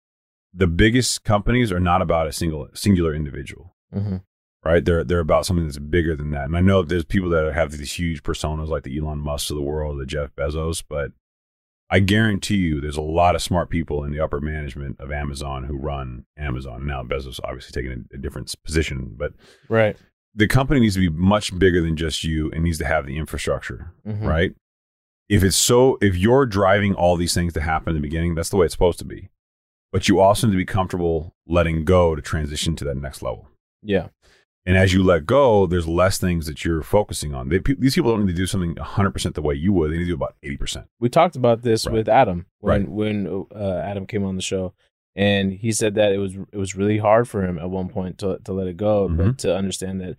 the 0.54 0.66
biggest 0.66 1.22
companies 1.24 1.70
are 1.70 1.80
not 1.80 2.00
about 2.02 2.26
a 2.26 2.32
single 2.32 2.68
singular 2.74 3.14
individual 3.14 3.74
Mhm. 3.94 4.22
right? 4.64 4.84
They're 4.84 5.04
they're 5.04 5.20
about 5.20 5.44
something 5.46 5.66
that's 5.66 5.78
bigger 5.78 6.16
than 6.16 6.30
that. 6.30 6.44
And 6.46 6.56
I 6.56 6.61
know 6.61 6.82
there's 6.82 7.04
people 7.04 7.28
that 7.30 7.52
have 7.52 7.72
these 7.72 7.92
huge 7.98 8.22
personas 8.22 8.68
like 8.68 8.82
the 8.84 8.96
Elon 8.98 9.18
Musk 9.18 9.50
of 9.50 9.56
the 9.56 9.62
world, 9.62 10.00
the 10.00 10.06
Jeff 10.06 10.34
Bezos, 10.34 10.82
but 10.88 11.12
I 11.91 12.01
guarantee 12.01 12.57
you 12.57 12.80
there's 12.80 12.97
a 12.99 13.03
lot 13.03 13.34
of 13.34 13.43
smart 13.43 13.70
people 13.70 14.05
in 14.05 14.12
the 14.12 14.20
upper 14.20 14.41
management 14.41 15.01
of 15.01 15.11
Amazon 15.11 15.64
who 15.64 15.76
run 15.76 16.26
Amazon. 16.36 16.86
Now 16.86 17.03
Bezos 17.03 17.41
obviously 17.45 17.72
taking 17.80 18.05
a, 18.12 18.14
a 18.14 18.18
different 18.18 18.55
position, 18.64 19.14
but 19.16 19.32
Right. 19.68 19.97
the 20.34 20.47
company 20.47 20.80
needs 20.80 20.95
to 20.95 21.01
be 21.01 21.09
much 21.09 21.59
bigger 21.59 21.80
than 21.80 21.97
just 21.97 22.24
you 22.24 22.51
and 22.53 22.62
needs 22.64 22.78
to 22.78 22.84
have 22.84 23.07
the 23.07 23.16
infrastructure, 23.16 23.93
Mhm. 24.07 24.26
right? 24.26 24.55
If 25.30 25.43
it's 25.43 25.57
so 25.57 25.99
if 26.03 26.16
you're 26.16 26.47
driving 26.47 26.95
all 26.95 27.16
these 27.16 27.34
things 27.34 27.53
to 27.55 27.61
happen 27.61 27.91
in 27.91 27.95
the 28.03 28.07
beginning, 28.07 28.34
that's 28.34 28.49
the 28.51 28.57
way 28.57 28.66
it's 28.66 28.74
supposed 28.74 28.99
to 28.99 29.05
be. 29.07 29.28
But 29.91 30.09
you 30.09 30.20
also 30.20 30.47
need 30.47 30.53
to 30.53 30.59
be 30.59 30.64
comfortable 30.66 31.34
letting 31.47 31.84
go 31.86 32.14
to 32.14 32.20
transition 32.20 32.76
to 32.76 32.84
that 32.84 32.97
next 32.99 33.22
level. 33.22 33.49
Yeah. 33.82 34.09
And 34.68 34.76
as 34.76 34.92
you 34.92 35.02
let 35.02 35.24
go, 35.24 35.66
there's 35.66 35.88
less 35.88 36.18
things 36.18 36.44
that 36.46 36.62
you're 36.64 36.82
focusing 36.82 37.34
on. 37.34 37.48
They, 37.48 37.58
pe- 37.58 37.74
these 37.78 37.94
people 37.94 38.10
don't 38.10 38.26
need 38.26 38.32
to 38.32 38.36
do 38.36 38.46
something 38.46 38.74
100% 38.74 39.32
the 39.34 39.40
way 39.42 39.54
you 39.54 39.72
would. 39.72 39.90
They 39.90 39.96
need 39.96 40.04
to 40.04 40.10
do 40.10 40.14
about 40.14 40.36
80%. 40.44 40.84
We 41.00 41.08
talked 41.08 41.36
about 41.36 41.62
this 41.62 41.86
Right. 41.86 41.94
with 41.94 42.08
Adam 42.08 42.46
when 42.60 42.80
Right. 42.82 42.88
when 42.90 43.46
uh, 43.54 43.82
Adam 43.82 44.06
came 44.06 44.24
on 44.24 44.36
the 44.36 44.42
show, 44.42 44.74
and 45.16 45.52
he 45.54 45.72
said 45.72 45.94
that 45.94 46.12
it 46.12 46.18
was 46.18 46.34
it 46.52 46.58
was 46.58 46.76
really 46.76 46.98
hard 46.98 47.26
for 47.28 47.42
him 47.44 47.58
at 47.58 47.70
one 47.70 47.88
point 47.88 48.18
to 48.18 48.38
to 48.44 48.52
let 48.52 48.66
it 48.68 48.76
go, 48.76 49.08
Mhm. 49.08 49.16
but 49.16 49.38
to 49.38 49.56
understand 49.56 50.00
that 50.02 50.16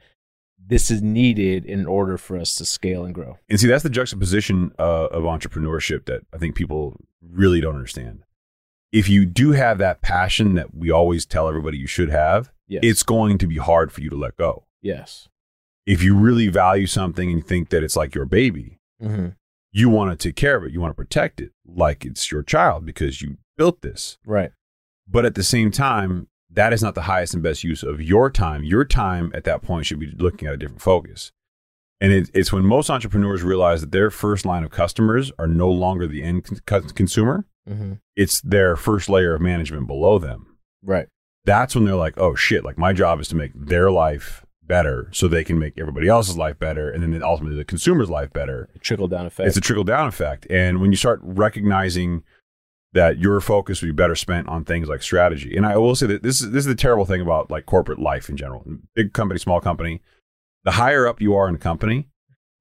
this 0.72 0.90
is 0.92 1.02
needed 1.02 1.64
in 1.66 1.86
order 1.86 2.18
for 2.18 2.36
us 2.38 2.56
to 2.56 2.66
scale 2.66 3.06
and 3.06 3.14
grow. 3.14 3.38
And 3.50 3.60
see, 3.60 3.68
that's 3.68 3.84
the 3.84 3.90
juxtaposition 3.90 4.72
uh, 4.80 5.08
of 5.12 5.24
entrepreneurship 5.24 6.06
that 6.06 6.22
I 6.34 6.38
think 6.38 6.56
people 6.56 7.00
really 7.22 7.62
don't 7.62 7.76
understand. 7.76 8.24
If 8.92 9.08
you 9.10 9.26
do 9.26 9.52
have 9.52 9.78
that 9.78 10.02
passion 10.02 10.56
that 10.56 10.74
we 10.76 10.90
always 10.92 11.26
tell 11.26 11.48
everybody 11.48 11.78
you 11.78 11.88
should 11.88 12.10
have, 12.10 12.52
Yes. 12.68 12.82
it's 12.84 13.04
going 13.04 13.38
to 13.40 13.48
be 13.48 13.58
hard 13.58 13.92
for 13.92 14.02
you 14.02 14.10
to 14.10 14.16
let 14.16 14.36
go. 14.38 14.66
yes. 14.82 15.28
If 15.86 16.04
you 16.04 16.16
really 16.16 16.50
value 16.50 16.86
something 16.86 17.30
and 17.32 17.40
you 17.40 17.44
think 17.44 17.70
that 17.70 17.82
it's 17.84 17.96
like 17.96 18.14
your 18.14 18.26
baby, 18.26 18.80
hmm 19.02 19.30
you 19.72 19.88
want 19.88 20.10
to 20.12 20.28
take 20.30 20.36
care 20.36 20.56
of 20.58 20.64
it, 20.64 20.72
you 20.72 20.82
want 20.82 20.90
to 20.92 20.96
protect 20.96 21.40
it 21.40 21.52
like 21.66 22.04
it's 22.04 22.32
your 22.32 22.42
child 22.42 22.86
because 22.88 23.22
you 23.22 23.38
built 23.56 23.82
this. 23.84 24.18
Right. 24.26 24.52
But 25.08 25.26
at 25.26 25.36
the 25.36 25.44
same 25.44 25.70
time, 25.70 26.28
that 26.52 26.74
is 26.74 26.82
not 26.82 26.96
the 26.96 27.04
highest 27.04 27.36
and 27.36 27.44
best 27.44 27.64
use 27.64 27.84
of 27.84 28.02
your 28.02 28.32
time. 28.32 28.64
Your 28.64 28.84
time 28.84 29.32
at 29.36 29.44
that 29.44 29.62
point 29.62 29.86
should 29.86 30.00
be 30.00 30.12
looking 30.18 30.48
at 30.48 30.56
a 30.56 30.58
different 30.58 30.82
focus. 30.82 31.32
And 32.02 32.12
it, 32.12 32.32
it's 32.34 32.52
when 32.52 32.66
most 32.66 32.90
entrepreneurs 32.90 33.44
realize 33.44 33.82
that 33.82 33.92
their 33.92 34.10
first 34.10 34.44
line 34.44 34.64
of 34.64 34.72
customers 34.72 35.32
are 35.38 35.48
no 35.48 35.70
longer 35.70 36.08
the 36.08 36.24
end 36.24 36.66
con- 36.66 36.90
consumer, 36.90 37.46
hmm 37.70 37.94
it's 38.16 38.42
their 38.42 38.76
first 38.76 39.08
layer 39.08 39.34
of 39.36 39.42
management 39.42 39.88
below 39.88 40.20
them. 40.20 40.58
Right. 40.84 41.08
That's 41.46 41.74
when 41.74 41.86
they're 41.86 41.96
like, 41.96 42.18
oh 42.18 42.36
shit, 42.36 42.66
like 42.66 42.78
my 42.78 42.92
job 42.92 43.22
is 43.22 43.30
to 43.30 43.36
make 43.36 43.52
their 43.56 43.90
life 43.90 44.46
better 44.62 45.08
so 45.14 45.28
they 45.28 45.44
can 45.46 45.58
make 45.58 45.78
everybody 45.80 46.08
else's 46.10 46.38
life 46.38 46.60
better. 46.60 46.90
And 46.92 47.02
then 47.02 47.24
ultimately 47.24 47.58
the 47.58 47.64
consumer's 47.64 48.10
life 48.10 48.34
better. 48.34 48.68
Trickle 48.82 49.08
down 49.08 49.26
effect. 49.26 49.48
It's 49.48 49.58
a 49.58 49.62
trickle 49.62 49.86
down 49.86 50.08
effect. 50.08 50.46
And 50.50 50.82
when 50.82 50.92
you 50.92 50.98
start 50.98 51.22
recognizing 51.24 52.24
that 52.94 53.20
your 53.20 53.40
focus 53.40 53.82
would 53.82 53.88
be 53.88 53.94
better 53.94 54.16
spent 54.16 54.48
on 54.50 54.66
things 54.66 54.88
like 54.90 55.02
strategy. 55.02 55.56
And 55.56 55.66
I 55.66 55.78
will 55.78 55.96
say 55.96 56.08
that 56.08 56.24
this 56.24 56.42
is 56.42 56.52
this 56.52 56.62
is 56.62 56.68
the 56.68 56.76
terrible 56.76 57.06
thing 57.06 57.22
about 57.22 57.50
like 57.52 57.66
corporate 57.66 58.00
life 58.00 58.30
in 58.30 58.36
general. 58.36 58.66
Big 58.96 59.14
company, 59.14 59.40
small 59.40 59.62
company. 59.62 60.02
The 60.66 60.72
higher 60.72 61.08
up 61.08 61.22
you 61.22 61.36
are 61.36 61.48
in 61.48 61.56
a 61.56 61.60
company, 61.60 62.10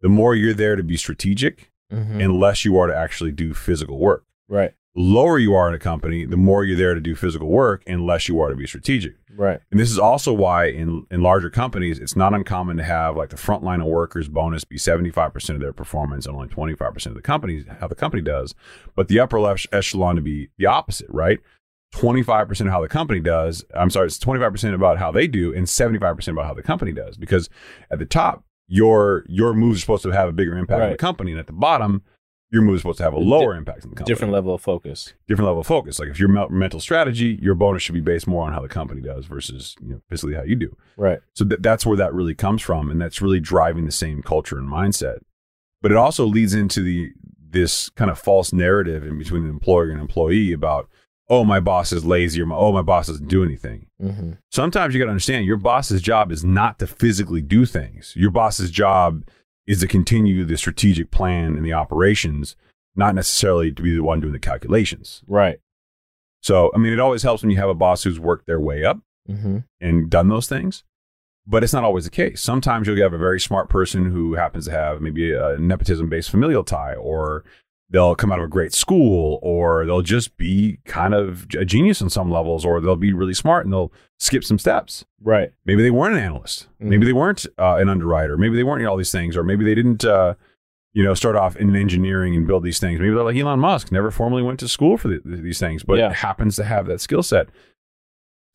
the 0.03 0.09
more 0.09 0.35
you're 0.37 0.55
there 0.55 0.77
to 0.77 0.83
be 0.85 0.97
strategic 0.97 1.73
Mhm. 1.93 2.23
and 2.23 2.39
less 2.39 2.65
you 2.67 2.77
are 2.79 2.87
to 2.87 2.95
actually 2.97 3.33
do 3.33 3.55
physical 3.55 3.99
work. 3.99 4.25
right. 4.49 4.73
Lower 5.01 5.39
you 5.39 5.55
are 5.55 5.69
in 5.69 5.75
a 5.77 5.79
company, 5.79 6.25
the 6.25 6.37
more 6.37 6.65
you're 6.65 6.77
there 6.77 6.95
to 6.95 7.01
do 7.01 7.15
physical 7.15 7.47
work 7.47 7.85
and 7.87 8.05
less 8.05 8.27
you 8.27 8.41
are 8.41 8.49
to 8.49 8.57
be 8.57 8.67
strategic. 8.67 9.15
Right. 9.37 9.61
And 9.71 9.79
this 9.79 9.93
is 9.93 9.99
also 9.99 10.33
why 10.33 10.65
in, 10.65 11.07
in 11.09 11.23
larger 11.23 11.51
companies, 11.51 12.01
it's 12.01 12.17
not 12.17 12.35
uncommon 12.35 12.79
to 12.79 12.83
have 12.83 13.17
like 13.17 13.29
the 13.29 13.37
frontline 13.37 13.81
of 13.81 13.87
workers 13.87 14.29
bonus 14.29 14.65
be 14.65 14.77
75% 14.77 15.51
of 15.51 15.61
their 15.61 15.73
performance 15.73 16.27
and 16.27 16.35
only 16.35 16.49
25% 16.49 17.07
of 17.07 17.15
the 17.15 17.23
company, 17.23 17.65
how 17.79 17.87
the 17.87 17.95
company 17.95 18.23
does. 18.25 18.57
But 18.97 19.07
the 19.07 19.21
upper 19.21 19.39
left 19.39 19.69
echelon 19.71 20.17
to 20.17 20.21
be 20.21 20.49
the 20.59 20.67
opposite, 20.67 21.09
right? 21.11 21.39
25% 21.95 22.63
of 22.63 22.67
how 22.67 22.81
the 22.81 22.89
company 22.89 23.21
does. 23.21 23.65
I'm 23.77 23.91
sorry, 23.91 24.07
it's 24.07 24.19
25% 24.19 24.75
about 24.75 24.99
how 24.99 25.13
they 25.13 25.29
do 25.29 25.55
and 25.55 25.69
75% 25.69 26.27
about 26.27 26.47
how 26.47 26.55
the 26.55 26.63
company 26.63 26.93
does. 26.93 27.17
Because 27.17 27.49
at 27.89 28.01
the 28.01 28.05
top, 28.05 28.43
your 28.67 29.25
your 29.29 29.55
moves 29.55 29.79
are 29.79 29.81
supposed 29.81 30.03
to 30.03 30.11
have 30.11 30.29
a 30.29 30.33
bigger 30.33 30.59
impact 30.59 30.83
on 30.83 30.91
the 30.91 30.97
company. 30.97 31.31
And 31.31 31.41
at 31.41 31.47
the 31.47 31.53
bottom, 31.53 32.03
your 32.51 32.63
move 32.63 32.77
is 32.77 32.81
supposed 32.81 32.99
to 32.99 33.05
have 33.05 33.13
a 33.13 33.19
lower 33.19 33.55
impact 33.55 33.85
on 33.85 33.91
the 33.91 33.97
company 33.97 34.13
Different 34.15 34.33
level 34.33 34.55
of 34.55 34.63
focus. 34.63 35.13
different 35.27 35.47
level 35.47 35.61
of 35.61 35.67
focus. 35.67 35.99
Like 35.99 36.09
if 36.09 36.19
your 36.19 36.29
mental 36.51 36.81
strategy, 36.81 37.39
your 37.43 37.55
bonus 37.55 37.83
should 37.83 37.95
be 37.95 38.01
based 38.01 38.27
more 38.27 38.47
on 38.47 38.53
how 38.53 38.61
the 38.61 38.69
company 38.69 39.01
does 39.03 39.27
versus 39.27 39.77
you 39.83 39.93
know 39.95 40.01
physically 40.09 40.35
how 40.35 40.43
you 40.43 40.57
do. 40.57 40.77
Right. 40.97 41.19
So 41.35 41.45
th- 41.45 41.61
that's 41.61 41.85
where 41.85 41.97
that 41.99 42.15
really 42.15 42.35
comes 42.35 42.63
from, 42.63 42.91
and 42.91 43.01
that's 43.01 43.21
really 43.21 43.41
driving 43.41 43.85
the 43.85 43.93
same 43.93 44.23
culture 44.23 44.57
and 44.59 44.69
mindset. 44.69 45.19
But 45.83 45.91
it 45.93 45.97
also 45.99 46.25
leads 46.25 46.55
into 46.55 46.81
the 46.83 47.11
this 47.51 47.89
kind 47.91 48.11
of 48.11 48.19
false 48.19 48.53
narrative 48.53 49.05
in 49.05 49.19
between 49.19 49.43
the 49.45 49.49
employer 49.51 49.91
and 49.91 50.01
employee 50.01 50.53
about 50.53 50.89
oh 51.31 51.45
my 51.45 51.61
boss 51.61 51.93
is 51.93 52.07
lazy 52.07 52.41
or 52.41 52.47
my, 52.47 52.57
oh 52.57 52.73
my 52.73 52.81
boss 52.81 53.07
doesn't 53.09 53.29
do 53.29 53.45
anything. 53.45 53.87
hmm 54.01 54.33
Sometimes 54.51 54.95
you 54.95 54.99
got 54.99 55.05
to 55.05 55.11
understand 55.11 55.45
your 55.45 55.59
boss's 55.59 56.01
job 56.01 56.33
is 56.33 56.43
not 56.43 56.79
to 56.79 56.87
physically 56.87 57.43
do 57.43 57.67
things. 57.67 58.15
Your 58.17 58.31
boss's 58.31 58.71
job 58.71 59.29
is 59.69 59.79
to 59.81 59.87
continue 59.87 60.45
the 60.45 60.57
strategic 60.57 61.13
plan 61.13 61.55
and 61.55 61.65
the 61.65 61.75
operations, 61.75 62.57
not 62.97 63.15
necessarily 63.15 63.71
to 63.71 63.83
be 63.83 63.95
the 63.95 64.03
one 64.03 64.19
doing 64.19 64.33
the 64.33 64.39
calculations. 64.41 65.23
Right. 65.29 65.61
So, 66.43 66.73
I 66.75 66.79
mean, 66.79 66.93
it 66.93 66.99
always 66.99 67.23
helps 67.23 67.43
when 67.43 67.51
you 67.51 67.59
have 67.59 67.69
a 67.69 67.75
boss 67.75 68.03
who's 68.03 68.19
worked 68.19 68.47
their 68.47 68.59
way 68.61 68.85
up 68.85 68.99
Mm-hmm. 69.29 69.59
and 69.79 70.09
done 70.09 70.29
those 70.31 70.49
things. 70.49 70.85
But 71.47 71.63
it's 71.63 71.75
not 71.75 71.85
always 71.85 72.05
the 72.05 72.11
case. 72.11 72.41
Sometimes 72.41 72.87
you'll 72.87 72.97
have 73.03 73.13
a 73.13 73.19
very 73.19 73.39
smart 73.39 73.69
person 73.69 74.11
who 74.11 74.35
happens 74.37 74.65
to 74.65 74.71
have 74.71 75.03
maybe 75.03 75.33
a 75.35 75.59
nepotism 75.59 76.09
based 76.09 76.31
familial 76.31 76.65
tie, 76.65 76.95
or 76.95 77.45
they'll 77.91 78.15
come 78.15 78.31
out 78.31 78.39
of 78.39 78.45
a 78.45 78.49
great 78.49 78.73
school, 78.75 79.39
or 79.43 79.87
they'll 79.87 80.03
just 80.03 80.37
be 80.37 80.79
kind 80.85 81.15
of 81.15 81.47
a 81.59 81.65
genius 81.65 82.03
on 82.03 82.11
some 82.11 82.31
levels, 82.31 82.65
or 82.65 82.81
they'll 82.81 82.97
be 82.97 83.13
really 83.13 83.33
smart 83.35 83.65
and 83.65 83.73
they'll 83.73 83.93
skip 84.19 84.45
some 84.45 84.59
steps. 84.59 85.05
Right. 85.23 85.53
Maybe 85.65 85.83
they 85.83 85.91
weren't 85.91 86.15
an 86.17 86.23
analyst. 86.23 86.69
Mhm. 86.83 86.89
Maybe 86.89 87.07
they 87.07 87.13
weren't 87.13 87.47
uh, 87.59 87.77
an 87.77 87.89
underwriter. 87.89 88.37
Maybe 88.37 88.57
they 88.57 88.65
weren't 88.65 88.85
all 88.87 88.97
these 88.97 89.13
things, 89.13 89.37
or 89.37 89.43
maybe 89.43 89.65
they 89.65 89.75
didn't, 89.75 90.05
uh, 90.05 90.35
you 90.93 91.05
know, 91.05 91.15
start 91.15 91.37
off 91.37 91.57
in 91.57 91.75
engineering 91.77 92.35
and 92.35 92.47
build 92.47 92.63
these 92.65 92.79
things. 92.81 92.99
Maybe 93.01 93.15
they're 93.15 93.23
like 93.25 93.37
Elon 93.37 93.61
Musk, 93.61 93.93
never 93.93 94.11
formally 94.11 94.43
went 94.43 94.59
to 94.61 94.69
school 94.69 94.97
for 94.99 95.09
the, 95.09 95.21
these 95.25 95.59
things, 95.59 95.83
but 95.85 95.99
Yeah. 95.99 96.13
happens 96.13 96.57
to 96.57 96.65
have 96.65 96.87
that 96.87 97.01
skill 97.01 97.23
set. 97.23 97.49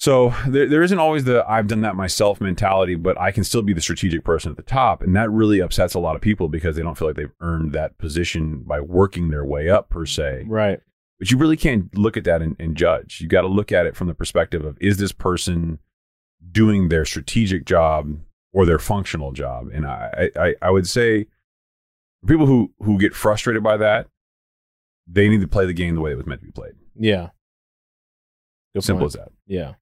So 0.04 0.36
there, 0.49 0.68
there 0.68 0.84
isn't 0.84 0.99
always 0.99 1.24
the 1.24 1.45
I've 1.47 1.68
done 1.68 1.80
that 1.80 1.95
myself 1.95 2.41
mentality, 2.41 2.95
but 2.95 3.18
I 3.18 3.32
can 3.32 3.45
still 3.45 3.62
be 3.62 3.72
the 3.72 3.80
strategic 3.80 4.26
person 4.26 4.51
at 4.51 4.58
the 4.58 4.62
top, 4.62 5.01
and 5.01 5.16
that 5.16 5.32
really 5.32 5.62
upsets 5.62 5.93
a 5.93 5.99
lot 5.99 6.18
of 6.18 6.22
people 6.22 6.49
because 6.49 6.76
they 6.76 6.82
don't 6.82 6.97
feel 6.97 7.08
like 7.08 7.16
they've 7.16 7.32
earned 7.39 7.72
that 7.72 7.97
position 7.99 8.64
by 8.64 8.82
working 8.82 9.30
their 9.30 9.45
way 9.45 9.70
up 9.70 9.89
per 9.89 10.06
se. 10.06 10.43
Right. 10.45 10.82
But 11.20 11.32
you 11.32 11.38
really 11.38 11.56
can't 11.56 11.97
look 11.97 12.18
at 12.18 12.26
that 12.26 12.41
and, 12.41 12.58
and 12.60 12.76
judge. 12.76 13.22
You 13.22 13.30
got 13.30 13.43
to 13.43 13.47
look 13.47 13.72
at 13.72 13.86
it 13.86 13.95
from 13.95 14.10
the 14.10 14.14
perspective 14.14 14.66
of 14.66 14.78
is 14.82 14.97
this 14.97 15.14
person 15.14 15.80
doing 16.51 16.89
their 16.89 17.06
strategic 17.06 17.64
job 17.64 18.20
or 18.51 18.66
their 18.66 18.80
functional 18.80 19.32
job? 19.32 19.70
And 19.74 19.88
I, 19.88 20.32
I, 20.36 20.56
I 20.62 20.70
would 20.70 20.86
say 20.86 21.28
people 22.28 22.45
who 22.45 22.74
who 22.80 22.99
get 22.99 23.14
frustrated 23.16 23.64
by 23.64 23.78
that, 23.78 24.08
they 25.08 25.30
need 25.30 25.39
to 25.39 25.47
play 25.47 25.66
the 25.66 25.72
game 25.72 25.95
the 25.95 26.01
way 26.01 26.12
it 26.12 26.18
was 26.18 26.26
meant 26.26 26.41
to 26.41 26.47
be 26.47 26.51
played. 26.51 26.74
Yeah. 26.99 27.30
Good 28.76 28.84
Simple 28.84 29.04
point. 29.04 29.16
as 29.16 29.22
that. 29.22 29.32
Yeah. 29.47 29.74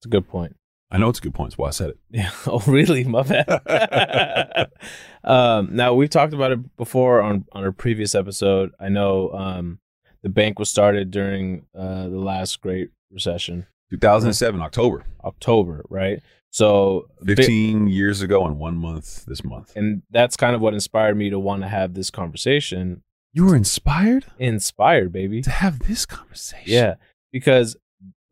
It's 0.00 0.06
a 0.06 0.08
good 0.08 0.28
point. 0.28 0.56
I 0.90 0.96
know 0.98 1.08
it's 1.10 1.18
a 1.18 1.22
good 1.22 1.34
point. 1.34 1.50
That's 1.50 1.58
why 1.58 1.68
I 1.68 1.72
said 1.72 1.90
it. 1.90 1.98
Yeah. 2.10 2.30
Oh, 2.46 2.62
really? 2.66 3.04
My 3.04 3.22
bad. 3.22 3.46
um, 5.24 5.68
now 5.74 5.94
we've 5.94 6.08
talked 6.10 6.32
about 6.32 6.52
it 6.52 6.76
before 6.76 7.20
on 7.20 7.44
on 7.52 7.64
our 7.64 7.72
previous 7.72 8.14
episode. 8.14 8.70
I 8.80 8.88
know 8.88 9.30
um, 9.32 9.80
the 10.22 10.28
bank 10.28 10.58
was 10.58 10.68
started 10.70 11.10
during 11.10 11.66
uh, 11.76 12.04
the 12.08 12.18
last 12.18 12.60
Great 12.60 12.90
Recession, 13.10 13.66
2007, 13.90 14.60
October, 14.62 15.04
October, 15.24 15.84
right? 15.90 16.20
So, 16.50 17.08
bi- 17.20 17.34
15 17.34 17.88
years 17.88 18.22
ago 18.22 18.46
and 18.46 18.58
one 18.58 18.76
month 18.76 19.26
this 19.26 19.44
month. 19.44 19.72
and 19.76 20.02
that's 20.10 20.36
kind 20.36 20.54
of 20.54 20.62
what 20.62 20.72
inspired 20.72 21.16
me 21.16 21.28
to 21.30 21.38
want 21.38 21.62
to 21.62 21.68
have 21.68 21.92
this 21.94 22.10
conversation. 22.10 23.02
You 23.34 23.44
were 23.44 23.54
inspired 23.56 24.24
Inspired, 24.38 25.12
baby. 25.12 25.42
to 25.42 25.50
have 25.50 25.80
this 25.80 26.06
conversation. 26.06 26.64
Yeah, 26.72 26.94
because 27.32 27.76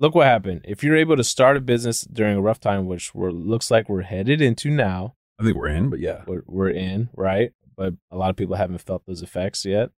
look 0.01 0.15
what 0.15 0.27
happened. 0.27 0.63
If 0.65 0.83
you're 0.83 0.97
able 0.97 1.17
to 1.17 1.25
start 1.25 1.57
a 1.57 1.61
business 1.61 2.03
during 2.03 2.37
a 2.37 2.41
rough 2.41 2.61
time, 2.61 2.87
which 2.87 3.15
we're 3.15 3.31
looks 3.31 3.71
like 3.71 3.89
we're 3.89 4.03
headed 4.03 4.41
into 4.41 4.71
now, 4.71 5.15
I 5.39 5.45
think 5.45 5.57
we're 5.57 5.69
in, 5.69 5.91
but 5.91 6.01
yeah. 6.01 6.23
we're, 6.27 6.43
we're 6.47 6.71
in, 6.71 7.11
right? 7.15 7.53
But 7.77 7.95
a 8.11 8.17
lot 8.17 8.31
of 8.31 8.37
people 8.37 8.57
haven't 8.57 8.79
felt 8.79 9.05
those 9.07 9.23
effects 9.23 9.65
yet. 9.65 9.91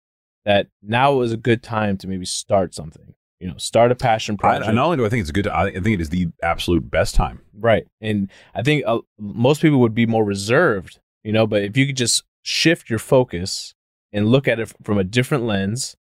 That 0.45 0.69
now 0.83 1.21
is 1.21 1.33
a 1.33 1.37
good 1.37 1.63
time 1.63 1.97
to 1.99 2.09
maybe 2.09 2.25
start 2.25 2.75
something. 2.75 3.15
You 3.39 3.49
know, 3.49 3.57
start 3.57 3.93
a 3.93 3.95
passion 3.95 4.37
project. 4.37 4.69
I 4.69 4.73
not 4.73 4.87
only 4.87 4.97
do 4.97 5.07
I 5.07 5.09
think 5.09 5.21
it's 5.21 5.31
a 5.31 5.33
good, 5.33 5.47
I 5.47 5.71
think 5.71 5.87
it 5.87 6.01
is 6.01 6.09
the 6.09 6.29
absolute 6.43 6.91
best 6.91 7.15
time. 7.15 7.41
Right. 7.57 7.87
And 8.01 8.31
I 8.55 8.63
think 8.63 8.83
uh, 8.85 8.99
most 9.19 9.63
people 9.63 9.79
would 9.79 9.95
be 9.95 10.07
more 10.07 10.25
reserved, 10.25 10.99
you 11.23 11.33
know, 11.33 11.47
but 11.47 11.63
if 11.63 11.77
you 11.77 11.87
could 11.87 11.97
just 11.97 12.25
shift 12.43 12.91
your 12.91 12.99
focus 12.99 13.75
and 14.13 14.27
look 14.29 14.49
at 14.49 14.59
it 14.59 14.73
from 14.83 14.99
a 14.99 15.05
different 15.05 15.45
lens 15.45 15.97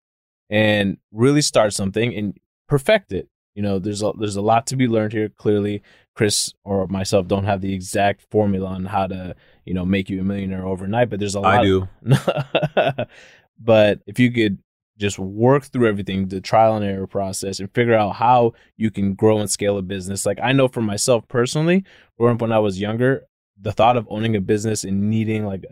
and 0.49 0.97
really 1.11 1.41
start 1.41 1.73
something 1.73 2.15
and 2.15 2.37
perfect 2.67 3.11
it. 3.11 3.27
You 3.57 3.63
know, 3.63 3.79
there's 3.79 4.03
a, 4.03 4.13
there's 4.19 4.35
a 4.35 4.41
lot 4.41 4.67
to 4.67 4.75
be 4.75 4.87
learned 4.87 5.13
here. 5.13 5.29
Clearly, 5.29 5.81
Chris 6.13 6.53
or 6.63 6.85
myself 6.85 7.27
don't 7.27 7.45
have 7.45 7.59
the 7.59 7.73
exact 7.73 8.21
formula 8.29 8.67
on 8.67 8.85
how 8.85 9.07
to, 9.07 9.35
you 9.65 9.73
know, 9.73 9.83
make 9.83 10.11
you 10.11 10.21
a 10.21 10.23
millionaire 10.23 10.63
overnight, 10.63 11.09
but 11.09 11.19
there's 11.19 11.33
a 11.33 11.39
lot 11.39 11.61
I 11.61 11.63
do. 11.63 11.87
but 13.59 14.01
if 14.05 14.19
you 14.19 14.31
could 14.31 14.59
just 14.99 15.17
work 15.17 15.63
through 15.63 15.87
everything, 15.87 16.27
the 16.27 16.39
trial 16.39 16.75
and 16.75 16.85
error 16.85 17.07
process, 17.07 17.59
and 17.59 17.73
figure 17.73 17.95
out 17.95 18.17
how 18.17 18.53
you 18.75 18.91
can 18.91 19.15
grow 19.15 19.39
and 19.39 19.49
scale 19.49 19.79
a 19.79 19.81
business. 19.81 20.23
Like 20.23 20.37
I 20.39 20.51
know 20.51 20.67
for 20.67 20.81
myself 20.83 21.27
personally, 21.27 21.83
growing 22.19 22.35
up 22.35 22.41
when 22.41 22.51
I 22.51 22.59
was 22.59 22.79
younger, 22.79 23.23
the 23.59 23.71
thought 23.71 23.97
of 23.97 24.05
owning 24.11 24.35
a 24.35 24.39
business 24.39 24.83
and 24.83 25.09
needing 25.09 25.47
like 25.47 25.65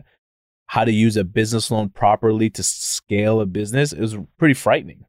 how 0.66 0.84
to 0.84 0.90
use 0.90 1.16
a 1.16 1.22
business 1.22 1.70
loan 1.70 1.90
properly 1.90 2.50
to 2.50 2.64
scale 2.64 3.40
a 3.40 3.46
business 3.46 3.92
is 3.92 4.16
pretty 4.38 4.54
frightening. 4.54 5.04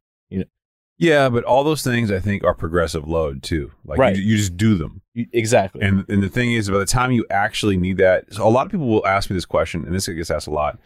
Yeah, 0.98 1.28
but 1.28 1.44
all 1.44 1.62
those 1.62 1.82
things 1.82 2.10
I 2.10 2.18
think 2.18 2.42
are 2.42 2.54
progressive 2.54 3.06
load 3.06 3.42
too. 3.42 3.70
Like 3.84 3.98
Right. 3.98 4.16
you, 4.16 4.22
you 4.22 4.36
just 4.36 4.56
do 4.56 4.74
them. 4.76 5.00
You- 5.14 5.26
exactly. 5.32 5.80
And 5.82 6.04
and 6.08 6.22
the 6.22 6.28
thing 6.28 6.52
is, 6.52 6.68
by 6.68 6.78
the 6.78 6.86
time 6.86 7.12
you 7.12 7.24
actually 7.30 7.76
need 7.76 7.98
that, 7.98 8.32
so 8.34 8.46
a 8.46 8.50
lot 8.50 8.66
of 8.66 8.72
people 8.72 8.88
will 8.88 9.06
ask 9.06 9.30
me 9.30 9.34
this 9.34 9.46
question, 9.46 9.84
and 9.84 9.94
this 9.94 10.08
gets 10.08 10.30
asked 10.30 10.48
a 10.48 10.50
lot: 10.52 10.78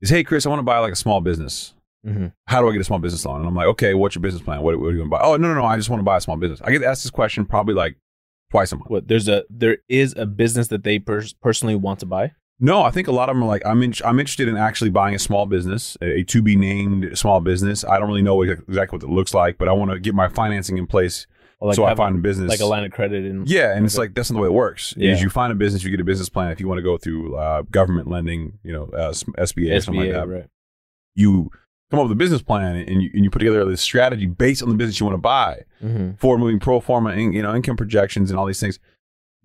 is 0.00 0.10
Hey, 0.10 0.22
Chris, 0.24 0.46
I 0.46 0.48
want 0.50 0.60
to 0.60 0.64
buy 0.64 0.78
like 0.78 0.92
a 0.92 0.96
small 0.96 1.20
business. 1.20 1.74
Mhm. 2.06 2.32
How 2.46 2.60
do 2.62 2.68
I 2.68 2.72
get 2.72 2.80
a 2.80 2.84
small 2.84 3.00
business 3.00 3.24
loan? 3.26 3.40
And 3.40 3.48
I'm 3.48 3.54
like, 3.56 3.66
okay, 3.66 3.92
what's 3.94 4.14
your 4.14 4.22
business 4.22 4.40
plan? 4.42 4.62
What, 4.62 4.78
what 4.78 4.86
are 4.86 4.90
you 4.92 4.98
going 4.98 5.08
to 5.08 5.16
buy? 5.16 5.20
Oh, 5.22 5.36
no, 5.36 5.48
no, 5.48 5.54
no, 5.54 5.64
I 5.64 5.76
just 5.76 5.90
want 5.90 5.98
to 5.98 6.04
buy 6.04 6.18
a 6.18 6.20
small 6.20 6.36
business. 6.36 6.60
I 6.62 6.70
get 6.70 6.84
asked 6.84 7.02
this 7.02 7.10
question 7.10 7.44
probably 7.44 7.74
like 7.74 7.96
twice 8.52 8.70
a 8.70 8.76
month. 8.76 8.88
What 8.90 9.08
there's 9.08 9.26
a 9.26 9.42
there 9.50 9.78
is 9.88 10.14
a 10.16 10.24
business 10.24 10.68
that 10.68 10.84
they 10.84 11.00
pers- 11.00 11.32
personally 11.32 11.74
want 11.74 11.98
to 12.00 12.06
buy. 12.06 12.30
No, 12.58 12.82
I 12.82 12.90
think 12.90 13.06
a 13.06 13.12
lot 13.12 13.28
of 13.28 13.36
them 13.36 13.42
are 13.44 13.46
like, 13.46 13.64
I'm 13.66 13.82
in, 13.82 13.92
I'm 14.04 14.18
interested 14.18 14.48
in 14.48 14.56
actually 14.56 14.88
buying 14.90 15.14
a 15.14 15.18
small 15.18 15.44
business, 15.46 15.96
a, 16.00 16.20
a 16.20 16.24
to 16.24 16.40
be 16.40 16.56
named 16.56 17.18
small 17.18 17.40
business. 17.40 17.84
I 17.84 17.98
don't 17.98 18.08
really 18.08 18.22
know 18.22 18.40
exactly 18.42 18.96
what 18.96 19.02
it 19.02 19.10
looks 19.10 19.34
like, 19.34 19.58
but 19.58 19.68
I 19.68 19.72
want 19.72 19.90
to 19.90 19.98
get 20.00 20.14
my 20.14 20.28
financing 20.28 20.78
in 20.78 20.86
place 20.86 21.26
like 21.60 21.74
so 21.76 21.84
I 21.84 21.94
find 21.94 22.16
a 22.16 22.18
business 22.20 22.50
like 22.50 22.60
a 22.60 22.66
line 22.66 22.84
of 22.84 22.92
credit 22.92 23.24
and 23.24 23.48
Yeah, 23.48 23.74
and 23.74 23.86
it's 23.86 23.94
Okay. 23.94 24.02
like 24.04 24.14
that's 24.14 24.30
not 24.30 24.36
the 24.36 24.42
way 24.42 24.48
it 24.48 24.52
works. 24.52 24.92
Yeah. 24.96 25.12
Is 25.12 25.22
you 25.22 25.30
find 25.30 25.50
a 25.52 25.56
business, 25.56 25.82
you 25.84 25.90
get 25.90 26.00
a 26.00 26.04
business 26.04 26.28
plan. 26.28 26.50
If 26.50 26.60
you 26.60 26.68
want 26.68 26.78
to 26.78 26.82
go 26.82 26.98
through 26.98 27.34
uh, 27.36 27.62
government 27.70 28.08
lending, 28.08 28.58
you 28.62 28.72
know, 28.72 28.90
uh, 28.92 29.08
S- 29.08 29.24
SBA, 29.24 29.76
or 29.76 29.80
something 29.80 30.00
like 30.02 30.10
SBA, 30.10 30.12
that, 30.12 30.28
right? 30.28 30.46
you 31.14 31.50
come 31.90 32.00
up 32.00 32.04
with 32.04 32.12
a 32.12 32.16
business 32.16 32.42
plan 32.42 32.76
and 32.76 33.02
you 33.02 33.10
and 33.14 33.24
you 33.24 33.30
put 33.30 33.38
together 33.38 33.64
this 33.64 33.80
strategy 33.80 34.26
based 34.26 34.62
on 34.62 34.68
the 34.68 34.74
business 34.74 34.98
you 35.00 35.06
want 35.06 35.14
to 35.14 35.20
buy, 35.22 35.62
Mm-hmm. 35.82 36.12
forward 36.16 36.38
moving 36.38 36.58
pro 36.58 36.80
forma, 36.80 37.10
in, 37.12 37.32
you 37.32 37.42
know, 37.42 37.54
income 37.54 37.76
projections 37.76 38.30
and 38.30 38.38
all 38.38 38.46
these 38.46 38.60
things. 38.60 38.78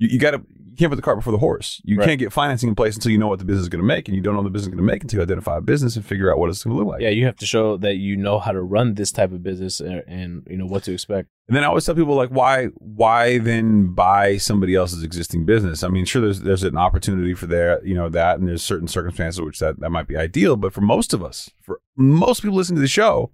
You, 0.01 0.07
you 0.13 0.19
got 0.19 0.31
to 0.31 0.41
you 0.71 0.77
can't 0.77 0.89
put 0.89 0.95
the 0.95 1.01
cart 1.01 1.17
before 1.17 1.31
the 1.33 1.37
horse. 1.37 1.81
You 1.83 1.97
Right. 1.97 2.07
can't 2.07 2.17
get 2.17 2.31
financing 2.31 2.69
in 2.69 2.75
place 2.75 2.95
until 2.95 3.11
you 3.11 3.17
know 3.17 3.27
what 3.27 3.39
the 3.39 3.45
business 3.45 3.63
is 3.63 3.69
going 3.69 3.81
to 3.81 3.85
make, 3.85 4.07
and 4.07 4.15
you 4.15 4.23
don't 4.23 4.33
know 4.33 4.39
what 4.39 4.45
the 4.45 4.51
business 4.51 4.67
is 4.67 4.75
going 4.75 4.87
to 4.87 4.91
make 4.93 5.03
until 5.03 5.17
you 5.19 5.23
identify 5.23 5.57
a 5.57 5.61
business 5.61 5.97
and 5.97 6.05
figure 6.05 6.31
out 6.31 6.37
what 6.39 6.49
it's 6.49 6.63
going 6.63 6.73
to 6.75 6.79
look 6.81 6.87
like. 6.93 7.01
yeah, 7.01 7.09
you 7.09 7.25
have 7.25 7.35
to 7.35 7.45
show 7.45 7.75
that 7.77 7.95
you 7.95 8.15
know 8.15 8.39
how 8.39 8.51
to 8.53 8.61
run 8.61 8.95
this 8.95 9.11
type 9.11 9.33
of 9.33 9.43
business 9.43 9.81
and, 9.81 10.01
and 10.07 10.47
you 10.49 10.57
know 10.57 10.65
what 10.65 10.83
to 10.85 10.93
expect. 10.93 11.27
And 11.49 11.57
then 11.57 11.65
I 11.65 11.67
always 11.67 11.85
tell 11.85 11.93
people 11.93 12.15
like, 12.15 12.29
why, 12.29 12.67
why 12.77 13.37
then 13.39 13.93
buy 13.93 14.37
somebody 14.37 14.73
else's 14.73 15.03
existing 15.03 15.45
business? 15.45 15.83
I 15.83 15.89
mean, 15.89 16.05
sure, 16.05 16.21
there's 16.21 16.39
there's 16.41 16.63
an 16.63 16.77
opportunity 16.77 17.33
for 17.33 17.47
there, 17.47 17.85
you 17.85 17.93
know, 17.93 18.07
that, 18.09 18.39
and 18.39 18.47
there's 18.47 18.63
certain 18.63 18.87
circumstances 18.87 19.41
which 19.41 19.59
that 19.59 19.81
that 19.81 19.89
might 19.89 20.07
be 20.07 20.15
ideal. 20.15 20.55
But 20.55 20.71
for 20.73 20.81
most 20.81 21.13
of 21.13 21.21
us, 21.21 21.49
for 21.61 21.81
most 21.97 22.41
people 22.43 22.55
listening 22.55 22.77
to 22.77 22.81
the 22.81 22.87
show, 22.87 23.31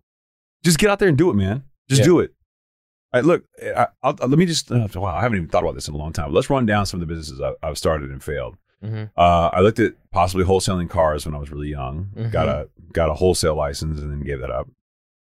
just 0.64 0.80
get 0.80 0.90
out 0.90 0.98
there 1.00 1.08
and 1.10 1.18
do 1.18 1.30
it, 1.30 1.36
man. 1.36 1.64
Just 1.88 2.00
Yeah. 2.02 2.06
do 2.06 2.20
it. 2.20 2.34
Right, 3.14 3.24
look, 3.24 3.46
I, 3.76 3.88
I'll, 4.04 4.14
let 4.20 4.38
me 4.38 4.46
just. 4.46 4.72
Uh, 4.72 4.88
wow, 4.96 5.16
I 5.16 5.22
haven't 5.22 5.38
even 5.38 5.50
thought 5.50 5.64
about 5.64 5.76
this 5.76 5.88
in 5.88 5.94
a 5.94 5.98
long 5.98 6.12
time. 6.14 6.34
Let's 6.34 6.50
run 6.50 6.66
down 6.66 6.86
some 6.86 7.02
of 7.02 7.08
the 7.08 7.14
businesses 7.14 7.42
I, 7.42 7.54
I've 7.66 7.78
started 7.78 8.10
and 8.12 8.22
failed. 8.24 8.58
Mm-hmm. 8.84 9.06
Uh, 9.16 9.50
I 9.54 9.62
looked 9.62 9.80
at 9.80 9.94
possibly 10.12 10.46
wholesaling 10.46 10.90
cars 10.90 11.26
when 11.26 11.34
I 11.34 11.40
was 11.40 11.50
really 11.50 11.70
young. 11.70 12.10
Mhm. 12.16 12.32
Got 12.32 12.48
a 12.50 12.70
got 12.94 13.10
a 13.10 13.14
wholesale 13.14 13.56
license 13.56 14.00
and 14.00 14.12
then 14.12 14.22
gave 14.22 14.40
that 14.42 14.52
up. 14.52 14.68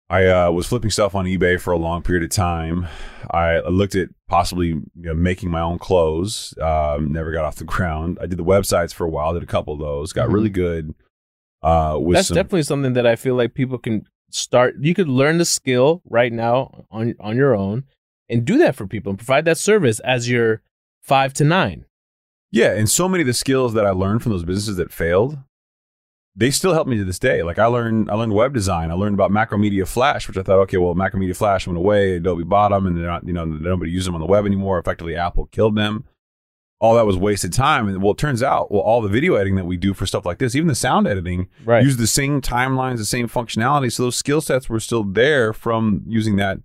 I 0.10 0.28
uh, 0.28 0.52
was 0.52 0.68
flipping 0.68 0.92
stuff 0.92 1.16
on 1.16 1.24
eBay 1.26 1.60
for 1.60 1.72
a 1.72 1.78
long 1.78 2.04
period 2.04 2.24
of 2.24 2.30
time. 2.32 2.86
I 3.32 3.62
looked 3.62 3.96
at 3.96 4.10
possibly 4.28 4.68
you 4.68 4.84
know, 4.96 5.14
making 5.14 5.50
my 5.50 5.62
own 5.62 5.80
clothes. 5.80 6.54
Um, 6.62 7.14
never 7.14 7.32
got 7.32 7.46
off 7.46 7.56
the 7.56 7.64
ground. 7.76 8.18
I 8.22 8.26
did 8.28 8.38
the 8.38 8.44
websites 8.44 8.94
for 8.94 9.06
a 9.06 9.10
while. 9.10 9.34
Did 9.34 9.44
a 9.44 9.48
couple 9.48 9.74
of 9.74 9.80
those. 9.80 10.12
Got 10.12 10.28
Mhm. 10.30 10.34
really 10.34 10.50
good. 10.50 10.94
Uh, 11.64 11.98
with 12.02 12.16
That's 12.18 12.28
some, 12.28 12.36
definitely 12.36 12.64
something 12.64 12.94
that 12.94 13.08
I 13.08 13.16
feel 13.16 13.36
like 13.36 13.54
people 13.54 13.78
can 13.78 14.06
start. 14.34 14.76
You 14.80 14.94
could 14.94 15.10
learn 15.10 15.38
the 15.38 15.46
skill 15.46 16.02
right 16.10 16.32
now 16.32 16.86
on 16.92 17.16
on 17.20 17.36
your 17.36 17.56
own 17.56 17.86
and 18.30 18.46
do 18.46 18.58
that 18.60 18.76
for 18.76 18.88
people 18.88 19.10
and 19.10 19.20
provide 19.20 19.46
that 19.46 19.58
service 19.58 20.00
as 20.02 20.30
your 20.30 20.62
five 21.02 21.34
to 21.34 21.44
nine. 21.44 21.86
Yeah, 22.52 22.74
and 22.74 22.90
so 22.90 23.08
many 23.08 23.22
of 23.22 23.28
the 23.28 23.34
skills 23.34 23.74
that 23.74 23.86
I 23.86 23.92
learned 23.92 24.24
from 24.24 24.34
those 24.34 24.44
businesses 24.44 24.76
that 24.76 24.92
failed, 24.92 25.38
they 26.36 26.52
still 26.52 26.74
help 26.74 26.88
me 26.88 26.98
to 26.98 27.06
this 27.06 27.20
day. 27.20 27.44
Like 27.44 27.60
I 27.60 27.66
learned, 27.66 28.12
I 28.12 28.16
learned 28.16 28.34
web 28.34 28.54
design. 28.54 28.92
I 28.92 28.94
learned 28.94 29.14
about 29.14 29.32
Macromedia 29.32 29.88
Flash, 29.88 30.28
which 30.28 30.38
I 30.38 30.44
thought, 30.44 30.60
okay, 30.60 30.78
well, 30.78 30.94
Macromedia 30.94 31.36
Flash 31.36 31.66
went 31.66 31.78
away. 31.78 32.18
Adobe 32.18 32.44
bought 32.44 32.72
them, 32.72 32.88
and 32.88 32.98
they're 32.98 33.06
not, 33.06 33.26
you 33.26 33.34
know, 33.34 33.46
nobody 33.46 33.92
uses 33.92 34.06
them 34.06 34.16
on 34.16 34.22
the 34.22 34.28
web 34.28 34.46
anymore. 34.46 34.80
Effectively, 34.80 35.16
Apple 35.16 35.46
killed 35.48 35.76
them. 35.76 36.06
All 36.82 36.96
that 36.96 37.06
was 37.06 37.16
wasted 37.16 37.54
time. 37.54 37.88
And 37.88 38.02
well, 38.02 38.14
it 38.14 38.18
turns 38.18 38.42
out, 38.42 38.72
well, 38.72 38.82
all 38.82 39.02
the 39.02 39.08
video 39.08 39.36
editing 39.36 39.56
that 39.56 39.66
we 39.66 39.78
do 39.78 39.94
for 39.94 40.06
stuff 40.08 40.26
like 40.26 40.40
this, 40.40 40.56
even 40.56 40.68
the 40.68 40.76
sound 40.76 41.08
editing, 41.08 41.48
Right. 41.64 41.84
use 41.84 41.98
the 41.98 42.08
same 42.08 42.42
timelines, 42.42 42.98
the 42.98 43.06
same 43.06 43.30
functionality. 43.30 43.92
So 43.92 44.04
those 44.04 44.16
skill 44.16 44.42
sets 44.42 44.68
were 44.68 44.80
still 44.80 45.04
there 45.04 45.54
from 45.54 46.02
using 46.08 46.38
that 46.38 46.58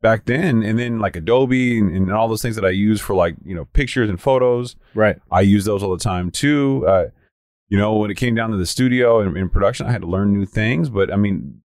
back 0.00 0.24
then. 0.24 0.64
And 0.64 0.78
then 0.80 0.98
like 0.98 1.14
Adobe 1.14 1.78
and, 1.78 1.94
and 1.96 2.12
all 2.12 2.26
those 2.26 2.42
things 2.42 2.56
that 2.56 2.64
I 2.64 2.70
use 2.70 3.00
for 3.00 3.14
like 3.14 3.36
you 3.44 3.54
know 3.54 3.66
pictures 3.66 4.10
and 4.10 4.20
photos. 4.20 4.74
right. 4.94 5.16
I 5.30 5.42
use 5.42 5.64
those 5.64 5.82
all 5.84 5.92
the 5.96 6.02
time 6.02 6.30
too. 6.32 6.84
Uh, 6.88 7.04
you 7.68 7.78
know, 7.78 7.94
when 7.94 8.10
it 8.10 8.16
came 8.16 8.34
down 8.34 8.50
to 8.50 8.56
the 8.56 8.66
studio 8.66 9.20
and, 9.20 9.36
and 9.36 9.50
production, 9.50 9.86
I 9.86 9.92
had 9.92 10.02
to 10.02 10.08
learn 10.08 10.32
new 10.32 10.44
things. 10.44 10.90
But 10.90 11.12
I 11.12 11.16
mean, 11.16 11.62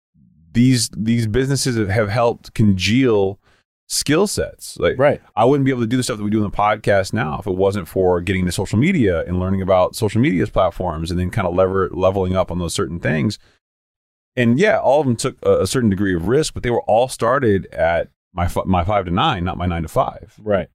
these 0.52 0.90
these 0.98 1.28
businesses 1.28 1.76
have 1.88 2.10
helped 2.10 2.56
congeal 2.56 3.40
skill 3.88 4.28
sets. 4.28 4.78
Like 4.80 4.98
Right. 4.98 5.22
I 5.36 5.46
wouldn't 5.46 5.66
be 5.66 5.72
able 5.72 5.82
to 5.82 5.88
do 5.88 5.98
the 5.98 6.04
stuff 6.04 6.18
that 6.18 6.24
we 6.24 6.30
do 6.30 6.38
in 6.44 6.50
the 6.50 6.56
podcast 6.56 7.14
now 7.14 7.38
if 7.40 7.48
it 7.48 7.56
wasn't 7.56 7.88
for 7.88 8.22
getting 8.22 8.46
to 8.46 8.52
social 8.52 8.80
media 8.80 9.24
and 9.26 9.40
learning 9.40 9.62
about 9.62 9.96
social 9.96 10.22
media's 10.22 10.50
platforms 10.50 11.12
and 11.12 11.20
then 11.20 11.30
kind 11.30 11.48
of 11.48 11.54
lever 11.54 11.90
leveling 11.92 12.36
up 12.36 12.50
on 12.52 12.60
those 12.60 12.74
certain 12.74 13.00
things. 13.00 13.38
And 14.36 14.58
yeah, 14.58 14.80
all 14.80 15.00
of 15.02 15.06
them 15.06 15.16
took 15.16 15.38
a, 15.44 15.62
a 15.62 15.68
certain 15.68 15.90
degree 15.90 16.16
of 16.16 16.28
risk, 16.28 16.54
but 16.54 16.64
they 16.64 16.72
were 16.72 16.82
all 16.84 17.08
started 17.08 17.68
at 17.68 18.10
my 18.34 18.50
my 18.66 18.84
five 18.84 19.06
to 19.06 19.12
nine, 19.12 19.44
not 19.44 19.58
my 19.58 19.68
nine 19.68 19.84
to 19.84 19.88
five. 19.90 20.34
Right. 20.40 20.70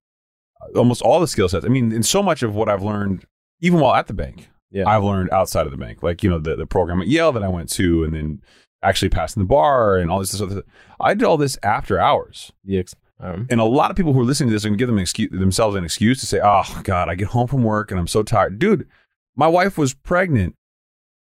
Uh, 0.61 0.77
almost 0.79 1.01
all 1.01 1.19
the 1.19 1.27
skill 1.27 1.49
sets. 1.49 1.65
I 1.65 1.69
mean, 1.69 1.91
and 1.91 2.05
so 2.05 2.23
much 2.23 2.41
of 2.41 2.55
what 2.55 2.69
I've 2.69 2.83
learned, 2.83 3.25
even 3.59 3.79
while 3.81 3.95
at 3.95 4.07
the 4.07 4.13
bank, 4.13 4.49
Yeah. 4.71 4.87
I've 4.87 5.03
learned 5.03 5.29
outside 5.31 5.65
of 5.65 5.71
the 5.71 5.77
bank. 5.77 6.01
Like 6.03 6.23
you 6.23 6.29
know 6.29 6.39
the 6.39 6.55
the 6.55 6.65
program 6.67 7.01
at 7.01 7.07
Yale 7.07 7.33
that 7.33 7.43
I 7.43 7.49
went 7.49 7.69
to, 7.71 8.05
and 8.05 8.13
then 8.13 8.41
actually 8.81 9.09
passing 9.09 9.41
the 9.41 9.47
bar 9.47 9.97
and 9.97 10.09
all 10.09 10.19
this 10.19 10.39
other. 10.41 10.63
I 10.99 11.13
did 11.13 11.23
all 11.25 11.37
this 11.37 11.57
after 11.63 11.99
hours. 11.99 12.51
Ex- 12.69 12.95
um, 13.19 13.47
And 13.49 13.59
a 13.59 13.65
lot 13.65 13.91
of 13.91 13.97
people 13.97 14.13
who 14.13 14.21
are 14.21 14.25
listening 14.25 14.49
to 14.49 14.53
this 14.53 14.63
are 14.63 14.69
going 14.69 14.77
to 14.77 14.81
give 14.81 14.87
them 14.87 14.97
an 14.97 15.01
excuse, 15.01 15.29
themselves 15.31 15.75
an 15.75 15.83
excuse 15.83 16.19
to 16.21 16.25
say, 16.25 16.39
"Oh 16.41 16.63
God, 16.83 17.09
I 17.09 17.15
get 17.15 17.27
home 17.29 17.47
from 17.47 17.63
work 17.63 17.91
and 17.91 17.99
I'm 17.99 18.07
so 18.07 18.23
tired." 18.23 18.59
Dude, 18.59 18.87
my 19.35 19.47
wife 19.47 19.77
was 19.77 19.93
pregnant, 19.93 20.55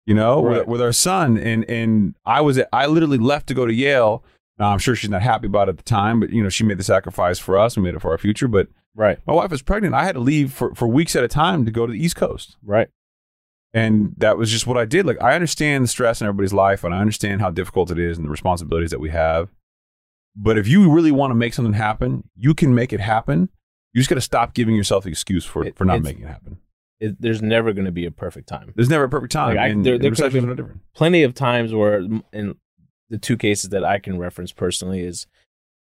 you 0.05 0.13
know, 0.13 0.43
Right. 0.43 0.59
with, 0.59 0.67
with 0.67 0.81
our 0.81 0.91
son, 0.91 1.37
and 1.37 1.63
and 1.69 2.15
I 2.25 2.41
was 2.41 2.59
I 2.73 2.85
literally 2.87 3.17
left 3.17 3.47
to 3.47 3.53
go 3.53 3.65
to 3.65 3.73
Yale. 3.73 4.23
Now 4.57 4.71
I'm 4.73 4.79
sure 4.79 4.93
she's 4.95 5.09
not 5.09 5.21
happy 5.21 5.47
about 5.47 5.69
it 5.69 5.71
at 5.71 5.77
the 5.77 5.83
time, 5.83 6.19
but 6.19 6.31
you 6.31 6.43
know 6.43 6.49
she 6.49 6.65
made 6.65 6.77
the 6.77 6.83
sacrifice 6.83 7.39
for 7.39 7.57
us. 7.57 7.77
We 7.77 7.83
made 7.83 7.95
it 7.95 8.01
for 8.01 8.11
our 8.11 8.17
future. 8.17 8.49
But 8.49 8.67
right. 8.93 9.17
my 9.25 9.33
wife 9.33 9.51
was 9.51 9.61
pregnant. 9.61 9.95
I 9.95 10.03
had 10.03 10.15
to 10.15 10.19
leave 10.19 10.51
for 10.51 10.75
for 10.75 10.85
weeks 10.87 11.15
at 11.15 11.23
a 11.23 11.29
time 11.29 11.63
to 11.63 11.71
go 11.71 11.85
to 11.85 11.93
the 11.93 12.03
East 12.03 12.17
Coast. 12.17 12.57
Right. 12.61 12.89
And 13.73 14.13
that 14.17 14.37
was 14.37 14.49
just 14.49 14.65
what 14.65 14.77
I 14.77 14.85
did. 14.85 15.05
Like 15.05 15.21
I 15.21 15.35
understand 15.35 15.83
the 15.83 15.87
stress 15.87 16.21
in 16.21 16.27
everybody's 16.27 16.53
life, 16.53 16.83
and 16.83 16.93
I 16.93 16.99
understand 16.99 17.41
how 17.41 17.51
difficult 17.51 17.91
it 17.91 17.99
is 17.99 18.17
and 18.17 18.25
the 18.25 18.31
responsibilities 18.31 18.89
that 18.91 18.99
we 18.99 19.09
have. 19.11 19.49
But 20.35 20.57
if 20.57 20.67
you 20.67 20.91
really 20.91 21.11
want 21.11 21.31
to 21.31 21.35
make 21.35 21.53
something 21.53 21.73
happen, 21.73 22.27
you 22.35 22.53
can 22.53 22.73
make 22.73 22.93
it 22.93 22.99
happen. 22.99 23.49
You 23.93 23.99
just 24.01 24.09
got 24.09 24.15
to 24.15 24.21
stop 24.21 24.53
giving 24.53 24.75
yourself 24.75 25.03
the 25.03 25.09
excuse 25.09 25.45
for 25.45 25.65
It- 25.65 25.75
for 25.75 25.85
not 25.85 26.01
making 26.01 26.23
it 26.23 26.27
happen. 26.27 26.59
It, 26.99 27.21
there's 27.21 27.41
never 27.41 27.71
going 27.73 27.85
to 27.85 27.91
be 27.91 28.05
a 28.05 28.11
perfect 28.11 28.47
time. 28.49 28.73
There's 28.75 28.89
never 28.89 29.05
a 29.05 29.09
perfect 29.09 29.31
time. 29.31 29.55
Like, 29.55 29.59
I- 29.59 29.67
and, 29.69 29.85
there- 29.85 29.93
there 29.97 30.11
could've 30.11 30.11
recessions 30.11 30.33
been- 30.33 30.43
are 30.45 30.47
no 30.47 30.53
different. 30.55 30.81
Plenty 30.95 31.23
of 31.23 31.33
times 31.33 31.73
where, 31.73 31.99
in 32.33 32.55
the 33.09 33.17
two 33.17 33.37
cases 33.37 33.69
that 33.71 33.83
I 33.85 33.99
can 33.99 34.17
reference 34.19 34.51
personally, 34.51 35.01
is 35.01 35.25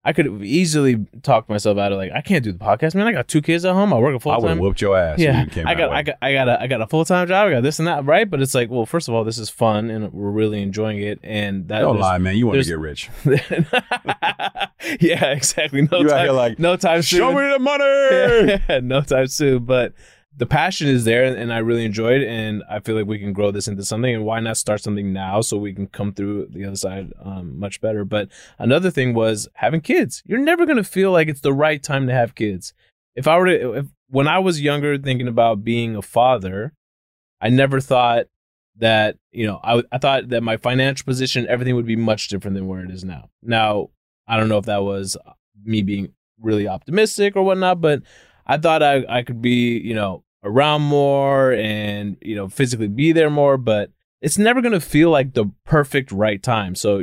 I 0.09 0.15
could 0.15 0.43
easily 0.43 1.07
talk 1.23 1.51
myself 1.51 1.77
out 1.77 1.93
of 1.93 1.99
like 1.99 2.11
I 2.13 2.23
can't 2.23 2.43
do 2.43 2.51
the 2.51 2.59
podcast, 2.59 2.95
man. 2.95 3.07
I 3.07 3.13
got 3.13 3.29
two 3.29 3.43
kids 3.43 3.67
at 3.67 3.75
home. 3.75 3.93
I 3.93 3.99
work 3.99 4.17
a 4.17 4.19
full 4.19 4.33
time. 4.33 4.43
I 4.43 4.55
would 4.55 4.59
whooped 4.59 4.81
your 4.81 4.97
ass. 4.97 5.19
if 5.19 5.25
Yeah, 5.27 5.45
you 5.45 5.51
came 5.51 5.67
I 5.67 5.75
got. 5.75 5.91
I 5.93 6.03
got, 6.03 6.17
I 6.23 6.33
got, 6.33 6.49
a, 6.49 6.63
I 6.63 6.67
got 6.67 6.81
a 6.81 6.87
full 6.87 7.05
time 7.05 7.29
job. 7.29 7.49
I 7.49 7.51
got 7.51 7.63
this 7.63 7.79
and 7.79 7.87
that, 7.89 8.07
right? 8.07 8.29
But 8.29 8.41
it's 8.41 8.55
like, 8.55 8.71
well, 8.71 8.87
first 8.87 9.09
of 9.09 9.15
all, 9.15 9.23
this 9.23 9.37
is 9.37 9.51
fun, 9.51 9.91
and 9.91 10.11
we're 10.15 10.31
really 10.31 10.63
enjoying 10.63 10.99
it. 11.03 11.21
And 11.23 11.69
that 11.69 11.81
Don't 11.81 11.99
lie, 11.99 12.17
man. 12.17 12.37
You 12.37 12.47
want 12.47 12.63
to 12.63 12.65
get 12.65 12.79
rich. 12.79 13.11
yeah, 14.99 15.27
exactly. 15.27 15.83
No 15.83 15.99
You 15.99 16.09
time, 16.09 16.35
like, 16.35 16.59
no 16.59 16.77
time 16.77 17.03
soon. 17.03 17.19
Show 17.19 17.35
me 17.35 17.47
the 17.47 17.59
money. 17.59 18.63
Yeah, 18.69 18.81
no 18.83 19.03
time 19.03 19.27
soon. 19.27 19.67
But 19.67 19.93
the 20.39 20.47
passion 20.47 20.87
is 20.87 21.05
there, 21.05 21.25
and 21.25 21.53
I 21.53 21.59
really 21.59 21.85
enjoy 21.85 22.13
it, 22.13 22.23
and 22.23 22.63
I 22.71 22.79
feel 22.79 22.95
like 22.95 23.07
we 23.07 23.19
can 23.19 23.33
grow 23.33 23.51
this 23.51 23.67
into 23.67 23.85
something. 23.85 24.15
And 24.15 24.25
why 24.25 24.39
not 24.39 24.57
start 24.57 24.81
something 24.81 25.13
now 25.13 25.41
so 25.41 25.57
we 25.57 25.75
can 25.75 25.89
come 25.89 26.13
through 26.13 26.47
the 26.51 26.65
other 26.65 26.77
side 26.77 27.13
um, 27.21 27.59
much 27.59 27.81
better? 27.81 28.05
But 28.05 28.29
another 28.57 28.93
thing 28.93 29.15
was 29.15 29.49
having 29.55 29.81
kids. 29.81 30.23
You're 30.27 30.39
never 30.39 30.65
gonna 30.65 30.85
feel 30.85 31.11
like 31.11 31.27
it's 31.27 31.41
the 31.41 31.53
right 31.53 31.83
time 31.83 32.07
to 32.07 32.13
have 32.13 32.37
kids. 32.37 32.73
If 33.17 33.27
I 33.27 33.37
were 33.37 33.47
to, 33.47 33.73
if, 33.73 33.87
when 34.09 34.29
I 34.29 34.39
was 34.39 34.61
younger, 34.61 34.97
thinking 34.97 35.27
about 35.27 35.65
being 35.65 35.97
a 35.97 36.03
father, 36.03 36.73
I 37.41 37.49
never 37.49 37.81
thought 37.81 38.27
that 38.79 39.17
you 39.33 39.45
know 39.45 39.59
I, 39.63 39.83
I 39.91 39.99
thought 39.99 40.29
that 40.29 40.43
my 40.43 40.57
financial 40.57 41.05
position 41.05 41.47
everything 41.49 41.75
would 41.75 41.87
be 41.87 41.97
much 41.97 42.29
different 42.29 42.55
than 42.55 42.69
where 42.69 42.85
it 42.85 42.91
is 42.91 43.05
now 43.05 43.29
now 43.43 43.91
i 44.29 44.37
don't 44.37 44.49
know 44.49 44.59
if 44.59 44.67
that 44.67 44.85
was 44.85 45.17
me 45.65 45.83
being 45.83 46.13
really 46.41 46.69
optimistic 46.69 47.35
or 47.35 47.43
whatnot 47.43 47.81
but 47.81 48.03
i 48.47 48.57
thought 48.57 48.83
i, 48.83 49.05
I 49.09 49.23
could 49.23 49.43
be 49.43 49.79
you 49.79 49.95
know 49.95 50.23
around 50.45 50.83
more 50.83 51.53
and 51.53 52.17
you 52.23 52.35
know 52.35 52.49
physically 52.49 52.89
be 52.89 53.13
there 53.13 53.31
more 53.31 53.57
but 53.57 53.91
it's 54.21 54.39
never 54.39 54.61
going 54.61 54.73
to 54.73 54.81
feel 54.81 55.11
like 55.11 55.35
the 55.35 55.47
perfect 55.65 56.13
right 56.13 56.43
time 56.43 56.75
so 56.75 57.03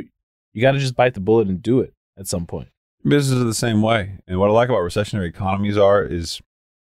you 0.52 0.62
got 0.62 0.72
to 0.72 0.78
just 0.78 0.96
bite 0.96 1.14
the 1.14 1.20
bullet 1.20 1.48
and 1.48 1.62
do 1.62 1.80
it 1.80 1.92
at 2.18 2.26
some 2.26 2.46
point 2.46 2.68
Businesses 3.06 3.40
are 3.40 3.44
the 3.46 3.54
same 3.54 3.82
way. 3.82 4.18
And 4.26 4.40
what 4.40 4.50
I 4.50 4.52
like 4.52 4.68
about 4.68 4.80
recessionary 4.80 5.28
economies 5.28 5.78
are 5.78 6.02
is, 6.02 6.40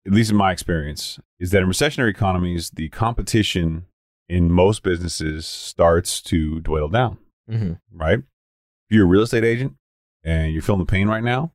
at 0.06 0.12
least 0.12 0.30
in 0.30 0.36
my 0.36 0.52
experience, 0.52 1.18
is 1.40 1.52
that 1.52 1.62
in 1.62 1.68
recessionary 1.68 2.10
economies, 2.10 2.70
the 2.70 2.90
competition 2.90 3.86
in 4.28 4.52
most 4.52 4.82
businesses 4.82 5.46
starts 5.46 6.20
to 6.22 6.60
dwindle 6.60 6.90
down. 6.90 7.18
mm-hmm. 7.50 7.72
right? 7.90 8.18
If 8.18 8.96
you're 8.96 9.06
a 9.06 9.08
real 9.08 9.22
estate 9.22 9.44
agent 9.44 9.76
and 10.22 10.52
you're 10.52 10.60
feeling 10.60 10.80
the 10.80 10.86
pain 10.86 11.08
right 11.08 11.22
now, 11.22 11.52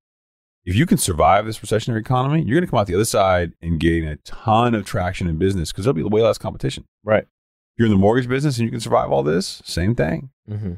if 0.67 0.75
you 0.75 0.85
can 0.85 0.97
survive 0.97 1.45
this 1.45 1.59
recessionary 1.59 2.01
economy, 2.01 2.41
you're 2.41 2.57
going 2.59 2.65
to 2.65 2.69
come 2.69 2.77
out 2.77 2.87
the 2.87 2.93
other 2.93 3.05
side 3.05 3.53
and 3.61 3.79
gain 3.79 4.05
a 4.05 4.17
ton 4.17 4.75
of 4.75 4.85
traction 4.85 5.25
in 5.27 5.37
business 5.37 5.71
because 5.71 5.85
there'll 5.85 5.95
be 5.95 6.03
way 6.03 6.21
less 6.21 6.37
competition. 6.37 6.83
right 7.05 7.23
If 7.23 7.77
you're 7.77 7.85
in 7.85 7.93
the 7.93 7.97
mortgage 7.97 8.27
business 8.27 8.57
and 8.57 8.65
you 8.65 8.71
can 8.71 8.81
survive 8.81 9.09
all 9.09 9.23
this, 9.23 9.61
same 9.63 9.95
thing. 9.95 10.29
mm-hmm. 10.47 10.73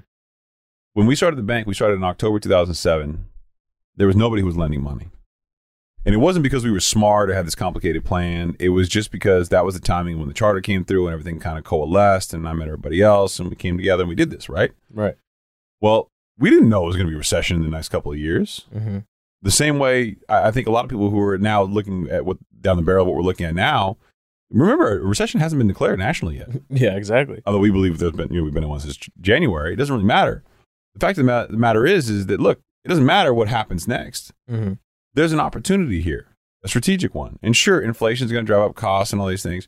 When 0.94 1.08
we 1.08 1.16
started 1.16 1.38
the 1.38 1.44
bank, 1.44 1.66
we 1.66 1.74
started 1.74 1.96
in 1.96 2.04
October 2.04 2.40
2007. 2.40 3.26
There 3.96 4.06
was 4.06 4.16
nobody 4.16 4.42
who 4.42 4.46
was 4.46 4.58
lending 4.58 4.84
money. 4.84 5.10
And 6.06 6.14
it 6.14 6.20
wasn't 6.20 6.44
because 6.44 6.64
we 6.64 6.72
were 6.72 6.80
smart 6.80 7.32
or 7.32 7.34
had 7.34 7.48
this 7.48 7.56
complicated 7.56 8.06
plan. 8.06 8.56
It 8.60 8.70
was 8.70 8.88
just 8.90 9.12
because 9.12 9.50
that 9.50 9.66
was 9.66 9.74
the 9.74 9.82
timing 9.82 10.20
when 10.20 10.28
the 10.28 10.34
charter 10.36 10.62
came 10.62 10.86
through 10.86 11.08
and 11.08 11.14
everything 11.14 11.40
kind 11.40 11.58
of 11.58 11.64
coalesced 11.64 12.32
and 12.34 12.48
I 12.48 12.54
met 12.54 12.68
everybody 12.68 13.02
else 13.02 13.40
and 13.40 13.50
we 13.50 13.56
came 13.56 13.76
together 13.76 14.04
and 14.04 14.10
we 14.10 14.16
did 14.16 14.30
this, 14.30 14.50
right? 14.50 14.72
right 14.94 15.16
Well, 15.82 16.10
we 16.38 16.52
didn't 16.52 16.70
know 16.70 16.84
it 16.84 16.88
was 16.88 16.96
going 16.96 17.08
to 17.08 17.12
be 17.12 17.16
a 17.16 17.18
recession 17.18 17.58
in 17.58 17.64
the 17.64 17.70
next 17.70 17.90
couple 17.90 18.12
of 18.12 18.18
years. 18.20 18.66
mm-hmm. 18.74 19.00
The 19.42 19.52
same 19.52 19.80
way, 19.80 20.18
I 20.28 20.48
I 20.48 20.52
think 20.52 20.68
a 20.68 20.72
lot 20.72 20.84
of 20.84 20.90
people 20.90 21.10
who 21.10 21.20
are 21.22 21.38
now 21.38 21.64
looking 21.64 22.10
at 22.10 22.26
what 22.26 22.38
down 22.62 22.78
the 22.78 22.84
barrel 22.84 23.04
of 23.04 23.08
what 23.08 23.16
we're 23.16 23.24
looking 23.24 23.46
at 23.46 23.56
now. 23.56 23.98
Remember, 24.52 25.00
a 25.00 25.04
recession 25.04 25.40
hasn't 25.40 25.60
been 25.60 25.68
declared 25.68 26.00
nationally 26.00 26.38
yet. 26.38 26.50
yeah 26.70 26.96
exactly 26.96 27.40
Although 27.46 27.60
we 27.60 27.70
believe 27.70 28.00
there's 28.00 28.14
been, 28.14 28.30
you 28.34 28.40
know, 28.40 28.44
we've 28.44 28.54
been 28.54 28.64
in 28.64 28.70
one 28.70 28.80
since 28.80 28.98
January. 29.22 29.74
It 29.74 29.76
doesn't 29.76 29.94
really 29.94 30.08
matter. 30.08 30.44
The 30.96 31.00
fact 31.00 31.20
of 31.20 31.26
the, 31.26 31.32
ma- 31.32 31.46
the 31.46 31.58
matter 31.58 31.86
is, 31.86 32.10
is 32.10 32.26
that 32.26 32.40
look, 32.40 32.60
it 32.84 32.90
doesn't 32.90 33.06
matter 33.06 33.34
what 33.34 33.48
happens 33.48 33.88
next. 33.88 34.34
mm-hmm. 34.50 34.74
There's 35.14 35.34
an 35.34 35.40
opportunity 35.40 36.02
here, 36.02 36.28
a 36.64 36.68
strategic 36.68 37.14
one. 37.14 37.38
And 37.42 37.56
sure, 37.56 37.80
inflation 37.80 38.26
is 38.26 38.32
going 38.32 38.46
to 38.46 38.48
drive 38.48 38.62
up 38.62 38.76
costs 38.76 39.14
and 39.14 39.22
all 39.22 39.28
these 39.28 39.44
things, 39.44 39.68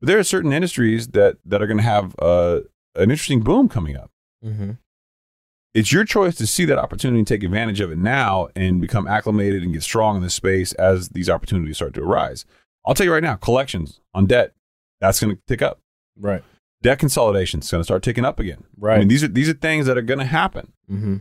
but 0.00 0.06
there 0.06 0.18
are 0.18 0.24
certain 0.24 0.52
industries 0.52 1.08
that 1.08 1.38
that 1.44 1.62
are 1.62 1.66
going 1.66 1.78
to 1.78 1.82
have 1.84 2.14
uh, 2.18 2.60
an 2.94 3.10
interesting 3.10 3.40
boom 3.40 3.68
coming 3.68 3.96
up. 3.96 4.10
Mm-hmm. 4.44 4.72
It's 5.74 5.92
your 5.92 6.04
choice 6.04 6.34
to 6.36 6.46
see 6.46 6.64
that 6.66 6.78
opportunity 6.78 7.18
and 7.20 7.26
take 7.26 7.42
advantage 7.42 7.80
of 7.80 7.90
it 7.90 7.98
now 7.98 8.48
and 8.54 8.80
become 8.80 9.06
acclimated 9.06 9.62
and 9.62 9.72
get 9.72 9.82
strong 9.82 10.16
in 10.16 10.22
this 10.22 10.34
space 10.34 10.72
as 10.74 11.08
these 11.10 11.30
opportunities 11.30 11.76
start 11.76 11.94
to 11.94 12.02
arise. 12.02 12.44
I'll 12.86 12.94
tell 12.94 13.06
you 13.06 13.12
right 13.12 13.22
now, 13.22 13.36
collections 13.36 14.00
on 14.12 14.26
debt, 14.26 14.52
that's 15.00 15.20
going 15.20 15.34
to 15.36 15.42
tick 15.48 15.62
up. 15.62 15.78
right 16.18 16.42
Debt 16.82 16.98
consolidation 16.98 17.60
is 17.60 17.70
going 17.70 17.78
to 17.80 17.84
start 17.84 18.02
ticking 18.02 18.24
up 18.24 18.40
again. 18.40 18.64
right 18.76 18.96
I 18.96 18.98
mean, 18.98 19.08
these 19.08 19.22
are 19.22 19.28
these 19.28 19.48
are 19.48 19.52
things 19.54 19.86
that 19.86 19.96
are 19.96 20.02
going 20.02 20.18
to 20.18 20.24
happen. 20.26 20.72
mm-hmm. 20.90 21.16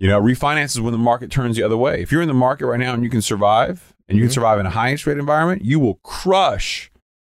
You 0.00 0.08
know, 0.08 0.20
refinances 0.20 0.80
when 0.80 0.92
the 0.92 0.98
market 0.98 1.30
turns 1.30 1.56
the 1.56 1.62
other 1.62 1.76
way. 1.76 2.02
If 2.02 2.10
you're 2.10 2.20
in 2.22 2.28
the 2.28 2.34
market 2.34 2.66
right 2.66 2.80
now 2.80 2.94
and 2.94 3.04
you 3.04 3.10
can 3.10 3.22
survive, 3.22 3.94
and 4.08 4.18
you 4.18 4.24
Mhm. 4.24 4.26
can 4.28 4.32
survive 4.32 4.58
in 4.58 4.66
a 4.66 4.70
high 4.70 4.88
interest 4.88 5.06
rate 5.06 5.18
environment, 5.18 5.64
you 5.64 5.78
will 5.78 6.00
crush 6.02 6.90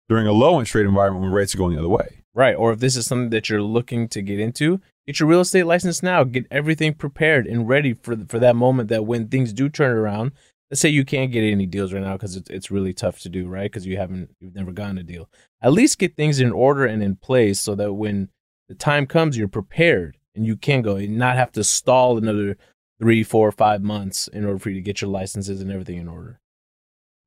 during 0.09 0.27
a 0.27 0.33
low 0.33 0.55
interest 0.59 0.75
rate 0.77 0.87
environment 0.87 1.25
when 1.25 1.33
rates 1.33 1.55
are 1.55 1.59
going 1.59 1.73
the 1.75 1.79
other 1.81 1.89
way. 1.89 2.23
Right. 2.35 2.55
Or 2.55 2.73
if 2.73 2.79
this 2.81 2.97
is 2.97 3.07
something 3.07 3.31
that 3.31 3.49
you're 3.51 3.61
looking 3.63 4.09
to 4.09 4.23
get 4.23 4.39
into, 4.39 4.81
get 5.07 5.21
your 5.21 5.29
real 5.29 5.41
estate 5.41 5.65
license 5.65 6.03
now. 6.03 6.25
Get 6.25 6.47
everything 6.51 6.95
prepared 6.95 7.47
and 7.47 7.69
ready 7.69 7.95
for 7.95 8.17
for 8.29 8.39
that 8.39 8.57
moment 8.57 8.89
that 8.89 9.07
when 9.07 9.29
things 9.29 9.53
do 9.53 9.69
turn 9.69 9.97
around. 9.97 10.33
Let's 10.71 10.81
say 10.81 10.89
you 10.89 11.05
can't 11.05 11.31
get 11.31 11.45
any 11.45 11.67
deals 11.67 11.93
right 11.93 12.03
now 12.03 12.15
because 12.15 12.37
it's, 12.37 12.51
it's 12.51 12.71
really 12.71 12.95
tough 12.95 13.21
to 13.21 13.29
do, 13.29 13.47
right? 13.47 13.71
Because 13.71 13.87
you 13.87 13.97
haven't 13.97 14.31
you've 14.41 14.55
never 14.55 14.73
gotten 14.73 14.99
a 14.99 15.03
deal. 15.03 15.29
At 15.63 15.73
least 15.73 15.99
get 15.99 16.17
things 16.17 16.41
in 16.41 16.53
order 16.53 16.85
and 16.85 17.03
in 17.03 17.17
place 17.17 17.61
so 17.61 17.75
that 17.75 17.93
when 17.93 18.31
the 18.69 18.75
time 18.75 19.07
comes, 19.07 19.37
you're 19.37 19.47
prepared 19.47 20.17
and 20.35 20.47
you 20.47 20.57
can 20.57 20.83
go 20.83 20.97
and 20.97 21.17
not 21.17 21.37
have 21.37 21.53
to 21.53 21.65
stall 21.65 22.17
another 22.17 22.57
three, 23.01 23.23
four, 23.23 23.53
five 23.53 23.83
months 23.83 24.29
in 24.29 24.45
order 24.45 24.59
for 24.59 24.71
you 24.71 24.77
to 24.77 24.81
get 24.81 25.01
your 25.01 25.11
licenses 25.11 25.61
and 25.61 25.71
everything 25.71 25.99
in 25.99 26.09
order. 26.09 26.41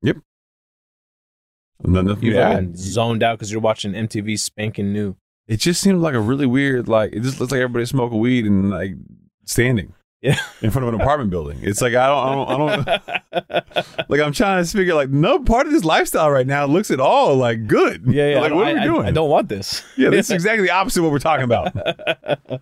Yep. 0.02 0.16
Nothing 1.84 2.32
been 2.56 2.76
zoned 2.76 3.22
out 3.22 3.38
because 3.38 3.52
you're 3.52 3.60
watching 3.60 3.92
MTV 3.92 4.38
spanking 4.38 4.92
new. 4.92 5.16
It 5.48 5.56
just 5.60 5.80
seemed 5.80 6.00
like 6.02 6.14
a 6.14 6.20
really 6.20 6.46
weird, 6.46 6.88
like 6.88 7.12
it 7.12 7.20
just 7.20 7.40
looks 7.40 7.50
like 7.50 7.60
everybody 7.60 7.86
smoking 7.86 8.18
weed 8.20 8.44
and 8.44 8.70
like 8.70 8.92
standing 9.46 9.94
Yeah. 10.20 10.38
in 10.62 10.70
front 10.70 10.86
of 10.86 10.94
an 10.94 11.00
apartment 11.00 11.30
building. 11.30 11.58
It's 11.62 11.80
like 11.80 11.94
I 11.94 12.06
don't, 12.06 12.48
I 12.48 12.56
don't, 12.58 12.88
I 12.88 13.00
don't. 13.48 13.64
Like 14.10 14.20
I'm 14.20 14.32
trying 14.32 14.62
to 14.64 14.70
figure, 14.70 14.94
like 14.94 15.10
no 15.10 15.38
part 15.40 15.66
of 15.66 15.72
this 15.72 15.84
lifestyle 15.84 16.30
right 16.30 16.46
now 16.46 16.64
looks 16.66 16.90
at 16.90 17.00
all 17.00 17.34
like 17.36 17.66
good. 17.66 18.04
Yeah, 18.06 18.30
yeah. 18.32 18.40
Like 18.40 18.52
I- 18.52 18.54
what 18.54 18.68
are 18.68 18.74
we 18.74 18.80
I- 18.80 18.84
doing? 18.84 19.06
I, 19.06 19.10
don't 19.10 19.28
want 19.30 19.48
this. 19.48 19.82
Yeah, 19.96 20.10
this 20.10 20.26
is 20.26 20.30
exactly 20.38 20.66
the 20.66 20.72
opposite 20.72 21.00
of 21.00 21.04
what 21.04 21.12
we're 21.12 21.18
talking 21.18 21.44
about. 21.44 21.72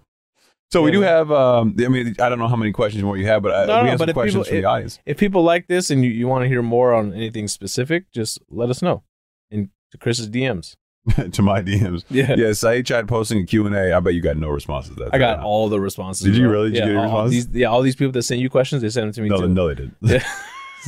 So 0.72 0.82
we 0.82 0.90
do 0.90 1.00
have. 1.02 1.30
Um, 1.30 1.76
I 1.78 1.86
mean, 1.86 2.16
I 2.20 2.28
don't 2.28 2.40
know 2.40 2.48
how 2.48 2.56
many 2.56 2.72
questions 2.72 3.04
more 3.04 3.16
you 3.16 3.26
have, 3.28 3.40
but 3.40 3.52
I, 3.54 3.64
No, 3.66 3.84
we 3.84 3.88
have 3.88 4.00
some 4.00 4.08
if 4.08 4.14
questions 4.14 4.46
people- 4.46 4.52
from 4.56 4.62
the 4.62 4.68
audience. 4.68 4.98
if 5.06 5.16
people 5.16 5.42
like 5.44 5.68
this 5.68 5.90
and 5.90 6.04
you, 6.04 6.10
you 6.10 6.26
want 6.26 6.42
to 6.42 6.48
hear 6.48 6.60
more 6.60 6.92
on 6.92 7.12
anything 7.14 7.46
specific, 7.46 8.10
just 8.12 8.40
let 8.50 8.68
us 8.68 8.82
know 8.82 9.04
in 9.48 9.70
to 9.92 9.98
Chris's 9.98 10.28
DMs. 10.28 10.74
to 11.32 11.42
my 11.42 11.62
DMs. 11.62 12.04
Yeah. 12.10 12.34
Yeah, 12.36 12.46
Saied 12.50 12.86
tried 12.86 13.06
posting 13.08 13.40
a 13.40 13.46
Q&A. 13.46 13.92
I 13.92 14.00
bet 14.00 14.14
you 14.14 14.20
got 14.20 14.36
no 14.36 14.48
responses. 14.48 14.96
to 14.96 15.04
That 15.04 15.14
I 15.14 15.18
got 15.18 15.40
all 15.40 15.68
the 15.68 15.80
responses. 15.80 16.24
Did 16.24 16.36
you 16.36 16.48
really? 16.48 16.70
Did 16.70 16.84
you 16.86 16.92
yeah, 16.94 17.02
get 17.02 17.04
a 17.04 17.08
all? 17.14 17.28
These, 17.28 17.48
yeah, 17.52 17.66
all 17.68 17.82
these 17.82 17.96
people 17.96 18.12
that 18.12 18.22
send 18.22 18.40
you 18.40 18.50
questions, 18.50 18.82
they 18.82 18.90
send 18.90 19.06
them 19.06 19.12
to 19.14 19.22
me 19.22 19.28
No, 19.28 19.36
too. 19.42 19.48
no, 19.48 19.68
they 19.68 19.74
didn't. 19.74 19.96
Yeah. 20.00 20.24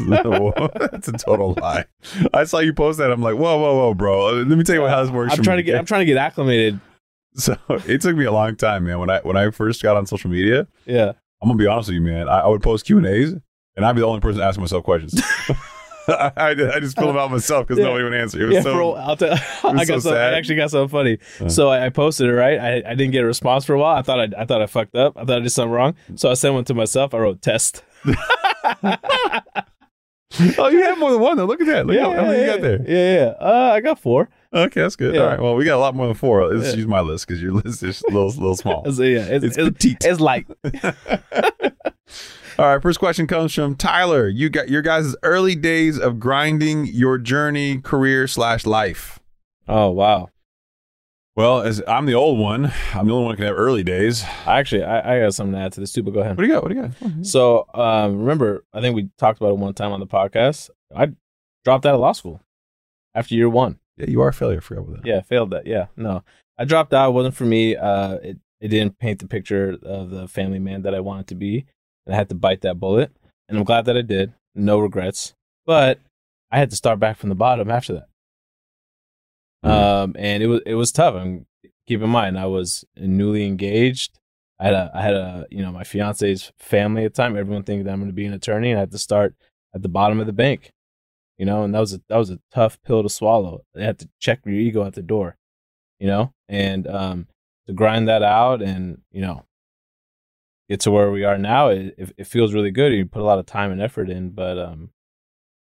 No, 0.00 0.52
that's 0.92 1.08
a 1.08 1.12
total 1.12 1.54
lie. 1.60 1.84
I 2.32 2.44
saw 2.44 2.58
you 2.60 2.72
post 2.72 2.98
that. 2.98 3.10
I'm 3.10 3.20
like, 3.22 3.34
whoa, 3.34 3.58
whoa, 3.58 3.76
whoa, 3.76 3.94
bro. 3.94 4.28
Uh, 4.28 4.32
let 4.44 4.56
me 4.58 4.62
tell 4.62 4.76
you 4.76 4.86
how 4.86 5.02
this 5.02 5.10
works. 5.10 5.32
I'm 5.36 5.42
trying 5.42 5.56
to 5.56 5.62
get. 5.64 5.76
I'm 5.76 5.86
trying 5.86 6.00
to 6.02 6.04
get 6.06 6.16
acclimated. 6.16 6.78
So 7.34 7.56
it 7.68 8.00
took 8.00 8.16
me 8.16 8.24
a 8.24 8.32
long 8.32 8.54
time, 8.56 8.84
man. 8.84 8.98
When 9.00 9.10
I 9.10 9.20
when 9.20 9.36
I 9.36 9.50
first 9.50 9.82
got 9.82 9.96
on 9.96 10.06
social 10.06 10.30
media, 10.30 10.66
Yeah. 10.86 11.12
I'm 11.42 11.48
gonna 11.48 11.58
be 11.58 11.66
honest 11.66 11.88
with 11.88 11.94
you, 11.96 12.00
man. 12.00 12.28
I, 12.28 12.40
I 12.40 12.46
would 12.48 12.62
post 12.62 12.84
Q 12.86 12.98
and 12.98 13.06
A's, 13.06 13.32
and 13.76 13.84
I'd 13.84 13.94
be 13.94 14.00
the 14.00 14.06
only 14.06 14.20
person 14.20 14.40
asking 14.40 14.62
myself 14.62 14.84
questions. 14.84 15.20
I, 16.12 16.32
I, 16.36 16.54
just- 16.54 16.78
just 16.80 16.96
them 16.96 17.16
out 17.16 17.30
myself 17.30 17.66
because 17.66 17.78
Yeah. 17.78 17.84
nobody 17.86 18.04
would 18.04 18.14
answer. 18.14 18.42
It 18.42 18.46
was 18.46 18.54
Yeah, 18.54 18.62
so 18.62 18.74
bro. 18.74 18.94
I'll 18.94 19.16
tell. 19.16 19.32
I 19.64 19.84
got 19.84 19.86
so 19.86 19.98
some. 20.00 20.14
I 20.14 20.34
actually 20.34 20.56
got 20.56 20.70
something 20.70 20.88
funny. 20.88 21.18
Uh. 21.40 21.48
So 21.48 21.68
I, 21.68 21.86
I 21.86 21.88
posted 21.90 22.28
it 22.28 22.34
right. 22.34 22.58
I, 22.58 22.90
I 22.90 22.94
didn't 22.94 23.12
get 23.12 23.22
a 23.22 23.26
response 23.26 23.64
for 23.64 23.74
a 23.74 23.78
while. 23.78 23.96
I 23.96 24.02
thought 24.02 24.20
I, 24.20 24.42
I 24.42 24.44
thought 24.44 24.62
I 24.62 24.66
fucked 24.66 24.94
up. 24.96 25.16
I 25.16 25.24
thought 25.24 25.38
I 25.38 25.40
did 25.40 25.50
something 25.50 25.72
wrong. 25.72 25.94
So 26.16 26.30
I 26.30 26.34
sent 26.34 26.54
one 26.54 26.64
to 26.64 26.74
myself. 26.74 27.14
I 27.14 27.18
wrote 27.18 27.42
test. 27.42 27.82
oh, 28.06 28.14
you 30.68 30.82
have 30.82 30.98
more 30.98 31.10
than 31.12 31.20
one 31.20 31.36
though. 31.36 31.46
Look 31.46 31.60
at 31.60 31.66
that. 31.66 31.86
Look 31.86 31.98
how, 31.98 32.12
how 32.12 32.22
many 32.22 32.40
you 32.40 32.46
got 32.46 32.60
there. 32.60 32.80
Yeah, 32.86 33.14
yeah. 33.14 33.34
Uh, 33.40 33.72
I 33.74 33.80
got 33.80 33.98
four. 33.98 34.28
Okay, 34.52 34.80
that's 34.80 34.96
good. 34.96 35.14
Yeah. 35.14 35.20
All 35.22 35.26
right. 35.28 35.40
Well, 35.40 35.54
we 35.56 35.64
got 35.66 35.76
a 35.76 35.80
lot 35.80 35.94
more 35.94 36.06
than 36.06 36.14
four. 36.16 36.46
Let's 36.54 36.70
Yeah. 36.70 36.76
use 36.78 36.86
my 36.86 37.00
list 37.00 37.26
because 37.26 37.42
your 37.42 37.52
list 37.52 37.82
is 37.82 38.02
a 38.08 38.12
little, 38.12 38.28
little 38.30 38.56
small. 38.56 38.90
So 38.92 39.02
yeah, 39.02 39.24
it's, 39.26 39.44
It's 39.44 39.58
it's, 39.58 39.68
petite. 39.76 40.04
it's 40.04 40.20
light. 40.20 40.46
All 42.58 42.66
right, 42.66 42.82
first 42.82 42.98
question 42.98 43.28
comes 43.28 43.54
from 43.54 43.76
Tyler. 43.76 44.26
You 44.26 44.50
got 44.50 44.68
your 44.68 44.82
guys' 44.82 45.14
early 45.22 45.54
days 45.54 45.96
of 45.96 46.18
grinding 46.18 46.86
your 46.86 47.16
journey, 47.16 47.80
career 47.80 48.26
slash 48.26 48.66
life. 48.66 49.20
Oh 49.68 49.90
wow. 49.90 50.30
Well, 51.36 51.60
as 51.60 51.80
I'm 51.86 52.06
the 52.06 52.14
old 52.14 52.40
one, 52.40 52.72
I'm 52.94 53.06
the 53.06 53.12
only 53.12 53.26
one 53.26 53.34
who 53.34 53.36
can 53.36 53.46
have 53.46 53.56
early 53.56 53.84
days. 53.84 54.24
Actually, 54.44 54.82
I, 54.82 55.18
I 55.18 55.20
got 55.20 55.34
something 55.34 55.52
to 55.52 55.60
add 55.60 55.72
to 55.74 55.80
this 55.80 55.92
too. 55.92 56.02
But 56.02 56.14
go 56.14 56.20
ahead. 56.20 56.36
What 56.36 56.42
do 56.42 56.48
you 56.48 56.54
got? 56.54 56.64
What 56.64 56.72
do 56.72 56.74
you 56.74 56.82
got? 56.82 57.24
So 57.24 57.64
um, 57.74 58.18
remember, 58.18 58.64
I 58.72 58.80
think 58.80 58.96
we 58.96 59.08
talked 59.18 59.40
about 59.40 59.50
it 59.50 59.58
one 59.58 59.72
time 59.74 59.92
on 59.92 60.00
the 60.00 60.08
podcast. 60.08 60.70
I 60.92 61.12
dropped 61.64 61.86
out 61.86 61.94
of 61.94 62.00
law 62.00 62.10
school 62.10 62.40
after 63.14 63.36
year 63.36 63.48
one. 63.48 63.78
Yeah, 63.98 64.06
you 64.08 64.20
are 64.20 64.30
a 64.30 64.34
failure. 64.34 64.56
I 64.56 64.60
forgot 64.62 64.80
about 64.80 65.02
that. 65.04 65.06
Yeah, 65.06 65.20
failed 65.20 65.50
that. 65.50 65.64
Yeah, 65.64 65.86
no, 65.96 66.24
I 66.58 66.64
dropped 66.64 66.92
out. 66.92 67.10
It 67.10 67.12
wasn't 67.12 67.36
for 67.36 67.44
me. 67.44 67.76
Uh, 67.76 68.14
it 68.14 68.38
it 68.60 68.68
didn't 68.68 68.98
paint 68.98 69.20
the 69.20 69.28
picture 69.28 69.76
of 69.80 70.10
the 70.10 70.26
family 70.26 70.58
man 70.58 70.82
that 70.82 70.92
I 70.92 70.98
wanted 70.98 71.28
to 71.28 71.36
be, 71.36 71.66
and 72.08 72.14
I 72.14 72.18
had 72.18 72.28
to 72.30 72.34
bite 72.34 72.62
that 72.62 72.80
bullet. 72.80 73.12
And 73.48 73.56
I'm 73.56 73.64
glad 73.64 73.84
that 73.84 73.96
I 73.96 74.02
did. 74.02 74.32
No 74.54 74.78
regrets. 74.78 75.34
But 75.66 76.00
I 76.50 76.58
had 76.58 76.70
to 76.70 76.76
start 76.76 76.98
back 76.98 77.16
from 77.18 77.28
the 77.28 77.34
bottom 77.34 77.70
after 77.70 77.92
that. 77.94 78.08
Mhm. 79.64 79.70
Um, 79.70 80.16
and 80.18 80.42
it 80.42 80.46
was 80.46 80.60
it 80.66 80.74
was 80.74 80.92
tough. 80.92 81.14
And 81.14 81.46
keep 81.86 82.00
in 82.00 82.10
mind, 82.10 82.38
I 82.38 82.46
was 82.46 82.84
newly 82.96 83.46
engaged. 83.46 84.18
I 84.58 84.64
had 84.64 84.74
a 84.74 84.90
I 84.94 85.02
had 85.02 85.14
a 85.14 85.46
you 85.50 85.62
know 85.62 85.70
my 85.72 85.84
fiance's 85.84 86.50
family 86.58 87.04
at 87.04 87.14
the 87.14 87.22
time. 87.22 87.36
Everyone 87.36 87.62
thinking 87.62 87.84
that 87.84 87.92
I'm 87.92 87.98
going 88.00 88.08
to 88.10 88.14
be 88.14 88.26
an 88.26 88.32
attorney, 88.32 88.70
and 88.70 88.78
I 88.78 88.80
had 88.80 88.92
to 88.92 88.98
start 88.98 89.34
at 89.74 89.82
the 89.82 89.88
bottom 89.88 90.20
of 90.20 90.26
the 90.26 90.32
bank. 90.32 90.72
You 91.38 91.46
know, 91.46 91.62
and 91.62 91.74
that 91.74 91.80
was 91.80 91.94
a 91.94 92.00
that 92.08 92.16
was 92.16 92.30
a 92.30 92.40
tough 92.52 92.80
pill 92.82 93.02
to 93.02 93.08
swallow. 93.08 93.62
They 93.74 93.84
had 93.84 93.98
to 94.00 94.08
check 94.20 94.40
your 94.44 94.54
ego 94.54 94.84
at 94.84 94.94
the 94.94 95.02
door. 95.02 95.36
You 96.00 96.06
know, 96.06 96.32
and 96.48 96.86
um, 96.86 97.26
to 97.66 97.72
grind 97.72 98.08
that 98.08 98.22
out, 98.22 98.62
and 98.62 99.02
you 99.12 99.20
know, 99.20 99.44
get 100.68 100.80
to 100.80 100.90
where 100.90 101.10
we 101.10 101.24
are 101.24 101.38
now, 101.38 101.68
it, 101.68 101.94
it, 101.96 102.12
it 102.18 102.26
feels 102.26 102.52
really 102.52 102.70
good. 102.70 102.92
You 102.92 103.06
put 103.06 103.22
a 103.22 103.24
lot 103.24 103.38
of 103.38 103.46
time 103.46 103.72
and 103.72 103.80
effort 103.80 104.10
in, 104.10 104.30
but 104.30 104.58
um, 104.58 104.90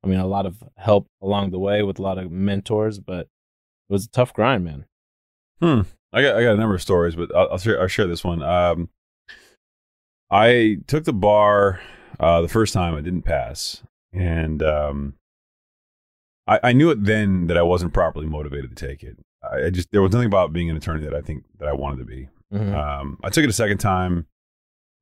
I 0.03 0.07
mean, 0.07 0.19
a 0.19 0.27
lot 0.27 0.45
of 0.45 0.63
help 0.77 1.07
along 1.21 1.51
the 1.51 1.59
way 1.59 1.83
with 1.83 1.99
a 1.99 2.01
lot 2.01 2.17
of 2.17 2.31
mentors, 2.31 2.99
but 2.99 3.21
it 3.89 3.93
was 3.93 4.05
a 4.05 4.09
tough 4.09 4.33
grind, 4.33 4.63
man. 4.65 4.85
Hmm. 5.61 5.81
I 6.13 6.21
got 6.21 6.37
I 6.37 6.43
got 6.43 6.53
a 6.53 6.57
number 6.57 6.75
of 6.75 6.81
stories, 6.81 7.15
but 7.15 7.35
I'll, 7.35 7.49
I'll 7.51 7.57
share 7.57 7.81
I'll 7.81 7.87
share 7.87 8.07
this 8.07 8.23
one. 8.23 8.41
Um, 8.41 8.89
I 10.31 10.77
took 10.87 11.03
the 11.03 11.13
bar 11.13 11.79
uh, 12.19 12.41
the 12.41 12.47
first 12.47 12.73
time. 12.73 12.95
I 12.95 13.01
didn't 13.01 13.23
pass, 13.23 13.83
and 14.13 14.61
um, 14.63 15.15
I, 16.47 16.59
I 16.63 16.73
knew 16.73 16.89
it 16.89 17.03
then 17.03 17.47
that 17.47 17.57
I 17.57 17.61
wasn't 17.61 17.93
properly 17.93 18.25
motivated 18.25 18.75
to 18.75 18.87
take 18.87 19.03
it. 19.03 19.17
I, 19.43 19.65
I 19.65 19.69
just 19.69 19.91
there 19.91 20.01
was 20.01 20.11
nothing 20.11 20.27
about 20.27 20.53
being 20.53 20.69
an 20.69 20.77
attorney 20.77 21.03
that 21.03 21.13
I 21.13 21.21
think 21.21 21.43
that 21.59 21.67
I 21.67 21.73
wanted 21.73 21.99
to 21.99 22.05
be. 22.05 22.29
Mhm. 22.53 22.73
Um, 22.73 23.19
I 23.23 23.29
took 23.29 23.43
it 23.43 23.49
a 23.49 23.53
second 23.53 23.79
time. 23.79 24.27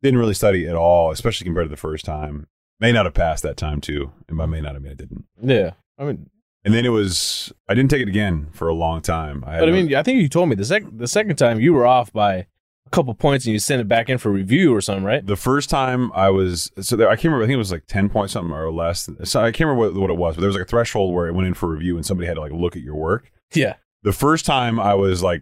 Didn't 0.04 0.20
really 0.20 0.34
study 0.34 0.68
at 0.68 0.76
all, 0.76 1.12
especially 1.12 1.46
compared 1.46 1.66
to 1.66 1.70
the 1.70 1.78
first 1.78 2.06
time. 2.06 2.48
May 2.80 2.92
not 2.92 3.06
have 3.06 3.14
passed 3.14 3.44
that 3.44 3.58
time 3.58 3.82
too, 3.82 4.12
and 4.28 4.38
by 4.38 4.46
may 4.46 4.62
not 4.62 4.76
I 4.76 4.80
mean 4.80 4.92
I 4.92 4.96
didn't. 4.96 5.26
yeah, 5.42 5.72
I 5.98 6.04
mean, 6.06 6.30
And 6.64 6.74
then 6.74 6.86
it 6.86 6.90
was 6.90 7.52
I 7.70 7.74
didn't 7.74 7.90
take 7.90 8.02
it 8.02 8.10
again 8.10 8.48
for 8.52 8.68
a 8.68 8.74
long 8.74 9.02
time. 9.02 9.44
I 9.48 9.60
but 9.60 9.70
I 9.70 9.72
no- 9.72 9.84
mean, 9.84 9.96
I 9.96 10.04
think 10.04 10.22
you 10.22 10.28
told 10.30 10.50
me 10.50 10.56
the 10.56 10.66
second 10.66 11.00
the 11.00 11.08
second 11.08 11.38
time 11.38 11.60
you 11.60 11.74
were 11.74 11.86
off 11.88 12.12
by 12.12 12.48
a 12.88 12.90
couple 12.92 13.14
points 13.16 13.46
and 13.46 13.54
you 13.54 13.60
sent 13.60 13.82
it 13.82 13.88
back 13.88 14.10
in 14.10 14.18
for 14.20 14.30
review 14.30 14.76
or 14.76 14.82
something, 14.82 15.04
right? 15.06 15.26
The 15.26 15.36
first 15.38 15.70
time 15.72 16.12
I 16.14 16.30
was 16.30 16.70
so 16.82 16.96
there, 16.96 17.08
I 17.10 17.16
can't 17.16 17.26
remember. 17.26 17.44
I 17.46 17.48
think 17.48 17.56
it 17.56 17.58
was 17.58 17.72
like 17.72 17.88
ten 17.88 18.10
points 18.10 18.34
something 18.34 18.54
or 18.54 18.72
less. 18.72 19.10
So 19.24 19.40
I 19.42 19.52
can't 19.52 19.68
remember 19.70 19.92
what, 19.94 20.02
what 20.02 20.10
it 20.12 20.18
was, 20.18 20.36
but 20.36 20.42
there 20.42 20.50
was 20.50 20.56
like 20.58 20.66
a 20.66 20.70
threshold 20.70 21.14
where 21.16 21.28
it 21.28 21.34
went 21.34 21.48
in 21.48 21.54
for 21.56 21.70
review 21.70 21.96
and 21.96 22.06
somebody 22.06 22.28
had 22.28 22.36
to 22.36 22.42
like 22.42 22.52
look 22.52 22.76
at 22.76 22.84
your 22.84 22.96
work. 22.96 23.32
Yeah. 23.54 23.76
The 24.04 24.12
first 24.14 24.46
time 24.46 24.80
I 24.80 24.94
was 24.94 25.24
like, 25.24 25.42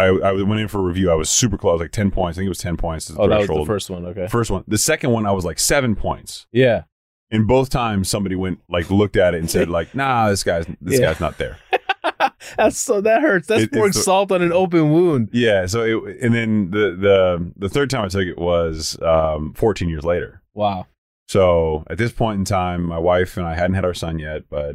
I 0.00 0.28
I 0.30 0.32
went 0.42 0.60
in 0.60 0.68
for 0.68 0.78
a 0.78 0.82
review. 0.82 1.10
I 1.10 1.14
was 1.14 1.28
super 1.30 1.56
close, 1.58 1.80
like 1.80 1.92
ten 1.92 2.10
points. 2.10 2.36
I 2.36 2.40
think 2.40 2.46
it 2.46 2.50
was 2.50 2.58
ten 2.58 2.76
points. 2.76 3.06
the 3.06 3.18
Oh, 3.20 3.28
that 3.28 3.38
was 3.38 3.48
the 3.48 3.64
first 3.66 3.90
one. 3.90 4.04
Okay. 4.06 4.26
First 4.28 4.50
one. 4.50 4.64
The 4.68 4.78
second 4.78 5.10
one, 5.10 5.26
I 5.26 5.32
was 5.32 5.44
like 5.44 5.58
seven 5.58 5.94
points. 5.96 6.46
Yeah. 6.52 6.84
And 7.30 7.46
both 7.46 7.70
times 7.70 8.08
somebody 8.08 8.34
went 8.34 8.60
like 8.68 8.90
looked 8.90 9.16
at 9.16 9.34
it 9.34 9.38
and 9.38 9.48
said 9.50 9.68
like, 9.70 9.94
Nah, 9.94 10.28
this 10.30 10.42
guy's 10.42 10.66
this 10.80 10.98
Yeah. 11.00 11.06
guy's 11.06 11.20
not 11.20 11.38
there. 11.38 11.58
That's 12.56 12.76
so 12.78 13.00
that 13.02 13.22
hurts. 13.22 13.46
That's 13.46 13.64
It- 13.64 13.72
pouring 13.72 13.92
salt 13.92 14.32
on 14.32 14.42
an 14.42 14.52
open 14.52 14.90
wound. 14.90 15.28
Yeah. 15.32 15.66
So 15.66 15.82
it, 15.82 16.18
and 16.22 16.34
then 16.34 16.70
the 16.70 16.96
the 16.98 17.52
the 17.56 17.68
third 17.68 17.90
time 17.90 18.04
I 18.04 18.08
took 18.08 18.26
it 18.26 18.38
was 18.38 19.00
um, 19.02 19.52
fourteen 19.54 19.88
years 19.88 20.04
later. 20.04 20.42
Wow. 20.54 20.86
So 21.28 21.84
at 21.88 21.98
this 21.98 22.10
point 22.12 22.38
in 22.38 22.44
time, 22.44 22.82
my 22.82 22.98
wife 22.98 23.36
and 23.36 23.46
I 23.46 23.54
hadn't 23.54 23.74
had 23.74 23.84
our 23.84 23.94
son 23.94 24.18
yet, 24.18 24.44
but 24.50 24.74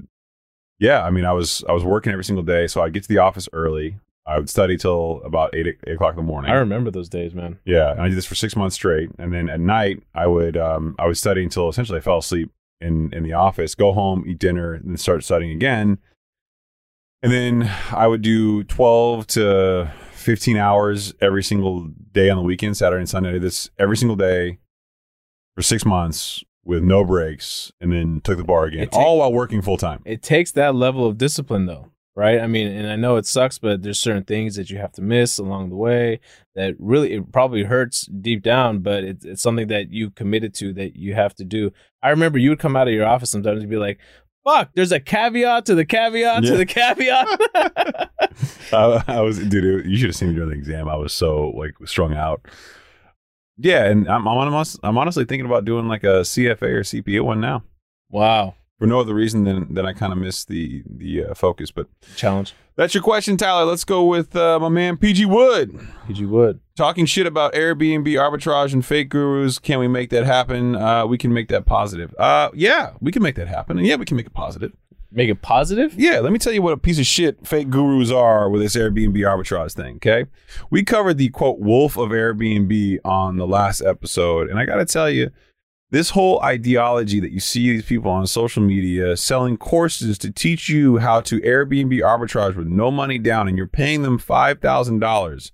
yeah, 0.79 1.03
I 1.03 1.09
mean, 1.09 1.25
I 1.25 1.33
was 1.33 1.63
I 1.67 1.73
was 1.73 1.83
working 1.83 2.13
every 2.13 2.23
single 2.23 2.43
day, 2.43 2.67
so 2.67 2.81
I'd 2.81 2.93
get 2.93 3.03
to 3.03 3.09
the 3.09 3.17
office 3.17 3.49
early. 3.51 3.97
I 4.27 4.37
would 4.39 4.49
study 4.49 4.75
till 4.77 5.21
about 5.23 5.53
eight 5.55 5.67
eight 5.67 5.93
o'clock 5.93 6.11
in 6.11 6.17
the 6.17 6.23
morning. 6.23 6.49
I 6.51 6.55
remember 6.55 6.89
those 6.91 7.09
days, 7.09 7.33
man. 7.35 7.59
yeah, 7.65 7.91
and 7.91 8.01
I 8.01 8.07
did 8.07 8.17
this 8.17 8.25
for 8.25 8.35
six 8.35 8.55
months 8.55 8.75
straight, 8.75 9.09
and 9.19 9.33
then 9.33 9.49
at 9.49 9.59
night 9.59 10.01
I 10.13 10.27
would 10.27 10.57
um, 10.57 10.95
I 10.97 11.05
would 11.07 11.17
study 11.17 11.43
until 11.43 11.69
essentially 11.69 11.97
I 11.99 12.01
fell 12.01 12.17
asleep 12.17 12.51
in 12.81 13.13
in 13.13 13.23
the 13.23 13.33
office. 13.33 13.75
Go 13.75 13.93
home, 13.93 14.23
eat 14.27 14.39
dinner, 14.39 14.73
and 14.73 14.89
then 14.89 14.97
start 14.97 15.23
studying 15.23 15.51
again. 15.51 15.99
And 17.21 17.31
then 17.31 17.71
I 17.91 18.07
would 18.07 18.21
do 18.21 18.63
twelve 18.63 19.27
to 19.27 19.91
fifteen 20.11 20.57
hours 20.57 21.13
every 21.21 21.43
single 21.43 21.87
day 22.11 22.29
on 22.29 22.37
the 22.37 22.43
weekend, 22.43 22.77
Saturday 22.77 23.01
and 23.01 23.09
Sunday. 23.09 23.29
I 23.29 23.33
did 23.33 23.41
this 23.43 23.69
every 23.77 23.97
single 23.97 24.15
day 24.15 24.59
for 25.55 25.61
six 25.61 25.85
months 25.85 26.43
with 26.63 26.83
no 26.83 27.05
breaks, 27.05 27.71
and 27.79 27.91
then 27.91 28.21
took 28.23 28.37
the 28.37 28.43
bar 28.43 28.65
again, 28.65 28.89
all 28.91 29.19
while 29.19 29.31
working 29.31 29.61
full 29.61 29.77
time. 29.77 30.01
It 30.03 30.23
takes 30.23 30.51
that 30.53 30.73
level 30.73 31.05
of 31.05 31.17
discipline, 31.17 31.67
though, 31.67 31.91
right? 32.15 32.39
I 32.39 32.47
mean, 32.47 32.67
and 32.67 32.87
I 32.87 32.95
know 32.95 33.17
it 33.17 33.25
sucks, 33.25 33.57
but 33.59 33.81
there's 33.83 33.99
certain 33.99 34.23
things 34.23 34.55
that 34.55 34.69
you 34.69 34.77
have 34.77 34.91
to 34.93 35.01
miss 35.01 35.37
along 35.37 35.69
the 35.69 35.75
way 35.75 36.19
that 36.55 36.75
really 36.79 37.13
it 37.13 37.31
probably 37.31 37.63
hurts 37.63 38.05
deep 38.07 38.41
down, 38.43 38.79
but 38.79 39.03
it's 39.03 39.25
it's 39.25 39.41
something 39.41 39.67
that 39.67 39.91
you 39.91 40.11
committed 40.11 40.53
to 40.55 40.73
that 40.73 40.95
you 40.95 41.13
have 41.13 41.35
to 41.35 41.43
do. 41.45 41.71
I 42.01 42.09
remember 42.09 42.37
you 42.37 42.49
would 42.51 42.59
come 42.59 42.75
out 42.75 42.87
of 42.87 42.93
your 42.93 43.05
office 43.05 43.31
sometimes 43.31 43.61
and 43.61 43.69
be 43.69 43.77
like, 43.77 43.99
"Fuck, 44.43 44.71
there's 44.75 44.91
a 44.91 44.99
caveat 44.99 45.65
to 45.65 45.75
the 45.75 45.85
caveat 45.85 46.43
Yeah. 46.43 46.51
to 46.51 46.57
the 46.57 46.65
caveat." 46.65 47.27
I, 48.73 49.03
I 49.07 49.21
was, 49.21 49.39
dude. 49.39 49.85
You 49.85 49.97
should 49.97 50.09
have 50.09 50.15
seen 50.15 50.29
me 50.29 50.35
during 50.35 50.49
the 50.49 50.55
exam. 50.55 50.87
I 50.89 50.95
was 50.95 51.13
so 51.13 51.49
like 51.49 51.73
strung 51.85 52.13
out. 52.13 52.41
Yeah, 53.57 53.85
and 53.85 54.07
I'm 54.09 54.27
I'm, 54.27 54.37
honest, 54.37 54.79
I'm 54.83 54.97
honestly 54.97 55.25
thinking 55.25 55.45
about 55.45 55.65
doing 55.65 55.87
like 55.87 56.03
a 56.03 56.21
CFA 56.21 56.61
or 56.63 56.81
CPA 56.81 57.21
one 57.21 57.39
now 57.41 57.63
wow, 58.11 58.55
for 58.79 58.87
no 58.87 58.99
other 58.99 59.13
reason 59.13 59.43
than 59.43 59.73
than 59.73 59.85
I 59.85 59.93
kind 59.93 60.11
of 60.11 60.19
miss 60.19 60.45
the 60.45 60.83
the 60.85 61.25
uh, 61.25 61.33
focus. 61.33 61.71
But 61.71 61.87
challenge. 62.15 62.53
that's 62.75 62.93
your 62.93 63.03
question, 63.03 63.37
Tyler. 63.37 63.65
Let's 63.65 63.83
go 63.83 64.03
with 64.05 64.35
uh, 64.35 64.59
my 64.59 64.69
man 64.69 64.97
PG 64.97 65.25
Wood 65.25 65.79
PG 66.07 66.25
Wood. 66.25 66.59
talking 66.75 67.05
shit 67.05 67.27
about 67.27 67.53
Airbnb 67.53 68.07
arbitrage 68.07 68.73
and 68.73 68.85
fake 68.85 69.09
gurus. 69.09 69.59
Can 69.59 69.79
we 69.79 69.87
make 69.87 70.09
that 70.09 70.25
happen? 70.25 70.75
Uh, 70.75 71.05
we 71.05 71.17
can 71.17 71.33
make 71.33 71.47
that 71.49 71.65
positive. 71.65 72.13
Uh, 72.19 72.49
yeah, 72.53 72.91
we 72.99 73.11
can 73.11 73.21
make 73.21 73.35
that 73.35 73.47
happen, 73.47 73.77
and 73.77 73.87
yeah, 73.87 73.95
we 73.95 74.05
can 74.05 74.17
make 74.17 74.27
it 74.27 74.33
positive. 74.33 74.73
Make 75.11 75.29
it 75.29 75.41
positive. 75.41 75.93
Yeah, 75.97 76.19
let 76.19 76.33
me 76.33 76.39
tell 76.39 76.51
you 76.51 76.61
what 76.61 76.73
a 76.73 76.77
piece 76.77 76.99
of 76.99 77.05
shit 77.05 77.47
fake 77.47 77.69
gurus 77.69 78.11
are 78.11 78.49
with 78.49 78.61
this 78.61 78.75
Airbnb 78.75 79.15
arbitrage 79.15 79.71
thing, 79.73 79.95
okay? 79.95 80.25
We 80.69 80.83
covered 80.83 81.17
the 81.17 81.29
quote 81.29 81.59
wolf 81.59 81.95
of 81.95 82.09
Airbnb 82.09 82.97
on 83.05 83.37
the 83.37 83.47
last 83.47 83.79
episode, 83.81 84.49
and 84.49 84.59
I 84.59 84.65
got 84.65 84.75
to 84.75 84.85
tell 84.85 85.09
you, 85.09 85.31
this 85.91 86.09
whole 86.09 86.41
ideology 86.41 87.19
that 87.19 87.31
you 87.31 87.39
see 87.39 87.71
these 87.71 87.85
people 87.85 88.11
on 88.11 88.25
social 88.27 88.61
media 88.63 89.15
selling 89.15 89.55
courses 89.57 90.17
to 90.19 90.31
teach 90.31 90.67
you 90.67 90.97
how 90.97 91.21
to 91.21 91.39
Airbnb 91.41 91.99
arbitrage 92.01 92.55
with 92.55 92.67
no 92.67 92.89
money 92.91 93.17
down 93.19 93.47
and 93.47 93.57
you're 93.57 93.67
paying 93.67 94.01
them 94.01 94.17
$5,000. 94.19 95.51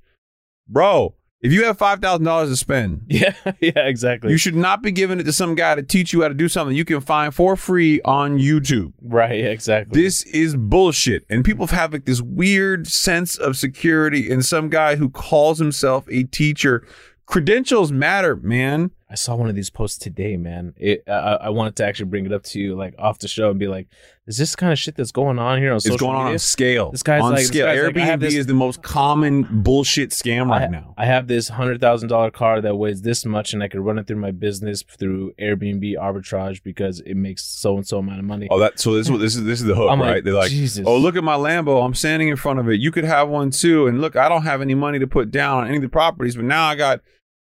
Bro, 0.67 1.15
If 1.41 1.51
you 1.51 1.65
have 1.65 1.77
five 1.77 1.99
thousand 1.99 2.23
dollars 2.25 2.49
to 2.49 2.55
spend, 2.55 3.01
Yeah, 3.07 3.33
yeah, 3.59 3.71
exactly. 3.87 4.31
you 4.31 4.37
should 4.37 4.55
not 4.55 4.81
be 4.83 4.91
giving 4.91 5.19
it 5.19 5.23
to 5.23 5.33
some 5.33 5.55
guy 5.55 5.75
to 5.75 5.83
teach 5.83 6.13
you 6.13 6.21
how 6.21 6.27
to 6.29 6.33
do 6.33 6.47
something 6.47 6.77
you 6.77 6.85
can 6.85 7.01
find 7.01 7.33
for 7.35 7.55
free 7.55 7.99
on 8.05 8.37
YouTube. 8.37 8.93
right, 9.01 9.43
exactly. 9.45 10.01
This 10.01 10.23
is 10.23 10.55
bullshit. 10.55 11.25
And 11.29 11.43
people 11.43 11.67
have 11.67 11.93
like 11.93 12.05
this 12.05 12.21
weird 12.21 12.87
sense 12.87 13.37
of 13.37 13.57
security 13.57 14.29
in 14.29 14.41
some 14.43 14.69
guy 14.69 14.95
who 14.95 15.09
calls 15.09 15.59
himself 15.59 16.05
a 16.09 16.23
teacher. 16.23 16.85
Credentials 17.25 17.91
matter, 17.91 18.35
man. 18.35 18.91
I 19.11 19.15
saw 19.15 19.35
one 19.35 19.49
of 19.49 19.55
these 19.55 19.69
posts 19.69 19.97
today, 19.97 20.37
man. 20.37 20.73
It, 20.77 21.03
I, 21.05 21.11
I 21.11 21.49
wanted 21.49 21.75
to 21.75 21.85
actually 21.85 22.05
bring 22.05 22.25
it 22.25 22.31
up 22.31 22.43
to 22.43 22.61
you, 22.61 22.75
like 22.77 22.95
off 22.97 23.19
the 23.19 23.27
show, 23.27 23.49
and 23.49 23.59
be 23.59 23.67
like, 23.67 23.87
"Is 24.25 24.37
this 24.37 24.55
kind 24.55 24.71
of 24.71 24.79
shit 24.79 24.95
that's 24.95 25.11
going 25.11 25.37
on 25.37 25.57
here 25.57 25.71
on 25.71 25.75
It's 25.75 25.85
social 25.85 26.07
going 26.07 26.15
on 26.15 26.23
media?" 26.27 26.35
on 26.35 26.39
scale. 26.39 26.91
This 26.91 27.03
guy's 27.03 27.21
on 27.21 27.33
like- 27.33 27.45
scale. 27.45 27.65
guy's 27.65 27.83
like, 27.83 27.93
Airbnb 27.93 28.19
this- 28.21 28.35
is 28.35 28.45
the 28.45 28.53
most 28.53 28.81
common 28.81 29.63
bullshit 29.63 30.11
scam 30.11 30.47
right 30.49 30.61
I, 30.61 30.67
now. 30.67 30.93
I 30.97 31.07
have 31.07 31.27
this 31.27 31.49
hundred 31.49 31.81
thousand 31.81 32.07
dollar 32.07 32.31
car 32.31 32.61
that 32.61 32.77
weighs 32.77 33.01
this 33.01 33.25
much, 33.25 33.53
and 33.53 33.61
I 33.61 33.67
could 33.67 33.81
run 33.81 33.99
it 33.99 34.07
through 34.07 34.15
my 34.15 34.31
business 34.31 34.81
through 34.97 35.33
Airbnb 35.33 35.95
arbitrage 35.97 36.63
because 36.63 37.01
it 37.01 37.15
makes 37.15 37.43
so 37.43 37.75
and 37.75 37.85
so 37.85 37.97
amount 37.97 38.19
of 38.19 38.25
money. 38.25 38.47
Oh, 38.49 38.59
that 38.59 38.79
so 38.79 38.93
this 38.93 39.07
is 39.07 39.11
what 39.11 39.19
this 39.19 39.35
is 39.35 39.43
this 39.43 39.59
is 39.59 39.65
the 39.67 39.75
hook, 39.75 39.91
I'm 39.91 39.99
like, 39.99 40.09
right? 40.09 40.23
They're 40.23 40.33
like, 40.35 40.51
Jesus. 40.51 40.85
oh, 40.87 40.97
look 40.97 41.17
at 41.17 41.23
my 41.25 41.35
Lambo. 41.35 41.85
I'm 41.85 41.95
standing 41.95 42.29
in 42.29 42.37
front 42.37 42.59
of 42.59 42.69
it. 42.69 42.79
You 42.79 42.91
could 42.91 43.03
have 43.03 43.27
one 43.27 43.51
too. 43.51 43.87
And 43.87 43.99
look, 43.99 44.15
I 44.15 44.29
don't 44.29 44.43
have 44.43 44.61
any 44.61 44.73
money 44.73 44.99
to 44.99 45.07
put 45.07 45.31
down 45.31 45.63
on 45.63 45.67
any 45.67 45.75
of 45.75 45.81
the 45.81 45.89
properties, 45.89 46.37
but 46.37 46.45
now 46.45 46.65
I 46.65 46.75
got 46.75 47.01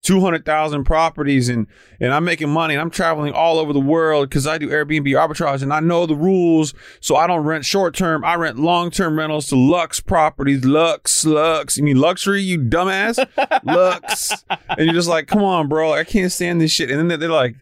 two 0.06 0.20
hundred 0.20 0.44
thousand 0.44 0.84
properties, 0.84 1.48
and 1.48 1.66
and 2.00 2.14
I'm 2.14 2.24
making 2.24 2.48
money. 2.48 2.74
And 2.74 2.80
I'm 2.80 2.90
traveling 2.90 3.32
all 3.32 3.58
over 3.58 3.72
the 3.72 3.80
world 3.80 4.28
because 4.30 4.46
I 4.46 4.56
do 4.56 4.68
Airbnb 4.68 5.06
arbitrage, 5.08 5.62
and 5.62 5.72
I 5.72 5.80
know 5.80 6.06
the 6.06 6.14
rules. 6.14 6.72
So 7.00 7.16
I 7.16 7.26
don't 7.26 7.44
rent 7.44 7.64
short 7.64 7.94
term. 7.94 8.24
I 8.24 8.36
rent 8.36 8.58
long 8.58 8.90
term 8.90 9.18
rentals 9.18 9.46
to 9.48 9.56
Lux 9.56 10.00
properties. 10.00 10.64
Lux, 10.64 11.26
Lux. 11.26 11.76
You 11.76 11.82
mean 11.82 11.98
luxury? 12.00 12.40
You 12.40 12.58
dumbass. 12.60 13.18
Lux. 13.64 14.44
And 14.68 14.86
you're 14.86 14.94
just 14.94 15.08
like, 15.08 15.26
come 15.26 15.42
on, 15.42 15.68
bro. 15.68 15.92
I 15.92 16.04
can't 16.04 16.30
stand 16.30 16.60
this 16.60 16.70
shit. 16.70 16.90
And 16.90 16.98
then 16.98 17.08
they're, 17.08 17.18
they're 17.18 17.28
like. 17.28 17.56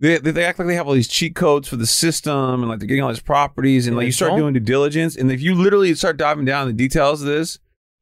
They, 0.00 0.16
they 0.18 0.30
they 0.30 0.44
act 0.44 0.60
like 0.60 0.68
they 0.68 0.76
have 0.76 0.86
all 0.86 0.92
these 0.94 1.08
cheat 1.08 1.34
codes 1.34 1.66
for 1.66 1.74
the 1.74 1.84
system 1.84 2.60
and 2.62 2.68
like 2.68 2.78
they're 2.78 2.86
getting 2.86 3.02
all 3.02 3.08
these 3.08 3.18
properties 3.18 3.86
and 3.88 3.94
And 3.94 3.96
like 3.96 4.06
you 4.06 4.12
start 4.12 4.30
don't. 4.30 4.38
doing 4.38 4.54
due 4.54 4.60
diligence 4.60 5.16
and 5.16 5.28
if 5.32 5.40
you 5.42 5.56
literally 5.56 5.92
start 5.96 6.16
diving 6.16 6.44
down 6.44 6.68
the 6.68 6.72
details 6.72 7.20
of 7.20 7.26
this, 7.26 7.58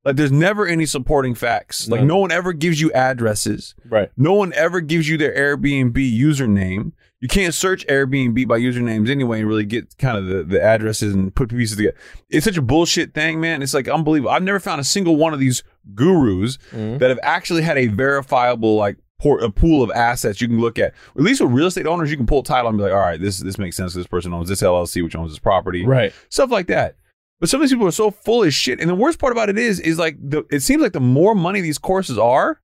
like 0.06 0.16
there's 0.16 0.32
never 0.32 0.66
any 0.66 0.86
supporting 0.86 1.34
facts. 1.34 1.86
Like 1.88 2.00
None. 2.00 2.08
no 2.08 2.16
one 2.16 2.32
ever 2.32 2.54
gives 2.54 2.80
you 2.80 2.90
addresses. 2.92 3.74
right. 3.90 4.10
No 4.16 4.32
one 4.32 4.54
ever 4.54 4.80
gives 4.80 5.06
you 5.08 5.18
their 5.18 5.34
Airbnb 5.34 5.92
username. 6.18 6.92
You 7.20 7.28
can't 7.28 7.52
search 7.54 7.86
Airbnb 7.86 8.46
by 8.46 8.58
usernames 8.60 9.08
anyway 9.10 9.40
and 9.40 9.48
really 9.48 9.64
get 9.64 9.96
kind 9.98 10.16
of 10.18 10.26
the, 10.26 10.42
the 10.44 10.62
addresses 10.62 11.14
and 11.14 11.34
put 11.34 11.48
pieces 11.50 11.76
together. 11.76 11.96
It's 12.30 12.44
such 12.44 12.56
a 12.56 12.62
bullshit 12.62 13.14
thing, 13.14 13.40
man. 13.40 13.62
It's 13.62 13.74
like 13.74 13.88
unbelievable. 13.88 14.30
I've 14.30 14.42
never 14.42 14.60
found 14.60 14.80
a 14.80 14.84
single 14.84 15.16
one 15.16 15.32
of 15.34 15.40
these 15.40 15.62
gurus 15.94 16.58
Mhm. 16.72 16.98
that 16.98 17.08
have 17.10 17.18
actually 17.22 17.62
had 17.62 17.78
a 17.78 17.86
verifiable 17.88 18.76
like 18.76 18.96
port, 19.18 19.42
a 19.42 19.50
pool 19.50 19.82
of 19.82 19.90
assets 19.92 20.40
you 20.42 20.46
can 20.48 20.60
look 20.60 20.78
at. 20.78 20.92
At 21.16 21.22
least 21.22 21.40
with 21.40 21.50
real 21.52 21.66
estate 21.68 21.86
owners, 21.86 22.10
you 22.10 22.16
can 22.18 22.26
pull 22.26 22.40
a 22.40 22.44
title 22.44 22.68
and 22.68 22.76
be 22.76 22.84
like, 22.84 22.92
all 22.92 22.98
right, 22.98 23.20
this 23.20 23.38
this 23.38 23.56
makes 23.58 23.76
sense. 23.76 23.94
This 23.94 24.06
person 24.06 24.34
owns 24.34 24.48
this 24.50 24.62
LLC, 24.62 25.02
which 25.02 25.16
owns 25.16 25.32
this 25.32 25.38
property, 25.38 25.84
Right. 25.86 26.12
stuff 26.28 26.50
like 26.50 26.66
that. 26.66 26.96
But 27.40 27.48
some 27.50 27.60
of 27.60 27.64
these 27.68 27.72
people 27.74 27.86
are 27.86 27.90
so 27.92 28.10
full 28.10 28.42
of 28.44 28.52
shit. 28.54 28.80
And 28.80 28.88
the 28.88 28.94
worst 28.94 29.18
part 29.18 29.32
about 29.32 29.48
it 29.50 29.58
is, 29.58 29.78
is 29.80 29.98
like 29.98 30.16
the 30.18 30.44
it 30.50 30.60
seems 30.60 30.82
like 30.82 30.92
the 30.92 31.00
more 31.00 31.34
money 31.34 31.60
these 31.60 31.78
courses 31.78 32.16
are, 32.18 32.60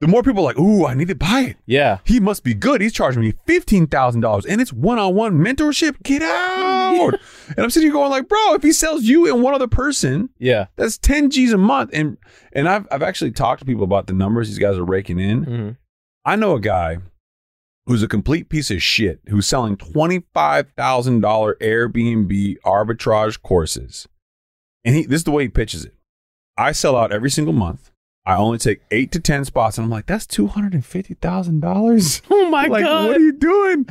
the 0.00 0.06
more 0.08 0.22
people 0.22 0.40
are 0.42 0.44
like, 0.54 0.58
ooh, 0.58 0.86
I 0.86 0.94
need 0.94 1.08
to 1.08 1.14
buy 1.14 1.40
it. 1.40 1.56
Yeah. 1.66 1.98
He 2.04 2.20
must 2.20 2.42
be 2.44 2.54
good. 2.54 2.80
He's 2.80 2.92
charging 2.92 3.20
me 3.20 3.34
fifteen 3.46 3.86
thousand 3.86 4.20
dollars, 4.22 4.46
and 4.46 4.60
it's 4.60 4.72
one-on-one 4.72 5.34
mentorship. 5.38 6.02
Get 6.04 6.22
out! 6.22 7.14
and 7.48 7.58
I'm 7.58 7.68
sitting 7.70 7.88
here 7.88 7.92
going 7.92 8.10
like, 8.10 8.28
bro, 8.28 8.54
if 8.54 8.62
he 8.62 8.72
sells 8.72 9.02
you 9.02 9.26
and 9.32 9.42
one 9.42 9.54
other 9.54 9.66
person, 9.68 10.30
Yeah. 10.38 10.66
that's 10.76 10.96
10 10.96 11.30
G's 11.30 11.52
a 11.52 11.58
month. 11.58 11.90
And 11.92 12.16
and 12.52 12.68
I've 12.68 12.86
I've 12.90 13.02
actually 13.02 13.32
talked 13.32 13.58
to 13.60 13.66
people 13.66 13.84
about 13.84 14.06
the 14.06 14.12
numbers 14.14 14.48
these 14.48 14.58
guys 14.58 14.78
are 14.78 14.84
raking 14.84 15.18
in. 15.18 15.44
Mhm. 15.44 15.76
I 16.24 16.36
know 16.36 16.54
a 16.54 16.60
guy 16.60 16.98
who's 17.90 18.02
a 18.04 18.08
complete 18.08 18.48
piece 18.48 18.70
of 18.70 18.80
shit 18.80 19.18
who's 19.30 19.48
selling 19.48 19.76
$25,000 19.76 20.74
Airbnb 21.58 22.56
arbitrage 22.64 23.42
courses. 23.42 24.06
And 24.84 24.94
he 24.94 25.04
this 25.06 25.16
is 25.22 25.24
the 25.24 25.32
way 25.32 25.42
he 25.42 25.48
pitches 25.48 25.84
it. 25.84 25.94
I 26.56 26.70
sell 26.70 26.94
out 26.96 27.10
every 27.10 27.30
single 27.30 27.52
month. 27.52 27.90
I 28.24 28.36
only 28.36 28.58
take 28.58 28.82
8 28.92 29.10
to 29.10 29.18
10 29.18 29.44
spots 29.44 29.76
and 29.76 29.86
I'm 29.86 29.90
like, 29.90 30.06
that's 30.06 30.24
$250,000. 30.28 32.20
Oh 32.30 32.48
my 32.48 32.66
like, 32.68 32.84
god. 32.84 33.08
what 33.08 33.16
are 33.16 33.20
you 33.20 33.32
doing? 33.32 33.88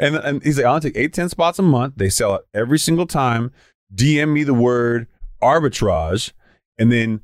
And 0.00 0.16
and 0.16 0.42
he's 0.42 0.56
like, 0.56 0.64
I 0.64 0.70
only 0.70 0.80
take 0.80 0.96
eight, 0.96 1.12
to 1.12 1.20
10 1.20 1.28
spots 1.28 1.58
a 1.58 1.62
month. 1.62 1.94
They 1.98 2.08
sell 2.08 2.32
out 2.32 2.46
every 2.54 2.78
single 2.78 3.06
time. 3.06 3.52
DM 3.94 4.32
me 4.32 4.44
the 4.44 4.54
word 4.54 5.08
arbitrage, 5.42 6.32
and 6.78 6.90
then 6.90 7.20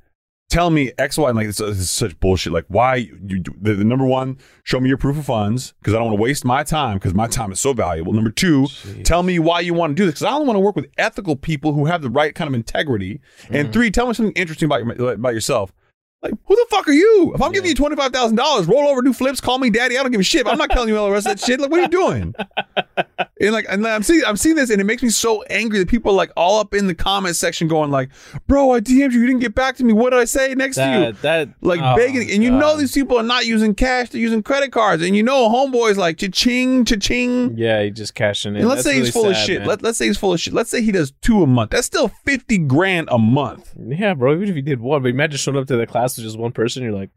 tell 0.48 0.70
me 0.70 0.92
X, 0.98 1.18
Y. 1.18 1.28
And 1.28 1.36
like, 1.36 1.46
this, 1.46 1.58
this 1.58 1.78
is 1.78 1.90
such 1.90 2.18
bullshit. 2.20 2.52
Like, 2.52 2.64
why 2.68 2.96
you 2.96 3.42
the, 3.60 3.74
the 3.74 3.84
number 3.84 4.04
one, 4.04 4.38
show 4.64 4.80
me 4.80 4.88
your 4.88 4.98
proof 4.98 5.18
of 5.18 5.26
funds 5.26 5.74
because 5.80 5.94
I 5.94 5.98
don't 5.98 6.06
want 6.06 6.16
to 6.16 6.22
waste 6.22 6.44
my 6.44 6.62
time 6.64 6.98
because 6.98 7.14
my 7.14 7.26
time 7.26 7.52
is 7.52 7.60
so 7.60 7.72
valuable. 7.72 8.12
Number 8.12 8.30
two, 8.30 8.66
tell 9.04 9.22
me 9.22 9.38
why 9.38 9.60
you 9.60 9.74
want 9.74 9.92
to 9.92 9.94
do 9.94 10.04
this 10.06 10.14
because 10.14 10.24
I 10.24 10.32
only 10.32 10.46
want 10.46 10.56
to 10.56 10.60
work 10.60 10.76
with 10.76 10.86
ethical 10.98 11.36
people 11.36 11.72
who 11.72 11.86
have 11.86 12.02
the 12.02 12.10
right 12.10 12.34
kind 12.34 12.48
of 12.48 12.54
integrity. 12.54 13.20
And 13.50 13.68
mm. 13.68 13.72
three, 13.72 13.90
tell 13.90 14.06
me 14.06 14.14
something 14.14 14.34
interesting 14.34 14.66
about 14.66 14.84
your, 14.84 15.12
about 15.12 15.34
yourself. 15.34 15.72
Like, 16.20 16.34
who 16.46 16.56
the 16.56 16.66
fuck 16.68 16.88
are 16.88 16.92
you? 16.92 17.32
If 17.34 17.40
I'm 17.40 17.52
giving 17.52 17.68
you 17.68 17.76
twenty 17.76 17.94
five 17.94 18.12
thousand 18.12 18.36
dollars, 18.36 18.66
roll 18.66 18.88
over, 18.88 19.02
do 19.02 19.12
flips, 19.12 19.40
call 19.40 19.58
me 19.58 19.70
daddy. 19.70 19.96
I 19.96 20.02
don't 20.02 20.10
give 20.10 20.20
a 20.20 20.24
shit. 20.24 20.48
I'm 20.48 20.58
not 20.58 20.70
telling 20.70 20.88
you 20.88 20.98
all 20.98 21.06
the 21.06 21.12
rest 21.12 21.28
of 21.28 21.38
that 21.38 21.44
shit. 21.44 21.60
Like, 21.60 21.70
what 21.70 21.78
are 21.78 21.82
you 21.82 21.88
doing? 21.88 22.34
and 23.40 23.52
like, 23.52 23.66
and 23.68 23.86
I'm 23.86 24.02
seeing, 24.02 24.24
I'm 24.26 24.36
seeing 24.36 24.56
this, 24.56 24.70
and 24.70 24.80
it 24.80 24.84
makes 24.84 25.00
me 25.00 25.10
so 25.10 25.44
angry 25.44 25.78
that 25.78 25.88
people 25.88 26.10
are 26.10 26.16
like 26.16 26.32
all 26.36 26.58
up 26.58 26.74
in 26.74 26.88
the 26.88 26.94
comment 26.94 27.36
section 27.36 27.68
going 27.68 27.92
like, 27.92 28.10
"Bro, 28.48 28.72
I 28.72 28.80
DM'd 28.80 29.14
you. 29.14 29.20
You 29.20 29.26
didn't 29.28 29.42
get 29.42 29.54
back 29.54 29.76
to 29.76 29.84
me. 29.84 29.92
What 29.92 30.10
did 30.10 30.18
I 30.18 30.24
say 30.24 30.52
next 30.56 30.74
to 30.76 30.82
you?" 30.82 31.12
that, 31.12 31.22
that 31.22 31.48
Like 31.60 31.80
oh, 31.80 31.94
begging, 31.94 32.28
and 32.32 32.42
you 32.42 32.50
know 32.50 32.76
these 32.76 32.92
people 32.92 33.16
are 33.16 33.22
not 33.22 33.46
using 33.46 33.76
cash; 33.76 34.08
they're 34.08 34.20
using 34.20 34.42
credit 34.42 34.72
cards, 34.72 35.04
and 35.04 35.14
you 35.14 35.22
know 35.22 35.48
homeboys 35.48 35.96
like 35.96 36.18
cha-ching, 36.18 36.84
cha-ching. 36.84 37.56
Yeah, 37.56 37.84
he 37.84 37.90
just 37.92 38.16
cashing 38.16 38.56
in. 38.56 38.62
And 38.62 38.68
let's 38.68 38.82
That's 38.82 38.96
say 38.96 39.00
he's 39.00 39.14
really 39.14 39.24
full 39.24 39.30
of 39.30 39.36
shit. 39.36 39.58
man. 39.60 39.68
Let, 39.68 39.82
let's 39.82 39.98
say 39.98 40.08
he's 40.08 40.18
full 40.18 40.32
of 40.32 40.40
shit. 40.40 40.52
Let's 40.52 40.70
say 40.70 40.82
he 40.82 40.90
does 40.90 41.12
two 41.20 41.44
a 41.44 41.46
month. 41.46 41.70
That's 41.70 41.86
still 41.86 42.08
fifty 42.08 42.58
grand 42.58 43.08
a 43.12 43.18
month. 43.18 43.72
yeah, 43.78 44.14
bro. 44.14 44.34
Even 44.34 44.48
if 44.48 44.56
he 44.56 44.62
did 44.62 44.80
one, 44.80 45.02
but 45.02 45.08
imagine 45.10 45.38
showing 45.38 45.56
up 45.56 45.68
to 45.68 45.76
the 45.76 45.86
class 45.86 46.07
with 46.16 46.24
just 46.26 46.38
one 46.38 46.52
person. 46.52 46.82
You're 46.82 46.92
like, 46.92 47.10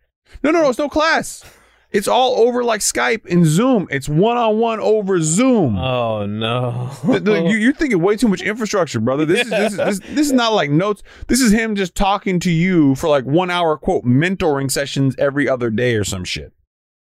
No, 0.43 0.51
no, 0.51 0.61
no. 0.61 0.69
It's 0.69 0.79
no 0.79 0.89
class. 0.89 1.43
It's 1.91 2.07
all 2.07 2.37
over 2.47 2.63
like 2.63 2.79
Skype 2.79 3.29
and 3.29 3.45
Zoom. 3.45 3.85
It's 3.91 4.07
one 4.07 4.37
on 4.37 4.59
one 4.59 4.79
over 4.79 5.19
Zoom. 5.21 5.77
oh 5.77 6.25
no. 6.25 6.89
The- 7.03 7.19
the- 7.19 7.41
you, 7.49 7.57
you're 7.57 7.73
thinking 7.73 8.01
way 8.01 8.15
too 8.15 8.29
much 8.29 8.41
infrastructure, 8.41 9.01
brother. 9.01 9.25
This 9.25 9.41
is 9.41 9.49
this, 9.49 9.71
is 9.73 9.77
this, 9.77 9.99
this 10.15 10.25
is 10.27 10.31
not 10.31 10.53
like 10.53 10.69
notes. 10.69 11.03
This 11.27 11.41
is 11.41 11.51
him 11.51 11.75
just 11.75 11.93
talking 11.93 12.39
to 12.41 12.49
you 12.51 12.95
for 12.95 13.09
like 13.09 13.25
one 13.25 13.49
hour 13.51 13.77
quote 13.77 14.05
mentoring 14.05 14.71
sessions 14.71 15.15
every 15.17 15.49
other 15.49 15.69
day 15.69 15.95
or 15.95 16.05
some 16.05 16.23
shit. 16.23 16.53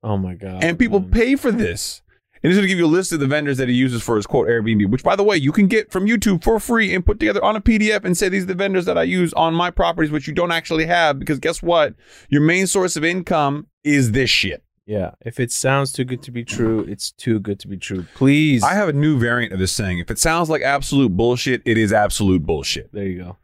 oh 0.04 0.16
my 0.16 0.34
god. 0.34 0.62
And 0.62 0.78
people 0.78 1.00
man. 1.00 1.10
pay 1.10 1.34
for 1.34 1.50
this. 1.50 2.02
And 2.42 2.50
he's 2.50 2.56
going 2.56 2.64
to 2.64 2.68
give 2.68 2.78
you 2.78 2.86
a 2.86 2.88
list 2.88 3.12
of 3.12 3.20
the 3.20 3.26
vendors 3.26 3.58
that 3.58 3.68
he 3.68 3.74
uses 3.74 4.02
for 4.02 4.16
his 4.16 4.26
quote 4.26 4.48
Airbnb, 4.48 4.90
which 4.90 5.02
by 5.02 5.16
the 5.16 5.24
way, 5.24 5.36
you 5.36 5.52
can 5.52 5.66
get 5.66 5.90
from 5.90 6.06
YouTube 6.06 6.42
for 6.44 6.60
free 6.60 6.94
and 6.94 7.04
put 7.04 7.18
together 7.18 7.42
on 7.44 7.56
a 7.56 7.60
PDF 7.60 8.04
and 8.04 8.16
say 8.16 8.28
these 8.28 8.44
are 8.44 8.46
the 8.46 8.54
vendors 8.54 8.84
that 8.84 8.98
I 8.98 9.02
use 9.02 9.32
on 9.34 9.54
my 9.54 9.70
properties, 9.70 10.10
which 10.10 10.28
you 10.28 10.34
don't 10.34 10.52
actually 10.52 10.86
have 10.86 11.18
because 11.18 11.38
guess 11.38 11.62
what? 11.62 11.94
Your 12.28 12.42
main 12.42 12.66
source 12.66 12.96
of 12.96 13.04
income 13.04 13.66
is 13.84 14.12
this 14.12 14.30
shit. 14.30 14.62
Yeah, 14.86 15.10
if 15.20 15.38
it 15.38 15.52
sounds 15.52 15.92
too 15.92 16.04
good 16.04 16.22
to 16.22 16.30
be 16.30 16.44
true, 16.44 16.80
it's 16.88 17.10
too 17.12 17.40
good 17.40 17.60
to 17.60 17.68
be 17.68 17.76
true. 17.76 18.06
Please. 18.14 18.62
I 18.62 18.72
have 18.72 18.88
a 18.88 18.94
new 18.94 19.18
variant 19.18 19.52
of 19.52 19.58
this 19.58 19.70
saying. 19.70 19.98
If 19.98 20.10
it 20.10 20.18
sounds 20.18 20.48
like 20.48 20.62
absolute 20.62 21.14
bullshit, 21.14 21.60
it 21.66 21.76
is 21.76 21.92
absolute 21.92 22.46
bullshit. 22.46 22.90
there 22.94 23.04
you 23.04 23.36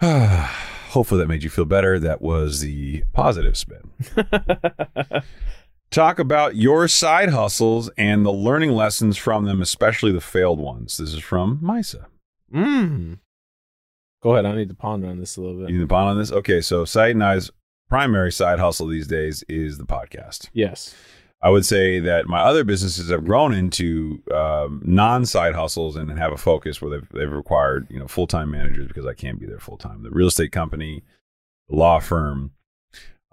go. 0.00 0.46
Hopefully 0.90 1.20
that 1.20 1.26
made 1.26 1.42
you 1.42 1.50
feel 1.50 1.64
better. 1.64 1.98
That 1.98 2.22
was 2.22 2.60
the 2.60 3.02
positive 3.12 3.56
spin. 3.56 3.90
Talk 5.90 6.18
about 6.18 6.56
your 6.56 6.88
side 6.88 7.30
hustles 7.30 7.90
and 7.96 8.26
the 8.26 8.32
learning 8.32 8.72
lessons 8.72 9.16
from 9.16 9.44
them, 9.44 9.62
especially 9.62 10.12
the 10.12 10.20
failed 10.20 10.58
ones. 10.58 10.96
This 10.96 11.14
is 11.14 11.20
from 11.22 11.58
Misa. 11.62 12.06
mm. 12.52 13.18
Go 14.22 14.32
ahead. 14.32 14.46
I 14.46 14.56
need 14.56 14.68
to 14.70 14.74
ponder 14.74 15.06
on 15.06 15.20
this 15.20 15.36
a 15.36 15.40
little 15.40 15.60
bit. 15.60 15.68
You 15.68 15.76
need 15.76 15.84
to 15.84 15.86
ponder 15.86 16.10
on 16.10 16.18
this? 16.18 16.32
Okay, 16.32 16.60
so 16.60 16.84
Saied 16.84 17.12
and 17.12 17.22
I's 17.22 17.50
primary 17.88 18.32
side 18.32 18.58
hustle 18.58 18.88
these 18.88 19.06
days 19.06 19.44
is 19.48 19.78
the 19.78 19.84
podcast. 19.86 20.48
Yes. 20.52 20.94
I 21.42 21.50
would 21.50 21.64
say 21.64 22.00
that 22.00 22.26
my 22.26 22.40
other 22.40 22.64
businesses 22.64 23.10
have 23.10 23.24
grown 23.24 23.54
into 23.54 24.22
um, 24.34 24.82
non-side 24.84 25.54
hustles 25.54 25.94
and 25.94 26.10
have 26.18 26.32
a 26.32 26.36
focus 26.36 26.82
where 26.82 26.90
they've, 26.90 27.08
they've 27.12 27.32
required 27.32 27.86
you 27.90 28.00
know 28.00 28.08
full-time 28.08 28.50
managers 28.50 28.88
because 28.88 29.06
I 29.06 29.14
can't 29.14 29.38
be 29.38 29.46
there 29.46 29.60
full-time. 29.60 30.02
The 30.02 30.10
real 30.10 30.28
estate 30.28 30.50
company, 30.50 31.04
the 31.68 31.76
law 31.76 32.00
firm, 32.00 32.52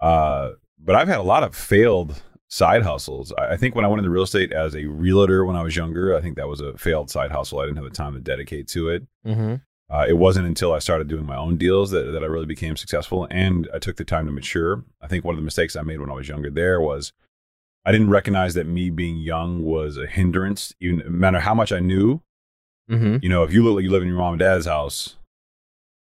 uh, 0.00 0.50
but 0.78 0.94
I've 0.94 1.08
had 1.08 1.18
a 1.18 1.22
lot 1.22 1.42
of 1.42 1.56
failed 1.56 2.22
side 2.48 2.82
hustles. 2.82 3.32
I, 3.36 3.56
think 3.56 3.74
when 3.74 3.84
I 3.84 3.88
went 3.88 3.98
into 4.00 4.10
real 4.10 4.22
estate 4.22 4.52
as 4.52 4.74
a 4.74 4.84
realtor 4.84 5.44
when 5.44 5.56
I 5.56 5.62
was 5.62 5.76
younger, 5.76 6.16
I 6.16 6.20
think 6.20 6.36
that 6.36 6.48
was 6.48 6.60
a 6.60 6.76
failed 6.78 7.10
side 7.10 7.30
hustle. 7.32 7.58
I 7.58 7.64
didn't 7.64 7.78
have 7.78 7.84
the 7.84 7.90
time 7.90 8.14
to 8.14 8.20
dedicate 8.20 8.68
to 8.68 8.88
it. 8.90 9.06
Mm-hmm. 9.26 9.54
Uh, 9.92 10.06
it 10.08 10.16
wasn't 10.16 10.46
until 10.46 10.72
I 10.72 10.78
started 10.78 11.08
doing 11.08 11.26
my 11.26 11.36
own 11.36 11.56
deals 11.56 11.90
that, 11.90 12.12
that 12.12 12.22
I 12.22 12.26
really 12.26 12.46
became 12.46 12.76
successful 12.76 13.26
and 13.30 13.68
I 13.74 13.78
took 13.78 13.96
the 13.96 14.04
time 14.04 14.26
to 14.26 14.32
mature. 14.32 14.84
I 15.00 15.08
think 15.08 15.24
one 15.24 15.34
of 15.34 15.40
the 15.40 15.44
mistakes 15.44 15.76
I 15.76 15.82
made 15.82 16.00
when 16.00 16.10
I 16.10 16.14
was 16.14 16.28
younger 16.28 16.50
there 16.50 16.80
was 16.80 17.12
I 17.84 17.92
didn't 17.92 18.10
recognize 18.10 18.54
that 18.54 18.66
me 18.66 18.88
being 18.88 19.18
young 19.18 19.62
was 19.62 19.98
a 19.98 20.06
hindrance, 20.06 20.74
even 20.80 20.98
no 20.98 21.10
matter 21.10 21.40
how 21.40 21.54
much 21.54 21.70
I 21.70 21.80
knew. 21.80 22.22
Mm-hmm. 22.90 23.18
You 23.22 23.28
know, 23.28 23.42
if 23.42 23.52
you 23.52 23.62
look 23.62 23.76
like 23.76 23.84
you 23.84 23.90
live 23.90 24.02
in 24.02 24.08
your 24.08 24.18
mom 24.18 24.34
and 24.34 24.40
dad's 24.40 24.66
house, 24.66 25.16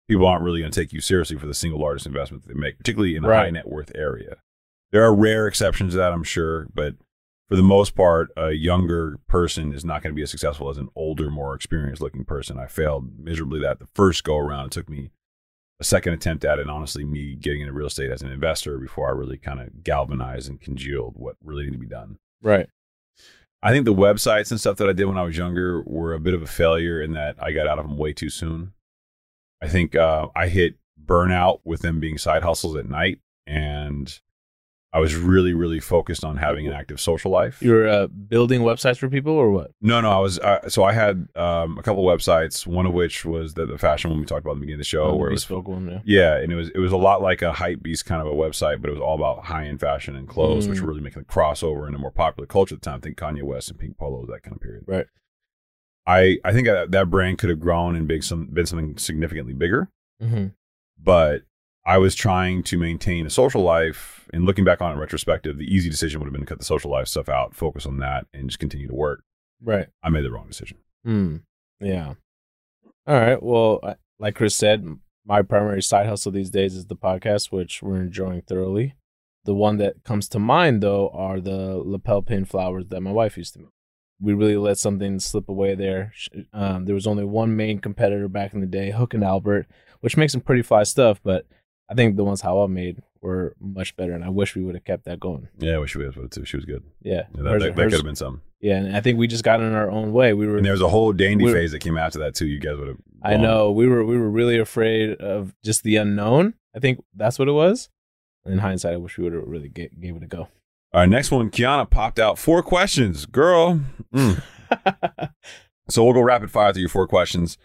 people 0.09 0.27
aren't 0.27 0.45
really 0.45 0.61
going 0.61 0.71
to 0.71 0.81
take 0.81 0.93
you 0.93 1.01
seriously 1.01 1.37
for 1.37 1.47
the 1.47 1.55
single 1.55 1.81
largest 1.81 2.07
investment 2.07 2.45
that 2.45 2.53
they 2.53 2.59
make, 2.59 2.79
particularly 2.79 3.17
in 3.17 3.25
a 3.25 3.29
Right. 3.29 3.45
high 3.45 3.51
net 3.51 3.69
worth 3.69 3.91
area. 3.95 4.37
There 4.93 5.03
are 5.05 5.15
rare 5.15 5.47
exceptions 5.47 5.95
to 5.95 5.99
that, 5.99 6.13
I'm 6.13 6.23
sure, 6.23 6.69
but 6.75 6.95
for 7.49 7.57
the 7.57 7.63
most 7.63 7.95
part, 7.95 8.31
a 8.37 8.53
younger 8.53 9.19
person 9.27 9.73
is 9.73 9.85
not 9.85 10.03
going 10.03 10.15
to 10.15 10.17
be 10.17 10.23
as 10.23 10.31
successful 10.31 10.71
as 10.71 10.79
an 10.79 10.89
older, 10.95 11.31
more 11.31 11.55
experienced 11.55 12.01
looking 12.01 12.25
person. 12.25 12.59
I 12.59 12.67
failed 12.67 13.19
miserably 13.19 13.61
that 13.61 13.79
the 13.79 13.89
first 13.95 14.25
go 14.25 14.39
around. 14.39 14.67
It 14.67 14.73
took 14.73 14.89
me 14.89 15.11
a 15.81 15.85
second 15.85 16.13
attempt 16.15 16.45
at 16.45 16.59
it, 16.59 16.63
and 16.63 16.71
honestly, 16.71 17.05
me 17.05 17.35
getting 17.35 17.63
into 17.63 17.73
real 17.73 17.89
estate 17.89 18.11
as 18.11 18.23
an 18.23 18.31
investor 18.31 18.79
before 18.79 19.09
I 19.09 19.13
really 19.13 19.39
kind 19.39 19.61
of 19.61 19.83
galvanized 19.83 20.49
and 20.49 20.61
congealed 20.61 21.15
what 21.17 21.37
really 21.43 21.65
needed 21.65 21.77
to 21.77 21.79
be 21.79 21.87
done. 21.87 22.19
Right. 22.43 22.69
I 23.63 23.71
think 23.71 23.85
the 23.85 23.95
websites 23.95 24.51
and 24.51 24.61
stuff 24.61 24.77
that 24.79 24.89
I 24.89 24.93
did 24.93 25.05
when 25.05 25.19
I 25.19 25.23
was 25.23 25.37
younger 25.37 25.83
were 25.83 26.15
a 26.15 26.21
bit 26.21 26.35
of 26.35 26.43
a 26.43 26.47
failure 26.47 27.01
in 27.01 27.13
that 27.13 27.37
I 27.41 27.53
got 27.53 27.67
out 27.67 27.79
of 27.79 27.87
them 27.87 27.97
way 27.97 28.13
too 28.13 28.31
soon. 28.31 28.73
I 29.63 29.69
think 29.69 29.95
uh, 29.95 30.29
I 30.35 30.49
hit 30.49 30.77
burnout 31.05 31.61
with 31.65 31.81
them 31.83 32.01
being 32.01 32.19
side 32.19 32.43
hustles 32.43 32.77
at 32.77 32.89
night, 32.89 33.21
and 33.47 34.21
I 34.95 35.01
was 35.01 35.15
really, 35.17 35.55
really 35.55 35.81
focused 35.81 36.23
on 36.23 36.37
having 36.37 36.67
an 36.67 36.75
active 36.75 37.01
social 37.01 37.31
life. 37.31 37.63
You 37.63 37.73
were 37.73 37.89
uh, 37.89 38.07
building 38.09 38.61
websites 38.61 38.99
for 38.99 39.09
people 39.09 39.33
or 39.33 39.51
what? 39.51 39.71
No, 39.81 40.03
no, 40.03 40.11
I 40.11 40.19
was 40.19 40.39
uh, 40.39 40.69
so 40.69 40.85
I 40.85 40.93
had 40.93 41.29
um, 41.35 41.79
a 41.79 41.83
couple 41.83 42.05
websites. 42.05 42.67
One 42.67 42.85
of 42.85 42.93
which 42.93 43.25
was 43.25 43.55
the, 43.55 43.65
the 43.65 43.79
fashion 43.79 44.11
one 44.11 44.21
we 44.21 44.27
talked 44.27 44.43
about 44.43 44.51
at 44.51 44.55
the 44.57 44.61
beginning 44.61 44.75
of 44.75 44.81
the 44.81 44.85
show, 44.85 45.05
Oh, 45.05 45.17
where 45.17 45.31
it 45.31 45.33
was 45.33 45.49
one, 45.49 45.89
yeah. 45.89 46.01
yeah, 46.05 46.37
and 46.43 46.53
it 46.53 46.57
was 46.57 46.69
it 46.75 46.79
was 46.79 46.93
a 46.93 46.99
lot 46.99 47.23
like 47.23 47.41
a 47.41 47.53
Hypebeast 47.53 48.05
kind 48.05 48.21
of 48.21 48.27
a 48.27 48.35
website, 48.37 48.83
but 48.83 48.91
it 48.91 48.93
was 48.93 49.01
all 49.01 49.15
about 49.15 49.47
high 49.47 49.67
end 49.67 49.81
fashion 49.81 50.15
and 50.15 50.29
clothes, 50.29 50.69
which 50.69 50.79
Mm. 50.79 50.83
were 50.83 50.89
really 50.89 51.01
making 51.01 51.23
the 51.23 51.27
crossover 51.29 51.87
into 51.87 51.99
more 51.99 52.11
popular 52.11 52.47
culture 52.47 52.75
at 52.75 52.83
the 52.83 52.85
time. 52.91 52.99
I 52.99 53.01
think 53.01 53.17
Kanye 53.17 53.43
West 53.43 53.71
and 53.71 53.79
Pink 53.79 53.97
Polo 53.97 54.27
that 54.27 54.43
kind 54.43 54.55
of 54.57 54.61
period. 54.61 54.85
Right. 54.87 55.07
I 56.07 56.39
I 56.45 56.53
think 56.53 56.67
that, 56.67 56.91
that 56.91 57.09
brand 57.09 57.39
could 57.39 57.49
have 57.49 57.61
grown 57.61 57.97
and 57.97 58.07
big 58.07 58.25
some 58.25 58.47
been 58.47 58.67
something 58.67 58.99
significantly 58.99 59.55
bigger, 59.55 59.89
Mm-hmm. 60.23 60.49
but 61.03 61.43
I 61.85 61.99
was 61.99 62.15
trying 62.15 62.63
to 62.65 62.79
maintain 62.79 63.27
a 63.27 63.31
social 63.31 63.63
life. 63.63 64.29
And 64.33 64.45
looking 64.45 64.65
back 64.65 64.81
on 64.81 64.97
it 64.97 65.01
retrospective, 65.01 65.59
the 65.59 65.65
easy 65.75 65.91
decision 65.91 66.21
would 66.21 66.27
have 66.27 66.33
been 66.33 66.43
to 66.43 66.47
cut 66.47 66.59
the 66.59 66.65
social 66.65 66.91
life 66.91 67.09
stuff 67.09 67.29
out, 67.29 67.55
focus 67.55 67.87
on 67.87 67.99
that, 67.99 68.27
and 68.33 68.49
just 68.49 68.59
continue 68.61 68.89
to 68.89 68.95
work. 68.95 69.23
Right. 69.63 69.89
I 70.03 70.09
made 70.09 70.25
the 70.25 70.31
wrong 70.31 70.47
decision. 70.49 70.79
Hmm. 71.05 71.37
Yeah. 71.81 72.15
All 73.07 73.17
right. 73.21 73.43
Well, 73.43 73.81
I- 73.83 73.97
like 74.19 74.37
Chris 74.37 74.55
said, 74.55 74.85
my 75.27 75.43
primary 75.43 75.83
side 75.83 76.07
hustle 76.07 76.31
these 76.33 76.51
days 76.51 76.75
is 76.77 76.87
the 76.87 76.95
podcast, 76.97 77.51
which 77.51 77.83
we're 77.83 78.01
enjoying 78.01 78.43
thoroughly. 78.43 78.95
The 79.45 79.55
one 79.55 79.79
that 79.79 80.05
comes 80.05 80.29
to 80.29 80.39
mind, 80.39 80.83
though, 80.83 81.09
are 81.09 81.41
the 81.41 81.83
lapel 81.85 82.23
pin 82.23 82.45
flowers 82.45 82.87
that 82.89 83.01
my 83.01 83.11
wife 83.11 83.37
used 83.37 83.55
to 83.55 83.59
make. 83.61 83.69
We 84.21 84.35
really 84.35 84.57
let 84.57 84.79
something 84.79 85.19
slip 85.19 85.49
away 85.49 85.75
there. 85.75 86.13
Um, 86.53 86.85
there 86.85 86.95
was 86.95 87.09
only 87.09 87.25
one 87.25 87.57
main 87.57 87.81
competitor 87.81 88.29
back 88.29 88.55
in 88.55 88.61
the 88.61 88.67
day, 88.67 88.93
Hook 88.93 89.15
and 89.15 89.25
Albert, 89.25 89.67
which 90.01 90.17
makes 90.17 90.31
some 90.33 90.41
pretty 90.43 90.63
fly 90.63 90.85
stuff, 90.85 91.21
but 91.25 91.45
I 91.93 91.95
think 91.95 92.17
the 92.17 92.25
ones 92.25 92.41
Hawa 92.41 92.69
made 92.69 93.03
were 93.21 93.55
much 93.61 93.95
better, 93.97 94.13
and 94.13 94.25
I 94.25 94.29
wish 94.31 94.57
we 94.57 94.63
would 94.63 94.75
have 94.75 94.85
kept 94.85 95.05
that 95.05 95.21
going. 95.21 95.49
Yeah, 95.59 95.75
I 95.75 95.79
wish 95.79 95.95
we 95.95 96.05
would 96.05 96.15
have 96.15 96.31
too. 96.31 96.45
She 96.45 96.57
was 96.57 96.65
good. 96.65 96.83
Yeah. 97.03 97.23
Yeah, 97.35 97.43
that, 97.43 97.51
Hers- 97.53 97.63
that, 97.63 97.77
that 97.77 97.83
hers- 97.83 97.93
could 97.93 97.99
have 98.01 98.05
been 98.07 98.17
some. 98.17 98.43
yeah, 98.61 98.77
and 98.77 98.97
I 98.97 99.01
think 99.01 99.19
we 99.19 99.27
just 99.27 99.45
got 99.45 99.61
in 99.61 99.73
our 99.75 99.91
own 99.91 100.13
way. 100.13 100.33
We 100.33 100.47
were 100.47 100.57
And 100.57 100.65
there 100.65 100.73
was 100.73 100.81
a 100.83 100.89
whole 100.89 101.13
dandy 101.13 101.45
We're- 101.45 101.55
phase 101.61 101.73
that 101.73 101.81
came 101.81 101.97
after 101.99 102.19
that 102.21 102.35
too. 102.35 102.47
You 102.47 102.59
guys 102.59 102.77
would 102.79 102.89
have. 102.89 102.97
I 103.23 103.37
know 103.37 103.71
we 103.71 103.87
were 103.87 104.05
we 104.05 104.17
were 104.19 104.31
really 104.31 104.59
afraid 104.59 105.21
of 105.21 105.55
just 105.65 105.85
the 105.85 105.97
unknown. 105.97 106.55
I 106.75 106.81
think 106.81 107.05
that's 107.15 107.39
what 107.39 107.47
it 107.49 107.53
was. 107.53 107.89
In 108.45 108.59
hindsight, 108.59 108.95
I 108.95 108.97
wish 108.97 109.17
we 109.19 109.25
would 109.25 109.35
have 109.35 109.45
really 109.47 109.69
ga- 109.69 109.91
gave 110.01 110.17
it 110.17 110.23
a 110.25 110.27
go. 110.27 110.49
All 110.95 111.01
right, 111.01 111.09
next 111.09 111.31
one. 111.31 111.51
Kiana 111.51 111.89
popped 111.89 112.19
out 112.19 112.39
four 112.39 112.63
questions, 112.63 113.27
girl. 113.27 113.81
Mm. 114.13 114.43
So 115.89 116.05
we'll 116.05 116.15
go 116.15 116.21
rapid 116.23 116.51
fire 116.51 116.73
through 116.73 116.83
your 116.83 116.89
four 116.89 117.07
questions. 117.09 117.59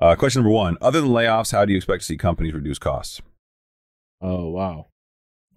Uh, 0.00 0.14
question 0.14 0.42
number 0.42 0.54
one: 0.54 0.76
Other 0.80 1.00
than 1.00 1.10
layoffs, 1.10 1.52
how 1.52 1.64
do 1.64 1.72
you 1.72 1.76
expect 1.78 2.02
to 2.02 2.06
see 2.06 2.16
companies 2.16 2.52
reduce 2.52 2.78
costs? 2.78 3.22
Oh 4.22 4.48
wow, 4.48 4.86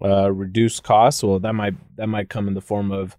uh, 0.04 0.30
reduce 0.32 0.80
costs. 0.80 1.22
Well, 1.22 1.38
that 1.38 1.54
might 1.54 1.74
that 1.96 2.08
might 2.08 2.28
come 2.28 2.48
in 2.48 2.54
the 2.54 2.60
form 2.60 2.90
of 2.92 3.16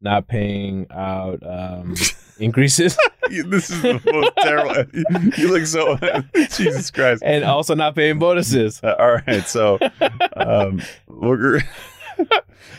not 0.00 0.28
paying 0.28 0.86
out 0.90 1.42
um, 1.42 1.94
increases 2.38 2.96
this 3.46 3.70
is 3.70 3.82
the 3.82 4.00
most 4.12 4.32
terrible. 4.38 5.32
you 5.38 5.48
look 5.48 5.66
so. 5.66 5.98
Jesus 6.34 6.90
Christ. 6.90 7.22
and 7.24 7.44
also 7.44 7.74
not 7.74 7.94
paying 7.94 8.18
bonuses. 8.18 8.80
Uh, 8.82 8.96
all 8.98 9.18
right, 9.26 9.46
so 9.46 9.78
um, 10.36 10.82
the 11.06 11.62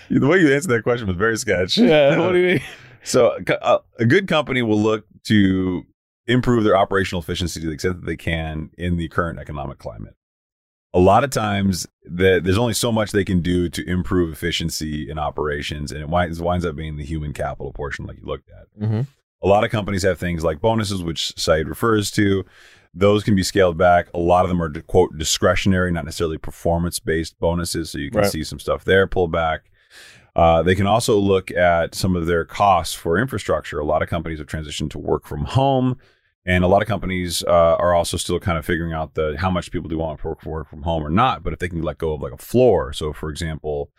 way 0.09 0.39
you 0.39 0.53
answered 0.53 0.69
that 0.69 0.83
question 0.83 1.07
was 1.07 1.15
very 1.15 1.37
sketch. 1.37 1.77
yeah, 1.77 2.17
what 2.17 2.33
do 2.33 2.39
you 2.39 2.47
mean? 2.47 2.61
So 3.03 3.37
a, 3.61 3.79
a 3.99 4.05
good 4.05 4.27
company 4.27 4.61
will 4.61 4.79
look 4.79 5.05
to 5.25 5.83
improve 6.27 6.63
their 6.63 6.77
operational 6.77 7.21
efficiency 7.21 7.59
to 7.61 7.67
the 7.67 7.73
extent 7.73 8.01
that 8.01 8.05
they 8.05 8.17
can 8.17 8.71
in 8.77 8.97
the 8.97 9.07
current 9.07 9.39
economic 9.39 9.77
climate. 9.79 10.15
A 10.93 10.99
lot 10.99 11.23
of 11.23 11.29
times, 11.29 11.87
the, 12.03 12.41
there's 12.43 12.57
only 12.57 12.73
so 12.73 12.91
much 12.91 13.11
they 13.11 13.23
can 13.23 13.41
do 13.41 13.69
to 13.69 13.89
improve 13.89 14.33
efficiency 14.33 15.09
in 15.09 15.17
operations, 15.17 15.91
and 15.91 16.01
it 16.01 16.09
winds, 16.09 16.41
winds 16.41 16.65
up 16.65 16.75
being 16.75 16.97
the 16.97 17.05
human 17.05 17.31
capital 17.31 17.71
portion, 17.71 18.05
like 18.05 18.17
you 18.17 18.25
looked 18.25 18.49
at. 18.49 18.81
Mm-hmm. 18.81 19.01
A 19.43 19.47
lot 19.47 19.63
of 19.63 19.71
companies 19.71 20.03
have 20.03 20.19
things 20.19 20.43
like 20.43 20.59
bonuses, 20.59 21.01
which 21.01 21.33
Saied 21.35 21.67
refers 21.67 22.11
to. 22.11 22.45
Those 22.93 23.23
can 23.23 23.35
be 23.35 23.43
scaled 23.43 23.77
back. 23.77 24.07
A 24.13 24.19
lot 24.19 24.43
of 24.43 24.49
them 24.49 24.61
are 24.61 24.69
quote 24.81 25.17
discretionary, 25.17 25.91
not 25.91 26.03
necessarily 26.05 26.37
performance 26.37 26.99
based 26.99 27.39
bonuses. 27.39 27.89
So 27.89 27.97
you 27.97 28.11
can 28.11 28.21
Right. 28.21 28.29
see 28.29 28.43
some 28.43 28.59
stuff 28.59 28.83
there 28.83 29.07
pull 29.07 29.29
back. 29.29 29.71
Uh, 30.35 30.61
they 30.61 30.75
can 30.75 30.87
also 30.87 31.17
look 31.17 31.51
at 31.51 31.95
some 31.95 32.15
of 32.15 32.25
their 32.25 32.45
costs 32.45 32.93
for 32.93 33.17
infrastructure. 33.17 33.79
A 33.79 33.85
lot 33.85 34.01
of 34.01 34.09
companies 34.09 34.39
have 34.39 34.47
transitioned 34.47 34.91
to 34.91 34.99
work 34.99 35.25
from 35.25 35.45
home, 35.45 35.97
and 36.45 36.63
a 36.63 36.67
lot 36.67 36.81
of 36.81 36.87
companies 36.87 37.43
uh, 37.43 37.75
are 37.77 37.93
also 37.93 38.17
still 38.17 38.39
kind 38.39 38.57
of 38.57 38.65
figuring 38.65 38.93
out 38.93 39.13
the 39.13 39.35
how 39.39 39.51
much 39.51 39.71
people 39.71 39.89
do 39.89 39.97
want 39.97 40.19
to 40.19 40.27
work, 40.27 40.43
work 40.45 40.69
from 40.69 40.81
home 40.83 41.05
or 41.05 41.09
not. 41.09 41.43
But 41.43 41.53
if 41.53 41.59
they 41.59 41.69
can 41.69 41.81
let 41.83 41.97
go 41.99 42.13
of 42.13 42.21
like 42.21 42.33
a 42.33 42.37
floor, 42.37 42.93
so 42.93 43.13
for 43.13 43.29
example, 43.29 43.89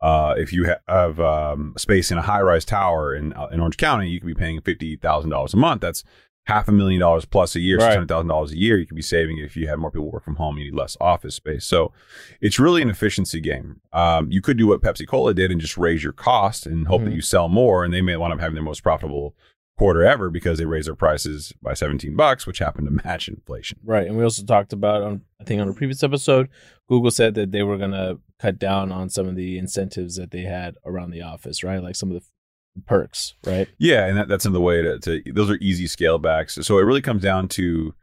uh, 0.00 0.34
if 0.38 0.52
you 0.52 0.66
ha- 0.66 0.78
have 0.88 1.20
um, 1.20 1.74
space 1.76 2.10
in 2.10 2.16
a 2.18 2.22
high 2.22 2.40
rise 2.40 2.64
tower 2.64 3.14
in 3.14 3.32
uh, 3.34 3.48
in 3.52 3.60
Orange 3.60 3.76
County, 3.76 4.08
you 4.08 4.20
could 4.20 4.26
be 4.26 4.34
paying 4.34 4.60
fifty 4.62 4.96
thousand 4.96 5.30
dollars 5.30 5.52
a 5.54 5.58
month. 5.58 5.82
That's 5.82 6.02
half 6.46 6.68
a 6.68 6.72
million 6.72 6.98
dollars 6.98 7.26
plus 7.26 7.54
a 7.54 7.60
year, 7.60 7.76
Right. 7.76 7.84
six 7.84 7.94
hundred 7.96 8.08
thousand 8.08 8.28
dollars 8.28 8.52
a 8.52 8.58
year. 8.58 8.78
You 8.78 8.86
could 8.86 8.96
be 8.96 9.02
saving 9.02 9.36
if 9.38 9.54
you 9.56 9.68
had 9.68 9.78
more 9.78 9.90
people 9.90 10.10
work 10.10 10.24
from 10.24 10.36
home. 10.36 10.56
You 10.56 10.64
need 10.64 10.74
less 10.74 10.96
office 11.02 11.34
space. 11.34 11.66
So 11.66 11.92
it's 12.40 12.58
really 12.58 12.80
an 12.80 12.88
efficiency 12.88 13.40
game. 13.40 13.82
Um, 13.92 14.32
you 14.32 14.40
could 14.40 14.56
do 14.56 14.66
what 14.66 14.80
Pepsi 14.80 15.06
Cola 15.06 15.34
did 15.34 15.50
and 15.52 15.60
just 15.60 15.76
raise 15.76 16.02
your 16.02 16.14
cost 16.14 16.64
and 16.66 16.86
hope 16.88 17.02
that 17.04 17.10
Mhm. 17.10 17.16
you 17.16 17.20
sell 17.20 17.48
more, 17.50 17.84
and 17.84 17.92
they 17.92 18.00
may 18.00 18.16
wind 18.16 18.32
up 18.32 18.40
having 18.40 18.54
their 18.54 18.64
most 18.64 18.82
profitable 18.82 19.34
quarter 19.80 20.04
ever 20.04 20.28
because 20.28 20.58
they 20.58 20.66
raised 20.66 20.86
their 20.86 20.94
prices 20.94 21.52
by 21.62 21.72
seventeen 21.72 22.14
bucks, 22.14 22.46
which 22.46 22.58
happened 22.58 22.86
to 22.86 23.02
match 23.04 23.28
inflation. 23.28 23.78
Right, 23.82 24.06
and 24.06 24.16
we 24.16 24.22
also 24.22 24.44
talked 24.44 24.72
about 24.74 25.02
on 25.02 25.22
I 25.40 25.44
think 25.44 25.60
on 25.60 25.68
a 25.68 25.72
previous 25.72 26.02
episode, 26.02 26.48
Google 26.88 27.10
said 27.10 27.34
that 27.34 27.50
they 27.50 27.62
were 27.62 27.78
gonna 27.78 28.18
cut 28.38 28.58
down 28.58 28.92
on 28.92 29.08
some 29.08 29.26
of 29.26 29.36
the 29.36 29.56
incentives 29.58 30.16
that 30.16 30.30
they 30.30 30.42
had 30.42 30.74
around 30.84 31.10
the 31.10 31.22
office, 31.22 31.64
right? 31.64 31.82
Like 31.82 31.96
some 31.96 32.10
of 32.12 32.22
the 32.22 32.82
perks, 32.86 33.34
right? 33.44 33.68
Yeah, 33.78 34.06
and 34.06 34.16
that, 34.18 34.28
that's 34.28 34.44
another 34.44 34.60
way 34.60 34.82
to, 34.82 34.98
to 35.00 35.22
those 35.32 35.50
are 35.50 35.56
easy 35.60 35.86
scale 35.86 36.18
backs. 36.18 36.58
So 36.60 36.78
it 36.78 36.82
really 36.82 37.02
comes 37.02 37.22
down 37.22 37.48
to 37.48 37.94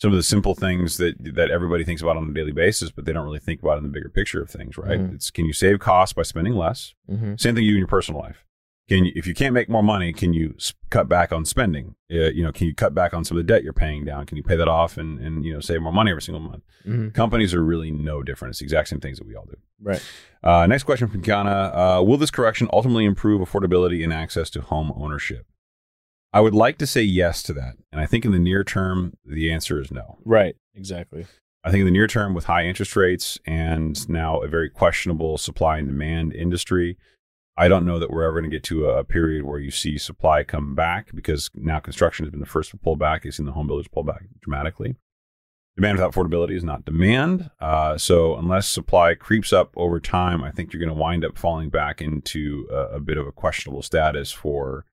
some 0.00 0.10
of 0.12 0.16
the 0.16 0.22
simple 0.22 0.54
things 0.54 0.98
that 0.98 1.14
that 1.34 1.50
everybody 1.50 1.84
thinks 1.84 2.02
about 2.02 2.18
on 2.18 2.28
a 2.28 2.34
daily 2.34 2.52
basis, 2.52 2.90
but 2.90 3.06
they 3.06 3.12
don't 3.12 3.24
really 3.24 3.38
think 3.38 3.62
about 3.62 3.78
in 3.78 3.84
the 3.84 3.90
bigger 3.90 4.10
picture 4.10 4.42
of 4.42 4.50
things, 4.50 4.76
right? 4.76 5.00
Mhm. 5.00 5.14
It's 5.14 5.30
can 5.30 5.46
you 5.46 5.52
save 5.54 5.78
costs 5.78 6.12
by 6.12 6.22
spending 6.22 6.54
less? 6.54 6.92
Mm-hmm. 7.10 7.36
Same 7.38 7.54
thing 7.54 7.64
you 7.64 7.70
do 7.72 7.76
in 7.76 7.78
your 7.78 7.88
personal 7.88 8.20
life. 8.20 8.44
Can 8.88 9.06
you, 9.06 9.12
if 9.14 9.26
you 9.26 9.32
can't 9.32 9.54
make 9.54 9.70
more 9.70 9.82
money, 9.82 10.12
can 10.12 10.34
you 10.34 10.54
cut 10.90 11.08
back 11.08 11.32
on 11.32 11.46
spending? 11.46 11.94
Uh, 12.12 12.28
you 12.28 12.42
know, 12.42 12.52
can 12.52 12.66
you 12.66 12.74
cut 12.74 12.94
back 12.94 13.14
on 13.14 13.24
some 13.24 13.38
of 13.38 13.46
the 13.46 13.50
debt 13.50 13.64
you're 13.64 13.72
paying 13.72 14.04
down? 14.04 14.26
Can 14.26 14.36
you 14.36 14.42
pay 14.42 14.56
that 14.56 14.68
off 14.68 14.98
and 14.98 15.18
and 15.20 15.44
you 15.44 15.54
know 15.54 15.60
save 15.60 15.80
more 15.80 15.92
money 15.92 16.10
every 16.10 16.22
single 16.22 16.40
month? 16.40 16.64
Mm-hmm. 16.86 17.08
Companies 17.10 17.54
are 17.54 17.64
really 17.64 17.90
no 17.90 18.22
different. 18.22 18.52
It's 18.52 18.58
the 18.58 18.66
exact 18.66 18.88
same 18.88 19.00
things 19.00 19.18
that 19.18 19.26
we 19.26 19.34
all 19.34 19.46
do. 19.46 19.56
Right. 19.80 20.02
Uh, 20.42 20.66
next 20.66 20.82
question 20.82 21.08
from 21.08 21.22
Kiana. 21.22 21.98
Uh, 21.98 22.02
will 22.02 22.18
this 22.18 22.30
correction 22.30 22.68
ultimately 22.72 23.06
improve 23.06 23.40
affordability 23.40 24.04
and 24.04 24.12
access 24.12 24.50
to 24.50 24.60
home 24.60 24.92
ownership? 24.96 25.46
I 26.34 26.40
would 26.40 26.54
like 26.54 26.78
to 26.78 26.86
say 26.86 27.02
yes 27.02 27.42
to 27.44 27.52
that. 27.54 27.76
And 27.92 28.00
I 28.00 28.06
think 28.06 28.24
in 28.24 28.32
the 28.32 28.38
near 28.38 28.64
term, 28.64 29.16
the 29.24 29.50
answer 29.52 29.80
is 29.80 29.90
no. 29.90 30.18
Right. 30.24 30.56
Exactly. 30.74 31.26
I 31.62 31.70
think 31.70 31.80
in 31.80 31.86
the 31.86 31.92
near 31.92 32.08
term, 32.08 32.34
with 32.34 32.44
high 32.44 32.66
interest 32.66 32.96
rates 32.96 33.38
and 33.46 34.06
now 34.08 34.40
a 34.40 34.48
very 34.48 34.68
questionable 34.68 35.38
supply 35.38 35.78
and 35.78 35.88
demand 35.88 36.34
industry, 36.34 36.98
I 37.56 37.68
don't 37.68 37.86
know 37.86 37.98
that 38.00 38.10
we're 38.10 38.24
ever 38.24 38.40
going 38.40 38.50
to 38.50 38.56
get 38.56 38.64
to 38.64 38.86
a 38.86 39.04
period 39.04 39.44
where 39.44 39.60
you 39.60 39.70
see 39.70 39.96
supply 39.96 40.42
come 40.42 40.74
back 40.74 41.14
because 41.14 41.50
now 41.54 41.78
construction 41.78 42.24
has 42.24 42.30
been 42.30 42.40
the 42.40 42.46
first 42.46 42.70
to 42.72 42.76
pull 42.76 42.96
back. 42.96 43.24
You've 43.24 43.34
seen 43.34 43.46
the 43.46 43.52
home 43.52 43.68
builders 43.68 43.86
pull 43.86 44.02
back 44.02 44.24
dramatically. 44.40 44.96
Demand 45.76 45.98
without 45.98 46.12
affordability 46.12 46.56
is 46.56 46.64
not 46.64 46.84
demand. 46.84 47.50
Uh, 47.60 47.98
so 47.98 48.36
unless 48.36 48.68
supply 48.68 49.14
creeps 49.14 49.52
up 49.52 49.72
over 49.76 49.98
time, 49.98 50.42
I 50.42 50.50
think 50.50 50.72
you're 50.72 50.80
going 50.84 50.96
to 50.96 51.00
wind 51.00 51.24
up 51.24 51.36
falling 51.36 51.68
back 51.68 52.00
into 52.00 52.66
a, 52.70 52.96
a 52.96 53.00
bit 53.00 53.18
of 53.18 53.26
a 53.26 53.32
questionable 53.32 53.82
status 53.82 54.30
for 54.30 54.84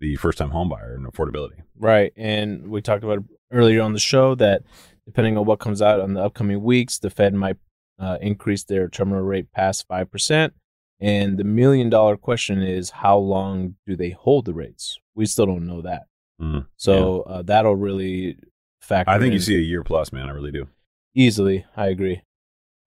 the 0.00 0.16
first-time 0.16 0.50
homebuyer 0.50 0.94
and 0.94 1.06
affordability. 1.06 1.62
Right. 1.78 2.12
And 2.16 2.68
we 2.68 2.82
talked 2.82 3.04
about 3.04 3.24
earlier 3.50 3.82
on 3.82 3.94
the 3.94 3.98
show 3.98 4.34
that 4.34 4.62
depending 5.06 5.38
on 5.38 5.46
what 5.46 5.60
comes 5.60 5.80
out 5.80 6.00
in 6.00 6.12
the 6.14 6.22
upcoming 6.22 6.62
weeks, 6.62 6.98
the 6.98 7.10
Fed 7.10 7.34
might 7.34 7.56
uh, 7.98 8.18
increase 8.20 8.64
their 8.64 8.88
terminal 8.88 9.22
rate 9.22 9.50
past 9.52 9.86
five 9.88 10.10
percent. 10.10 10.52
And 11.00 11.38
the 11.38 11.44
million 11.44 11.90
dollar 11.90 12.16
question 12.16 12.62
is, 12.62 12.90
how 12.90 13.18
long 13.18 13.76
do 13.86 13.94
they 13.96 14.10
hold 14.10 14.44
the 14.46 14.54
rates? 14.54 14.98
We 15.14 15.26
still 15.26 15.46
don't 15.46 15.66
know 15.66 15.82
that. 15.82 16.02
Mm, 16.40 16.66
So 16.76 17.22
uh, 17.22 17.42
that'll 17.42 17.76
really 17.76 18.36
factor. 18.80 19.10
I 19.10 19.18
think 19.18 19.32
you 19.32 19.40
see 19.40 19.56
a 19.56 19.60
year 19.60 19.82
plus, 19.84 20.12
man. 20.12 20.28
I 20.28 20.32
really 20.32 20.50
do. 20.52 20.68
Easily, 21.14 21.64
I 21.76 21.86
agree. 21.88 22.22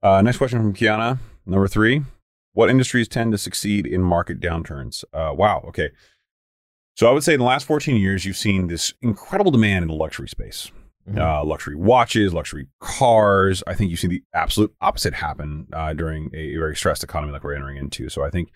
Uh, 0.04 0.22
next 0.22 0.38
question 0.38 0.60
from 0.60 0.74
Kiana, 0.74 1.20
number 1.46 1.68
three. 1.68 2.02
What 2.54 2.70
industries 2.70 3.08
tend 3.08 3.32
to 3.32 3.38
succeed 3.38 3.86
in 3.86 4.02
market 4.02 4.40
downturns? 4.42 5.04
Uh, 5.14 5.32
wow. 5.34 5.64
Okay. 5.70 5.90
So 6.96 7.08
I 7.10 7.12
would 7.14 7.24
say 7.24 7.34
in 7.34 7.40
the 7.40 7.46
last 7.46 7.66
14 7.66 7.96
years, 7.96 8.26
you've 8.26 8.36
seen 8.38 8.68
this 8.68 8.94
incredible 9.02 9.52
demand 9.52 9.84
in 9.84 9.88
the 9.88 9.94
luxury 9.96 10.28
space. 10.28 10.70
Mhm. 11.10 11.18
Uh, 11.18 11.44
luxury 11.44 11.76
watches, 11.76 12.34
luxury 12.34 12.68
cars. 12.80 13.64
I 13.68 13.74
think 13.74 13.90
you've 13.90 14.00
seen 14.00 14.12
the 14.12 14.24
absolute 14.34 14.74
opposite 14.82 15.14
happen 15.14 15.68
uh, 15.74 15.94
during 15.94 16.30
a 16.34 16.56
very 16.58 16.76
stressed 16.76 17.04
economy 17.04 17.34
like 17.34 17.44
we're 17.44 17.56
entering 17.56 17.78
into. 17.78 18.10
So 18.10 18.24
I 18.24 18.30
think 18.30 18.50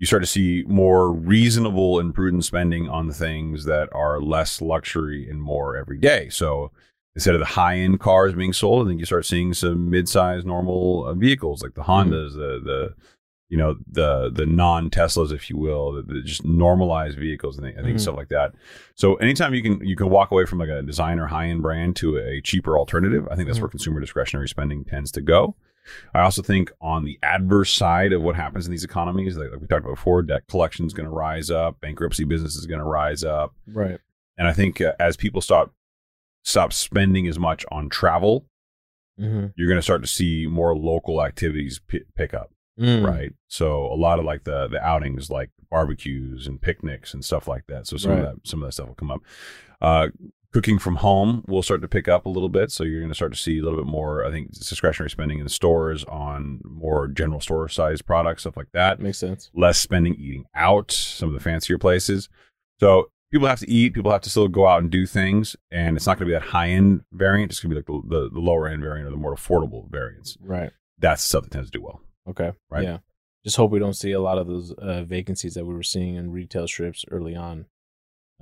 you 0.00 0.06
start 0.06 0.22
to 0.22 0.26
see 0.26 0.64
more 0.66 1.12
reasonable 1.12 2.00
and 2.00 2.12
prudent 2.12 2.44
spending 2.44 2.88
on 2.88 3.10
things 3.12 3.64
that 3.64 3.88
are 3.92 4.20
less 4.20 4.60
luxury 4.60 5.28
and 5.30 5.40
more 5.40 5.76
everyday. 5.76 6.28
So 6.30 6.72
instead 7.14 7.34
of 7.34 7.40
the 7.40 7.46
high 7.46 7.76
end 7.76 8.00
cars 8.00 8.34
being 8.34 8.52
sold, 8.52 8.86
I 8.86 8.90
think 8.90 8.98
you 9.00 9.06
start 9.06 9.24
seeing 9.24 9.54
some 9.54 9.88
mid 9.88 10.08
sized 10.08 10.46
normal 10.46 11.06
uh, 11.06 11.14
vehicles 11.14 11.62
like 11.62 11.74
the 11.74 11.82
Hondas, 11.82 12.32
the 12.32 12.60
the 12.64 12.94
you 13.48 13.58
know 13.58 13.76
the 13.90 14.30
the 14.32 14.46
non 14.46 14.90
Teslas, 14.90 15.32
if 15.32 15.48
you 15.50 15.56
will, 15.56 15.92
the, 15.92 16.02
the 16.02 16.22
just 16.22 16.44
normalized 16.44 17.18
vehicles. 17.18 17.58
Think 17.58 17.78
I 17.78 17.82
think 17.82 17.96
Mhm. 17.96 18.00
stuff 18.00 18.16
like 18.16 18.28
that. 18.30 18.54
So 18.94 19.14
anytime 19.16 19.54
you 19.54 19.62
can 19.62 19.84
you 19.84 19.96
can 19.96 20.08
walk 20.10 20.30
away 20.30 20.44
from 20.46 20.58
like 20.58 20.68
a 20.70 20.82
designer 20.82 21.26
high 21.26 21.46
end 21.48 21.62
brand 21.62 21.96
to 21.96 22.16
a 22.16 22.40
cheaper 22.40 22.78
alternative, 22.78 23.26
I 23.30 23.36
think 23.36 23.46
that's 23.46 23.58
Mhm. 23.58 23.62
where 23.62 23.68
consumer 23.70 24.00
discretionary 24.00 24.48
spending 24.48 24.84
tends 24.84 25.10
to 25.12 25.20
go. 25.20 25.56
I 26.14 26.20
also 26.20 26.40
think 26.40 26.72
on 26.80 27.04
the 27.04 27.18
adverse 27.22 27.70
side 27.70 28.14
of 28.14 28.22
what 28.22 28.36
happens 28.36 28.64
in 28.64 28.70
these 28.70 28.84
economies, 28.84 29.36
like, 29.36 29.50
like 29.50 29.60
we 29.60 29.66
talked 29.66 29.84
about 29.84 29.96
before, 29.96 30.22
debt 30.22 30.46
collection 30.48 30.86
is 30.86 30.94
going 30.94 31.04
to 31.04 31.14
rise 31.14 31.50
up, 31.50 31.78
bankruptcy 31.82 32.24
business 32.24 32.56
is 32.56 32.64
going 32.64 32.78
to 32.78 32.86
rise 32.86 33.22
up, 33.22 33.52
Right. 33.66 33.98
and 34.38 34.48
I 34.48 34.54
think 34.54 34.80
uh, 34.80 34.94
as 34.98 35.18
people 35.18 35.42
stop 35.42 35.74
stop 36.42 36.72
spending 36.72 37.26
as 37.26 37.38
much 37.38 37.64
on 37.70 37.88
travel, 37.90 38.46
Mm-hmm. 39.20 39.48
you're 39.56 39.68
going 39.68 39.78
to 39.78 39.82
start 39.82 40.00
to 40.02 40.08
see 40.08 40.46
more 40.48 40.74
local 40.76 41.22
activities 41.24 41.80
p- 41.86 42.00
pick 42.16 42.32
up, 42.34 42.50
Mm. 42.78 43.06
right? 43.06 43.32
So 43.48 43.86
a 43.86 43.94
lot 43.94 44.18
of 44.18 44.24
like 44.24 44.44
the 44.44 44.68
the 44.68 44.80
outings, 44.84 45.30
like 45.30 45.50
barbecues 45.70 46.46
and 46.46 46.60
picnics 46.60 47.14
and 47.14 47.24
stuff 47.24 47.46
like 47.48 47.66
that. 47.68 47.86
So 47.86 47.96
some 47.96 48.12
Right. 48.12 48.20
of 48.20 48.24
that 48.36 48.46
some 48.48 48.62
of 48.62 48.66
that 48.68 48.72
stuff 48.72 48.88
will 48.88 48.94
come 48.94 49.10
up. 49.10 49.20
Uh, 49.80 50.08
cooking 50.52 50.78
from 50.78 50.96
home 50.96 51.44
will 51.48 51.62
start 51.62 51.82
to 51.82 51.88
pick 51.88 52.06
up 52.08 52.26
a 52.26 52.28
little 52.28 52.48
bit, 52.48 52.70
so 52.70 52.84
you're 52.84 53.00
going 53.00 53.10
to 53.10 53.14
start 53.14 53.32
to 53.32 53.38
see 53.38 53.58
a 53.58 53.62
little 53.62 53.78
bit 53.78 53.90
more. 53.90 54.24
I 54.24 54.30
think 54.30 54.52
discretionary 54.52 55.10
spending 55.10 55.38
in 55.38 55.44
the 55.44 55.50
stores 55.50 56.04
on 56.04 56.60
more 56.64 57.08
general 57.08 57.40
store 57.40 57.68
size 57.68 58.02
products, 58.02 58.42
stuff 58.42 58.56
like 58.56 58.70
that 58.72 59.00
Makes 59.00 59.18
sense. 59.18 59.50
less 59.52 59.78
spending 59.80 60.14
eating 60.14 60.44
out, 60.54 60.92
some 60.92 61.28
of 61.28 61.34
the 61.34 61.40
fancier 61.40 61.76
places. 61.76 62.28
So 62.78 63.10
people 63.32 63.48
have 63.48 63.58
to 63.60 63.68
eat, 63.70 63.94
people 63.94 64.12
have 64.12 64.20
to 64.22 64.30
still 64.30 64.46
go 64.46 64.66
out 64.68 64.80
and 64.80 64.90
do 64.92 65.06
things, 65.06 65.56
and 65.72 65.96
it's 65.96 66.06
not 66.06 66.18
going 66.18 66.28
to 66.28 66.34
be 66.34 66.38
that 66.38 66.50
high 66.50 66.68
end 66.68 67.02
variant. 67.12 67.50
It's 67.50 67.60
going 67.60 67.74
to 67.74 67.82
be 67.82 67.92
like 67.92 68.08
the, 68.08 68.08
the, 68.20 68.30
the 68.30 68.40
lower 68.40 68.68
end 68.68 68.82
variant 68.82 69.08
or 69.08 69.10
the 69.10 69.16
more 69.16 69.34
affordable 69.34 69.90
variants. 69.90 70.36
Right. 70.40 70.70
That's 70.98 71.22
the 71.24 71.28
stuff 71.28 71.42
that 71.44 71.50
tends 71.50 71.70
to 71.72 71.78
do 71.78 71.82
well. 71.84 72.00
Okay. 72.28 72.52
Right. 72.70 72.84
Yeah. 72.84 72.98
Just 73.44 73.56
hope 73.56 73.70
we 73.70 73.78
don't 73.78 73.96
see 73.96 74.12
a 74.12 74.20
lot 74.20 74.38
of 74.38 74.46
those 74.46 74.72
uh, 74.72 75.02
vacancies 75.02 75.54
that 75.54 75.66
we 75.66 75.74
were 75.74 75.82
seeing 75.82 76.14
in 76.14 76.30
retail 76.30 76.66
strips 76.66 77.04
early 77.10 77.36
on 77.36 77.66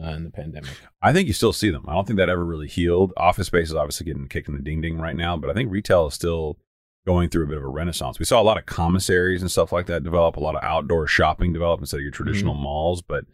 uh, 0.03 0.11
in 0.11 0.25
the 0.25 0.31
pandemic. 0.31 0.71
I 1.01 1.13
think 1.13 1.27
you 1.27 1.35
still 1.35 1.53
see 1.53 1.71
them. 1.71 1.85
I 1.89 1.95
don't 1.95 2.07
think 2.07 2.19
that 2.19 2.29
ever 2.29 2.45
really 2.45 2.69
healed. 2.69 3.13
Office 3.17 3.49
space 3.49 3.69
is 3.69 3.75
obviously 3.75 4.07
getting 4.07 4.29
kicked 4.29 4.49
in 4.49 4.55
the 4.55 4.63
ding 4.63 4.81
ding 4.81 4.99
right 4.99 5.17
now, 5.17 5.37
but 5.37 5.51
I 5.51 5.55
think 5.55 5.73
retail 5.73 6.07
is 6.07 6.15
still 6.15 6.57
going 7.05 7.29
through 7.29 7.45
a 7.45 7.49
bit 7.49 7.59
of 7.59 7.65
a 7.65 7.69
renaissance. 7.69 8.21
We 8.21 8.25
saw 8.25 8.41
a 8.41 8.45
lot 8.45 8.59
of 8.59 8.67
commissaries 8.67 9.43
and 9.43 9.51
stuff 9.51 9.73
like 9.73 9.87
that 9.87 10.05
develop, 10.05 10.37
a 10.37 10.41
lot 10.41 10.55
of 10.55 10.63
outdoor 10.63 11.09
shopping 11.09 11.53
develop 11.53 11.81
instead 11.81 11.97
of 11.97 12.03
your 12.03 12.13
traditional 12.13 12.55
malls, 12.55 13.03
but 13.03 13.25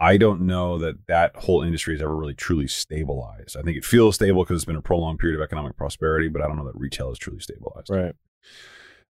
I 0.00 0.16
don't 0.16 0.42
know 0.42 0.78
that 0.78 1.06
that 1.06 1.36
whole 1.36 1.62
industry 1.62 1.94
has 1.94 2.02
ever 2.02 2.16
really 2.16 2.34
truly 2.34 2.68
stabilized. 2.68 3.56
I 3.56 3.62
think 3.62 3.76
it 3.76 3.84
feels 3.84 4.14
stable 4.14 4.44
because 4.44 4.56
it's 4.56 4.64
been 4.64 4.76
a 4.76 4.82
prolonged 4.82 5.18
period 5.18 5.38
of 5.38 5.44
economic 5.44 5.76
prosperity, 5.76 6.28
but 6.28 6.42
I 6.42 6.46
don't 6.46 6.56
know 6.56 6.66
that 6.66 6.76
retail 6.76 7.10
is 7.10 7.18
truly 7.18 7.40
stabilized. 7.40 7.90
Right. 7.90 8.14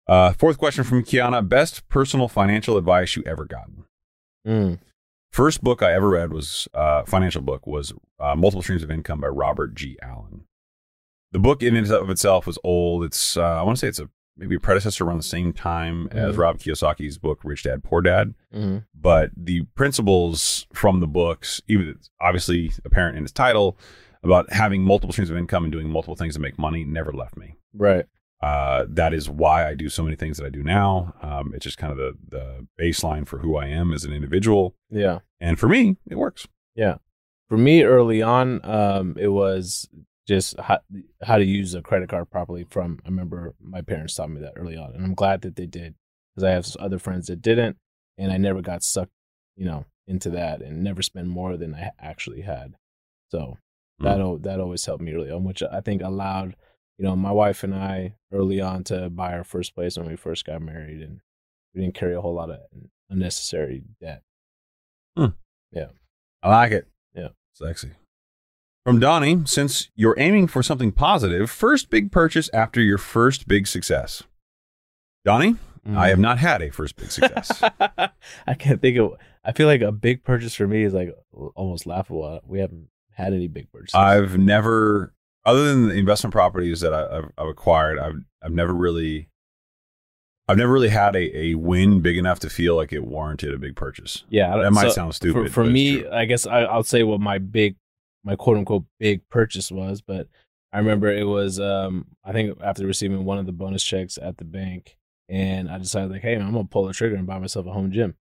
Uh, 0.06 0.32
fourth 0.32 0.59
question 0.59 0.85
from 0.85 1.02
Kiana: 1.02 1.47
Best 1.48 1.89
personal 1.89 2.28
financial 2.28 2.76
advice 2.76 3.16
you 3.16 3.22
ever 3.26 3.44
gotten? 3.44 3.85
Mm. 4.47 4.78
First 5.32 5.62
book 5.64 5.82
I 5.82 5.93
ever 5.93 6.10
read 6.10 6.32
was 6.32 6.68
uh, 6.74 7.05
financial 7.05 7.43
book 7.43 7.66
was 7.66 7.93
uh, 8.20 8.36
Multiple 8.36 8.62
Streams 8.62 8.82
of 8.82 8.90
Income 8.90 9.20
by 9.20 9.28
Robert 9.28 9.74
G. 9.74 9.97
Allen. 10.02 10.44
The 11.32 11.39
book 11.40 11.62
in 11.62 11.74
and 11.74 11.90
of 11.90 12.10
itself 12.10 12.47
was 12.47 12.59
old. 12.62 13.02
It's 13.05 13.36
uh, 13.36 13.43
I 13.43 13.62
want 13.62 13.76
to 13.76 13.81
say 13.81 13.89
it's 13.89 13.98
a 13.98 14.09
maybe 14.36 14.56
a 14.56 14.60
predecessor 14.60 15.05
around 15.05 15.16
the 15.16 15.22
same 15.22 15.52
time 15.52 16.09
as 16.10 16.35
Mhm. 16.35 16.39
Rob 16.39 16.59
Kiyosaki's 16.59 17.18
book 17.18 17.40
Rich 17.44 17.62
Dad 17.64 17.82
Poor 17.85 18.01
Dad. 18.02 18.35
hmm 18.52 18.78
But 18.94 19.31
the 19.36 19.62
principles 19.74 20.66
from 20.72 21.01
the 21.01 21.06
books, 21.06 21.60
even 21.68 21.98
obviously 22.20 22.72
apparent 22.85 23.16
in 23.16 23.22
its 23.22 23.32
title, 23.32 23.78
about 24.22 24.52
having 24.52 24.82
multiple 24.82 25.12
streams 25.12 25.31
of 25.31 25.36
income 25.36 25.64
and 25.64 25.72
doing 25.72 25.89
multiple 25.89 26.16
things 26.16 26.35
to 26.35 26.40
make 26.40 26.59
money, 26.59 26.82
never 26.85 27.12
left 27.12 27.36
me. 27.36 27.56
Right. 27.72 28.06
Uh, 28.44 28.84
that 28.88 29.14
is 29.14 29.28
why 29.30 29.66
I 29.68 29.74
do 29.74 29.88
so 29.88 30.02
many 30.02 30.16
things 30.16 30.36
that 30.36 30.44
I 30.46 30.50
do 30.50 30.62
now. 30.62 31.14
Um, 31.22 31.52
it's 31.54 31.64
just 31.64 31.78
kind 31.78 31.92
of 31.92 31.98
the 31.98 32.10
the 32.36 32.66
baseline 32.80 33.26
for 33.26 33.38
who 33.38 33.56
I 33.56 33.66
am 33.66 33.92
as 33.92 34.04
an 34.04 34.12
individual, 34.12 34.74
Yeah. 34.90 35.20
and 35.40 35.58
for 35.58 35.68
me, 35.68 35.96
it 36.10 36.16
works. 36.16 36.46
Yeah. 36.74 36.96
For 37.48 37.56
me, 37.56 37.82
early 37.84 38.20
on, 38.22 38.60
um, 38.64 39.16
it 39.18 39.28
was 39.28 39.88
just 40.26 40.58
how, 40.58 40.80
how 41.22 41.36
to 41.38 41.44
use 41.44 41.74
a 41.74 41.82
credit 41.82 42.08
card 42.08 42.30
properly. 42.30 42.64
From 42.64 42.98
I 43.04 43.08
remember 43.08 43.54
my 43.60 43.80
parents 43.82 44.14
taught 44.14 44.30
me 44.30 44.40
that 44.40 44.54
early 44.56 44.76
on, 44.76 44.92
and 44.94 45.04
I'm 45.04 45.14
glad 45.14 45.40
that 45.42 45.56
they 45.56 45.66
did 45.66 45.94
because 46.34 46.44
I 46.44 46.50
have 46.50 46.66
other 46.78 46.98
friends 46.98 47.26
that 47.28 47.40
didn't, 47.42 47.76
and 48.18 48.32
I 48.32 48.36
never 48.38 48.60
got 48.62 48.82
sucked, 48.82 49.12
you 49.56 49.64
know, 49.66 49.84
into 50.06 50.28
that 50.30 50.60
and 50.62 50.82
never 50.82 51.02
spent 51.02 51.28
more 51.28 51.56
than 51.56 51.74
I 51.74 51.90
actually 51.98 52.42
had. 52.42 52.74
So 53.30 53.56
Mm. 54.00 54.04
that 54.04 54.20
al- 54.20 54.38
that 54.38 54.60
always 54.60 54.84
helped 54.84 55.02
me 55.04 55.12
early 55.14 55.30
on, 55.30 55.44
which 55.44 55.62
I 55.62 55.80
think 55.80 56.02
allowed 56.02 56.56
you 56.98 57.04
know 57.04 57.16
my 57.16 57.32
wife 57.32 57.64
and 57.64 57.74
I 57.74 58.16
early 58.32 58.60
on 58.60 58.84
to 58.84 59.10
buy 59.10 59.32
our 59.32 59.44
first 59.44 59.74
place 59.74 59.96
when 59.96 60.08
we 60.08 60.16
first 60.16 60.44
got 60.44 60.62
married, 60.62 61.00
and 61.00 61.20
we 61.74 61.80
didn't 61.80 61.94
carry 61.94 62.14
a 62.14 62.20
whole 62.20 62.34
lot 62.34 62.50
of 62.50 62.58
unnecessary 63.10 63.82
debt. 64.00 64.22
Hmm. 65.16 65.26
Yeah, 65.72 65.88
I 66.42 66.50
like 66.50 66.72
it. 66.72 66.88
Yeah. 67.14 67.28
Sexy. 67.52 67.90
From 68.84 69.00
Donnie, 69.00 69.42
since 69.46 69.88
you're 69.94 70.18
aiming 70.18 70.48
for 70.48 70.62
something 70.62 70.92
positive, 70.92 71.50
first 71.50 71.88
big 71.88 72.12
purchase 72.12 72.50
after 72.52 72.82
your 72.82 72.98
first 72.98 73.48
big 73.48 73.66
success. 73.66 74.24
Donnie, 75.24 75.56
I 75.86 76.08
have 76.08 76.18
not 76.18 76.38
had 76.38 76.60
a 76.60 76.70
first 76.70 76.96
big 76.96 77.10
success. 77.10 77.62
I 78.46 78.54
can't 78.58 78.82
think 78.82 78.98
of. 78.98 79.14
I 79.42 79.52
feel 79.52 79.66
like 79.66 79.80
a 79.80 79.92
big 79.92 80.22
purchase 80.22 80.54
for 80.54 80.66
me 80.66 80.82
is 80.82 80.92
like 80.92 81.14
almost 81.54 81.86
laughable. 81.86 82.40
We 82.46 82.60
haven't 82.60 82.88
had 83.12 83.32
any 83.32 83.48
big 83.48 83.70
purchases. 83.72 83.94
I've 83.94 84.36
never, 84.38 85.14
other 85.46 85.64
than 85.66 85.88
the 85.88 85.94
investment 85.94 86.32
properties 86.32 86.80
that 86.80 86.94
I, 86.94 87.18
I've, 87.18 87.32
I've 87.38 87.48
acquired, 87.48 87.98
I've 87.98 88.16
I've 88.42 88.52
never 88.52 88.72
really, 88.74 89.28
I've 90.48 90.56
never 90.58 90.72
really 90.72 90.88
had 90.90 91.16
a, 91.16 91.38
a 91.38 91.54
win 91.54 92.00
big 92.00 92.18
enough 92.18 92.40
to 92.40 92.50
feel 92.50 92.76
like 92.76 92.92
it 92.92 93.04
warranted 93.04 93.54
a 93.54 93.58
big 93.58 93.76
purchase. 93.76 94.24
yeah, 94.28 94.54
I 94.54 94.62
That 94.62 94.72
might 94.72 94.82
so 94.82 94.90
sound 94.90 95.14
stupid. 95.14 95.46
For, 95.46 95.64
for 95.64 95.64
me. 95.64 96.06
I 96.06 96.24
guess 96.26 96.46
I, 96.46 96.60
I'll 96.60 96.82
say 96.82 97.02
what 97.02 97.20
my 97.20 97.38
big, 97.38 97.76
my 98.24 98.36
quote 98.36 98.56
unquote 98.58 98.84
big 98.98 99.26
purchase 99.28 99.70
was. 99.70 100.00
But 100.00 100.28
I 100.72 100.78
remember 100.78 101.10
it 101.10 101.24
was. 101.24 101.60
um 101.60 102.06
I 102.24 102.32
think 102.32 102.58
after 102.62 102.86
receiving 102.86 103.24
one 103.24 103.38
of 103.38 103.46
the 103.46 103.52
bonus 103.52 103.82
checks 103.84 104.18
at 104.20 104.38
the 104.38 104.44
bank, 104.44 104.96
and 105.28 105.70
I 105.70 105.78
decided 105.78 106.10
like, 106.10 106.22
hey, 106.22 106.34
I'm 106.34 106.52
gonna 106.52 106.64
pull 106.64 106.86
the 106.86 106.92
trigger 106.92 107.16
and 107.16 107.26
buy 107.26 107.38
myself 107.38 107.66
a 107.66 107.72
home 107.72 107.92
gym. 107.92 108.14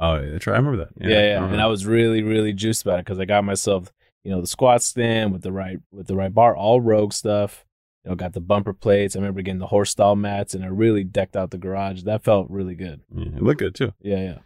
oh, 0.00 0.20
that's 0.30 0.46
right. 0.46 0.54
I 0.54 0.58
remember 0.58 0.84
that. 0.84 0.90
Yeah, 1.00 1.08
yeah. 1.08 1.34
remember 1.34 1.54
And. 1.54 1.62
I 1.62 1.66
was 1.66 1.86
really, 1.86 2.22
really 2.22 2.52
juiced 2.52 2.82
about 2.82 2.98
it 2.98 3.04
because 3.04 3.18
I 3.18 3.24
got 3.24 3.44
myself, 3.44 3.92
you 4.24 4.30
know, 4.32 4.40
the 4.40 4.46
squat 4.46 4.82
stand 4.82 5.32
with 5.32 5.42
the 5.42 5.52
right 5.52 5.78
with 5.92 6.06
the 6.08 6.16
right 6.16 6.32
bar, 6.34 6.56
all 6.56 6.80
Rogue 6.80 7.12
stuff. 7.12 7.64
You 8.04 8.10
know, 8.10 8.16
got 8.16 8.32
the 8.34 8.40
bumper 8.40 8.72
plates. 8.74 9.16
I 9.16 9.18
remember 9.20 9.40
getting 9.42 9.60
the 9.60 9.68
horse 9.68 9.90
stall 9.90 10.14
mats, 10.16 10.52
and 10.54 10.62
I 10.64 10.68
really 10.68 11.04
decked 11.04 11.36
out 11.36 11.50
the 11.52 11.58
garage. 11.58 12.02
That 12.02 12.22
felt 12.24 12.50
really 12.50 12.74
good. 12.74 13.00
Yeah, 13.14 13.28
it 13.36 13.42
looked 13.42 13.60
good 13.60 13.74
too. 13.74 13.92
Yeah, 14.02 14.16
yeah. 14.22 14.38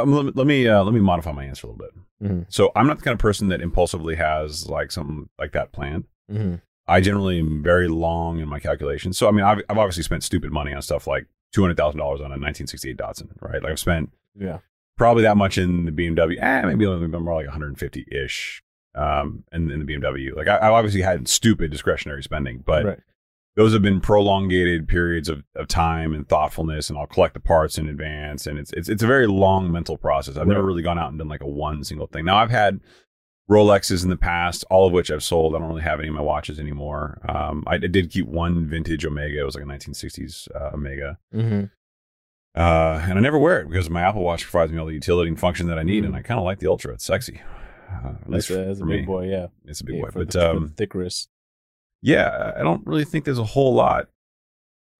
Um, 0.00 0.12
let 0.12 0.24
me 0.26 0.32
let 0.34 0.46
me, 0.46 0.68
uh, 0.68 0.82
let 0.84 0.92
me 0.92 1.00
modify 1.00 1.32
my 1.32 1.44
answer 1.44 1.66
a 1.66 1.70
little 1.70 1.86
bit. 1.86 1.94
Mhm. 2.30 2.46
So 2.50 2.70
I'm 2.76 2.86
not 2.86 2.98
the 2.98 3.04
kind 3.04 3.14
of 3.14 3.18
person 3.18 3.48
that 3.48 3.62
impulsively 3.62 4.16
has 4.16 4.68
like 4.68 4.90
something 4.92 5.30
like 5.38 5.52
that 5.52 5.72
planned. 5.72 6.04
hmm 6.30 6.56
I 6.86 7.00
generally 7.00 7.38
am 7.38 7.62
very 7.62 7.86
long 7.88 8.40
in 8.40 8.48
my 8.48 8.58
calculations. 8.58 9.16
So 9.16 9.28
I 9.28 9.30
mean, 9.30 9.44
I've, 9.44 9.62
I've 9.70 9.78
obviously 9.78 10.02
spent 10.02 10.22
stupid 10.24 10.50
money 10.52 10.74
on 10.74 10.82
stuff 10.82 11.06
like 11.06 11.26
two 11.54 11.62
hundred 11.62 11.76
thousand 11.78 11.98
dollars 12.00 12.20
on 12.20 12.26
a 12.26 12.36
1968 12.36 12.96
Datsun, 12.98 13.28
right? 13.40 13.62
Like 13.62 13.72
I've 13.72 13.78
spent 13.78 14.10
Yeah. 14.38 14.58
probably 14.98 15.22
that 15.22 15.36
much 15.38 15.56
in 15.56 15.86
the 15.86 15.92
BMW. 15.92 16.36
Eh, 16.38 16.62
maybe 16.66 16.84
a 16.84 16.90
little 16.90 17.06
bit 17.08 17.20
more 17.20 17.34
like 17.34 17.46
150 17.46 18.06
ish. 18.10 18.62
Um, 18.94 19.44
in, 19.52 19.70
in 19.70 19.84
the 19.84 19.92
BMW, 19.94 20.34
like 20.34 20.48
I, 20.48 20.56
I 20.56 20.68
obviously 20.70 21.02
had 21.02 21.28
stupid 21.28 21.70
discretionary 21.70 22.22
spending, 22.24 22.62
but 22.66 22.84
right. 22.84 22.98
those 23.54 23.72
have 23.72 23.82
been 23.82 24.00
prolongated 24.00 24.88
periods 24.88 25.28
of, 25.28 25.44
of 25.54 25.68
time 25.68 26.12
and 26.12 26.28
thoughtfulness 26.28 26.90
and 26.90 26.98
I'll 26.98 27.06
collect 27.06 27.34
the 27.34 27.40
parts 27.40 27.78
in 27.78 27.88
advance 27.88 28.48
and 28.48 28.58
it's 28.58 28.72
it's 28.72 28.88
it's 28.88 29.02
a 29.04 29.06
very 29.06 29.28
long 29.28 29.70
mental 29.70 29.96
process. 29.96 30.36
I've 30.36 30.48
never 30.48 30.64
really 30.64 30.82
gone 30.82 30.98
out 30.98 31.10
and 31.10 31.18
done 31.18 31.28
like 31.28 31.40
a 31.40 31.46
one 31.46 31.84
single 31.84 32.08
thing. 32.08 32.24
Now 32.24 32.38
I've 32.38 32.50
had 32.50 32.80
Rolexes 33.48 34.02
in 34.04 34.10
the 34.10 34.16
past, 34.16 34.64
all 34.70 34.86
of 34.86 34.92
which 34.92 35.10
I've 35.10 35.22
sold. 35.22 35.54
I 35.54 35.58
don't 35.58 35.68
really 35.68 35.82
have 35.82 35.98
any 36.00 36.08
of 36.08 36.14
my 36.14 36.20
watches 36.20 36.58
anymore. 36.60 37.20
Um, 37.28 37.64
I, 37.66 37.74
I 37.74 37.78
did 37.78 38.10
keep 38.10 38.26
one 38.26 38.66
vintage 38.68 39.04
Omega. 39.06 39.40
It 39.40 39.44
was 39.44 39.54
like 39.56 39.64
a 39.64 39.66
1960s 39.68 40.48
uh, 40.54 40.70
Omega. 40.74 41.18
hmm 41.32 41.64
Uh, 42.56 43.00
and 43.08 43.18
I 43.18 43.20
never 43.20 43.38
wear 43.38 43.60
it 43.60 43.68
because 43.70 43.88
my 43.88 44.02
Apple 44.02 44.22
Watch 44.22 44.44
provides 44.48 44.72
me 44.72 44.78
all 44.78 44.86
the 44.86 44.94
utility 44.94 45.28
and 45.28 45.38
function 45.38 45.68
that 45.68 45.78
I 45.78 45.84
need, 45.84 46.02
Mhm. 46.02 46.08
and 46.08 46.16
I 46.16 46.22
kind 46.22 46.38
of 46.40 46.44
like 46.44 46.58
the 46.58 46.66
Ultra. 46.68 46.94
It's 46.94 47.04
sexy. 47.04 47.40
Uh, 47.90 48.12
That's 48.28 48.48
a, 48.50 48.54
that's 48.64 48.80
a 48.80 48.84
big 48.84 49.00
me. 49.00 49.06
boy. 49.06 49.28
Yeah. 49.28 49.46
It's 49.64 49.80
a 49.80 49.84
big 49.84 49.96
Yeah, 49.96 50.02
boy, 50.02 50.10
but 50.14 50.30
the, 50.30 50.50
um, 50.50 50.68
thick 50.76 50.94
wrist. 50.94 51.28
yeah, 52.02 52.52
I 52.56 52.62
don't 52.62 52.86
really 52.86 53.04
think 53.04 53.24
there's 53.24 53.38
a 53.38 53.44
whole 53.44 53.74
lot 53.74 54.08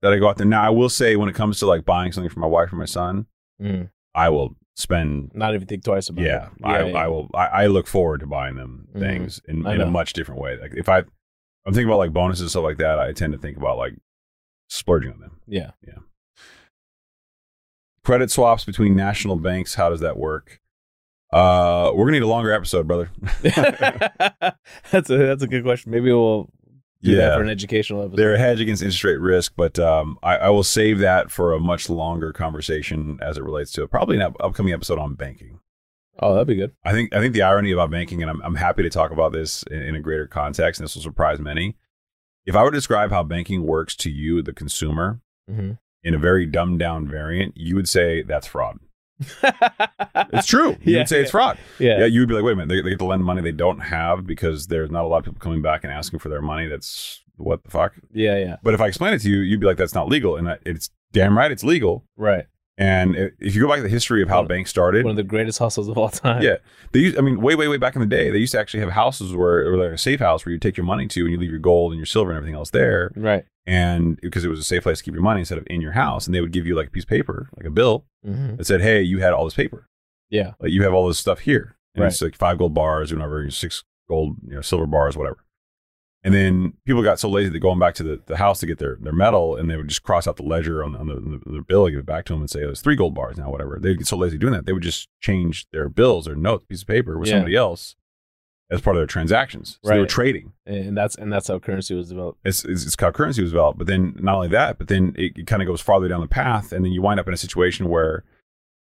that 0.02 0.12
I 0.12 0.18
go 0.18 0.28
out 0.28 0.36
there. 0.38 0.46
Now, 0.46 0.62
I 0.62 0.70
will 0.70 0.88
say 0.88 1.14
when 1.16 1.28
it 1.28 1.34
comes 1.34 1.58
to 1.60 1.66
like 1.66 1.84
buying 1.84 2.10
something 2.12 2.30
for 2.30 2.40
my 2.40 2.46
wife 2.46 2.72
or 2.72 2.76
my 2.76 2.84
son, 2.86 3.26
Mm. 3.62 3.90
I 4.14 4.30
will 4.30 4.56
spend. 4.74 5.30
Not 5.34 5.54
even 5.54 5.66
think 5.68 5.84
twice 5.84 6.08
about 6.08 6.24
Yeah, 6.24 6.46
it. 6.46 6.64
I, 6.64 6.82
yeah. 6.84 6.96
I 6.96 7.06
will. 7.08 7.28
I, 7.34 7.46
I 7.46 7.66
look 7.66 7.86
forward 7.86 8.20
to 8.20 8.26
buying 8.26 8.56
them 8.56 8.88
Mhm. 8.94 8.98
things 9.00 9.40
in, 9.46 9.66
in 9.66 9.80
a 9.82 9.86
much 9.86 10.14
different 10.14 10.40
way. 10.40 10.58
Like 10.58 10.72
if 10.74 10.88
I, 10.88 10.98
I'm 10.98 11.74
thinking 11.74 11.84
about 11.86 11.98
like 11.98 12.12
bonuses 12.14 12.40
and 12.42 12.50
stuff 12.50 12.64
like 12.64 12.78
that. 12.78 12.98
I 12.98 13.12
tend 13.12 13.34
to 13.34 13.38
think 13.38 13.56
about 13.58 13.76
like 13.76 13.94
splurging 14.68 15.12
on 15.12 15.20
them. 15.20 15.40
Yeah, 15.46 15.72
yeah. 15.86 15.98
Credit 18.04 18.30
swaps 18.30 18.64
between 18.64 18.96
national 18.96 19.36
banks. 19.36 19.74
How 19.74 19.90
does 19.90 20.00
that 20.00 20.16
work? 20.16 20.60
Uh, 21.32 21.92
we're 21.94 22.06
gonna 22.06 22.18
need 22.18 22.22
a 22.22 22.26
longer 22.26 22.52
episode, 22.52 22.86
brother. 22.86 23.10
that's 23.42 25.10
a 25.10 25.16
that's 25.16 25.42
a 25.42 25.46
good 25.46 25.62
question. 25.62 25.92
Maybe 25.92 26.12
we'll 26.12 26.50
do 27.02 27.16
that 27.16 27.36
for 27.36 27.42
an 27.42 27.48
educational 27.48 28.02
episode. 28.02 28.16
They're 28.16 28.34
a 28.34 28.38
hedge 28.38 28.60
against 28.60 28.82
interest 28.82 29.04
rate 29.04 29.20
risk, 29.20 29.52
but 29.56 29.78
um, 29.78 30.18
I, 30.22 30.36
I 30.36 30.48
will 30.50 30.64
save 30.64 30.98
that 30.98 31.30
for 31.30 31.52
a 31.52 31.60
much 31.60 31.88
longer 31.88 32.32
conversation 32.32 33.18
as 33.22 33.36
it 33.38 33.44
relates 33.44 33.72
to 33.72 33.86
probably 33.86 34.18
an 34.18 34.34
upcoming 34.40 34.72
episode 34.72 34.98
on 34.98 35.14
banking. 35.14 35.60
oh, 36.18 36.34
that'd 36.34 36.48
be 36.48 36.56
good. 36.56 36.72
I 36.84 36.92
think 36.92 37.14
I 37.14 37.20
think 37.20 37.34
the 37.34 37.42
irony 37.42 37.70
about 37.70 37.90
banking, 37.90 38.22
and 38.22 38.30
I'm, 38.30 38.42
I'm 38.42 38.56
happy 38.56 38.82
to 38.82 38.90
talk 38.90 39.10
about 39.12 39.32
this 39.32 39.62
in, 39.70 39.80
in 39.82 39.94
a 39.94 40.00
greater 40.00 40.26
context, 40.26 40.80
and 40.80 40.84
this 40.84 40.94
will 40.94 41.02
surprise 41.02 41.38
many. 41.38 41.76
If 42.44 42.56
I 42.56 42.62
were 42.64 42.70
to 42.70 42.76
describe 42.76 43.10
how 43.10 43.22
banking 43.22 43.64
works 43.66 43.94
to 43.96 44.10
you, 44.10 44.42
the 44.42 44.52
consumer, 44.52 45.20
hmm 45.48 45.72
in 46.02 46.14
a 46.14 46.18
very 46.18 46.46
dumbed 46.46 46.78
down 46.78 47.06
variant, 47.06 47.54
you 47.56 47.76
would 47.76 47.88
say 47.88 48.22
that's 48.22 48.46
fraud. 48.46 48.78
It's 50.32 50.46
true. 50.46 50.70
You 50.82 50.94
Yeah, 50.94 50.98
would 50.98 51.08
say 51.08 51.20
it's 51.22 51.30
fraud. 51.30 51.58
yeah. 51.78 52.00
Yeah, 52.00 52.06
you 52.06 52.20
would 52.20 52.28
be 52.28 52.34
like, 52.34 52.44
wait 52.44 52.52
a 52.52 52.56
minute, 52.56 52.68
they, 52.68 52.80
they 52.82 52.90
get 52.90 52.98
to 53.00 53.04
lend 53.04 53.24
money 53.24 53.42
they 53.42 53.52
don't 53.52 53.80
have 53.80 54.26
because 54.26 54.68
there's 54.68 54.90
not 54.90 55.04
a 55.04 55.08
lot 55.08 55.18
of 55.18 55.24
people 55.24 55.40
coming 55.40 55.60
back 55.62 55.82
and 55.84 55.92
asking 55.92 56.18
for 56.20 56.28
their 56.28 56.42
money. 56.42 56.66
That's 56.68 57.22
what 57.36 57.64
the 57.64 57.70
fuck. 57.70 57.94
Yeah. 58.12 58.36
Yeah. 58.38 58.56
But 58.62 58.74
if 58.74 58.80
I 58.80 58.86
explain 58.86 59.12
it 59.14 59.20
to 59.22 59.30
you, 59.30 59.40
you'd 59.40 59.60
be 59.60 59.66
like, 59.66 59.76
that's 59.76 59.94
not 59.94 60.08
legal. 60.08 60.36
And 60.36 60.56
it's 60.64 60.90
damn 61.12 61.36
right, 61.36 61.50
it's 61.50 61.64
legal. 61.64 62.04
Right. 62.16 62.46
And 62.78 63.14
if 63.40 63.54
you 63.54 63.60
go 63.60 63.68
back 63.68 63.76
to 63.78 63.82
the 63.82 63.88
history 63.90 64.22
of 64.22 64.28
how 64.30 64.38
One- 64.38 64.46
banks 64.46 64.70
started, 64.70 65.04
One 65.04 65.10
of 65.10 65.16
the 65.16 65.22
greatest 65.22 65.58
hustles 65.58 65.88
of 65.88 65.98
all 65.98 66.08
time. 66.08 66.40
yeah, 66.42 66.56
they 66.92 67.00
used, 67.00 67.18
I 67.18 67.20
mean, 67.20 67.38
way, 67.40 67.54
way, 67.54 67.68
way 67.68 67.76
back 67.76 67.94
in 67.94 68.00
the 68.00 68.06
day, 68.06 68.30
they 68.30 68.38
used 68.38 68.52
to 68.52 68.60
actually 68.60 68.80
have 68.80 68.90
houses 68.92 69.34
where, 69.34 69.70
or 69.70 69.76
like 69.76 69.90
a 69.92 69.98
safe 69.98 70.20
house 70.20 70.46
where 70.46 70.52
you 70.54 70.58
take 70.58 70.78
your 70.78 70.86
money 70.86 71.06
to 71.08 71.20
and 71.22 71.30
you 71.30 71.38
leave 71.38 71.50
your 71.50 71.58
gold 71.58 71.92
and 71.92 71.98
your 71.98 72.06
silver 72.06 72.30
and 72.30 72.38
everything 72.38 72.54
else 72.56 72.70
there. 72.70 73.10
Right. 73.16 73.44
And 73.66 74.18
because 74.22 74.44
it 74.46 74.48
was 74.48 74.60
a 74.60 74.64
safe 74.64 74.84
place 74.84 74.98
to 74.98 75.04
keep 75.04 75.12
your 75.12 75.22
money 75.22 75.40
instead 75.40 75.58
of 75.58 75.66
in 75.68 75.82
your 75.82 75.92
house. 75.92 76.24
And 76.26 76.34
they 76.34 76.40
would 76.40 76.52
give 76.52 76.66
you 76.66 76.74
like 76.74 76.86
a 76.88 76.90
piece 76.90 77.02
of 77.04 77.10
paper, 77.10 77.50
like 77.56 77.66
a 77.66 77.70
bill 77.70 78.06
hmm 78.24 78.56
that 78.56 78.66
said, 78.66 78.80
hey, 78.80 79.02
you 79.02 79.20
had 79.20 79.32
all 79.32 79.44
this 79.44 79.54
paper. 79.54 79.86
Yeah. 80.28 80.52
Like 80.60 80.70
you 80.72 80.82
have 80.84 80.94
all 80.94 81.08
this 81.08 81.18
stuff 81.18 81.40
here. 81.40 81.76
And 81.94 82.02
Right. 82.02 82.12
it's 82.12 82.22
like 82.22 82.36
five 82.36 82.58
gold 82.58 82.74
bars, 82.74 83.12
or 83.12 83.16
whatever, 83.16 83.50
six 83.50 83.82
gold, 84.08 84.36
you 84.46 84.54
know, 84.54 84.60
silver 84.60 84.86
bars, 84.86 85.16
whatever. 85.16 85.38
And 86.22 86.34
then 86.34 86.74
people 86.84 87.02
got 87.02 87.18
so 87.18 87.30
lazy 87.30 87.48
that 87.48 87.58
going 87.60 87.78
back 87.78 87.94
to 87.94 88.02
the, 88.02 88.20
the 88.26 88.36
house 88.36 88.60
to 88.60 88.66
get 88.66 88.78
their, 88.78 88.98
their 89.00 89.12
metal, 89.12 89.56
and 89.56 89.70
they 89.70 89.76
would 89.78 89.88
just 89.88 90.02
cross 90.02 90.26
out 90.28 90.36
the 90.36 90.42
ledger 90.42 90.84
on, 90.84 90.94
on 90.94 91.06
the, 91.06 91.14
the, 91.14 91.40
the 91.56 91.62
bill, 91.62 91.88
give 91.88 92.00
it 92.00 92.04
back 92.06 92.26
to 92.26 92.34
them, 92.34 92.42
and 92.42 92.50
say, 92.50 92.62
oh, 92.62 92.68
it's 92.68 92.82
three 92.82 92.94
gold 92.94 93.14
bars 93.14 93.38
now, 93.38 93.50
whatever. 93.50 93.78
They'd 93.80 93.96
get 93.96 94.06
so 94.06 94.18
lazy 94.18 94.36
doing 94.36 94.52
that. 94.52 94.66
They 94.66 94.74
would 94.74 94.82
just 94.82 95.08
change 95.22 95.66
their 95.72 95.88
bills 95.88 96.28
or 96.28 96.36
notes, 96.36 96.66
piece 96.66 96.82
of 96.82 96.88
paper 96.88 97.18
with 97.18 97.28
Yeah. 97.28 97.36
somebody 97.36 97.56
else 97.56 97.96
as 98.70 98.80
part 98.80 98.96
of 98.96 99.00
their 99.00 99.06
transactions. 99.06 99.78
So 99.82 99.90
they 99.90 99.98
were 99.98 100.06
trading. 100.06 100.52
And 100.66 100.96
that's 100.96 101.16
and 101.16 101.32
that's 101.32 101.48
how 101.48 101.58
currency 101.58 101.94
was 101.94 102.08
developed. 102.08 102.38
It's, 102.44 102.64
it's, 102.64 102.84
it's 102.86 102.96
how 102.98 103.10
currency 103.10 103.42
was 103.42 103.50
developed. 103.50 103.78
But 103.78 103.86
then 103.88 104.14
not 104.20 104.36
only 104.36 104.48
that, 104.48 104.78
but 104.78 104.88
then 104.88 105.14
it, 105.18 105.36
it 105.36 105.46
kind 105.46 105.60
of 105.62 105.66
goes 105.66 105.80
farther 105.80 106.08
down 106.08 106.20
the 106.20 106.28
path, 106.28 106.72
and 106.72 106.84
then 106.84 106.92
you 106.92 107.02
wind 107.02 107.18
up 107.18 107.26
in 107.28 107.34
a 107.34 107.38
situation 107.38 107.88
where 107.88 108.24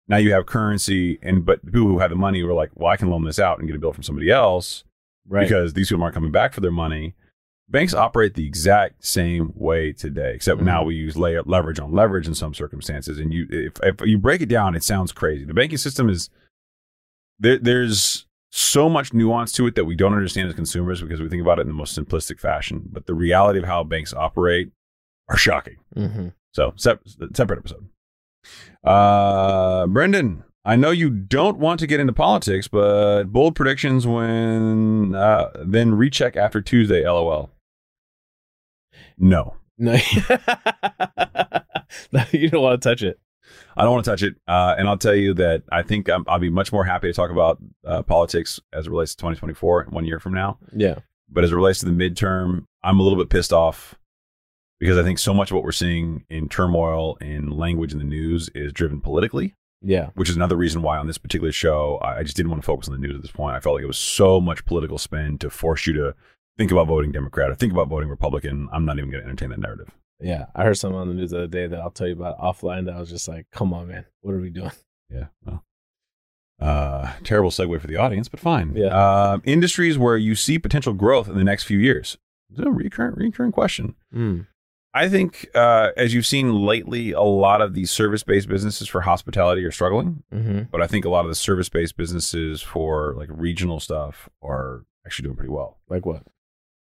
now 0.07 0.17
you 0.17 0.31
have 0.33 0.45
currency, 0.45 1.19
and 1.21 1.45
but 1.45 1.63
people 1.65 1.87
who 1.87 1.99
have 1.99 2.09
the 2.09 2.15
money 2.15 2.43
were 2.43 2.53
like, 2.53 2.71
well, 2.75 2.91
I 2.91 2.97
can 2.97 3.09
loan 3.09 3.23
this 3.25 3.39
out 3.39 3.59
and 3.59 3.67
get 3.67 3.75
a 3.75 3.79
bill 3.79 3.93
from 3.93 4.03
somebody 4.03 4.29
else 4.29 4.83
Right. 5.27 5.43
because 5.43 5.73
these 5.73 5.89
people 5.89 6.03
aren't 6.03 6.15
coming 6.15 6.31
back 6.31 6.53
for 6.53 6.59
their 6.61 6.71
money. 6.71 7.15
Banks 7.69 7.93
operate 7.93 8.33
the 8.35 8.45
exact 8.45 9.05
same 9.05 9.53
way 9.55 9.93
today, 9.93 10.33
except 10.35 10.59
Mhm. 10.59 10.65
now 10.65 10.83
we 10.83 10.95
use 10.95 11.15
lay 11.15 11.39
leverage 11.39 11.79
on 11.79 11.93
leverage 11.93 12.27
in 12.27 12.35
some 12.35 12.53
circumstances. 12.53 13.17
And 13.17 13.33
you, 13.33 13.47
if, 13.49 13.73
if 13.81 14.01
you 14.05 14.17
break 14.17 14.41
it 14.41 14.49
down, 14.49 14.75
it 14.75 14.83
sounds 14.83 15.13
crazy. 15.13 15.45
The 15.45 15.53
banking 15.53 15.77
system 15.77 16.09
is 16.09 16.29
there. 17.39 17.57
There's 17.57 18.25
so 18.55 18.87
much 18.87 19.13
nuance 19.13 19.51
to 19.53 19.65
it 19.65 19.73
that 19.73 19.85
we 19.85 19.95
don't 19.95 20.13
understand 20.13 20.47
as 20.47 20.53
consumers 20.53 21.01
because 21.01 21.19
we 21.19 21.27
think 21.27 21.41
about 21.41 21.57
it 21.57 21.63
in 21.63 21.67
the 21.69 21.73
most 21.73 21.97
simplistic 21.97 22.39
fashion. 22.39 22.83
But 22.91 23.07
the 23.07 23.15
reality 23.15 23.57
of 23.57 23.65
how 23.65 23.83
banks 23.83 24.13
operate 24.13 24.71
are 25.29 25.37
shocking. 25.37 25.77
hmm 25.95 26.27
So 26.53 26.73
sep- 26.75 27.01
separate 27.33 27.57
episode. 27.59 27.87
Uh, 28.83 29.87
Brendan, 29.87 30.43
I 30.65 30.75
know 30.75 30.91
you 30.91 31.09
don't 31.09 31.57
want 31.57 31.79
to 31.79 31.87
get 31.87 31.99
into 31.99 32.13
politics, 32.13 32.67
but 32.67 33.23
bold 33.25 33.55
predictions 33.55 34.05
when 34.05 35.15
uh, 35.15 35.49
then 35.65 35.95
recheck 35.95 36.35
after 36.37 36.61
Tuesday. 36.61 37.03
LOL. 37.09 37.49
No, 39.17 39.55
No. 39.79 39.97
No, 42.11 42.23
you 42.31 42.49
don't 42.49 42.61
want 42.61 42.81
to 42.81 42.89
touch 42.89 43.01
it. 43.03 43.19
I 43.75 43.83
don't 43.83 43.93
want 43.93 44.05
to 44.05 44.11
touch 44.11 44.23
it. 44.23 44.35
Uh, 44.47 44.75
and 44.77 44.87
I'll 44.87 44.97
tell 44.97 45.15
you 45.15 45.33
that 45.35 45.63
I 45.71 45.81
think 45.81 46.09
I'm, 46.09 46.23
I'll 46.27 46.39
be 46.39 46.49
much 46.49 46.71
more 46.71 46.83
happy 46.83 47.07
to 47.07 47.13
talk 47.13 47.31
about 47.31 47.59
uh, 47.85 48.03
politics 48.03 48.59
as 48.71 48.87
it 48.87 48.89
relates 48.89 49.13
to 49.15 49.17
2024 49.17 49.87
one 49.89 50.05
year 50.05 50.19
from 50.19 50.33
now. 50.33 50.57
Yeah. 50.75 50.99
But 51.29 51.43
as 51.43 51.51
it 51.51 51.55
relates 51.55 51.79
to 51.79 51.85
the 51.85 51.91
midterm, 51.91 52.65
I'm 52.83 52.99
a 52.99 53.03
little 53.03 53.17
bit 53.17 53.29
pissed 53.29 53.53
off 53.53 53.95
because 54.79 54.97
I 54.97 55.03
think 55.03 55.17
so 55.19 55.33
much 55.33 55.49
of 55.51 55.55
what 55.55 55.63
we're 55.63 55.71
seeing 55.71 56.25
in 56.29 56.49
turmoil 56.49 57.15
in 57.21 57.49
language 57.49 57.93
in 57.93 57.99
the 57.99 58.05
news 58.05 58.49
is 58.53 58.73
driven 58.73 59.01
politically. 59.01 59.55
Yeah. 59.85 60.11
which 60.15 60.29
is 60.29 60.37
another 60.37 60.55
reason 60.55 60.81
why 60.81 60.97
on 60.97 61.07
this 61.07 61.17
particular 61.17 61.51
show 61.51 61.97
I 62.01 62.19
I 62.19 62.23
just 62.23 62.37
didn't 62.37 62.51
want 62.51 62.61
to 62.61 62.65
focus 62.65 62.87
on 62.87 62.93
the 62.93 63.05
news 63.05 63.17
at 63.17 63.21
this 63.21 63.31
point. 63.31 63.57
I 63.57 63.59
felt 63.59 63.75
like 63.75 63.83
it 63.83 63.87
was 63.87 63.97
so 63.97 64.39
much 64.39 64.63
political 64.63 64.97
spin 64.97 65.37
to 65.39 65.49
force 65.49 65.85
you 65.85 65.91
to 65.95 66.15
think 66.57 66.71
about 66.71 66.87
voting 66.87 67.11
Democrat 67.11 67.49
or 67.49 67.55
think 67.55 67.73
about 67.73 67.89
voting 67.89 68.07
Republican. 68.07 68.69
I'm 68.71 68.85
not 68.85 68.97
even 68.97 69.11
going 69.11 69.23
to 69.23 69.27
entertain 69.27 69.49
that 69.49 69.59
narrative. 69.59 69.89
Yeah. 70.23 70.45
I 70.55 70.63
heard 70.63 70.77
something 70.77 70.97
on 70.97 71.09
the 71.09 71.13
news 71.13 71.31
the 71.31 71.37
other 71.39 71.47
day 71.47 71.67
that 71.67 71.79
I'll 71.79 71.91
tell 71.91 72.07
you 72.07 72.13
about 72.13 72.39
offline 72.39 72.85
that 72.85 72.95
I 72.95 72.99
was 72.99 73.09
just 73.09 73.27
like, 73.27 73.45
come 73.51 73.73
on, 73.73 73.87
man. 73.89 74.05
What 74.21 74.33
are 74.33 74.39
we 74.39 74.49
doing? 74.49 74.71
Yeah. 75.09 75.25
Well, 75.45 75.63
uh, 76.59 77.11
terrible 77.23 77.51
segue 77.51 77.79
for 77.81 77.87
the 77.87 77.97
audience, 77.97 78.29
but 78.29 78.39
fine. 78.39 78.73
Yeah. 78.75 78.87
Um, 79.33 79.41
industries 79.45 79.97
where 79.97 80.17
you 80.17 80.33
see 80.33 80.57
potential 80.57 80.93
growth 80.93 81.27
in 81.27 81.35
the 81.35 81.43
next 81.43 81.65
few 81.65 81.77
years. 81.77 82.17
It's 82.49 82.59
a 82.59 82.71
recurrent, 82.71 83.17
recurring 83.17 83.51
question. 83.51 83.95
Mm. 84.15 84.47
I 84.95 85.09
think, 85.09 85.47
uh, 85.55 85.89
as 85.97 86.13
you've 86.13 86.25
seen 86.25 86.65
lately, 86.65 87.11
a 87.11 87.21
lot 87.21 87.61
of 87.61 87.73
these 87.73 87.89
service-based 87.89 88.47
businesses 88.47 88.87
for 88.87 89.01
hospitality 89.01 89.63
are 89.65 89.71
struggling. 89.71 90.23
hmm 90.31 90.61
but 90.71 90.81
I 90.81 90.87
think 90.87 91.03
a 91.05 91.09
lot 91.09 91.25
of 91.25 91.29
the 91.29 91.35
service 91.35 91.67
based 91.69 91.97
businesses 91.97 92.61
for 92.61 93.13
like 93.17 93.29
regional 93.31 93.79
stuff 93.79 94.29
are 94.41 94.85
actually 95.05 95.23
doing 95.23 95.35
pretty 95.35 95.51
well. 95.51 95.79
Like 95.89 96.05
what? 96.05 96.23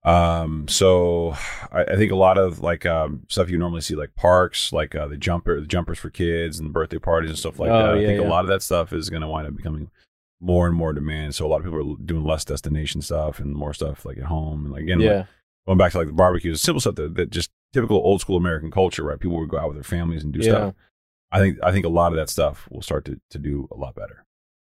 Um, 0.05 0.67
so 0.67 1.35
I, 1.71 1.83
I 1.83 1.95
think 1.95 2.11
a 2.11 2.15
lot 2.17 2.37
of 2.37 2.59
like 2.59 2.85
um, 2.85 3.23
stuff 3.29 3.49
you 3.49 3.57
normally 3.57 3.81
see 3.81 3.95
like 3.95 4.15
parks, 4.15 4.73
like 4.73 4.95
uh, 4.95 5.07
the 5.07 5.17
jumper, 5.17 5.59
the 5.61 5.67
jumpers 5.67 5.97
for 5.99 6.09
kids 6.09 6.59
and 6.59 6.73
birthday 6.73 6.99
parties 6.99 7.29
and 7.29 7.39
stuff 7.39 7.57
like 7.59 7.71
Oh, 7.71 7.77
that. 7.77 7.95
I 7.95 8.05
think 8.05 8.21
yeah. 8.21 8.27
a 8.27 8.29
lot 8.29 8.43
of 8.43 8.49
that 8.49 8.61
stuff 8.61 8.91
is 8.91 9.09
going 9.09 9.21
to 9.21 9.27
wind 9.27 9.47
up 9.47 9.55
becoming 9.55 9.89
more 10.41 10.67
and 10.67 10.75
more 10.75 10.91
demand. 10.91 11.35
So 11.35 11.45
a 11.45 11.47
lot 11.47 11.57
of 11.57 11.63
people 11.63 11.93
are 11.93 12.05
doing 12.05 12.25
less 12.25 12.43
destination 12.43 13.01
stuff 13.01 13.39
and 13.39 13.53
more 13.55 13.73
stuff 13.73 14.03
like 14.03 14.17
at 14.17 14.25
home. 14.25 14.65
And 14.65 14.73
like, 14.73 14.83
again, 14.83 14.99
like, 14.99 15.05
yeah. 15.05 15.25
going 15.65 15.77
back 15.77 15.93
to 15.93 15.99
like 15.99 16.07
the 16.07 16.13
barbecues, 16.13 16.61
simple 16.61 16.81
stuff 16.81 16.95
that, 16.95 17.15
that 17.15 17.29
just 17.29 17.49
typical 17.71 17.97
old 17.97 18.19
school 18.19 18.35
American 18.35 18.71
culture, 18.71 19.03
right? 19.03 19.19
People 19.19 19.39
would 19.39 19.49
go 19.49 19.57
out 19.57 19.69
with 19.69 19.77
their 19.77 19.83
families 19.83 20.23
and 20.23 20.33
do 20.33 20.39
Yeah. 20.39 20.51
stuff. 20.51 20.73
I 21.31 21.39
think 21.39 21.57
I 21.63 21.71
think 21.71 21.85
a 21.85 21.89
lot 21.89 22.11
of 22.11 22.17
that 22.17 22.29
stuff 22.29 22.67
will 22.69 22.81
start 22.83 23.05
to, 23.05 23.19
to 23.31 23.39
do 23.39 23.67
a 23.71 23.75
lot 23.75 23.95
better. 23.95 24.25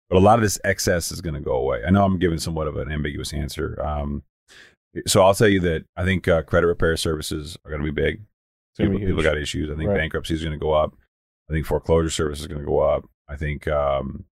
But 0.10 0.18
a 0.18 0.20
lot 0.20 0.40
of 0.40 0.42
this 0.44 0.58
excess 0.64 1.12
is 1.12 1.20
going 1.20 1.36
to 1.36 1.42
go 1.42 1.52
away. 1.52 1.84
I 1.86 1.90
know 1.92 2.06
I'm 2.06 2.18
giving 2.18 2.40
somewhat 2.40 2.68
of 2.68 2.78
an 2.78 2.90
ambiguous 2.92 3.34
answer. 3.34 3.80
Um, 3.86 4.24
so 5.06 5.22
I'll 5.24 5.34
tell 5.34 5.48
you 5.48 5.60
that 5.62 5.86
I 5.96 6.04
think 6.06 6.28
uh, 6.28 6.42
credit 6.44 6.68
repair 6.68 6.96
services 6.98 7.58
are 7.66 7.72
going 7.72 7.84
to 7.84 7.92
be 7.92 8.02
big. 8.02 8.22
People, 8.78 9.00
be 9.00 9.06
people 9.06 9.24
got 9.24 9.38
issues. 9.38 9.70
I 9.72 9.76
think 9.76 9.90
Right. 9.90 9.98
bankruptcy 9.98 10.34
is 10.36 10.42
going 10.44 10.58
to 10.58 10.64
go 10.64 10.72
up. 10.74 10.94
I 11.50 11.54
think 11.54 11.66
foreclosure 11.66 12.10
service 12.10 12.40
is 12.42 12.48
going 12.48 12.60
to 12.62 12.66
go 12.66 12.80
up. 12.80 13.06
I 13.28 13.36
think 13.36 13.68
um, 13.68 14.26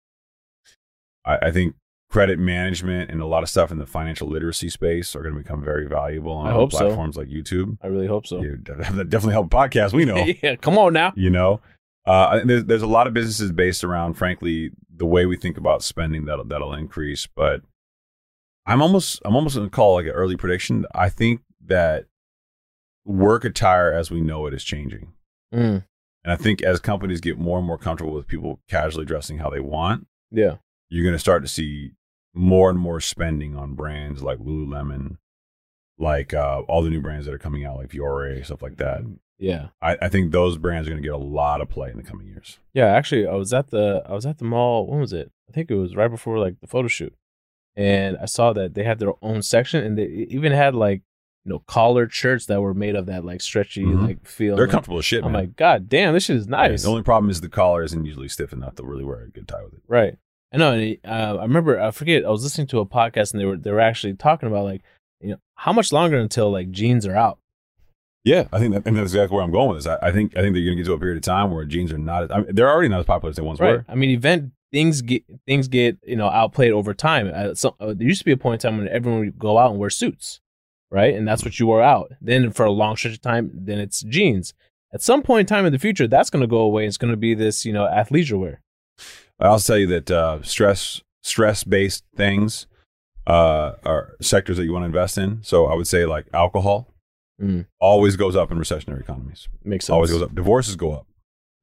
I, 1.24 1.38
I 1.46 1.50
think 1.50 1.74
credit 2.10 2.38
management 2.38 3.10
and 3.10 3.20
a 3.20 3.26
lot 3.26 3.42
of 3.42 3.48
stuff 3.48 3.72
in 3.72 3.78
the 3.78 3.86
financial 3.86 4.28
literacy 4.28 4.68
space 4.68 5.16
are 5.16 5.22
going 5.22 5.34
to 5.34 5.40
become 5.40 5.64
very 5.64 5.86
valuable 5.86 6.32
on 6.32 6.46
I 6.46 6.52
hope 6.52 6.70
so. 6.72 6.78
platforms 6.78 7.16
like 7.16 7.28
YouTube. 7.28 7.78
I 7.82 7.88
really 7.88 8.06
hope 8.06 8.26
so. 8.26 8.40
That 8.40 9.06
definitely 9.08 9.32
help 9.32 9.50
podcasts. 9.50 9.92
We 9.92 10.04
know 10.04 10.16
yeah. 10.42 10.56
Come 10.56 10.78
on 10.78 10.92
now. 10.92 11.12
you 11.16 11.30
know 11.30 11.60
uh, 12.06 12.40
there's, 12.44 12.66
there's 12.66 12.82
a 12.82 12.86
lot 12.86 13.06
of 13.06 13.14
businesses 13.14 13.50
based 13.50 13.82
around 13.82 14.14
frankly 14.14 14.70
the 14.94 15.06
way 15.06 15.24
we 15.26 15.36
think 15.36 15.56
about 15.56 15.82
spending 15.82 16.26
that'll 16.26 16.44
that'll 16.44 16.74
increase 16.74 17.26
but 17.34 17.62
i'm 18.66 18.80
almost 18.82 19.20
i'm 19.24 19.34
almost 19.36 19.56
going 19.56 19.68
to 19.68 19.74
call 19.74 19.94
like 19.94 20.06
an 20.06 20.12
early 20.12 20.36
prediction 20.36 20.84
i 20.94 21.08
think 21.08 21.40
that 21.66 22.06
work 23.04 23.44
attire 23.44 23.92
as 23.92 24.10
we 24.10 24.20
know 24.20 24.46
it 24.46 24.54
is 24.54 24.64
changing 24.64 25.12
Mm. 25.52 25.84
and 26.24 26.32
i 26.32 26.36
think 26.36 26.62
as 26.62 26.80
companies 26.80 27.20
get 27.20 27.38
more 27.38 27.58
and 27.58 27.66
more 27.66 27.78
comfortable 27.78 28.12
with 28.14 28.26
people 28.26 28.60
casually 28.68 29.04
dressing 29.04 29.38
how 29.38 29.50
they 29.50 29.60
want 29.60 30.06
Yeah. 30.32 30.56
you're 30.88 31.04
going 31.04 31.14
to 31.14 31.18
start 31.18 31.42
to 31.42 31.48
see 31.48 31.92
more 32.34 32.70
and 32.70 32.78
more 32.78 32.98
spending 33.00 33.56
on 33.56 33.74
brands 33.74 34.20
like 34.22 34.38
lululemon 34.38 35.18
like 35.96 36.34
uh, 36.34 36.62
all 36.66 36.82
the 36.82 36.90
new 36.90 37.00
brands 37.00 37.26
that 37.26 37.34
are 37.34 37.38
coming 37.38 37.64
out 37.64 37.76
like 37.76 37.90
Vuori 37.90 38.44
stuff 38.44 38.62
like 38.62 38.78
that 38.78 39.02
Yeah. 39.38 39.68
I, 39.80 39.96
I 40.02 40.08
think 40.08 40.32
those 40.32 40.58
brands 40.58 40.88
are 40.88 40.90
going 40.90 41.00
to 41.00 41.06
get 41.08 41.14
a 41.14 41.18
lot 41.18 41.60
of 41.60 41.68
play 41.68 41.90
in 41.90 41.96
the 41.98 42.02
coming 42.02 42.26
years 42.26 42.58
Yeah, 42.72 42.86
actually, 42.86 43.28
I 43.28 43.34
was 43.34 43.52
at 43.52 43.68
the 43.70 44.02
I 44.08 44.12
was 44.12 44.26
at 44.26 44.38
the 44.38 44.44
mall. 44.44 44.88
When 44.88 44.98
was 44.98 45.12
it? 45.12 45.30
I 45.48 45.52
think 45.52 45.70
it 45.70 45.76
was 45.76 45.94
right 45.94 46.08
before 46.10 46.38
like 46.40 46.58
the 46.60 46.66
photo 46.66 46.88
shoot, 46.88 47.14
and 47.76 48.16
I 48.18 48.26
saw 48.26 48.52
that 48.52 48.74
they 48.74 48.84
had 48.84 48.98
their 48.98 49.12
own 49.22 49.42
section, 49.42 49.84
and 49.84 49.98
they 49.98 50.06
even 50.30 50.52
had 50.52 50.74
like 50.74 51.02
you 51.44 51.50
know 51.52 51.62
collared 51.66 52.12
shirts 52.12 52.46
that 52.46 52.60
were 52.62 52.72
made 52.74 52.94
of 52.96 53.06
that 53.06 53.24
like 53.24 53.40
stretchy 53.40 53.84
Mhm. 53.84 54.06
like 54.06 54.26
feel. 54.26 54.56
They're 54.56 54.66
like- 54.66 54.72
comfortable 54.72 54.98
as 54.98 55.04
shit, 55.04 55.24
I'm 55.24 55.32
man. 55.32 55.42
like, 55.42 55.56
God 55.56 55.88
damn, 55.88 56.14
this 56.14 56.24
shit 56.24 56.36
is 56.36 56.46
Yeah, 56.46 56.50
nice. 56.56 56.82
the 56.84 56.88
only 56.90 57.02
problem 57.02 57.30
is 57.30 57.40
the 57.40 57.48
collar 57.48 57.82
isn't 57.82 58.04
usually 58.06 58.28
stiff 58.28 58.52
enough 58.52 58.76
to 58.76 58.84
really 58.84 59.04
wear 59.04 59.20
a 59.24 59.28
good 59.28 59.46
tie 59.48 59.62
with 59.62 59.74
it. 59.74 59.80
Right. 59.88 60.16
I 60.52 60.56
know. 60.56 60.72
And 60.72 60.98
uh, 61.04 61.36
I 61.40 61.42
remember. 61.42 61.80
I 61.80 61.90
forget. 61.90 62.24
I 62.24 62.30
was 62.30 62.44
listening 62.44 62.68
to 62.68 62.78
a 62.78 62.86
podcast 62.86 63.32
and 63.32 63.40
they 63.40 63.44
were 63.44 63.56
they 63.56 63.72
were 63.72 63.80
actually 63.80 64.14
talking 64.14 64.48
about 64.48 64.64
like, 64.64 64.82
you 65.20 65.30
know, 65.30 65.36
how 65.56 65.72
much 65.72 65.92
longer 65.92 66.16
until 66.16 66.50
like 66.50 66.70
jeans 66.70 67.06
are 67.06 67.16
out. 67.16 67.38
Yeah, 68.24 68.44
I 68.52 68.58
think 68.58 68.72
that, 68.72 68.86
and 68.86 68.96
that's 68.96 69.12
exactly 69.12 69.34
where 69.34 69.44
I'm 69.44 69.50
going 69.50 69.68
with 69.68 69.78
this. 69.84 69.86
I, 69.86 70.08
I 70.08 70.12
think 70.12 70.34
I 70.36 70.40
think 70.40 70.54
they're 70.54 70.64
going 70.64 70.76
to 70.78 70.82
get 70.82 70.86
to 70.86 70.94
a 70.94 70.98
period 70.98 71.16
of 71.18 71.22
time 71.24 71.50
where 71.50 71.64
jeans 71.66 71.92
are 71.92 71.98
not. 71.98 72.30
I 72.32 72.38
mean, 72.40 72.54
they're 72.54 72.70
already 72.70 72.88
not 72.88 73.00
as 73.00 73.04
popular 73.06 73.30
as 73.30 73.36
they 73.36 73.42
once 73.42 73.60
were. 73.60 73.84
I 73.86 73.94
mean, 73.96 74.10
event 74.10 74.52
things 74.74 75.00
get 75.02 75.22
things 75.46 75.68
get 75.68 75.96
you 76.04 76.16
know 76.16 76.28
outplayed 76.28 76.72
over 76.72 76.92
time. 76.92 77.30
Uh, 77.32 77.54
so, 77.54 77.76
uh, 77.80 77.94
there 77.94 78.06
used 78.08 78.18
to 78.20 78.24
be 78.24 78.32
a 78.32 78.36
point 78.36 78.62
in 78.64 78.68
time 78.70 78.78
when 78.78 78.88
everyone 78.88 79.20
would 79.20 79.38
go 79.38 79.56
out 79.56 79.70
and 79.70 79.78
wear 79.78 79.88
suits, 79.90 80.40
right? 80.90 81.14
And 81.14 81.26
that's 81.28 81.44
what 81.44 81.58
you 81.60 81.66
wore 81.68 81.82
out. 81.82 82.12
Then 82.20 82.50
for 82.50 82.66
a 82.66 82.72
long 82.72 82.96
stretch 82.96 83.14
of 83.14 83.20
time, 83.22 83.50
then 83.54 83.78
it's 83.78 84.02
jeans. 84.02 84.52
At 84.92 85.02
some 85.02 85.22
point 85.22 85.40
in 85.40 85.46
time 85.46 85.64
in 85.66 85.72
the 85.72 85.78
future, 85.78 86.06
that's 86.08 86.30
going 86.30 86.40
to 86.42 86.46
go 86.46 86.58
away. 86.58 86.86
It's 86.86 86.96
going 86.98 87.12
to 87.12 87.16
be 87.16 87.34
this 87.34 87.64
you 87.64 87.72
know 87.72 87.84
athleisure 87.86 88.38
wear. 88.38 88.60
I'll 89.40 89.58
tell 89.60 89.78
you 89.78 89.86
that 89.88 90.10
uh, 90.10 90.42
stress 90.42 91.00
stress 91.22 91.62
based 91.64 92.04
things 92.16 92.66
uh, 93.26 93.72
are 93.84 94.14
sectors 94.20 94.56
that 94.56 94.64
you 94.64 94.72
want 94.72 94.82
to 94.82 94.86
invest 94.86 95.16
in. 95.18 95.42
So 95.42 95.66
I 95.66 95.74
would 95.74 95.86
say 95.86 96.04
like 96.04 96.26
alcohol 96.34 96.88
Mm. 97.42 97.66
always 97.80 98.14
goes 98.14 98.36
up 98.36 98.52
in 98.52 98.58
recessionary 98.58 99.00
economies. 99.00 99.48
Makes 99.64 99.86
sense. 99.86 99.92
Always 99.94 100.12
goes 100.12 100.22
up. 100.22 100.32
Divorces 100.36 100.76
go 100.76 100.92
up, 100.92 101.08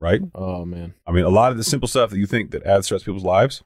right? 0.01 0.21
Oh 0.35 0.65
man. 0.65 0.95
I 1.07 1.11
mean, 1.11 1.23
a 1.23 1.29
lot 1.29 1.51
of 1.51 1.57
the 1.57 1.63
simple 1.63 1.87
stuff 1.87 2.09
that 2.09 2.17
you 2.17 2.25
think 2.25 2.51
that 2.51 2.63
adds 2.63 2.87
stress 2.87 3.01
to 3.01 3.05
people's 3.05 3.23
lives. 3.23 3.63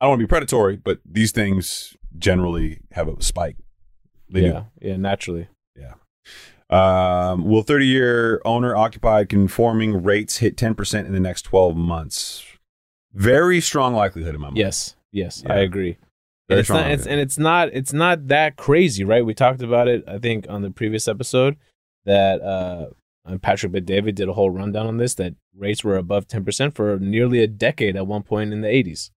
I 0.00 0.04
don't 0.04 0.10
want 0.10 0.20
to 0.20 0.26
be 0.26 0.28
predatory, 0.28 0.76
but 0.76 1.00
these 1.04 1.32
things 1.32 1.96
generally 2.18 2.80
have 2.92 3.08
a 3.08 3.20
spike. 3.22 3.56
They 4.28 4.46
yeah. 4.46 4.64
Yeah. 4.80 4.96
Naturally. 4.96 5.48
Yeah. 5.74 5.94
Um, 6.68 7.44
will 7.44 7.62
30 7.62 7.86
year 7.86 8.42
owner 8.44 8.76
occupied 8.76 9.28
conforming 9.28 10.02
rates 10.02 10.38
hit 10.38 10.56
10% 10.56 11.06
in 11.06 11.12
the 11.12 11.20
next 11.20 11.42
12 11.42 11.76
months? 11.76 12.44
Very 13.14 13.60
strong 13.60 13.94
likelihood 13.94 14.34
in 14.34 14.40
my 14.40 14.48
mind. 14.48 14.58
Yes. 14.58 14.96
Yes. 15.12 15.42
Yeah. 15.46 15.54
I 15.54 15.56
agree. 15.58 15.96
Very 16.48 16.58
And 16.58 16.60
it's 16.60 16.66
strong 16.66 16.80
not, 16.82 16.90
it's, 16.90 17.06
and 17.06 17.20
it's 17.20 17.38
not 17.38 17.68
it's 17.72 17.92
not 17.92 18.28
that 18.28 18.56
crazy, 18.56 19.02
right? 19.02 19.24
We 19.24 19.34
talked 19.34 19.62
about 19.62 19.88
it, 19.88 20.04
I 20.06 20.18
think, 20.18 20.46
on 20.48 20.62
the 20.62 20.70
previous 20.70 21.08
episode 21.08 21.56
that 22.04 22.40
uh, 22.40 22.88
Um, 23.26 23.40
Patrick 23.40 23.72
Bet 23.72 23.84
David 23.84 24.14
did 24.14 24.28
a 24.28 24.32
whole 24.32 24.50
rundown 24.50 24.86
on 24.86 24.98
this 24.98 25.14
that 25.14 25.34
rates 25.54 25.82
were 25.82 25.96
above 25.96 26.28
ten 26.28 26.44
percent 26.44 26.74
for 26.74 26.98
nearly 26.98 27.42
a 27.42 27.48
decade 27.48 27.96
at 27.96 28.06
one 28.06 28.22
point 28.22 28.52
in 28.52 28.60
the 28.60 28.68
eighties, 28.68 29.10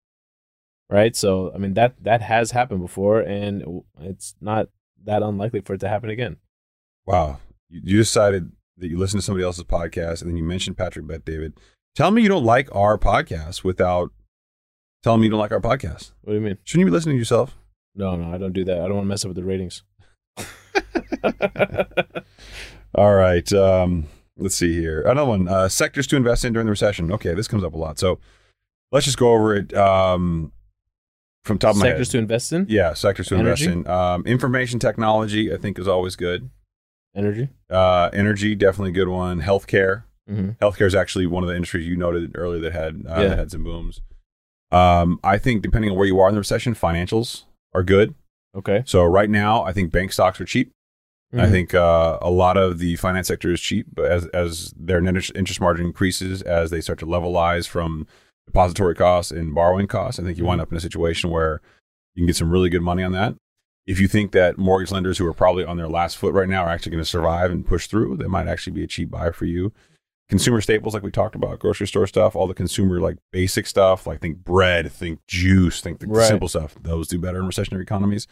right? 0.88 1.14
So 1.16 1.52
I 1.52 1.58
mean 1.58 1.74
that 1.74 2.02
that 2.04 2.22
has 2.22 2.52
happened 2.52 2.80
before, 2.80 3.20
and 3.20 3.82
it's 4.00 4.34
not 4.40 4.68
that 5.04 5.22
unlikely 5.22 5.60
for 5.60 5.74
it 5.74 5.80
to 5.80 5.88
happen 5.88 6.10
again. 6.10 6.36
Wow. 7.06 7.38
You, 7.68 7.80
you 7.84 7.96
decided 7.98 8.52
that 8.78 8.88
you 8.88 8.98
listened 8.98 9.20
to 9.22 9.24
somebody 9.24 9.44
else's 9.44 9.64
podcast 9.64 10.20
and 10.20 10.30
then 10.30 10.36
you 10.36 10.44
mentioned 10.44 10.76
Patrick 10.76 11.06
Bet 11.06 11.24
David. 11.24 11.58
Tell 11.94 12.10
me 12.10 12.22
you 12.22 12.28
don't 12.28 12.44
like 12.44 12.68
our 12.74 12.98
podcast 12.98 13.64
without 13.64 14.10
telling 15.02 15.20
me 15.20 15.26
you 15.26 15.30
don't 15.30 15.40
like 15.40 15.52
our 15.52 15.60
podcast. 15.60 16.12
What 16.22 16.32
do 16.32 16.34
you 16.34 16.40
mean? 16.40 16.58
Shouldn't 16.64 16.80
you 16.80 16.86
be 16.86 16.92
listening 16.92 17.14
to 17.14 17.18
yourself? 17.18 17.56
No, 17.94 18.16
no, 18.16 18.34
I 18.34 18.38
don't 18.38 18.52
do 18.52 18.64
that. 18.64 18.80
I 18.80 18.86
don't 18.86 18.96
want 18.96 19.04
to 19.04 19.08
mess 19.08 19.24
up 19.24 19.28
with 19.28 19.36
the 19.36 19.44
ratings. 19.44 19.82
All 22.94 23.14
right. 23.14 23.50
Um, 23.52 24.06
let's 24.36 24.54
see 24.54 24.72
here. 24.74 25.02
Another 25.02 25.28
one. 25.28 25.48
Uh, 25.48 25.68
sectors 25.68 26.06
to 26.08 26.16
invest 26.16 26.44
in 26.44 26.52
during 26.52 26.66
the 26.66 26.70
recession. 26.70 27.12
Okay, 27.12 27.34
this 27.34 27.48
comes 27.48 27.64
up 27.64 27.74
a 27.74 27.78
lot. 27.78 27.98
So 27.98 28.18
let's 28.92 29.04
just 29.04 29.18
go 29.18 29.32
over 29.32 29.54
it 29.54 29.74
um, 29.74 30.52
from 31.44 31.58
top 31.58 31.72
of 31.72 31.76
my 31.78 31.86
Sectors 31.88 32.08
head. 32.08 32.12
to 32.12 32.18
invest 32.18 32.52
in 32.52 32.66
yeah, 32.68 32.94
sectors 32.94 33.28
to 33.28 33.36
Energy? 33.36 33.66
invest 33.66 33.86
in. 33.86 33.92
Um, 33.92 34.24
information 34.26 34.78
technology, 34.78 35.52
I 35.52 35.56
think, 35.58 35.78
is 35.78 35.86
always 35.88 36.16
good. 36.16 36.48
energy. 37.14 37.48
Uh, 37.70 38.10
energy, 38.12 38.54
definitely 38.54 38.90
a 38.90 38.94
good 38.94 39.08
one. 39.08 39.40
Healthcare. 39.42 40.04
Mm-hmm. 40.30 40.50
Healthcare 40.64 40.86
is 40.86 40.94
actually 40.94 41.26
one 41.26 41.42
of 41.44 41.48
the 41.48 41.54
industries 41.54 41.86
you 41.86 41.96
noted 41.96 42.32
earlier 42.34 42.60
that 42.62 42.72
had 42.72 43.04
uh, 43.08 43.20
Yeah. 43.20 43.28
that 43.28 43.38
had 43.38 43.50
some 43.50 43.62
booms. 43.64 44.00
Um, 44.72 45.20
I 45.22 45.38
think 45.38 45.62
depending 45.62 45.90
on 45.92 45.96
where 45.96 46.06
you 46.06 46.18
are 46.18 46.28
in 46.28 46.34
the 46.34 46.40
recession, 46.40 46.74
financials 46.74 47.44
are 47.74 47.82
good. 47.84 48.14
Okay. 48.56 48.82
So 48.86 49.04
right 49.04 49.30
now, 49.30 49.62
I 49.62 49.72
think 49.72 49.92
bank 49.92 50.12
stocks 50.12 50.40
are 50.40 50.44
cheap. 50.44 50.72
I 51.38 51.46
Mhm. 51.46 51.50
think 51.50 51.74
uh, 51.74 52.18
a 52.22 52.30
lot 52.30 52.56
of 52.56 52.78
the 52.78 52.96
finance 52.96 53.28
sector 53.28 53.50
is 53.52 53.60
cheap, 53.60 53.86
but 53.94 54.10
as 54.10 54.26
as 54.28 54.72
their 54.78 55.00
net 55.00 55.10
interest- 55.10 55.32
interest 55.36 55.60
margin 55.60 55.86
increases, 55.86 56.42
as 56.42 56.70
they 56.70 56.80
start 56.80 56.98
to 57.00 57.06
levelize 57.06 57.66
from 57.68 58.06
depository 58.46 58.94
costs 58.94 59.32
and 59.32 59.54
borrowing 59.54 59.86
costs, 59.86 60.20
I 60.20 60.22
think 60.22 60.38
you 60.38 60.44
wind 60.44 60.60
up 60.60 60.70
in 60.70 60.76
a 60.76 60.80
situation 60.80 61.30
where 61.30 61.60
you 62.14 62.22
can 62.22 62.26
get 62.26 62.36
some 62.36 62.50
really 62.50 62.68
good 62.70 62.82
money 62.82 63.02
on 63.02 63.12
that. 63.12 63.34
If 63.86 64.00
you 64.00 64.08
think 64.08 64.32
that 64.32 64.58
mortgage 64.58 64.90
lenders 64.90 65.18
who 65.18 65.26
are 65.26 65.32
probably 65.34 65.64
on 65.64 65.76
their 65.76 65.88
last 65.88 66.16
foot 66.16 66.34
right 66.34 66.48
now 66.48 66.64
are 66.64 66.68
actually 66.70 66.90
going 66.92 67.04
to 67.04 67.08
survive 67.08 67.50
and 67.50 67.64
push 67.66 67.86
through, 67.86 68.16
that 68.16 68.28
might 68.28 68.48
actually 68.48 68.72
be 68.72 68.82
a 68.82 68.86
cheap 68.88 69.10
buy 69.10 69.30
for 69.30 69.44
you. 69.44 69.72
Consumer 70.28 70.60
staples, 70.60 70.92
like 70.92 71.04
we 71.04 71.12
talked 71.12 71.36
about, 71.36 71.60
grocery 71.60 71.86
store 71.86 72.06
stuff, 72.08 72.34
all 72.34 72.48
the 72.48 72.54
consumer 72.54 72.98
like 73.00 73.16
basic 73.32 73.64
stuff, 73.64 74.04
like 74.08 74.20
think 74.20 74.38
bread, 74.38 74.90
think 74.90 75.20
juice, 75.28 75.80
think 75.80 76.00
the 76.00 76.08
Right. 76.08 76.26
simple 76.26 76.48
stuff. 76.48 76.74
Those 76.82 77.06
do 77.06 77.18
better 77.20 77.38
in 77.38 77.44
recessionary 77.46 77.82
economies. 77.82 78.26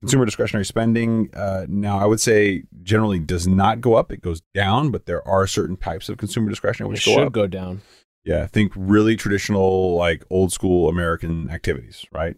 Consumer 0.00 0.24
discretionary 0.24 0.64
spending, 0.64 1.28
uh, 1.34 1.66
now 1.68 1.98
I 1.98 2.06
would 2.06 2.20
say 2.20 2.62
generally 2.82 3.18
does 3.18 3.46
not 3.46 3.80
go 3.82 3.94
up; 3.94 4.10
it 4.10 4.22
goes 4.22 4.40
down. 4.54 4.90
But 4.90 5.04
there 5.06 5.26
are 5.28 5.46
certain 5.46 5.76
types 5.76 6.08
of 6.08 6.16
consumer 6.16 6.48
discretionary 6.48 6.88
It 6.88 6.92
which 6.92 7.02
should 7.02 7.16
go 7.16 7.22
up. 7.26 7.32
go 7.32 7.46
down. 7.46 7.82
Yeah, 8.24 8.46
think 8.46 8.72
really 8.76 9.14
traditional, 9.16 9.94
like 9.96 10.24
old 10.30 10.52
school 10.52 10.88
American 10.88 11.50
activities, 11.50 12.04
right? 12.12 12.36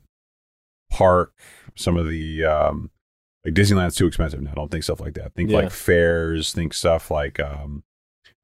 Park, 0.90 1.32
some 1.76 1.96
of 1.96 2.08
the 2.08 2.44
um, 2.44 2.90
like 3.44 3.54
Disneyland's 3.54 3.94
too 3.96 4.06
expensive 4.06 4.40
now. 4.42 4.52
Don't 4.54 4.70
think 4.70 4.84
stuff 4.84 5.00
like 5.00 5.14
that. 5.14 5.34
Think 5.34 5.50
Yeah. 5.50 5.58
like 5.58 5.70
fairs. 5.70 6.52
Think 6.52 6.74
stuff 6.74 7.10
like 7.10 7.38
um, 7.40 7.84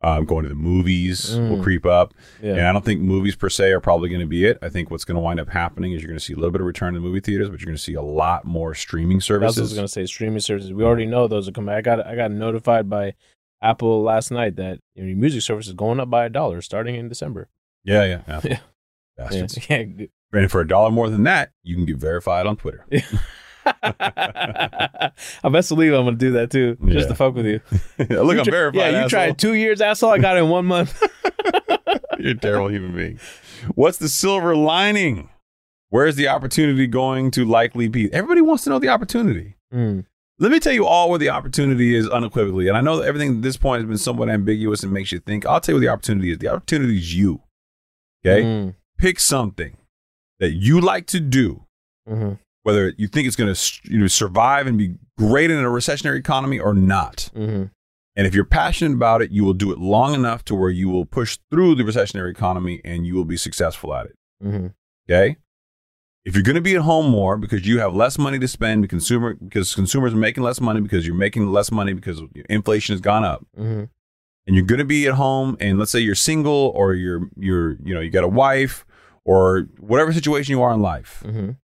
um, 0.03 0.25
going 0.25 0.45
to 0.45 0.49
the 0.49 0.55
movies 0.55 1.35
will 1.37 1.57
Mm. 1.59 1.63
creep 1.63 1.85
up. 1.85 2.15
Yeah. 2.43 2.53
And 2.53 2.61
I 2.63 2.73
don't 2.73 2.85
think 2.85 3.01
movies 3.01 3.35
per 3.35 3.49
se 3.49 3.73
are 3.73 3.81
probably 3.81 4.09
going 4.09 4.21
to 4.21 4.27
be 4.27 4.45
it. 4.45 4.57
I 4.63 4.69
think 4.69 4.91
what's 4.91 5.05
going 5.05 5.17
to 5.17 5.21
wind 5.21 5.41
up 5.41 5.49
happening 5.51 5.93
is 5.93 6.03
you're 6.03 6.09
going 6.09 6.19
to 6.19 6.25
see 6.25 6.35
a 6.35 6.37
little 6.37 6.53
bit 6.53 6.61
of 6.61 6.67
return 6.69 6.95
to 6.95 7.01
the 7.01 7.05
movie 7.05 7.21
theaters, 7.21 7.49
but 7.51 7.61
you're 7.61 7.67
going 7.67 7.77
to 7.77 7.83
see 7.83 7.95
a 7.95 8.03
lot 8.03 8.45
more 8.45 8.75
streaming 8.75 9.19
That's 9.19 9.29
what 9.31 9.43
I 9.43 9.47
was 9.47 9.55
services. 9.57 9.77
gonna 9.77 9.89
say. 9.89 10.07
Streaming 10.07 10.41
services. 10.41 10.73
We 10.73 10.85
already 10.85 11.07
know 11.07 11.27
those 11.27 11.49
are 11.49 11.53
coming. 11.53 11.75
I 11.75 11.81
got 11.81 12.07
I 12.07 12.15
got 12.15 12.31
notified 12.31 12.89
by 12.89 13.15
Apple 13.61 14.03
last 14.03 14.31
night 14.31 14.55
that 14.57 14.79
your 14.95 15.05
music 15.17 15.43
service 15.43 15.67
is 15.67 15.73
going 15.75 15.99
up 15.99 16.09
by 16.09 16.27
a 16.27 16.29
dollar 16.31 16.61
starting 16.63 16.95
in 16.95 17.09
December. 17.09 17.49
Yeah, 17.85 18.05
yeah, 18.05 18.21
yeah. 18.29 18.41
Yeah. 18.45 18.59
Bastards. 19.17 19.59
Yeah. 19.69 19.85
And 20.33 20.51
for 20.51 20.61
a 20.61 20.69
dollar 20.69 20.91
more 20.93 21.09
than 21.11 21.25
that, 21.25 21.51
you 21.65 21.75
can 21.75 21.87
get 21.87 21.97
verified 21.97 22.47
on 22.47 22.57
Twitter. 22.57 22.85
I 25.45 25.49
best 25.51 25.69
believe 25.69 25.93
I'm 25.93 26.05
gonna 26.05 26.17
do 26.17 26.33
that 26.33 26.51
too, 26.51 26.77
just 26.87 27.09
to 27.09 27.15
fuck 27.15 27.35
with 27.35 27.47
you. 27.47 27.61
Look, 27.99 28.09
You 28.11 28.21
I'm 28.21 28.45
tri- 28.45 28.51
verified. 28.51 28.79
Yeah, 28.79 28.89
you 28.91 28.97
asshole. 28.97 29.09
tried 29.09 29.39
two 29.39 29.55
years, 29.55 29.81
asshole. 29.81 30.11
I 30.11 30.19
got 30.19 30.37
it 30.37 30.41
in 30.41 30.49
one 30.49 30.67
month. 30.67 31.01
You're 32.19 32.33
a 32.33 32.35
terrible 32.37 32.69
human 32.69 32.95
being. 32.95 33.21
What's 33.75 33.99
the 33.99 34.09
silver 34.09 34.57
lining? 34.57 35.31
Where's 35.91 36.17
the 36.17 36.29
opportunity 36.29 36.87
going 36.87 37.31
to 37.33 37.45
likely 37.45 37.89
be? 37.89 38.13
Everybody 38.13 38.41
wants 38.43 38.65
to 38.65 38.71
know 38.71 38.79
the 38.79 38.89
opportunity. 38.89 39.57
Mm. 39.73 40.05
Let 40.39 40.53
me 40.53 40.61
tell 40.61 40.73
you 40.73 40.85
all 40.87 41.09
where 41.11 41.19
the 41.19 41.31
opportunity 41.31 41.95
is 41.95 42.09
unequivocally. 42.09 42.69
And 42.69 42.77
I 42.77 42.81
know 42.81 42.99
that 42.99 43.07
everything 43.09 43.37
at 43.39 43.43
this 43.43 43.57
point 43.57 43.81
has 43.83 43.89
been 43.89 43.99
somewhat 43.99 44.29
ambiguous 44.29 44.83
and 44.83 44.93
makes 44.93 45.11
you 45.13 45.19
think. 45.21 45.47
I'll 45.47 45.61
tell 45.61 45.73
you 45.75 45.77
what 45.79 45.81
the 45.83 45.89
opportunity 45.89 46.31
is. 46.31 46.39
The 46.39 46.49
opportunity 46.49 46.99
is 46.99 47.15
you. 47.17 47.41
Okay? 48.25 48.43
Mm. 48.43 48.75
Pick 48.99 49.19
something 49.19 49.77
that 50.41 50.51
you 50.53 50.81
like 50.81 51.07
to 51.07 51.21
do, 51.21 51.65
Mhm. 52.09 52.39
Whether 52.63 52.93
you 52.99 53.09
think 53.09 53.27
it's 53.27 53.37
going 53.37 53.53
to 53.55 53.81
you 53.85 53.99
know, 53.99 54.07
survive 54.07 54.67
and 54.67 54.77
be 54.79 54.95
great 55.17 55.51
in 55.51 55.59
a 55.59 55.69
recessionary 55.69 56.19
economy 56.19 56.59
or 56.59 56.75
not. 56.75 57.31
Mhm. 57.35 57.71
And 58.17 58.27
if 58.27 58.35
you're 58.35 58.45
passionate 58.45 58.95
about 58.95 59.23
it, 59.23 59.31
you 59.31 59.45
will 59.45 59.55
do 59.55 59.71
it 59.73 59.79
long 59.79 60.13
enough 60.15 60.45
to 60.47 60.55
where 60.55 60.71
you 60.71 60.89
will 60.89 61.05
push 61.05 61.39
through 61.51 61.77
the 61.77 61.85
recessionary 61.85 62.31
economy 62.31 62.81
and 62.85 63.07
you 63.07 63.15
will 63.15 63.25
be 63.25 63.37
successful 63.37 63.95
at 63.95 64.07
it. 64.07 64.17
Mhm. 64.45 64.75
Okay. 65.09 65.37
If 66.25 66.35
you're 66.35 66.43
going 66.43 66.57
to 66.57 66.61
be 66.61 66.75
at 66.75 66.83
home 66.83 67.09
more 67.11 67.39
because 67.39 67.67
you 67.67 67.79
have 67.79 67.95
less 67.95 68.19
money 68.19 68.39
to 68.41 68.49
spend, 68.49 68.83
because 68.83 68.91
consumer 68.91 69.35
because 69.35 69.75
consumers 69.75 70.13
are 70.13 70.17
making 70.19 70.43
less 70.43 70.61
money 70.61 70.81
because 70.81 71.07
you're 71.07 71.17
making 71.17 71.51
less 71.53 71.71
money 71.71 71.95
because 71.95 72.21
inflation 72.51 72.93
has 72.93 73.01
gone 73.01 73.25
up, 73.25 73.47
Mhm. 73.59 73.89
and 74.47 74.57
you're 74.57 74.65
going 74.67 74.81
to 74.81 74.85
be 74.85 75.07
at 75.07 75.15
home, 75.15 75.57
and 75.61 75.79
let's 75.79 75.91
say 75.91 76.01
you're 76.01 76.15
single 76.17 76.73
or 76.75 76.93
you're 76.93 77.31
you're 77.39 77.77
you 77.83 77.95
know 77.95 78.01
you 78.01 78.11
got 78.11 78.25
a 78.25 78.29
wife 78.29 78.85
or 79.25 79.69
whatever 79.79 80.13
situation 80.13 80.51
you 80.53 80.61
are 80.61 80.75
in 80.75 80.81
life, 80.83 81.23
Mhm. 81.25 81.57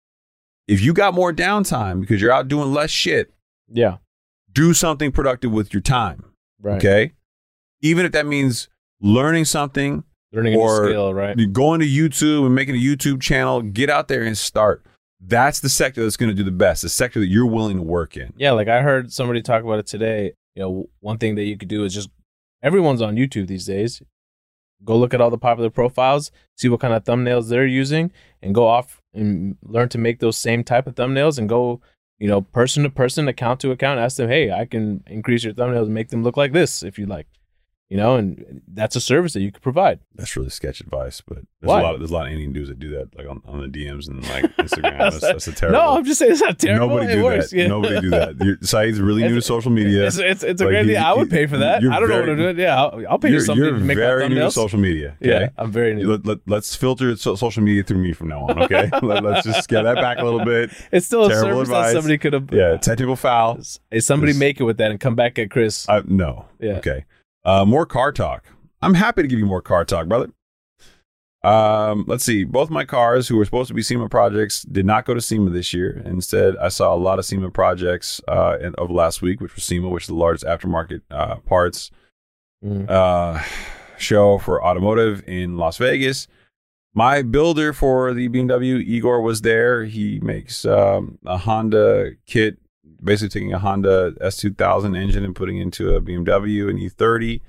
If 0.68 0.80
you 0.80 0.92
got 0.92 1.14
more 1.14 1.32
downtime 1.32 2.00
because 2.00 2.20
you're 2.20 2.32
out 2.32 2.48
doing 2.48 2.72
less 2.72 2.90
shit, 2.90 3.32
Yeah. 3.68 3.98
do 4.52 4.74
something 4.74 5.12
productive 5.12 5.50
with 5.52 5.72
your 5.74 5.80
time. 5.80 6.24
Right. 6.60 6.76
Okay, 6.76 7.12
even 7.80 8.06
if 8.06 8.12
that 8.12 8.26
means 8.26 8.68
learning 9.00 9.44
something 9.46 10.04
Learning 10.34 10.54
a 10.54 10.58
Or- 10.58 10.88
skill, 10.88 11.12
right? 11.12 11.36
going 11.52 11.80
to 11.80 11.86
YouTube 11.86 12.46
and 12.46 12.54
making 12.54 12.74
a 12.74 12.78
YouTube 12.78 13.20
channel, 13.20 13.60
get 13.60 13.90
out 13.90 14.08
there 14.08 14.22
and 14.22 14.38
start. 14.38 14.82
That's 15.20 15.60
the 15.60 15.68
sector 15.68 16.02
that's 16.02 16.16
going 16.16 16.30
to 16.30 16.34
do 16.34 16.42
the 16.42 16.50
best, 16.50 16.80
the 16.82 16.88
sector 16.88 17.20
that 17.20 17.26
you're 17.28 17.44
willing 17.46 17.76
to 17.76 17.82
work 17.82 18.16
in. 18.16 18.32
Yeah, 18.38 18.52
like 18.52 18.66
I 18.66 18.80
heard 18.80 19.12
somebody 19.12 19.42
talk 19.42 19.62
about 19.62 19.78
it 19.78 19.86
today. 19.86 20.32
You 20.54 20.62
know, 20.62 20.88
one 21.00 21.18
thing 21.18 21.34
that 21.34 21.44
you 21.44 21.58
could 21.58 21.68
do 21.68 21.84
is 21.84 21.92
just 21.92 22.08
everyone's 22.62 23.02
on 23.02 23.16
YouTube 23.16 23.46
these 23.46 23.66
days. 23.66 24.00
Go 24.84 24.96
look 24.96 25.14
at 25.14 25.20
all 25.20 25.30
the 25.30 25.38
popular 25.38 25.70
profiles, 25.70 26.30
see 26.56 26.68
what 26.68 26.80
kind 26.80 26.94
of 26.94 27.04
thumbnails 27.04 27.48
they're 27.48 27.66
using, 27.66 28.10
and 28.42 28.54
go 28.54 28.66
off 28.66 29.00
and 29.14 29.56
learn 29.62 29.88
to 29.90 29.98
make 29.98 30.18
those 30.18 30.36
same 30.36 30.64
type 30.64 30.86
of 30.86 30.94
thumbnails 30.94 31.38
and 31.38 31.48
go 31.48 31.80
you 32.22 32.28
know, 32.28 32.40
person 32.40 32.84
to 32.84 32.88
person, 32.88 33.26
account 33.26 33.58
to 33.58 33.72
account, 33.72 33.98
ask 33.98 34.16
them, 34.16 34.28
hey, 34.28 34.52
I 34.52 34.64
can 34.64 35.02
increase 35.08 35.42
your 35.42 35.54
thumbnails 35.54 35.86
and 35.86 35.94
make 35.94 36.10
them 36.10 36.22
look 36.22 36.36
like 36.36 36.52
this 36.52 36.84
if 36.84 36.96
you'd 36.96 37.08
like. 37.08 37.26
You 37.92 37.98
know, 37.98 38.16
and 38.16 38.62
that's 38.68 38.96
a 38.96 39.02
service 39.02 39.34
that 39.34 39.42
you 39.42 39.52
could 39.52 39.60
provide. 39.60 40.00
That's 40.14 40.34
really 40.34 40.48
sketch 40.48 40.80
advice, 40.80 41.20
but 41.20 41.40
there's 41.60 41.68
Why? 41.68 41.80
a 41.80 41.82
lot. 41.82 41.92
Of, 41.92 42.00
there's 42.00 42.10
a 42.10 42.14
lot 42.14 42.24
of 42.24 42.32
Indian 42.32 42.50
dudes 42.54 42.70
that 42.70 42.78
do 42.78 42.88
that, 42.96 43.14
like 43.18 43.28
on, 43.28 43.42
on 43.44 43.60
the 43.60 43.66
DMs 43.66 44.08
and 44.08 44.26
like 44.30 44.44
Instagram. 44.56 44.98
that's, 44.98 45.20
that's 45.20 45.46
a 45.48 45.52
terrible. 45.52 45.78
No, 45.78 45.96
I'm 45.98 46.04
just 46.06 46.18
saying 46.18 46.32
it's 46.32 46.40
not 46.40 46.58
terrible. 46.58 46.88
Nobody 46.88 47.12
it 47.12 47.16
do 47.16 47.22
works. 47.22 47.50
that. 47.50 47.56
Yeah. 47.58 47.66
Nobody 47.66 48.00
do 48.00 48.08
that. 48.08 48.36
You're, 48.42 48.56
Saied's 48.62 48.98
really 48.98 49.20
new 49.24 49.34
to 49.34 49.42
social 49.42 49.70
media. 49.70 50.06
It's, 50.06 50.16
it's, 50.16 50.42
it's 50.42 50.62
a 50.62 50.64
Like, 50.64 50.72
great 50.72 50.80
idea. 50.84 51.02
I 51.02 51.12
would 51.12 51.28
pay 51.28 51.44
for 51.44 51.58
that. 51.58 51.80
I 51.80 51.80
don't 51.80 51.90
know 51.90 52.06
very- 52.06 52.30
what 52.30 52.36
to 52.36 52.54
do. 52.54 52.62
Yeah, 52.62 52.82
I'll, 52.82 53.06
I'll 53.10 53.18
pay 53.18 53.28
you 53.28 53.40
something 53.40 53.62
you're 53.62 53.74
to 53.74 53.84
make 53.84 53.98
very 53.98 54.22
my 54.26 54.34
new 54.36 54.40
to 54.40 54.50
social 54.50 54.78
media. 54.78 55.18
Okay? 55.20 55.28
Yeah, 55.30 55.48
I'm 55.58 55.70
very 55.70 55.94
new. 55.94 56.16
Let, 56.16 56.38
us 56.50 56.74
filter 56.74 57.14
so, 57.16 57.34
social 57.34 57.62
media 57.62 57.82
through 57.82 57.98
me 57.98 58.14
from 58.14 58.28
now 58.28 58.46
on. 58.46 58.62
Okay, 58.62 58.88
let, 59.02 59.22
us 59.26 59.44
just 59.44 59.64
scale 59.64 59.82
that 59.84 59.96
back 59.96 60.16
a 60.18 60.24
little 60.24 60.46
bit. 60.46 60.70
It's 60.92 61.04
still 61.04 61.26
a 61.26 61.28
terrible 61.28 61.56
service 61.56 61.68
advice. 61.68 61.86
that 61.88 61.92
somebody 61.92 62.16
could 62.16 62.32
have. 62.32 62.50
Yeah, 62.54 62.78
technical 62.78 63.16
foul. 63.16 63.58
Is 63.90 64.06
somebody 64.06 64.32
make 64.32 64.60
it 64.60 64.64
with 64.64 64.78
that 64.78 64.90
and 64.90 64.98
come 64.98 65.14
back 65.14 65.38
at 65.38 65.50
Chris? 65.50 65.86
No. 66.06 66.46
Yeah. 66.58 66.78
Okay. 66.78 67.04
Uh, 67.44 67.64
more 67.64 67.86
car 67.86 68.12
talk. 68.12 68.44
I'm 68.80 68.94
happy 68.94 69.22
to 69.22 69.28
give 69.28 69.38
you 69.38 69.46
more 69.46 69.62
car 69.62 69.84
talk, 69.84 70.06
brother. 70.08 70.30
Um, 71.44 72.04
let's 72.06 72.24
see. 72.24 72.44
Both 72.44 72.70
my 72.70 72.84
cars, 72.84 73.26
who 73.26 73.36
were 73.36 73.44
supposed 73.44 73.68
to 73.68 73.74
be 73.74 73.82
SEMA 73.82 74.08
projects, 74.08 74.62
did 74.62 74.86
not 74.86 75.04
go 75.04 75.14
to 75.14 75.20
SEMA 75.20 75.50
this 75.50 75.74
year. 75.74 76.00
Instead, 76.04 76.56
I 76.58 76.68
saw 76.68 76.94
a 76.94 76.96
lot 76.96 77.18
of 77.18 77.24
SEMA 77.24 77.50
projects 77.50 78.20
uh, 78.28 78.58
in, 78.60 78.74
of 78.76 78.90
last 78.92 79.22
week, 79.22 79.40
which 79.40 79.54
was 79.56 79.64
SEMA, 79.64 79.88
which 79.88 80.04
is 80.04 80.08
the 80.08 80.14
largest 80.14 80.44
aftermarket 80.44 81.02
uh, 81.10 81.36
parts 81.36 81.90
Mm. 82.64 82.88
uh, 82.88 83.42
show 83.98 84.38
for 84.38 84.64
automotive 84.64 85.24
in 85.26 85.56
Las 85.56 85.78
Vegas. 85.78 86.28
My 86.94 87.22
builder 87.22 87.72
for 87.72 88.14
the 88.14 88.28
BMW, 88.28 88.80
Igor, 88.80 89.20
was 89.20 89.40
there. 89.40 89.84
He 89.84 90.20
makes 90.20 90.64
um, 90.64 91.18
a 91.26 91.38
Honda 91.38 92.12
kit, 92.24 92.58
basically 93.02 93.28
taking 93.40 93.52
a 93.52 93.58
Honda 93.58 94.12
S2000 94.20 94.96
engine 94.96 95.24
and 95.24 95.34
putting 95.34 95.58
it 95.58 95.62
into 95.62 95.94
a 95.94 96.00
BMW 96.00 96.68
and 96.70 96.78
E30. 96.78 97.40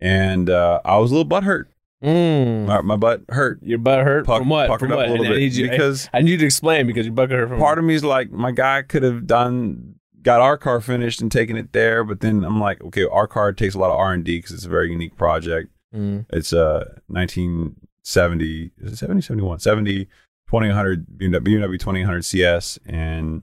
And 0.00 0.48
uh, 0.50 0.80
I 0.84 0.98
was 0.98 1.10
a 1.10 1.14
little 1.16 1.28
butthurt. 1.28 1.64
Mm. 2.04 2.66
My, 2.66 2.80
my 2.82 2.96
butt 2.96 3.22
hurt. 3.28 3.60
Your 3.62 3.78
butt 3.78 4.04
hurt 4.04 4.24
Puck- 4.26 4.38
from 4.40 4.48
what? 4.48 4.68
puckered 4.68 4.88
From 4.90 4.92
up 4.92 4.98
what? 4.98 5.08
a 5.08 5.10
little 5.10 5.26
And 5.26 5.34
I 5.34 5.36
bit 5.36 5.40
need 5.40 5.52
you- 5.54 5.68
because 5.68 6.08
I 6.14 6.20
need 6.22 6.30
you 6.32 6.36
to 6.38 6.44
explain 6.44 6.86
because 6.86 7.06
your 7.06 7.14
butt 7.14 7.30
hurt 7.30 7.48
from 7.48 7.58
part 7.58 7.78
of 7.78 7.84
me 7.84 7.94
is 7.94 8.04
like, 8.04 8.30
my 8.30 8.52
guy 8.52 8.82
could 8.82 9.02
have 9.02 9.26
done 9.26 9.94
got 10.22 10.40
our 10.40 10.56
car 10.58 10.80
finished 10.80 11.20
and 11.22 11.30
taken 11.32 11.56
it 11.56 11.72
there, 11.72 12.04
but 12.04 12.20
then 12.20 12.44
I'm 12.44 12.60
like, 12.60 12.82
okay, 12.84 13.04
our 13.06 13.26
car 13.26 13.52
takes 13.52 13.74
a 13.74 13.78
lot 13.78 13.90
of 13.90 13.96
R 13.98 14.12
and 14.12 14.24
D 14.24 14.38
because 14.38 14.52
it's 14.52 14.64
a 14.64 14.68
very 14.68 14.90
unique 14.90 15.16
project. 15.16 15.70
Mm. 15.94 16.26
It's 16.30 16.52
a 16.52 16.86
1970, 17.06 18.72
is 18.78 18.92
it 18.92 18.96
70, 18.96 19.20
71, 19.22 19.58
70, 19.60 20.04
2100 20.48 21.06
BMW, 21.18 21.40
BMW 21.40 21.78
2100 21.78 22.24
CS. 22.24 22.78
And, 22.86 23.42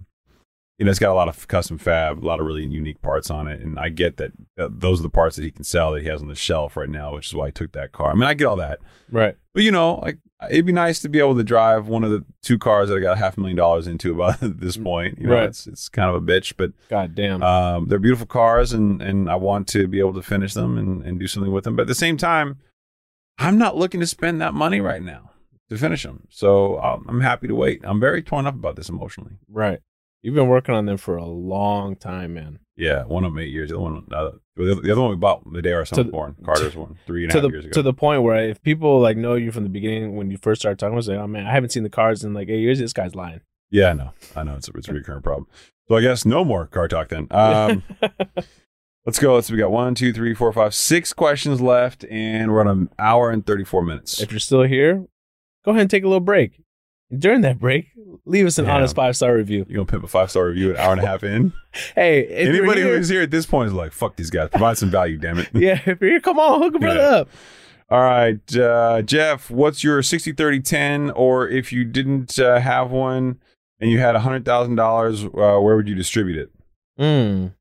you 0.78 0.86
know, 0.86 0.90
it's 0.92 1.00
got 1.00 1.12
a 1.12 1.14
lot 1.14 1.30
of 1.30 1.48
custom 1.48 1.78
fab, 1.78 2.24
a 2.24 2.26
lot 2.26 2.40
of 2.40 2.46
really 2.46 2.66
unique 2.66 3.02
parts 3.02 3.30
on 3.30 3.48
it. 3.48 3.62
And 3.62 3.80
I 3.80 3.90
get 3.90 4.18
that 4.18 4.32
uh, 4.60 4.68
those 4.72 5.00
are 5.00 5.04
the 5.04 5.10
parts 5.10 5.36
that 5.38 5.44
he 5.44 5.52
can 5.52 5.64
sell 5.64 5.94
that 5.94 6.02
he 6.02 6.10
has 6.10 6.22
on 6.22 6.28
the 6.28 6.36
shelf 6.36 6.76
right 6.76 6.90
now, 6.90 7.14
which 7.16 7.28
is 7.28 7.34
why 7.34 7.48
I 7.48 7.52
took 7.52 7.72
that 7.74 7.92
car. 7.94 8.12
I 8.12 8.14
mean, 8.14 8.24
I 8.24 8.34
get 8.34 8.46
all 8.46 8.58
that. 8.58 8.80
Right. 9.10 9.36
But, 9.54 9.64
you 9.64 9.72
know, 9.72 9.96
like, 9.96 10.18
it'd 10.50 10.66
be 10.66 10.74
nice 10.74 11.00
to 11.00 11.08
be 11.10 11.20
able 11.20 11.36
to 11.38 11.44
drive 11.46 11.88
one 11.88 12.04
of 12.04 12.12
the 12.12 12.26
two 12.42 12.58
cars 12.58 12.90
that 12.90 12.98
I 12.98 13.00
got 13.00 13.14
a 13.14 13.20
half 13.20 13.38
a 13.38 13.40
million 13.40 13.56
dollars 13.56 13.88
into 13.88 14.12
about 14.14 14.44
at 14.44 14.60
this 14.60 14.76
point. 14.76 15.18
You 15.18 15.28
know, 15.28 15.36
Right. 15.36 15.44
it's, 15.48 15.66
it's 15.66 15.88
kind 15.88 16.10
of 16.14 16.16
a 16.16 16.26
bitch, 16.26 16.54
but 16.58 16.72
God 16.90 17.16
damn. 17.16 17.42
um, 17.42 17.88
they're 17.88 17.98
beautiful 18.00 18.26
cars, 18.28 18.74
and 18.74 19.02
and 19.02 19.30
I 19.30 19.36
want 19.36 19.68
to 19.70 19.88
be 19.88 20.00
able 20.00 20.14
to 20.16 20.22
finish 20.22 20.54
them 20.54 20.78
and, 20.78 21.02
and 21.04 21.18
do 21.20 21.28
something 21.28 21.54
with 21.54 21.64
them. 21.64 21.78
But 21.78 21.84
at 21.84 21.88
the 21.88 21.96
same 21.96 22.18
time, 22.18 22.58
I'm 23.38 23.58
not 23.58 23.78
looking 23.78 24.02
to 24.02 24.08
spend 24.08 24.42
that 24.42 24.54
money 24.54 24.82
right 24.82 25.02
now 25.02 25.32
to 25.70 25.78
finish 25.78 26.04
them. 26.04 26.28
So 26.30 26.80
um, 26.82 27.06
I'm 27.08 27.22
happy 27.22 27.48
to 27.48 27.56
wait. 27.56 27.80
I'm 27.86 28.00
very 28.02 28.22
torn 28.22 28.46
up 28.46 28.56
about 28.56 28.76
this 28.76 28.90
emotionally. 28.90 29.38
right. 29.50 29.80
You've 30.26 30.34
been 30.34 30.48
working 30.48 30.74
on 30.74 30.88
them 30.88 30.98
for 30.98 31.18
a 31.18 31.26
long 31.26 31.96
time, 31.96 32.34
man. 32.34 32.58
Yeah, 32.76 33.04
one 33.04 33.24
of 33.24 33.32
them 33.34 33.38
eight 33.44 33.52
years. 33.52 33.70
The 33.70 33.76
other 33.76 33.84
one, 33.84 34.08
uh, 34.12 34.32
the 34.56 34.92
other- 34.92 35.02
one 35.02 35.12
we 35.12 35.16
bought 35.18 35.44
the 35.54 35.62
day 35.62 35.72
our 35.74 35.86
son 35.86 36.06
was 36.06 36.12
born. 36.12 36.36
Carter's 36.44 36.76
one, 36.76 36.98
three 37.06 37.26
and 37.26 37.32
a 37.32 37.36
to 37.36 37.42
the 37.42 37.50
years 37.50 37.66
ago. 37.66 37.74
to 37.74 37.82
the 37.84 37.94
point 37.94 38.24
where 38.24 38.50
if 38.50 38.60
people 38.64 39.00
like 39.00 39.18
know 39.18 39.36
you 39.36 39.52
from 39.52 39.62
the 39.62 39.70
beginning 39.70 40.16
when 40.16 40.32
you 40.32 40.38
first 40.38 40.62
started 40.62 40.80
talking, 40.80 40.96
was 40.96 41.08
like, 41.08 41.20
oh 41.20 41.28
man, 41.28 41.46
I 41.46 41.52
haven't 41.52 41.70
seen 41.70 41.84
the 41.84 41.92
cards 41.92 42.24
in 42.24 42.34
like 42.34 42.50
eight 42.50 42.60
years. 42.62 42.80
This 42.80 42.92
guy's 42.92 43.14
lying. 43.14 43.42
yeah, 43.70 43.90
I 43.90 43.94
know, 43.94 44.12
I 44.36 44.42
know. 44.44 44.56
It's 44.56 44.68
a, 44.68 44.72
it's 44.72 44.88
a 44.88 44.94
recurrent 44.94 45.24
problem. 45.24 45.46
So 45.88 45.96
I 45.96 46.02
guess 46.02 46.26
no 46.26 46.44
more 46.44 46.66
car 46.66 46.88
talk 46.88 47.10
then. 47.10 47.28
Um, 47.30 47.84
let's 49.06 49.20
go. 49.20 49.36
Let's 49.36 49.52
we 49.52 49.58
got 49.58 49.72
one, 49.72 49.94
two, 49.96 50.12
three, 50.12 50.34
four, 50.34 50.52
five, 50.52 50.74
six 50.74 51.14
questions 51.14 51.62
left, 51.62 52.04
and 52.10 52.52
we're 52.52 52.62
on 52.62 52.68
an 52.68 52.90
hour 52.98 53.30
and 53.30 53.46
thirty 53.46 53.64
four 53.64 53.84
minutes. 53.84 54.20
if 54.20 54.32
you're 54.32 54.40
still 54.40 54.64
here, 54.64 55.06
go 55.64 55.72
ahead 55.72 55.82
and 55.82 55.90
take 55.90 56.04
a 56.04 56.08
little 56.08 56.20
break. 56.20 56.62
During 57.16 57.42
that 57.42 57.60
break, 57.60 57.90
leave 58.26 58.46
us 58.46 58.58
an 58.58 58.66
Yeah. 58.66 58.76
honest 58.76 58.96
five 58.96 59.16
star 59.16 59.34
review. 59.36 59.66
You're 59.68 59.78
gonna 59.78 59.86
pimp 59.86 60.04
a 60.04 60.08
five 60.08 60.30
star 60.30 60.46
review 60.46 60.72
an 60.72 60.78
hour 60.78 60.92
and 60.94 61.02
a 61.02 61.06
half 61.06 61.24
in. 61.24 61.54
Hey, 61.96 62.26
Anybody 62.28 62.82
here- 62.82 62.96
who's 62.98 63.10
here 63.10 63.22
at 63.22 63.32
this 63.32 63.46
point 63.46 63.68
is 63.68 63.74
like, 63.74 63.92
fuck 63.92 64.16
these 64.16 64.30
guys. 64.30 64.50
Provide 64.50 64.78
some 64.78 64.90
value, 64.90 65.18
damn 65.18 65.40
it. 65.40 65.50
yeah, 65.54 65.80
if 65.86 66.00
you're 66.00 66.10
here, 66.12 66.20
come 66.22 66.40
on, 66.40 66.62
hook 66.62 66.76
a 66.76 66.80
brother 66.80 67.00
Yeah. 67.00 67.08
up. 67.18 67.30
All 67.90 68.02
right, 68.02 68.58
uh, 68.58 69.02
Jeff, 69.04 69.52
what's 69.52 69.84
your 69.84 70.02
60 70.02 70.32
30 70.32 70.60
10? 70.62 71.12
Or 71.12 71.48
if 71.48 71.72
you 71.74 71.84
didn't 71.84 72.40
uh, 72.40 72.60
have 72.60 72.92
one 72.92 73.40
and 73.80 73.92
you 73.92 74.00
had 74.00 74.16
$100,000, 74.16 75.26
uh, 75.26 75.62
where 75.62 75.76
would 75.76 75.88
you 75.88 75.96
distribute 75.96 76.38
it? 76.38 76.52
Mm. 77.00 77.54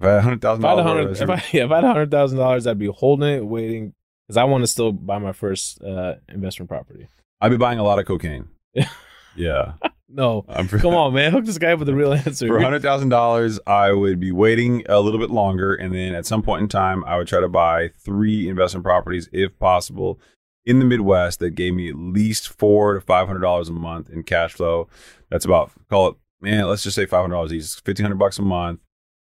If 0.00 0.06
I 0.06 0.10
had 0.20 0.24
$100,000, 0.24 0.58
If 0.58 0.64
I 0.64 0.88
had 0.88 0.96
a 1.06 1.10
if 1.10 1.30
I, 1.30 1.56
yeah, 1.56 1.64
if 1.64 1.70
I 1.70 1.76
had 1.76 1.84
hundred 1.84 2.10
thousand 2.10 2.38
dollars, 2.38 2.66
I'd 2.66 2.78
be 2.78 2.86
holding 2.88 3.28
it, 3.28 3.46
waiting, 3.46 3.94
because 4.26 4.36
I 4.36 4.44
want 4.44 4.62
to 4.62 4.66
still 4.66 4.92
buy 4.92 5.18
my 5.18 5.32
first 5.32 5.82
uh, 5.82 6.14
investment 6.28 6.68
property. 6.68 7.06
I'd 7.40 7.50
be 7.50 7.56
buying 7.56 7.78
a 7.78 7.82
lot 7.84 7.98
of 7.98 8.06
cocaine. 8.06 8.48
yeah. 9.36 9.72
No, 10.12 10.44
I'm 10.48 10.66
come 10.66 10.94
on, 10.94 11.14
man, 11.14 11.30
hook 11.30 11.44
this 11.44 11.56
guy 11.58 11.70
up 11.72 11.78
with 11.78 11.86
the 11.86 11.94
real 11.94 12.12
answer. 12.12 12.48
For 12.48 12.58
$100,000, 12.58 13.58
I 13.66 13.92
would 13.92 14.18
be 14.18 14.32
waiting 14.32 14.82
a 14.88 14.98
little 15.00 15.20
bit 15.20 15.30
longer. 15.30 15.72
And 15.74 15.94
then 15.94 16.14
at 16.16 16.26
some 16.26 16.42
point 16.42 16.62
in 16.62 16.68
time, 16.68 17.04
I 17.04 17.16
would 17.16 17.28
try 17.28 17.40
to 17.40 17.48
buy 17.48 17.90
three 17.96 18.48
investment 18.48 18.82
properties, 18.84 19.28
if 19.32 19.56
possible, 19.60 20.18
in 20.66 20.80
the 20.80 20.84
Midwest 20.84 21.38
that 21.38 21.50
gave 21.50 21.74
me 21.74 21.88
at 21.88 21.94
least 21.96 22.48
four 22.48 22.94
to 22.94 23.00
$500 23.00 23.68
a 23.68 23.72
month 23.72 24.10
in 24.10 24.24
cash 24.24 24.54
flow. 24.54 24.88
That's 25.30 25.44
about, 25.44 25.70
call 25.88 26.08
it, 26.08 26.16
man, 26.40 26.66
let's 26.66 26.82
just 26.82 26.96
say 26.96 27.06
$500 27.06 27.52
each, 27.52 27.62
1500 27.84 28.18
bucks 28.18 28.38
a 28.38 28.42
month. 28.42 28.80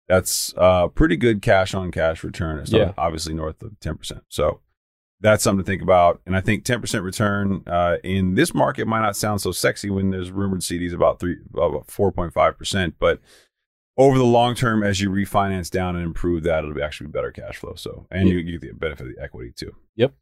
That's 0.08 0.54
uh, 0.56 0.88
pretty 0.88 1.16
good 1.18 1.42
cash 1.42 1.74
on 1.74 1.90
cash 1.92 2.24
return. 2.24 2.58
It's 2.58 2.72
Yeah. 2.72 2.92
obviously 2.96 3.34
north 3.34 3.62
of 3.62 3.78
10%. 3.80 4.22
So 4.28 4.60
that's 5.20 5.42
something 5.44 5.64
to 5.64 5.70
think 5.70 5.82
about. 5.82 6.20
And 6.26 6.34
I 6.36 6.40
think 6.40 6.64
10% 6.64 7.02
return 7.02 7.62
uh, 7.66 7.96
in 8.02 8.34
this 8.34 8.54
market 8.54 8.86
might 8.86 9.02
not 9.02 9.16
sound 9.16 9.40
so 9.40 9.52
sexy 9.52 9.90
when 9.90 10.10
there's 10.10 10.30
rumored 10.30 10.60
CDs 10.60 10.94
about 10.94 11.20
three, 11.20 11.36
about 11.52 11.86
4.5%. 11.88 12.94
But 12.98 13.20
over 13.98 14.16
the 14.16 14.24
long 14.24 14.54
term, 14.54 14.82
as 14.82 15.00
you 15.00 15.10
refinance 15.10 15.70
down 15.70 15.94
and 15.96 16.04
improve 16.04 16.42
that, 16.44 16.60
it'll 16.60 16.74
be 16.74 16.82
actually 16.82 17.08
be 17.08 17.12
better 17.12 17.30
cash 17.32 17.56
flow. 17.58 17.74
So, 17.76 18.06
and 18.10 18.28
Yeah. 18.28 18.34
you, 18.34 18.40
you 18.40 18.58
get 18.58 18.68
the 18.68 18.74
benefit 18.74 19.08
of 19.08 19.14
the 19.16 19.22
equity 19.22 19.52
too. 19.54 19.74
Yep. 19.96 20.14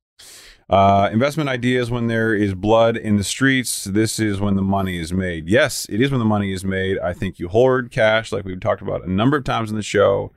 Uh, 0.69 1.09
investment 1.13 1.49
ideas 1.49 1.91
when 1.91 2.09
there 2.09 2.35
is 2.35 2.53
blood 2.55 2.97
in 2.97 3.17
the 3.17 3.25
streets. 3.25 3.85
This 3.85 4.19
is 4.19 4.41
when 4.41 4.57
the 4.57 4.63
money 4.63 4.99
is 4.99 5.13
made. 5.13 5.49
Yes, 5.49 5.87
it 5.89 6.01
is 6.01 6.11
when 6.11 6.19
the 6.19 6.25
money 6.27 6.53
is 6.53 6.65
made. 6.65 6.99
I 6.99 7.13
think 7.13 7.39
you 7.39 7.49
hoard 7.49 7.91
cash, 7.93 8.33
like 8.33 8.45
we've 8.45 8.59
talked 8.61 8.83
about 8.83 9.05
a 9.05 9.11
number 9.11 9.37
of 9.37 9.45
times 9.45 9.71
in 9.71 9.77
the 9.77 9.83
show, 9.83 10.33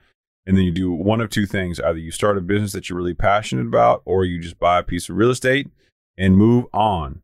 and 0.45 0.57
then 0.57 0.63
you 0.63 0.71
do 0.71 0.91
one 0.91 1.21
of 1.21 1.29
two 1.29 1.45
things: 1.45 1.79
either 1.79 1.97
you 1.99 2.11
start 2.11 2.37
a 2.37 2.41
business 2.41 2.71
that 2.73 2.89
you're 2.89 2.97
really 2.97 3.13
passionate 3.13 3.67
about, 3.67 4.01
or 4.05 4.25
you 4.25 4.39
just 4.39 4.59
buy 4.59 4.79
a 4.79 4.83
piece 4.83 5.09
of 5.09 5.15
real 5.15 5.29
estate 5.31 5.67
and 6.17 6.35
move 6.37 6.65
on. 6.73 7.21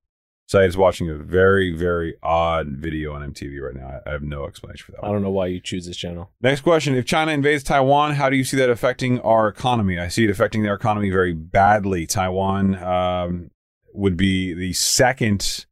so 0.48 0.60
i 0.60 0.64
is 0.64 0.78
watching 0.78 1.10
a 1.10 1.16
very, 1.16 1.74
very 1.76 2.16
odd 2.24 2.68
video 2.70 3.14
on 3.14 3.22
MTV 3.34 3.60
right 3.62 3.76
now. 3.76 3.88
I 4.06 4.10
I 4.10 4.12
have 4.14 4.24
no 4.24 4.46
explanation 4.46 4.86
for 4.86 4.92
that. 4.94 5.04
I 5.04 5.08
One. 5.08 5.16
don't 5.16 5.24
know 5.24 5.32
why 5.32 5.48
you 5.48 5.60
choose 5.60 5.86
this 5.86 5.98
channel. 5.98 6.32
Next 6.42 6.62
question. 6.62 6.96
If 6.96 7.06
China 7.06 7.32
invades 7.32 7.64
Taiwan, 7.64 8.14
how 8.16 8.30
do 8.30 8.38
you 8.38 8.44
see 8.46 8.58
that 8.58 8.70
affecting 8.70 9.20
our 9.22 9.48
economy? 9.50 10.00
I 10.00 10.08
see 10.08 10.24
it 10.24 10.30
affecting 10.30 10.64
their 10.64 10.76
economy 10.76 11.10
very 11.10 11.34
badly. 11.34 12.08
Taiwan 12.08 12.76
um, 12.82 13.52
would 13.94 14.16
be 14.16 14.54
the 14.54 14.72
second 14.74 15.66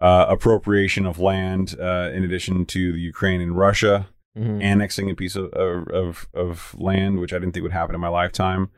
uh, 0.00 0.26
appropriation 0.28 1.06
of 1.06 1.18
land, 1.18 1.74
uh, 1.80 2.10
in 2.14 2.22
addition 2.24 2.66
to 2.66 2.92
the 2.92 3.00
Ukraine 3.00 3.40
and 3.40 3.56
Russia 3.56 4.08
Mhm. 4.36 4.62
annexing 4.62 5.08
a 5.10 5.14
piece 5.14 5.36
of, 5.36 5.52
of, 5.52 6.26
of, 6.34 6.74
land, 6.78 7.20
which 7.20 7.32
I 7.32 7.38
didn't 7.38 7.52
think 7.52 7.62
would 7.62 7.72
happen 7.72 7.94
in 7.94 8.00
my 8.00 8.08
lifetime. 8.08 8.68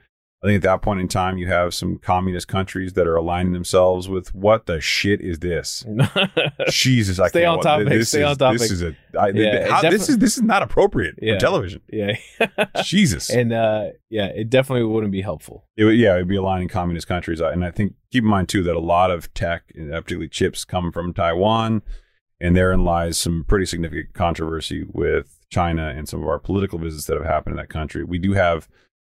I 0.45 0.49
think 0.49 0.57
at 0.57 0.63
that 0.69 0.83
point 0.83 1.01
in 1.01 1.09
time, 1.09 1.39
you 1.39 1.47
have 1.47 1.73
some 1.73 1.97
communist 1.99 2.47
countries 2.47 2.93
that 2.93 3.07
are 3.07 3.17
aligning 3.17 3.53
themselves 3.55 4.07
with 4.07 4.35
what 4.35 4.67
the 4.67 4.83
shit 4.83 5.23
is 5.23 5.39
this? 5.39 5.83
Jesus, 6.69 7.19
I 7.19 7.29
Stay 7.29 7.41
can't 7.43 7.57
on 7.59 7.63
topic, 7.63 7.89
This 7.89 8.11
stay 8.11 8.21
is, 8.21 8.27
on 8.29 8.37
topic. 8.37 8.59
This 8.61 8.71
is 8.71 8.83
a 8.83 8.97
I, 9.19 9.29
Yeah, 9.29 9.69
how- 9.71 9.91
this 9.91 10.09
is 10.09 10.19
this 10.19 10.37
is 10.37 10.43
not 10.43 10.63
appropriate 10.63 11.15
Yeah. 11.21 11.35
for 11.35 11.41
television. 11.41 11.81
yeah, 11.91 12.17
Jesus, 12.83 13.31
and 13.31 13.53
uh, 13.53 13.87
yeah, 14.11 14.27
it 14.27 14.51
definitely 14.51 14.85
wouldn't 14.85 15.11
be 15.13 15.23
helpful. 15.23 15.65
it 15.77 15.85
would, 15.85 15.97
yeah, 15.97 16.15
it'd 16.17 16.29
be 16.29 16.37
aligning 16.37 16.69
communist 16.69 17.09
countries, 17.09 17.41
and 17.41 17.65
I 17.65 17.71
think 17.71 17.95
keep 18.13 18.23
in 18.23 18.29
mind 18.31 18.49
too 18.51 18.63
that 18.65 18.77
a 18.77 18.81
lot 18.81 19.11
of 19.11 19.33
tech, 19.33 19.69
particularly 19.75 20.29
chips, 20.29 20.65
come 20.67 20.93
from 20.93 21.15
Taiwan, 21.15 21.83
and 22.41 22.55
therein 22.55 22.85
lies 22.85 23.17
some 23.17 23.45
pretty 23.49 23.65
significant 23.67 24.13
controversy 24.13 24.85
with 24.87 25.36
China 25.51 25.89
and 25.97 26.09
some 26.09 26.23
of 26.23 26.29
our 26.29 26.39
political 26.39 26.79
visits 26.79 27.07
that 27.07 27.17
have 27.17 27.27
happened 27.27 27.55
in 27.55 27.57
that 27.59 27.69
country. 27.69 28.05
We 28.05 28.19
do 28.19 28.33
have 28.33 28.69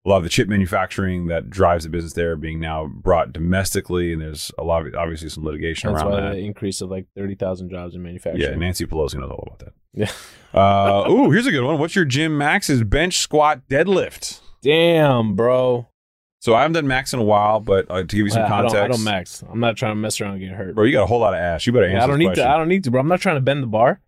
a 0.05 0.09
lot 0.09 0.17
of 0.17 0.23
the 0.25 0.29
chip 0.29 0.49
manufacturing 0.49 1.27
that 1.27 1.49
drives 1.49 1.85
the 1.85 1.91
business 1.91 2.15
there 2.15 2.35
being 2.37 2.59
now 2.59 2.87
brought 2.87 3.33
domestically, 3.33 4.13
and 4.13 4.21
there's 4.21 4.51
a 4.59 4.65
lot 4.65 4.87
of 4.87 4.95
obviously 4.95 5.29
some 5.29 5.45
litigation 5.45 5.93
That's 5.93 6.03
around 6.03 6.13
why 6.13 6.21
that. 6.21 6.33
the 6.33 6.45
increase 6.45 6.81
of 6.81 6.91
like 6.91 7.07
thirty 7.17 7.35
thousand 7.35 7.71
jobs 7.71 7.95
in 7.95 8.03
manufacturing. 8.03 8.43
Yeah, 8.43 8.57
Nancy 8.57 8.85
Pelosi 8.87 9.15
knows 9.15 9.31
all 9.31 9.45
about 9.47 9.59
that. 9.61 9.73
Yeah. 9.95 10.11
Uh, 10.55 11.07
ooh, 11.09 11.31
here's 11.31 11.47
a 11.47 11.51
good 11.51 11.65
one. 11.65 11.79
What's 11.79 11.97
your 11.97 12.05
gym 12.05 12.37
max's 12.37 12.85
bench 12.85 13.17
squat 13.17 13.63
deadlift? 13.71 14.43
Damn, 14.61 15.35
bro. 15.35 15.89
So 16.43 16.55
I 16.55 16.61
haven't 16.61 16.75
done 16.75 16.87
max 16.87 17.15
in 17.15 17.21
a 17.21 17.25
while, 17.25 17.59
but 17.59 17.91
uh, 17.91 18.01
to 18.01 18.05
give 18.05 18.27
you 18.27 18.29
some 18.29 18.43
I, 18.43 18.45
I 18.45 18.49
context, 18.49 18.75
don't, 18.75 18.85
I 18.85 18.89
don't 18.89 19.03
max. 19.03 19.43
I'm 19.51 19.61
not 19.61 19.79
trying 19.79 19.93
to 19.93 19.97
mess 19.97 20.21
around 20.21 20.33
and 20.33 20.41
get 20.41 20.51
hurt. 20.51 20.75
bro, 20.75 20.85
you 20.85 20.93
got 20.93 21.05
a 21.05 21.07
whole 21.07 21.21
lot 21.21 21.33
of 21.33 21.41
ass. 21.41 21.67
You 21.67 21.73
better 21.73 21.87
answer. 21.87 21.97
Yeah, 21.97 22.05
I 22.05 22.07
don't 22.07 22.19
need 22.19 22.27
question. 22.27 22.45
to. 22.45 22.51
I 22.51 22.59
don't 22.59 22.69
need 22.69 22.85
to, 22.85 22.91
bro. 22.91 23.01
I'm 23.01 23.09
not 23.09 23.23
trying 23.23 23.37
to 23.37 23.41
bend 23.41 23.63
the 23.63 23.67
bar. 23.67 24.03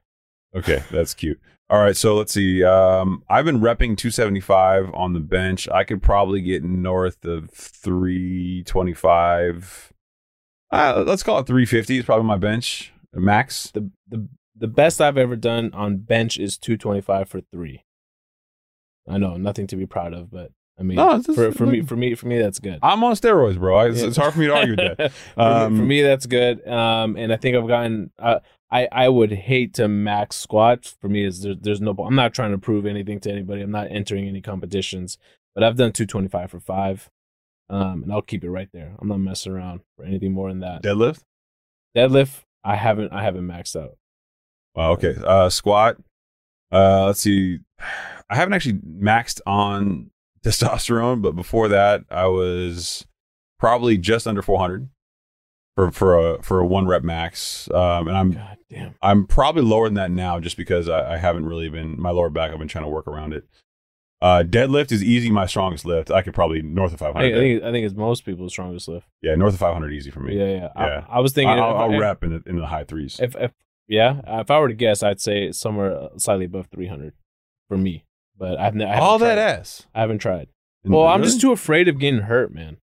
Okay, 0.55 0.82
that's 0.90 1.14
cute. 1.14 1.40
All 1.70 1.80
right, 1.80 1.96
so 1.96 2.14
let's 2.14 2.34
see. 2.34 2.62
Um, 2.62 3.22
I've 3.28 3.46
been 3.46 3.60
repping 3.60 3.96
275 3.96 4.92
on 4.94 5.14
the 5.14 5.20
bench. 5.20 5.66
I 5.70 5.82
could 5.84 6.02
probably 6.02 6.42
get 6.42 6.62
north 6.62 7.24
of 7.24 7.50
325. 7.50 9.92
Uh, 10.70 11.02
let's 11.06 11.22
call 11.22 11.38
it 11.38 11.46
350 11.46 11.98
is 11.98 12.04
probably 12.04 12.26
my 12.26 12.36
bench 12.36 12.92
max. 13.14 13.70
The 13.72 13.90
the 14.08 14.28
the 14.56 14.68
best 14.68 15.00
I've 15.00 15.16
ever 15.18 15.34
done 15.36 15.70
on 15.72 15.98
bench 15.98 16.38
is 16.38 16.58
225 16.58 17.28
for 17.28 17.40
three. 17.52 17.84
I 19.08 19.18
know 19.18 19.36
nothing 19.36 19.66
to 19.68 19.76
be 19.76 19.86
proud 19.86 20.12
of, 20.14 20.30
but 20.30 20.50
I 20.78 20.82
mean, 20.82 20.96
No, 20.96 21.22
for 21.22 21.52
for 21.52 21.66
me 21.66 21.82
for 21.82 21.96
me 21.96 22.14
for 22.14 22.26
me 22.26 22.38
that's 22.38 22.58
good. 22.58 22.78
I'm 22.82 23.02
on 23.04 23.14
steroids, 23.14 23.58
bro. 23.58 23.80
It's, 23.86 24.00
Yeah. 24.00 24.08
it's 24.08 24.16
hard 24.16 24.34
for 24.34 24.40
me 24.40 24.46
to 24.46 24.54
argue 24.54 24.76
with 24.76 24.96
that. 24.98 25.12
for, 25.34 25.40
me, 25.40 25.44
Um, 25.46 25.76
for 25.76 25.82
me, 25.84 26.02
that's 26.02 26.26
good. 26.26 26.66
Um, 26.68 27.16
and 27.16 27.32
I 27.32 27.36
think 27.36 27.56
I've 27.56 27.68
gotten. 27.68 28.10
Uh, 28.18 28.40
I 28.70 28.88
I 28.90 29.08
would 29.08 29.32
hate 29.32 29.74
to 29.74 29.88
max 29.88 30.36
squat. 30.36 30.94
For 31.00 31.08
me, 31.08 31.24
is 31.24 31.42
there, 31.42 31.54
there's 31.54 31.80
no. 31.80 31.92
I'm 31.92 32.14
not 32.14 32.34
trying 32.34 32.52
to 32.52 32.58
prove 32.58 32.86
anything 32.86 33.20
to 33.20 33.30
anybody. 33.30 33.62
I'm 33.62 33.70
not 33.70 33.90
entering 33.90 34.28
any 34.28 34.40
competitions. 34.40 35.18
But 35.54 35.62
I've 35.62 35.76
done 35.76 35.92
225 35.92 36.50
for 36.50 36.58
five, 36.58 37.10
um, 37.70 38.02
and 38.02 38.12
I'll 38.12 38.22
keep 38.22 38.42
it 38.42 38.50
right 38.50 38.68
there. 38.72 38.96
I'm 39.00 39.06
not 39.06 39.20
messing 39.20 39.52
around 39.52 39.82
for 39.96 40.04
anything 40.04 40.32
more 40.32 40.48
than 40.48 40.60
that. 40.60 40.82
Deadlift. 40.82 41.22
Deadlift, 41.96 42.42
I 42.64 42.74
haven't. 42.74 43.12
I 43.12 43.22
haven't 43.22 43.46
maxed 43.46 43.80
out. 43.80 43.96
Wow, 44.74 44.92
okay. 44.92 45.14
Uh, 45.24 45.48
squat. 45.48 45.96
Uh, 46.72 47.06
let's 47.06 47.20
see. 47.20 47.60
I 48.28 48.34
haven't 48.34 48.54
actually 48.54 48.80
maxed 48.80 49.40
on 49.46 50.10
testosterone, 50.44 51.22
but 51.22 51.36
before 51.36 51.68
that, 51.68 52.02
I 52.10 52.26
was 52.26 53.06
probably 53.60 53.96
just 53.96 54.26
under 54.26 54.42
400 54.42 54.88
for 55.76 55.90
for 55.90 56.16
a 56.34 56.42
for 56.42 56.60
a 56.60 56.66
one 56.66 56.86
rep 56.86 57.02
max. 57.02 57.68
Um, 57.70 58.09
and 58.09 58.16
I'm 58.16 58.30
God 58.32 58.56
damn. 58.70 58.94
I'm 59.02 59.26
probably 59.26 59.62
lower 59.62 59.86
than 59.86 59.94
that 59.94 60.10
now, 60.10 60.40
just 60.40 60.56
because 60.56 60.88
I, 60.88 61.14
I 61.14 61.16
haven't 61.18 61.46
really 61.46 61.68
been 61.68 62.01
my 62.01 62.10
lower 62.10 62.30
back. 62.30 62.51
I've 62.52 62.59
been 62.59 62.68
trying 62.68 62.84
to 62.84 62.90
work 62.90 63.06
around 63.06 63.32
it. 63.32 63.44
Uh, 64.22 64.42
deadlift 64.42 64.90
is 64.90 65.05
easy, 65.05 65.30
my 65.30 65.44
strongest 65.44 65.84
lift. 65.84 66.10
I 66.10 66.22
could 66.22 66.32
probably 66.32 66.62
north 66.62 66.94
of 66.94 67.02
I 67.02 67.06
500. 67.12 67.22
think, 67.22 67.34
I 67.34 67.38
think 67.40 67.62
I 67.64 67.72
think 67.72 67.86
it's 67.86 67.94
most 67.94 68.24
people's 68.24 68.52
strongest 68.52 68.88
lift. 68.88 69.06
yeah, 69.20 69.34
north 69.34 69.52
of 69.55 69.60
500 69.60 69.92
easy 69.92 70.10
for 70.10 70.20
me. 70.20 70.38
Yeah, 70.38 70.44
yeah. 70.46 70.68
Yeah. 70.76 71.05
I, 71.10 71.16
I 71.16 71.20
was 71.20 71.32
thinking. 71.32 71.59
I'll, 71.59 71.70
if- 71.72 71.76
I'll 71.76 71.92
if, 71.94 72.01
rep 72.01 72.24
in 72.24 72.30
the, 72.32 72.42
in 72.48 72.56
the 72.56 72.66
high 72.66 72.84
threes. 72.84 73.18
If, 73.20 73.36
if 73.36 73.52
yeah, 73.86 74.20
if 74.40 74.51
I 74.51 74.59
were 74.60 74.68
to 74.68 74.74
guess, 74.74 75.02
I'd 75.02 75.20
say 75.20 75.52
somewhere 75.52 76.09
slightly 76.16 76.46
above 76.46 76.68
300 76.68 77.12
for 77.68 77.76
me. 77.76 78.05
But 78.38 78.59
I've 78.59 78.74
ne- 78.74 78.84
I 78.86 78.88
haven't 78.94 79.02
All 79.02 79.18
tried. 79.18 79.28
that 79.34 79.59
ass. 79.59 79.86
I 79.94 80.01
haven't 80.01 80.18
tried. 80.18 80.48
Well, 80.84 81.06
I'm 81.06 81.22
just 81.22 81.40
too 81.40 81.52
afraid 81.52 81.88
of 81.88 81.98
getting 81.98 82.22
hurt, 82.22 82.52
man. 82.55 82.78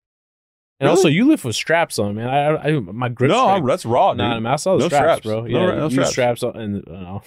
And 0.81 0.87
Really? 0.87 0.97
also, 0.97 1.07
you 1.09 1.27
lift 1.27 1.45
with 1.45 1.55
straps 1.55 1.99
on, 1.99 2.15
man. 2.15 2.27
I, 2.27 2.55
I 2.69 2.79
my 2.79 3.07
grip. 3.07 3.29
no, 3.29 3.45
strength- 3.45 3.67
that's 3.67 3.85
raw, 3.85 4.13
dude. 4.13 4.17
Nah, 4.17 4.39
man, 4.39 4.51
I 4.53 4.55
saw 4.55 4.73
the 4.77 4.79
No 4.79 4.87
straps, 4.87 5.21
straps. 5.21 5.21
bro. 5.21 5.41
No- 5.41 5.47
Yeah, 5.47 5.75
no 5.75 5.83
you 5.85 5.89
straps. 5.91 6.09
straps 6.11 6.43
on, 6.43 6.57
and 6.57 6.87
uh, 6.87 6.91
no. 6.91 7.21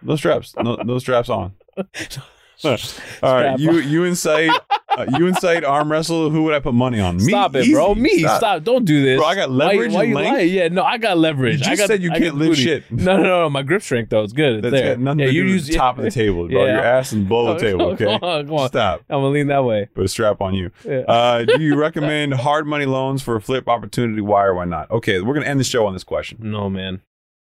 No 0.00 0.16
straps. 0.16 0.54
No, 0.56 0.74
no 0.76 0.98
straps 0.98 1.28
on. 1.28 1.52
All 1.76 2.70
right, 2.72 2.78
Strap 2.80 3.58
you 3.58 3.70
on. 3.70 3.88
you 3.90 4.04
incite 4.04 4.50
uh, 4.98 5.06
you 5.18 5.26
incite 5.26 5.64
arm 5.64 5.90
wrestle. 5.90 6.30
Who 6.30 6.42
would 6.44 6.54
I 6.54 6.60
put 6.60 6.74
money 6.74 7.00
on? 7.00 7.16
Me. 7.16 7.24
Stop 7.24 7.54
it, 7.56 7.62
Easy. 7.64 7.72
bro. 7.72 7.94
Me, 7.94 8.20
stop. 8.20 8.62
Don't 8.64 8.84
do 8.84 9.02
this. 9.02 9.18
Bro, 9.18 9.26
I 9.26 9.34
got 9.34 9.50
leverage 9.50 9.92
why, 9.92 10.00
and 10.02 10.08
you 10.10 10.14
lying? 10.14 10.48
Yeah, 10.48 10.68
no, 10.68 10.82
I 10.82 10.98
got 10.98 11.18
leverage. 11.18 11.66
You 11.66 11.72
I 11.72 11.76
got, 11.76 11.86
said 11.88 12.02
you 12.02 12.10
I 12.12 12.18
can't 12.18 12.36
lift 12.36 12.58
shit. 12.60 12.84
No, 12.90 13.16
no, 13.16 13.22
no. 13.22 13.28
no. 13.42 13.50
My 13.50 13.62
grip 13.62 13.82
strength 13.82 14.10
though 14.10 14.22
it's 14.22 14.32
good. 14.32 14.56
It's 14.56 14.62
That's 14.62 14.72
there. 14.74 14.94
got 14.94 15.00
nothing 15.02 15.20
yeah, 15.20 15.26
to 15.26 15.32
you 15.32 15.42
do 15.44 15.48
use 15.50 15.66
the 15.66 15.74
top 15.74 15.98
of 15.98 16.04
the 16.04 16.10
table, 16.22 16.48
bro. 16.48 16.64
Yeah. 16.64 16.72
Your 16.74 16.84
ass 16.84 17.12
and 17.12 17.28
below 17.28 17.54
the 17.54 17.60
table. 17.60 17.84
Okay, 17.94 18.04
Come 18.06 18.22
on, 18.22 18.46
come 18.46 18.56
on. 18.56 18.68
stop. 18.68 19.00
I'm 19.08 19.16
gonna 19.18 19.28
lean 19.28 19.46
that 19.48 19.64
way. 19.64 19.88
Put 19.94 20.04
a 20.04 20.08
strap 20.08 20.40
on 20.40 20.54
you. 20.54 20.70
Yeah. 20.84 21.00
Uh, 21.00 21.44
do 21.44 21.62
you 21.62 21.76
recommend 21.76 22.34
hard 22.34 22.66
money 22.66 22.86
loans 22.86 23.22
for 23.22 23.36
a 23.36 23.40
flip 23.40 23.68
opportunity? 23.68 24.20
Why 24.20 24.44
or 24.44 24.54
why 24.54 24.64
not? 24.64 24.90
Okay, 24.90 25.20
we're 25.20 25.34
gonna 25.34 25.46
end 25.46 25.60
the 25.60 25.64
show 25.64 25.86
on 25.86 25.92
this 25.92 26.04
question. 26.04 26.38
no, 26.40 26.68
man. 26.70 27.00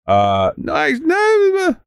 Uh, 0.06 0.52
nice. 0.58 1.00
No, 1.00 1.78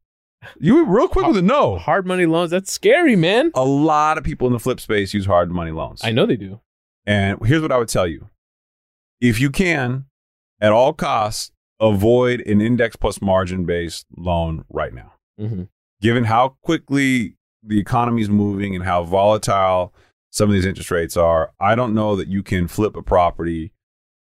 you 0.58 0.76
were 0.76 0.84
real 0.84 1.08
quick 1.08 1.26
with 1.26 1.36
a 1.36 1.42
no. 1.42 1.76
Hard 1.76 2.06
money 2.06 2.26
loans. 2.26 2.50
That's 2.50 2.70
scary, 2.70 3.16
man. 3.16 3.50
A 3.54 3.64
lot 3.64 4.18
of 4.18 4.24
people 4.24 4.46
in 4.46 4.52
the 4.52 4.58
flip 4.58 4.80
space 4.80 5.14
use 5.14 5.26
hard 5.26 5.50
money 5.50 5.70
loans. 5.70 6.00
I 6.04 6.10
know 6.10 6.26
they 6.26 6.36
do. 6.36 6.60
And 7.06 7.38
here's 7.46 7.62
what 7.62 7.72
I 7.72 7.78
would 7.78 7.88
tell 7.88 8.06
you. 8.06 8.28
If 9.20 9.40
you 9.40 9.50
can, 9.50 10.06
at 10.60 10.72
all 10.72 10.92
costs, 10.92 11.52
avoid 11.80 12.40
an 12.40 12.60
index 12.60 12.96
plus 12.96 13.20
margin 13.20 13.64
based 13.64 14.06
loan 14.16 14.64
right 14.68 14.92
now. 14.92 15.12
Mm-hmm. 15.40 15.64
Given 16.00 16.24
how 16.24 16.56
quickly 16.62 17.36
the 17.62 17.78
economy 17.78 18.22
is 18.22 18.28
moving 18.28 18.74
and 18.74 18.84
how 18.84 19.04
volatile 19.04 19.94
some 20.30 20.48
of 20.48 20.54
these 20.54 20.66
interest 20.66 20.90
rates 20.90 21.16
are, 21.16 21.52
I 21.60 21.74
don't 21.74 21.94
know 21.94 22.16
that 22.16 22.28
you 22.28 22.42
can 22.42 22.68
flip 22.68 22.96
a 22.96 23.02
property 23.02 23.72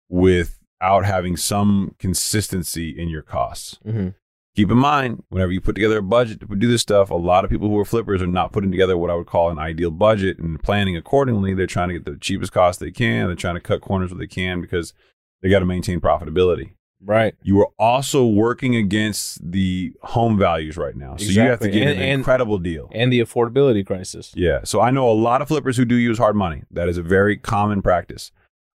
without 0.10 1.06
having 1.06 1.36
some 1.38 1.96
consistency 1.98 2.90
in 2.90 3.10
your 3.10 3.24
costs. 3.24 3.80
Mm-hmm. 3.86 4.10
Keep 4.56 4.72
in 4.72 4.78
mind, 4.78 5.22
whenever 5.30 5.52
you 5.52 5.60
put 5.60 5.76
together 5.76 5.98
a 5.98 6.02
budget 6.02 6.40
to 6.40 6.46
do 6.56 6.68
this 6.70 6.82
stuff, 6.82 7.10
a 7.10 7.16
lot 7.16 7.44
of 7.44 7.52
people 7.52 7.68
who 7.68 7.78
are 7.78 7.84
flippers 7.86 8.22
are 8.22 8.28
not 8.28 8.54
putting 8.54 8.72
together 8.72 8.98
what 8.98 9.10
I 9.10 9.16
would 9.16 9.28
call 9.28 9.50
an 9.50 9.60
ideal 9.60 9.92
budget 9.92 10.40
and 10.40 10.62
planning 10.64 10.96
accordingly. 10.96 11.54
They're 11.54 11.68
trying 11.68 11.90
to 11.90 11.96
get 11.96 12.06
the 12.06 12.18
cheapest 12.18 12.54
cost 12.54 12.80
they 12.80 12.92
can. 12.92 13.28
They're 13.28 13.36
trying 13.36 13.56
to 13.56 13.62
cut 13.62 13.82
corners 13.82 14.12
where 14.12 14.20
they 14.20 14.28
can 14.28 14.62
because 14.62 14.94
they 15.42 15.50
got 15.50 15.60
to 15.60 15.66
maintain 15.66 16.00
profitability. 16.00 16.72
Right. 17.04 17.36
You 17.44 17.60
are 17.60 17.68
also 17.78 18.26
working 18.26 18.78
against 18.78 19.40
the 19.52 19.92
home 20.02 20.38
values 20.40 20.78
right 20.78 20.96
now. 20.96 21.18
So 21.18 21.26
you 21.26 21.42
have 21.42 21.60
to 21.60 21.70
get 21.70 21.82
And- 21.82 21.92
an 21.92 21.98
and- 22.02 22.12
incredible 22.14 22.58
deal. 22.58 22.90
And 22.94 23.12
the 23.12 23.20
affordability 23.20 23.86
crisis. 23.86 24.32
Yeah. 24.38 24.62
So 24.64 24.80
I 24.80 24.90
know 24.90 25.10
a 25.10 25.14
lot 25.14 25.42
of 25.42 25.50
flippers 25.50 25.76
who 25.76 25.84
do 25.84 25.96
use 25.96 26.18
hard 26.18 26.38
money. 26.38 26.64
That 26.72 26.88
is 26.88 26.98
a 26.98 27.04
very 27.04 27.36
common 27.36 27.82
practice. 27.82 28.32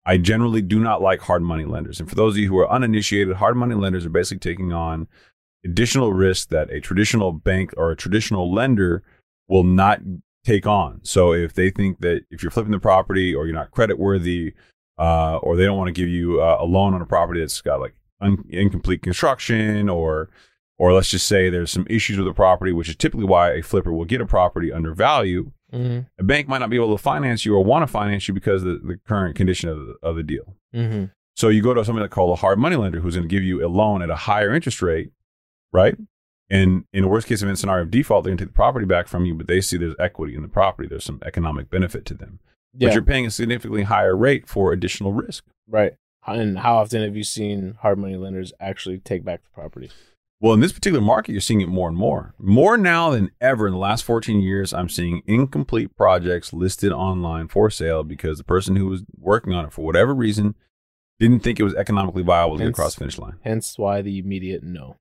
I 0.08 0.18
generally 0.18 0.64
do 0.64 0.80
not 0.80 1.02
like 1.04 1.22
hard 1.22 1.44
money 1.44 1.66
lenders. 1.66 2.00
And 2.00 2.10
for 2.10 2.16
those 2.16 2.34
of 2.34 2.40
you 2.40 2.48
who 2.48 2.58
are 2.58 2.70
uninitiated, 2.70 3.36
hard 3.36 3.56
money 3.56 3.76
lenders 3.76 4.06
are 4.08 4.10
basically 4.10 4.40
taking 4.40 4.74
on 4.74 5.08
additional 5.68 6.14
risk 6.14 6.50
that 6.50 6.72
a 6.72 6.80
traditional 6.80 7.32
bank 7.32 7.74
or 7.78 7.92
a 7.92 7.96
traditional 7.96 8.54
lender 8.54 9.04
will 9.48 9.64
not 9.64 10.00
take 10.46 10.66
on. 10.66 11.00
So 11.04 11.34
if 11.34 11.54
they 11.54 11.70
think 11.70 12.00
that 12.00 12.22
if 12.32 12.42
you're 12.42 12.52
flipping 12.52 12.72
the 12.72 12.80
property 12.80 13.36
or 13.36 13.46
you're 13.46 13.56
not 13.56 13.72
credit 13.72 14.00
worthy, 14.00 14.54
uh, 14.98 15.38
or 15.38 15.56
they 15.56 15.66
don't 15.66 15.78
want 15.78 15.90
to 15.90 16.02
give 16.02 16.10
you 16.10 16.42
uh, 16.42 16.58
a 16.60 16.66
loan 16.66 16.94
on 16.94 17.02
a 17.02 17.06
property 17.06 17.40
that's 17.40 17.62
got 17.62 17.80
like 17.80 17.96
un- 18.22 18.44
incomplete 18.50 19.04
construction 19.04 19.90
or 19.90 20.30
or 20.80 20.94
let's 20.94 21.10
just 21.10 21.28
say 21.28 21.50
there's 21.50 21.72
some 21.72 21.88
issues 21.90 22.18
with 22.18 22.28
the 22.28 22.34
property, 22.34 22.72
which 22.72 22.88
is 22.88 22.96
typically 22.96 23.26
why 23.26 23.52
a 23.52 23.64
flipper 23.64 23.92
will 23.92 24.06
get 24.06 24.22
a 24.22 24.28
property 24.28 24.72
under 24.72 24.94
value. 24.94 25.52
Mm-hmm. 25.74 26.02
A 26.20 26.24
bank 26.24 26.48
might 26.48 26.60
not 26.60 26.70
be 26.70 26.76
able 26.76 26.96
to 26.96 27.02
finance 27.02 27.46
you 27.46 27.56
or 27.56 27.64
want 27.64 27.82
to 27.82 27.88
finance 27.88 28.28
you 28.28 28.34
because 28.34 28.62
of 28.62 28.68
the, 28.68 28.88
the 28.88 29.00
current 29.08 29.36
condition 29.36 29.70
of 29.70 29.80
the, 29.80 29.96
of 30.04 30.16
the 30.16 30.24
deal. 30.24 30.56
Mm-hmm. 30.76 31.06
So 31.36 31.50
you 31.50 31.62
go 31.64 31.74
to 31.74 31.84
something 31.84 32.02
like 32.02 32.12
called 32.12 32.32
a 32.32 32.42
hard 32.42 32.60
money 32.60 32.76
lender 32.76 33.00
who's 33.00 33.16
going 33.16 33.28
to 33.28 33.36
give 33.36 33.44
you 33.44 33.66
a 33.66 33.70
loan 33.70 34.02
at 34.02 34.10
a 34.10 34.16
higher 34.16 34.54
interest 34.54 34.82
rate, 34.82 35.12
right? 35.72 35.98
And 36.50 36.86
in 36.94 37.04
a 37.04 37.08
worst 37.08 37.28
case 37.28 37.42
event 37.42 37.60
scenario 37.60 37.84
of 37.84 37.92
default, 37.92 38.24
they're 38.24 38.32
going 38.32 38.38
to 38.38 38.46
take 38.46 38.54
the 38.54 38.56
property 38.56 38.86
back 38.86 39.08
from 39.08 39.26
you, 39.26 39.36
but 39.36 39.48
they 39.48 39.60
see 39.62 39.78
there's 39.78 39.96
equity 40.00 40.36
in 40.36 40.42
the 40.42 40.48
property. 40.48 40.88
There's 40.88 41.04
some 41.04 41.22
economic 41.26 41.70
benefit 41.70 42.06
to 42.06 42.14
them. 42.14 42.40
Yeah. 42.74 42.88
But 42.88 42.94
you're 42.94 43.04
paying 43.04 43.26
a 43.26 43.32
significantly 43.32 43.84
higher 43.84 44.16
rate 44.16 44.48
for 44.48 44.72
additional 44.72 45.14
risk. 45.14 45.44
right. 45.68 45.94
And 46.26 46.60
how 46.60 46.80
often 46.80 47.04
have 47.04 47.16
you 47.16 47.24
seen 47.24 47.78
hard 47.80 47.98
money 47.98 48.18
lenders 48.18 48.52
actually 48.60 49.00
take 49.00 49.24
back 49.24 49.44
the 49.44 49.50
property? 49.50 49.92
Well, 50.42 50.54
in 50.54 50.60
this 50.60 50.74
particular 50.74 51.04
market, 51.04 51.32
you're 51.32 51.42
seeing 51.42 51.62
it 51.62 51.70
more 51.70 51.88
and 51.88 51.98
more. 51.98 52.36
More 52.38 52.78
now 52.78 53.12
than 53.12 53.32
ever 53.40 53.66
in 53.66 53.72
the 53.72 53.80
last 53.80 54.04
14 54.04 54.42
years, 54.42 54.74
I'm 54.74 54.90
seeing 54.90 55.24
incomplete 55.26 55.96
projects 55.96 56.52
listed 56.52 56.92
online 56.92 57.48
for 57.48 57.70
sale 57.70 58.04
because 58.04 58.38
the 58.38 58.44
person 58.44 58.76
who 58.76 58.88
was 58.88 59.04
working 59.18 59.54
on 59.54 59.66
it, 59.66 59.72
for 59.72 59.86
whatever 59.86 60.14
reason, 60.14 60.56
didn't 61.18 61.40
think 61.40 61.62
it 61.62 61.64
was 61.64 61.74
economically 61.76 62.24
viable 62.24 62.58
to 62.58 62.64
get 62.66 62.70
across 62.72 62.96
the 62.96 63.00
finish 63.00 63.18
line. 63.18 63.38
Hence 63.44 63.78
why 63.78 64.02
the 64.02 64.20
immediate 64.20 64.64
no. 64.64 64.98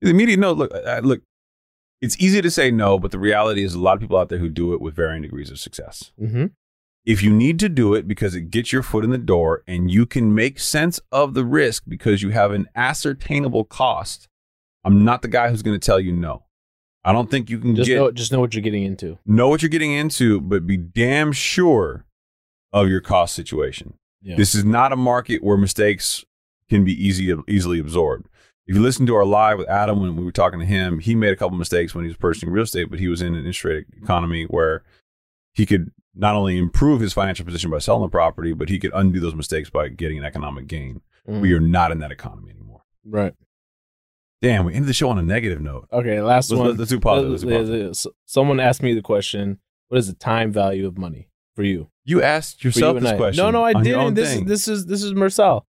The 0.00 0.10
immediate 0.10 0.38
no, 0.38 0.52
look, 0.52 0.72
look, 1.02 1.22
it's 2.00 2.18
easy 2.18 2.40
to 2.40 2.50
say 2.50 2.70
no, 2.70 2.98
but 2.98 3.10
the 3.10 3.18
reality 3.18 3.62
is 3.62 3.74
a 3.74 3.80
lot 3.80 3.94
of 3.94 4.00
people 4.00 4.16
out 4.16 4.28
there 4.30 4.38
who 4.38 4.48
do 4.48 4.72
it 4.72 4.80
with 4.80 4.94
varying 4.94 5.22
degrees 5.22 5.50
of 5.50 5.58
success. 5.58 6.12
Mm-hmm. 6.20 6.46
If 7.04 7.22
you 7.22 7.30
need 7.30 7.58
to 7.60 7.68
do 7.68 7.94
it 7.94 8.06
because 8.06 8.34
it 8.34 8.50
gets 8.50 8.72
your 8.72 8.82
foot 8.82 9.04
in 9.04 9.10
the 9.10 9.18
door 9.18 9.62
and 9.66 9.90
you 9.90 10.06
can 10.06 10.34
make 10.34 10.58
sense 10.58 11.00
of 11.10 11.34
the 11.34 11.44
risk 11.44 11.84
because 11.88 12.22
you 12.22 12.30
have 12.30 12.52
an 12.52 12.68
ascertainable 12.74 13.64
cost, 13.64 14.28
I'm 14.84 15.04
not 15.04 15.22
the 15.22 15.28
guy 15.28 15.50
who's 15.50 15.62
going 15.62 15.78
to 15.78 15.84
tell 15.84 16.00
you 16.00 16.12
no. 16.12 16.44
I 17.02 17.12
don't 17.12 17.30
think 17.30 17.48
you 17.48 17.58
can 17.58 17.74
Just 17.74 17.88
get 17.88 17.96
know 17.96 18.10
just 18.10 18.32
know 18.32 18.40
what 18.40 18.54
you're 18.54 18.62
getting 18.62 18.84
into. 18.84 19.18
know 19.24 19.48
what 19.48 19.62
you're 19.62 19.70
getting 19.70 19.92
into, 19.92 20.40
but 20.40 20.66
be 20.66 20.76
damn 20.76 21.32
sure 21.32 22.04
of 22.72 22.88
your 22.88 23.00
cost 23.00 23.34
situation. 23.34 23.94
Yeah. 24.22 24.36
This 24.36 24.54
is 24.54 24.64
not 24.64 24.92
a 24.92 24.96
market 24.96 25.42
where 25.42 25.56
mistakes 25.56 26.24
can 26.68 26.84
be 26.84 26.92
easy 26.92 27.34
easily 27.48 27.78
absorbed. 27.78 28.28
If 28.70 28.76
you 28.76 28.82
listen 28.82 29.04
to 29.06 29.16
our 29.16 29.24
live 29.24 29.58
with 29.58 29.68
Adam 29.68 30.00
when 30.00 30.14
we 30.14 30.24
were 30.24 30.30
talking 30.30 30.60
to 30.60 30.64
him, 30.64 31.00
he 31.00 31.16
made 31.16 31.32
a 31.32 31.36
couple 31.36 31.58
mistakes 31.58 31.92
when 31.92 32.04
he 32.04 32.08
was 32.08 32.16
purchasing 32.16 32.50
real 32.50 32.62
estate, 32.62 32.88
but 32.88 33.00
he 33.00 33.08
was 33.08 33.20
in 33.20 33.34
an 33.34 33.40
interest 33.40 33.64
rate 33.64 33.86
economy 34.00 34.44
where 34.44 34.84
he 35.52 35.66
could 35.66 35.90
not 36.14 36.36
only 36.36 36.56
improve 36.56 37.00
his 37.00 37.12
financial 37.12 37.44
position 37.44 37.68
by 37.68 37.78
selling 37.78 38.02
the 38.02 38.08
property, 38.08 38.52
but 38.52 38.68
he 38.68 38.78
could 38.78 38.92
undo 38.94 39.18
those 39.18 39.34
mistakes 39.34 39.70
by 39.70 39.88
getting 39.88 40.18
an 40.18 40.24
economic 40.24 40.68
gain. 40.68 41.00
Mhm. 41.28 41.40
We 41.40 41.52
are 41.52 41.58
not 41.58 41.90
in 41.90 41.98
that 41.98 42.12
economy 42.12 42.50
anymore. 42.50 42.82
right. 43.04 43.34
Damn, 44.40 44.64
we 44.66 44.74
ended 44.74 44.88
the 44.88 44.94
show 44.94 45.08
on 45.10 45.18
a 45.18 45.22
negative 45.22 45.60
note. 45.60 45.88
Okay, 45.92 46.22
last 46.22 46.48
Let's, 46.52 46.60
one. 46.60 46.76
let's, 46.76 46.90
do 46.90 47.00
positive. 47.00 47.30
Let's 47.32 47.42
do 47.42 47.50
positive. 47.50 48.12
Someone 48.24 48.60
asked 48.60 48.84
me 48.84 48.94
the 48.94 49.02
question: 49.02 49.58
What 49.88 49.98
is 49.98 50.06
the 50.06 50.14
time 50.14 50.52
value 50.52 50.86
of 50.86 50.96
money 50.96 51.28
for 51.56 51.64
you? 51.64 51.90
You 52.04 52.22
asked 52.22 52.60
For 52.62 52.68
you 52.68 52.68
yourself 52.68 53.00
this 53.00 53.10
I. 53.10 53.16
question. 53.16 53.42
No, 53.44 53.50
no, 53.50 53.64
I 53.64 53.72
didn't. 53.82 54.14
This 54.14 54.32
is 54.36 54.44
this 54.44 54.68
is 54.68 54.86
this 54.86 55.02
is 55.02 55.12
Marcel. 55.12 55.66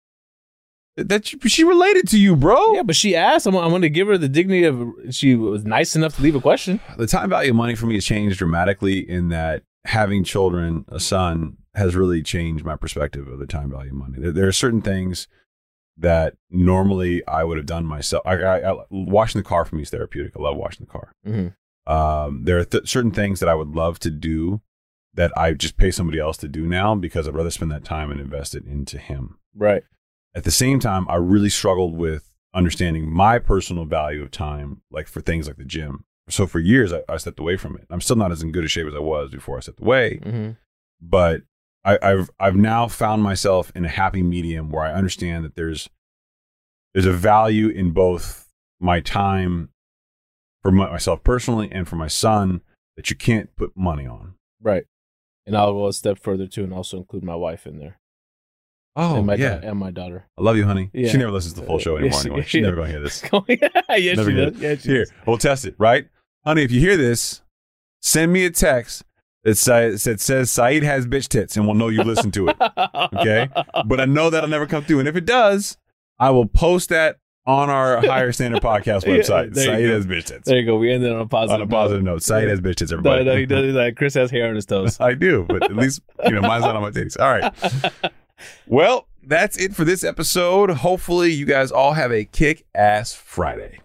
That 0.96 1.26
she, 1.26 1.38
she 1.40 1.64
related 1.64 2.08
to 2.08 2.18
you, 2.18 2.36
bro. 2.36 2.74
Yeah, 2.74 2.82
but 2.82 2.96
she 2.96 3.16
asked. 3.16 3.46
I'm, 3.46 3.56
I'm 3.56 3.70
going 3.70 3.82
to 3.82 3.90
give 3.90 4.08
her 4.08 4.18
the 4.18 4.28
dignity 4.28 4.64
of. 4.64 4.92
She 5.10 5.34
was 5.34 5.64
nice 5.64 5.96
enough 5.96 6.16
to 6.16 6.22
leave 6.22 6.34
a 6.34 6.40
question. 6.40 6.80
the 6.96 7.06
time 7.06 7.30
value 7.30 7.50
of 7.50 7.56
money 7.56 7.74
for 7.74 7.86
me 7.86 7.94
has 7.94 8.04
changed 8.04 8.38
dramatically 8.38 8.98
in 8.98 9.28
that 9.30 9.62
having 9.84 10.24
children, 10.24 10.84
a 10.88 11.00
son, 11.00 11.56
has 11.74 11.96
really 11.96 12.22
changed 12.22 12.64
my 12.64 12.76
perspective 12.76 13.28
of 13.28 13.38
the 13.38 13.46
time 13.46 13.70
value 13.70 13.90
of 13.90 13.96
money. 13.96 14.18
There, 14.18 14.32
there 14.32 14.48
are 14.48 14.52
certain 14.52 14.82
things 14.82 15.26
that 15.96 16.34
normally 16.50 17.26
I 17.26 17.44
would 17.44 17.56
have 17.56 17.66
done 17.66 17.86
myself. 17.86 18.22
I, 18.26 18.34
I, 18.34 18.72
I, 18.72 18.84
washing 18.90 19.40
the 19.40 19.48
car 19.48 19.64
for 19.64 19.76
me 19.76 19.82
is 19.82 19.90
therapeutic. 19.90 20.32
I 20.36 20.42
love 20.42 20.56
washing 20.56 20.86
the 20.86 20.92
car. 20.92 21.12
Mm-hmm. 21.26 21.92
Um, 21.92 22.44
there 22.44 22.58
are 22.58 22.64
th- 22.64 22.88
certain 22.88 23.10
things 23.10 23.40
that 23.40 23.48
I 23.48 23.54
would 23.54 23.76
love 23.76 23.98
to 24.00 24.10
do 24.10 24.60
that 25.12 25.36
I 25.36 25.52
just 25.52 25.76
pay 25.76 25.90
somebody 25.90 26.18
else 26.18 26.36
to 26.38 26.48
do 26.48 26.66
now 26.66 26.94
because 26.94 27.28
I'd 27.28 27.34
rather 27.34 27.50
spend 27.50 27.70
that 27.70 27.84
time 27.84 28.10
and 28.10 28.20
invest 28.20 28.54
it 28.54 28.64
into 28.66 28.98
him. 28.98 29.38
Right. 29.54 29.84
At 30.34 30.44
the 30.44 30.50
same 30.50 30.80
time, 30.80 31.06
I 31.08 31.16
really 31.16 31.48
struggled 31.48 31.94
with 31.96 32.34
understanding 32.52 33.10
my 33.10 33.38
personal 33.38 33.84
value 33.84 34.22
of 34.22 34.30
time, 34.30 34.82
like 34.90 35.06
for 35.08 35.20
things 35.20 35.46
like 35.46 35.56
the 35.56 35.64
gym. 35.64 36.04
So 36.28 36.46
for 36.46 36.58
years, 36.58 36.92
I, 36.92 37.02
I 37.08 37.16
stepped 37.18 37.38
away 37.40 37.56
from 37.56 37.76
it. 37.76 37.86
I'm 37.90 38.00
still 38.00 38.16
not 38.16 38.32
as 38.32 38.42
in 38.42 38.50
good 38.52 38.64
a 38.64 38.68
shape 38.68 38.86
as 38.86 38.94
I 38.94 39.00
was 39.00 39.30
before 39.30 39.56
I 39.56 39.60
stepped 39.60 39.80
away, 39.80 40.20
Mm-hmm. 40.22 40.50
but 41.00 41.42
I, 41.84 41.98
I've 42.00 42.30
I've 42.40 42.56
now 42.56 42.88
found 42.88 43.22
myself 43.22 43.70
in 43.74 43.84
a 43.84 43.88
happy 43.90 44.22
medium 44.22 44.70
where 44.70 44.84
I 44.84 44.94
understand 44.94 45.44
that 45.44 45.54
there's 45.54 45.90
there's 46.94 47.04
a 47.06 47.12
value 47.12 47.68
in 47.68 47.90
both 47.90 48.48
my 48.80 49.00
time 49.00 49.68
for 50.62 50.72
my, 50.72 50.88
myself 50.90 51.22
personally 51.22 51.68
and 51.70 51.86
for 51.86 51.96
my 51.96 52.06
son 52.06 52.62
that 52.96 53.10
you 53.10 53.16
can't 53.16 53.54
put 53.56 53.76
money 53.76 54.06
on. 54.06 54.34
Right. 54.62 54.84
And 55.44 55.54
I'll 55.56 55.72
go 55.74 55.86
a 55.88 55.92
step 55.92 56.18
further 56.18 56.46
too, 56.46 56.64
and 56.64 56.72
also 56.72 56.96
include 56.96 57.22
my 57.22 57.34
wife 57.34 57.66
in 57.66 57.78
there 57.78 57.98
Oh 58.96 59.16
and 59.16 59.26
my 59.26 59.34
yeah, 59.34 59.56
da- 59.58 59.68
and 59.70 59.78
my 59.78 59.90
daughter. 59.90 60.28
I 60.38 60.42
love 60.42 60.56
you, 60.56 60.64
honey. 60.64 60.90
Yeah. 60.92 61.08
She 61.10 61.16
never 61.18 61.32
listens 61.32 61.54
to 61.54 61.60
the 61.62 61.66
full 61.66 61.78
show 61.78 61.92
Yeah, 61.98 62.02
anymore. 62.06 62.20
she- 62.20 62.28
anyway. 62.28 62.42
She's 62.44 62.54
yeah. 62.54 62.60
never 62.62 62.76
gonna 62.76 62.88
hear 62.90 63.00
this. 63.02 63.22
yes, 63.22 64.16
Never 64.16 64.30
she 64.30 64.36
does. 64.36 64.56
Yeah, 64.60 64.74
she 64.76 64.88
Here, 64.88 65.04
does. 65.04 65.12
we'll 65.26 65.38
test 65.38 65.64
it, 65.64 65.74
right? 65.78 66.06
Honey, 66.44 66.62
if 66.62 66.70
you 66.70 66.80
hear 66.80 66.96
this, 66.96 67.42
send 68.02 68.32
me 68.32 68.44
a 68.44 68.50
text 68.50 69.02
that 69.44 69.56
says, 69.56 70.04
that 70.04 70.20
says 70.20 70.50
Saied 70.50 70.82
has 70.84 71.06
bitch 71.06 71.28
tits 71.28 71.56
and 71.56 71.66
we'll 71.66 71.74
know 71.74 71.88
you 71.88 72.02
listened 72.02 72.34
to 72.34 72.48
it. 72.48 72.56
Okay. 73.14 73.48
But 73.86 74.00
I 74.00 74.04
know 74.06 74.30
that'll 74.30 74.48
never 74.48 74.66
come 74.66 74.84
through. 74.84 75.00
And 75.00 75.08
if 75.08 75.16
it 75.16 75.24
does, 75.26 75.76
I 76.18 76.30
will 76.30 76.46
post 76.46 76.88
that 76.90 77.16
on 77.46 77.68
our 77.68 77.98
Higher 78.00 78.32
Standard 78.32 78.62
Podcast 78.62 79.04
website. 79.04 79.54
you 79.56 79.62
Saied 79.62 79.88
has 79.90 80.06
bitch 80.06 80.24
tits. 80.26 80.48
There 80.48 80.56
you 80.58 80.64
go. 80.64 80.76
We 80.78 80.90
ended 80.92 81.12
on 81.12 81.20
a 81.20 81.26
positive. 81.26 81.60
On 81.60 81.66
a 81.66 81.70
positive 81.70 82.02
note. 82.02 82.12
note, 82.12 82.20
Saied 82.22 82.48
has 82.48 82.60
bitch 82.60 82.76
tits, 82.76 82.90
No, 82.92 82.98
everybody. 82.98 83.24
no, 83.24 83.36
he 83.36 83.44
does 83.46 83.74
that. 83.74 83.96
Chris 83.96 84.14
has 84.14 84.30
hair 84.30 84.48
on 84.48 84.54
his 84.54 84.64
toes. 84.64 84.98
I 85.00 85.12
do, 85.14 85.44
but 85.48 85.64
at 85.64 85.76
least, 85.76 86.00
you 86.24 86.30
know, 86.32 86.40
mine's 86.40 86.64
not 86.64 86.76
on 86.76 86.82
my 86.82 86.90
titties. 86.90 87.18
All 87.20 87.30
right. 87.30 88.12
Well, 88.66 89.06
that's 89.22 89.56
it 89.56 89.74
for 89.74 89.84
this 89.84 90.04
episode. 90.04 90.70
Hopefully, 90.70 91.32
you 91.32 91.46
guys 91.46 91.70
all 91.70 91.92
have 91.94 92.12
a 92.12 92.24
kick 92.24 92.66
ass 92.74 93.14
Friday. 93.14 93.80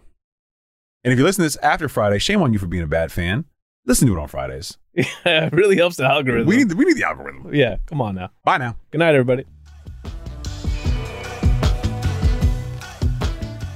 And 1.04 1.12
if 1.12 1.18
you 1.18 1.24
listen 1.24 1.42
to 1.42 1.46
this 1.46 1.56
after 1.62 1.88
Friday, 1.88 2.18
shame 2.18 2.42
on 2.42 2.52
you 2.52 2.58
for 2.58 2.66
being 2.66 2.82
a 2.82 2.86
bad 2.88 3.10
fan. 3.10 3.46
Listen 3.86 4.06
to 4.08 4.16
it 4.16 4.20
on 4.20 4.28
Fridays. 4.28 4.76
yeah, 4.94 5.06
it 5.46 5.52
really 5.52 5.76
helps 5.76 5.96
the 5.96 6.04
algorithm. 6.04 6.46
We 6.46 6.58
need, 6.58 6.72
we 6.72 6.84
need 6.84 6.96
the 6.96 7.04
algorithm. 7.04 7.54
yeah, 7.54 7.76
come 7.86 8.00
on 8.02 8.14
now. 8.14 8.30
Bye 8.44 8.58
now. 8.58 8.76
Good 8.90 8.98
night, 8.98 9.14
everybody. 9.14 9.46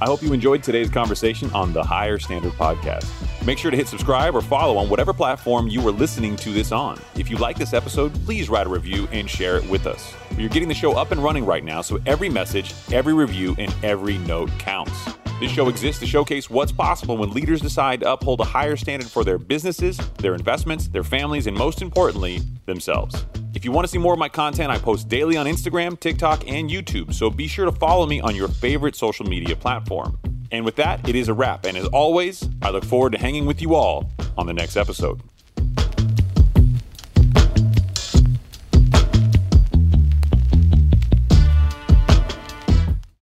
I 0.01 0.05
hope 0.07 0.21
you 0.21 0.33
enjoyed 0.33 0.61
today's 0.61 0.89
conversation 0.89 1.49
on 1.53 1.73
the 1.73 1.81
Higher 1.83 2.19
Standard 2.19 2.51
Podcast. 2.53 3.09
Make 3.45 3.59
sure 3.59 3.69
to 3.69 3.77
hit 3.77 3.87
subscribe 3.87 4.35
or 4.35 4.41
follow 4.41 4.77
on 4.77 4.89
whatever 4.89 5.13
platform 5.13 5.67
you 5.67 5.87
are 5.87 5.91
listening 5.91 6.35
to 6.37 6.49
this 6.49 6.71
on. 6.71 6.99
If 7.15 7.29
you 7.29 7.37
like 7.37 7.59
this 7.59 7.73
episode, 7.73 8.11
please 8.25 8.49
write 8.49 8.65
a 8.65 8.69
review 8.69 9.07
and 9.11 9.29
share 9.29 9.55
it 9.57 9.69
with 9.69 9.85
us. 9.85 10.15
You're 10.35 10.49
getting 10.49 10.67
the 10.67 10.73
show 10.73 10.93
up 10.93 11.11
and 11.11 11.23
running 11.23 11.45
right 11.45 11.63
now, 11.63 11.83
so 11.83 11.99
every 12.07 12.27
message, 12.27 12.73
every 12.91 13.13
review, 13.13 13.55
and 13.59 13.71
every 13.83 14.17
note 14.17 14.49
counts. 14.57 14.99
This 15.39 15.51
show 15.51 15.69
exists 15.69 15.99
to 15.99 16.07
showcase 16.07 16.49
what's 16.49 16.71
possible 16.71 17.17
when 17.17 17.33
leaders 17.33 17.61
decide 17.61 17.99
to 17.99 18.11
uphold 18.11 18.39
a 18.39 18.45
higher 18.45 18.75
standard 18.75 19.11
for 19.11 19.23
their 19.23 19.37
businesses, 19.37 19.97
their 20.17 20.33
investments, 20.33 20.87
their 20.87 21.03
families, 21.03 21.45
and 21.45 21.55
most 21.55 21.83
importantly, 21.83 22.41
themselves. 22.65 23.27
If 23.53 23.63
you 23.63 23.71
want 23.71 23.85
to 23.85 23.91
see 23.91 23.99
more 23.99 24.13
of 24.13 24.19
my 24.19 24.29
content, 24.29 24.71
I 24.71 24.79
post 24.79 25.07
daily 25.07 25.37
on 25.37 25.45
Instagram, 25.45 25.99
TikTok, 25.99 26.47
and 26.47 26.67
YouTube, 26.67 27.13
so 27.13 27.29
be 27.29 27.47
sure 27.47 27.65
to 27.65 27.71
follow 27.71 28.07
me 28.07 28.21
on 28.21 28.35
your 28.35 28.47
favorite 28.47 28.95
social 28.95 29.27
media 29.27 29.55
platform. 29.55 30.17
And 30.55 30.63
with 30.63 30.77
that, 30.77 31.07
it 31.09 31.15
is 31.15 31.27
a 31.27 31.33
wrap. 31.33 31.65
And 31.65 31.75
as 31.75 31.85
always, 31.87 32.47
I 32.61 32.69
look 32.69 32.85
forward 32.85 33.11
to 33.11 33.17
hanging 33.17 33.45
with 33.45 33.61
you 33.61 33.75
all 33.75 34.09
on 34.37 34.47
the 34.47 34.53
next 34.53 34.77
episode. 34.77 35.21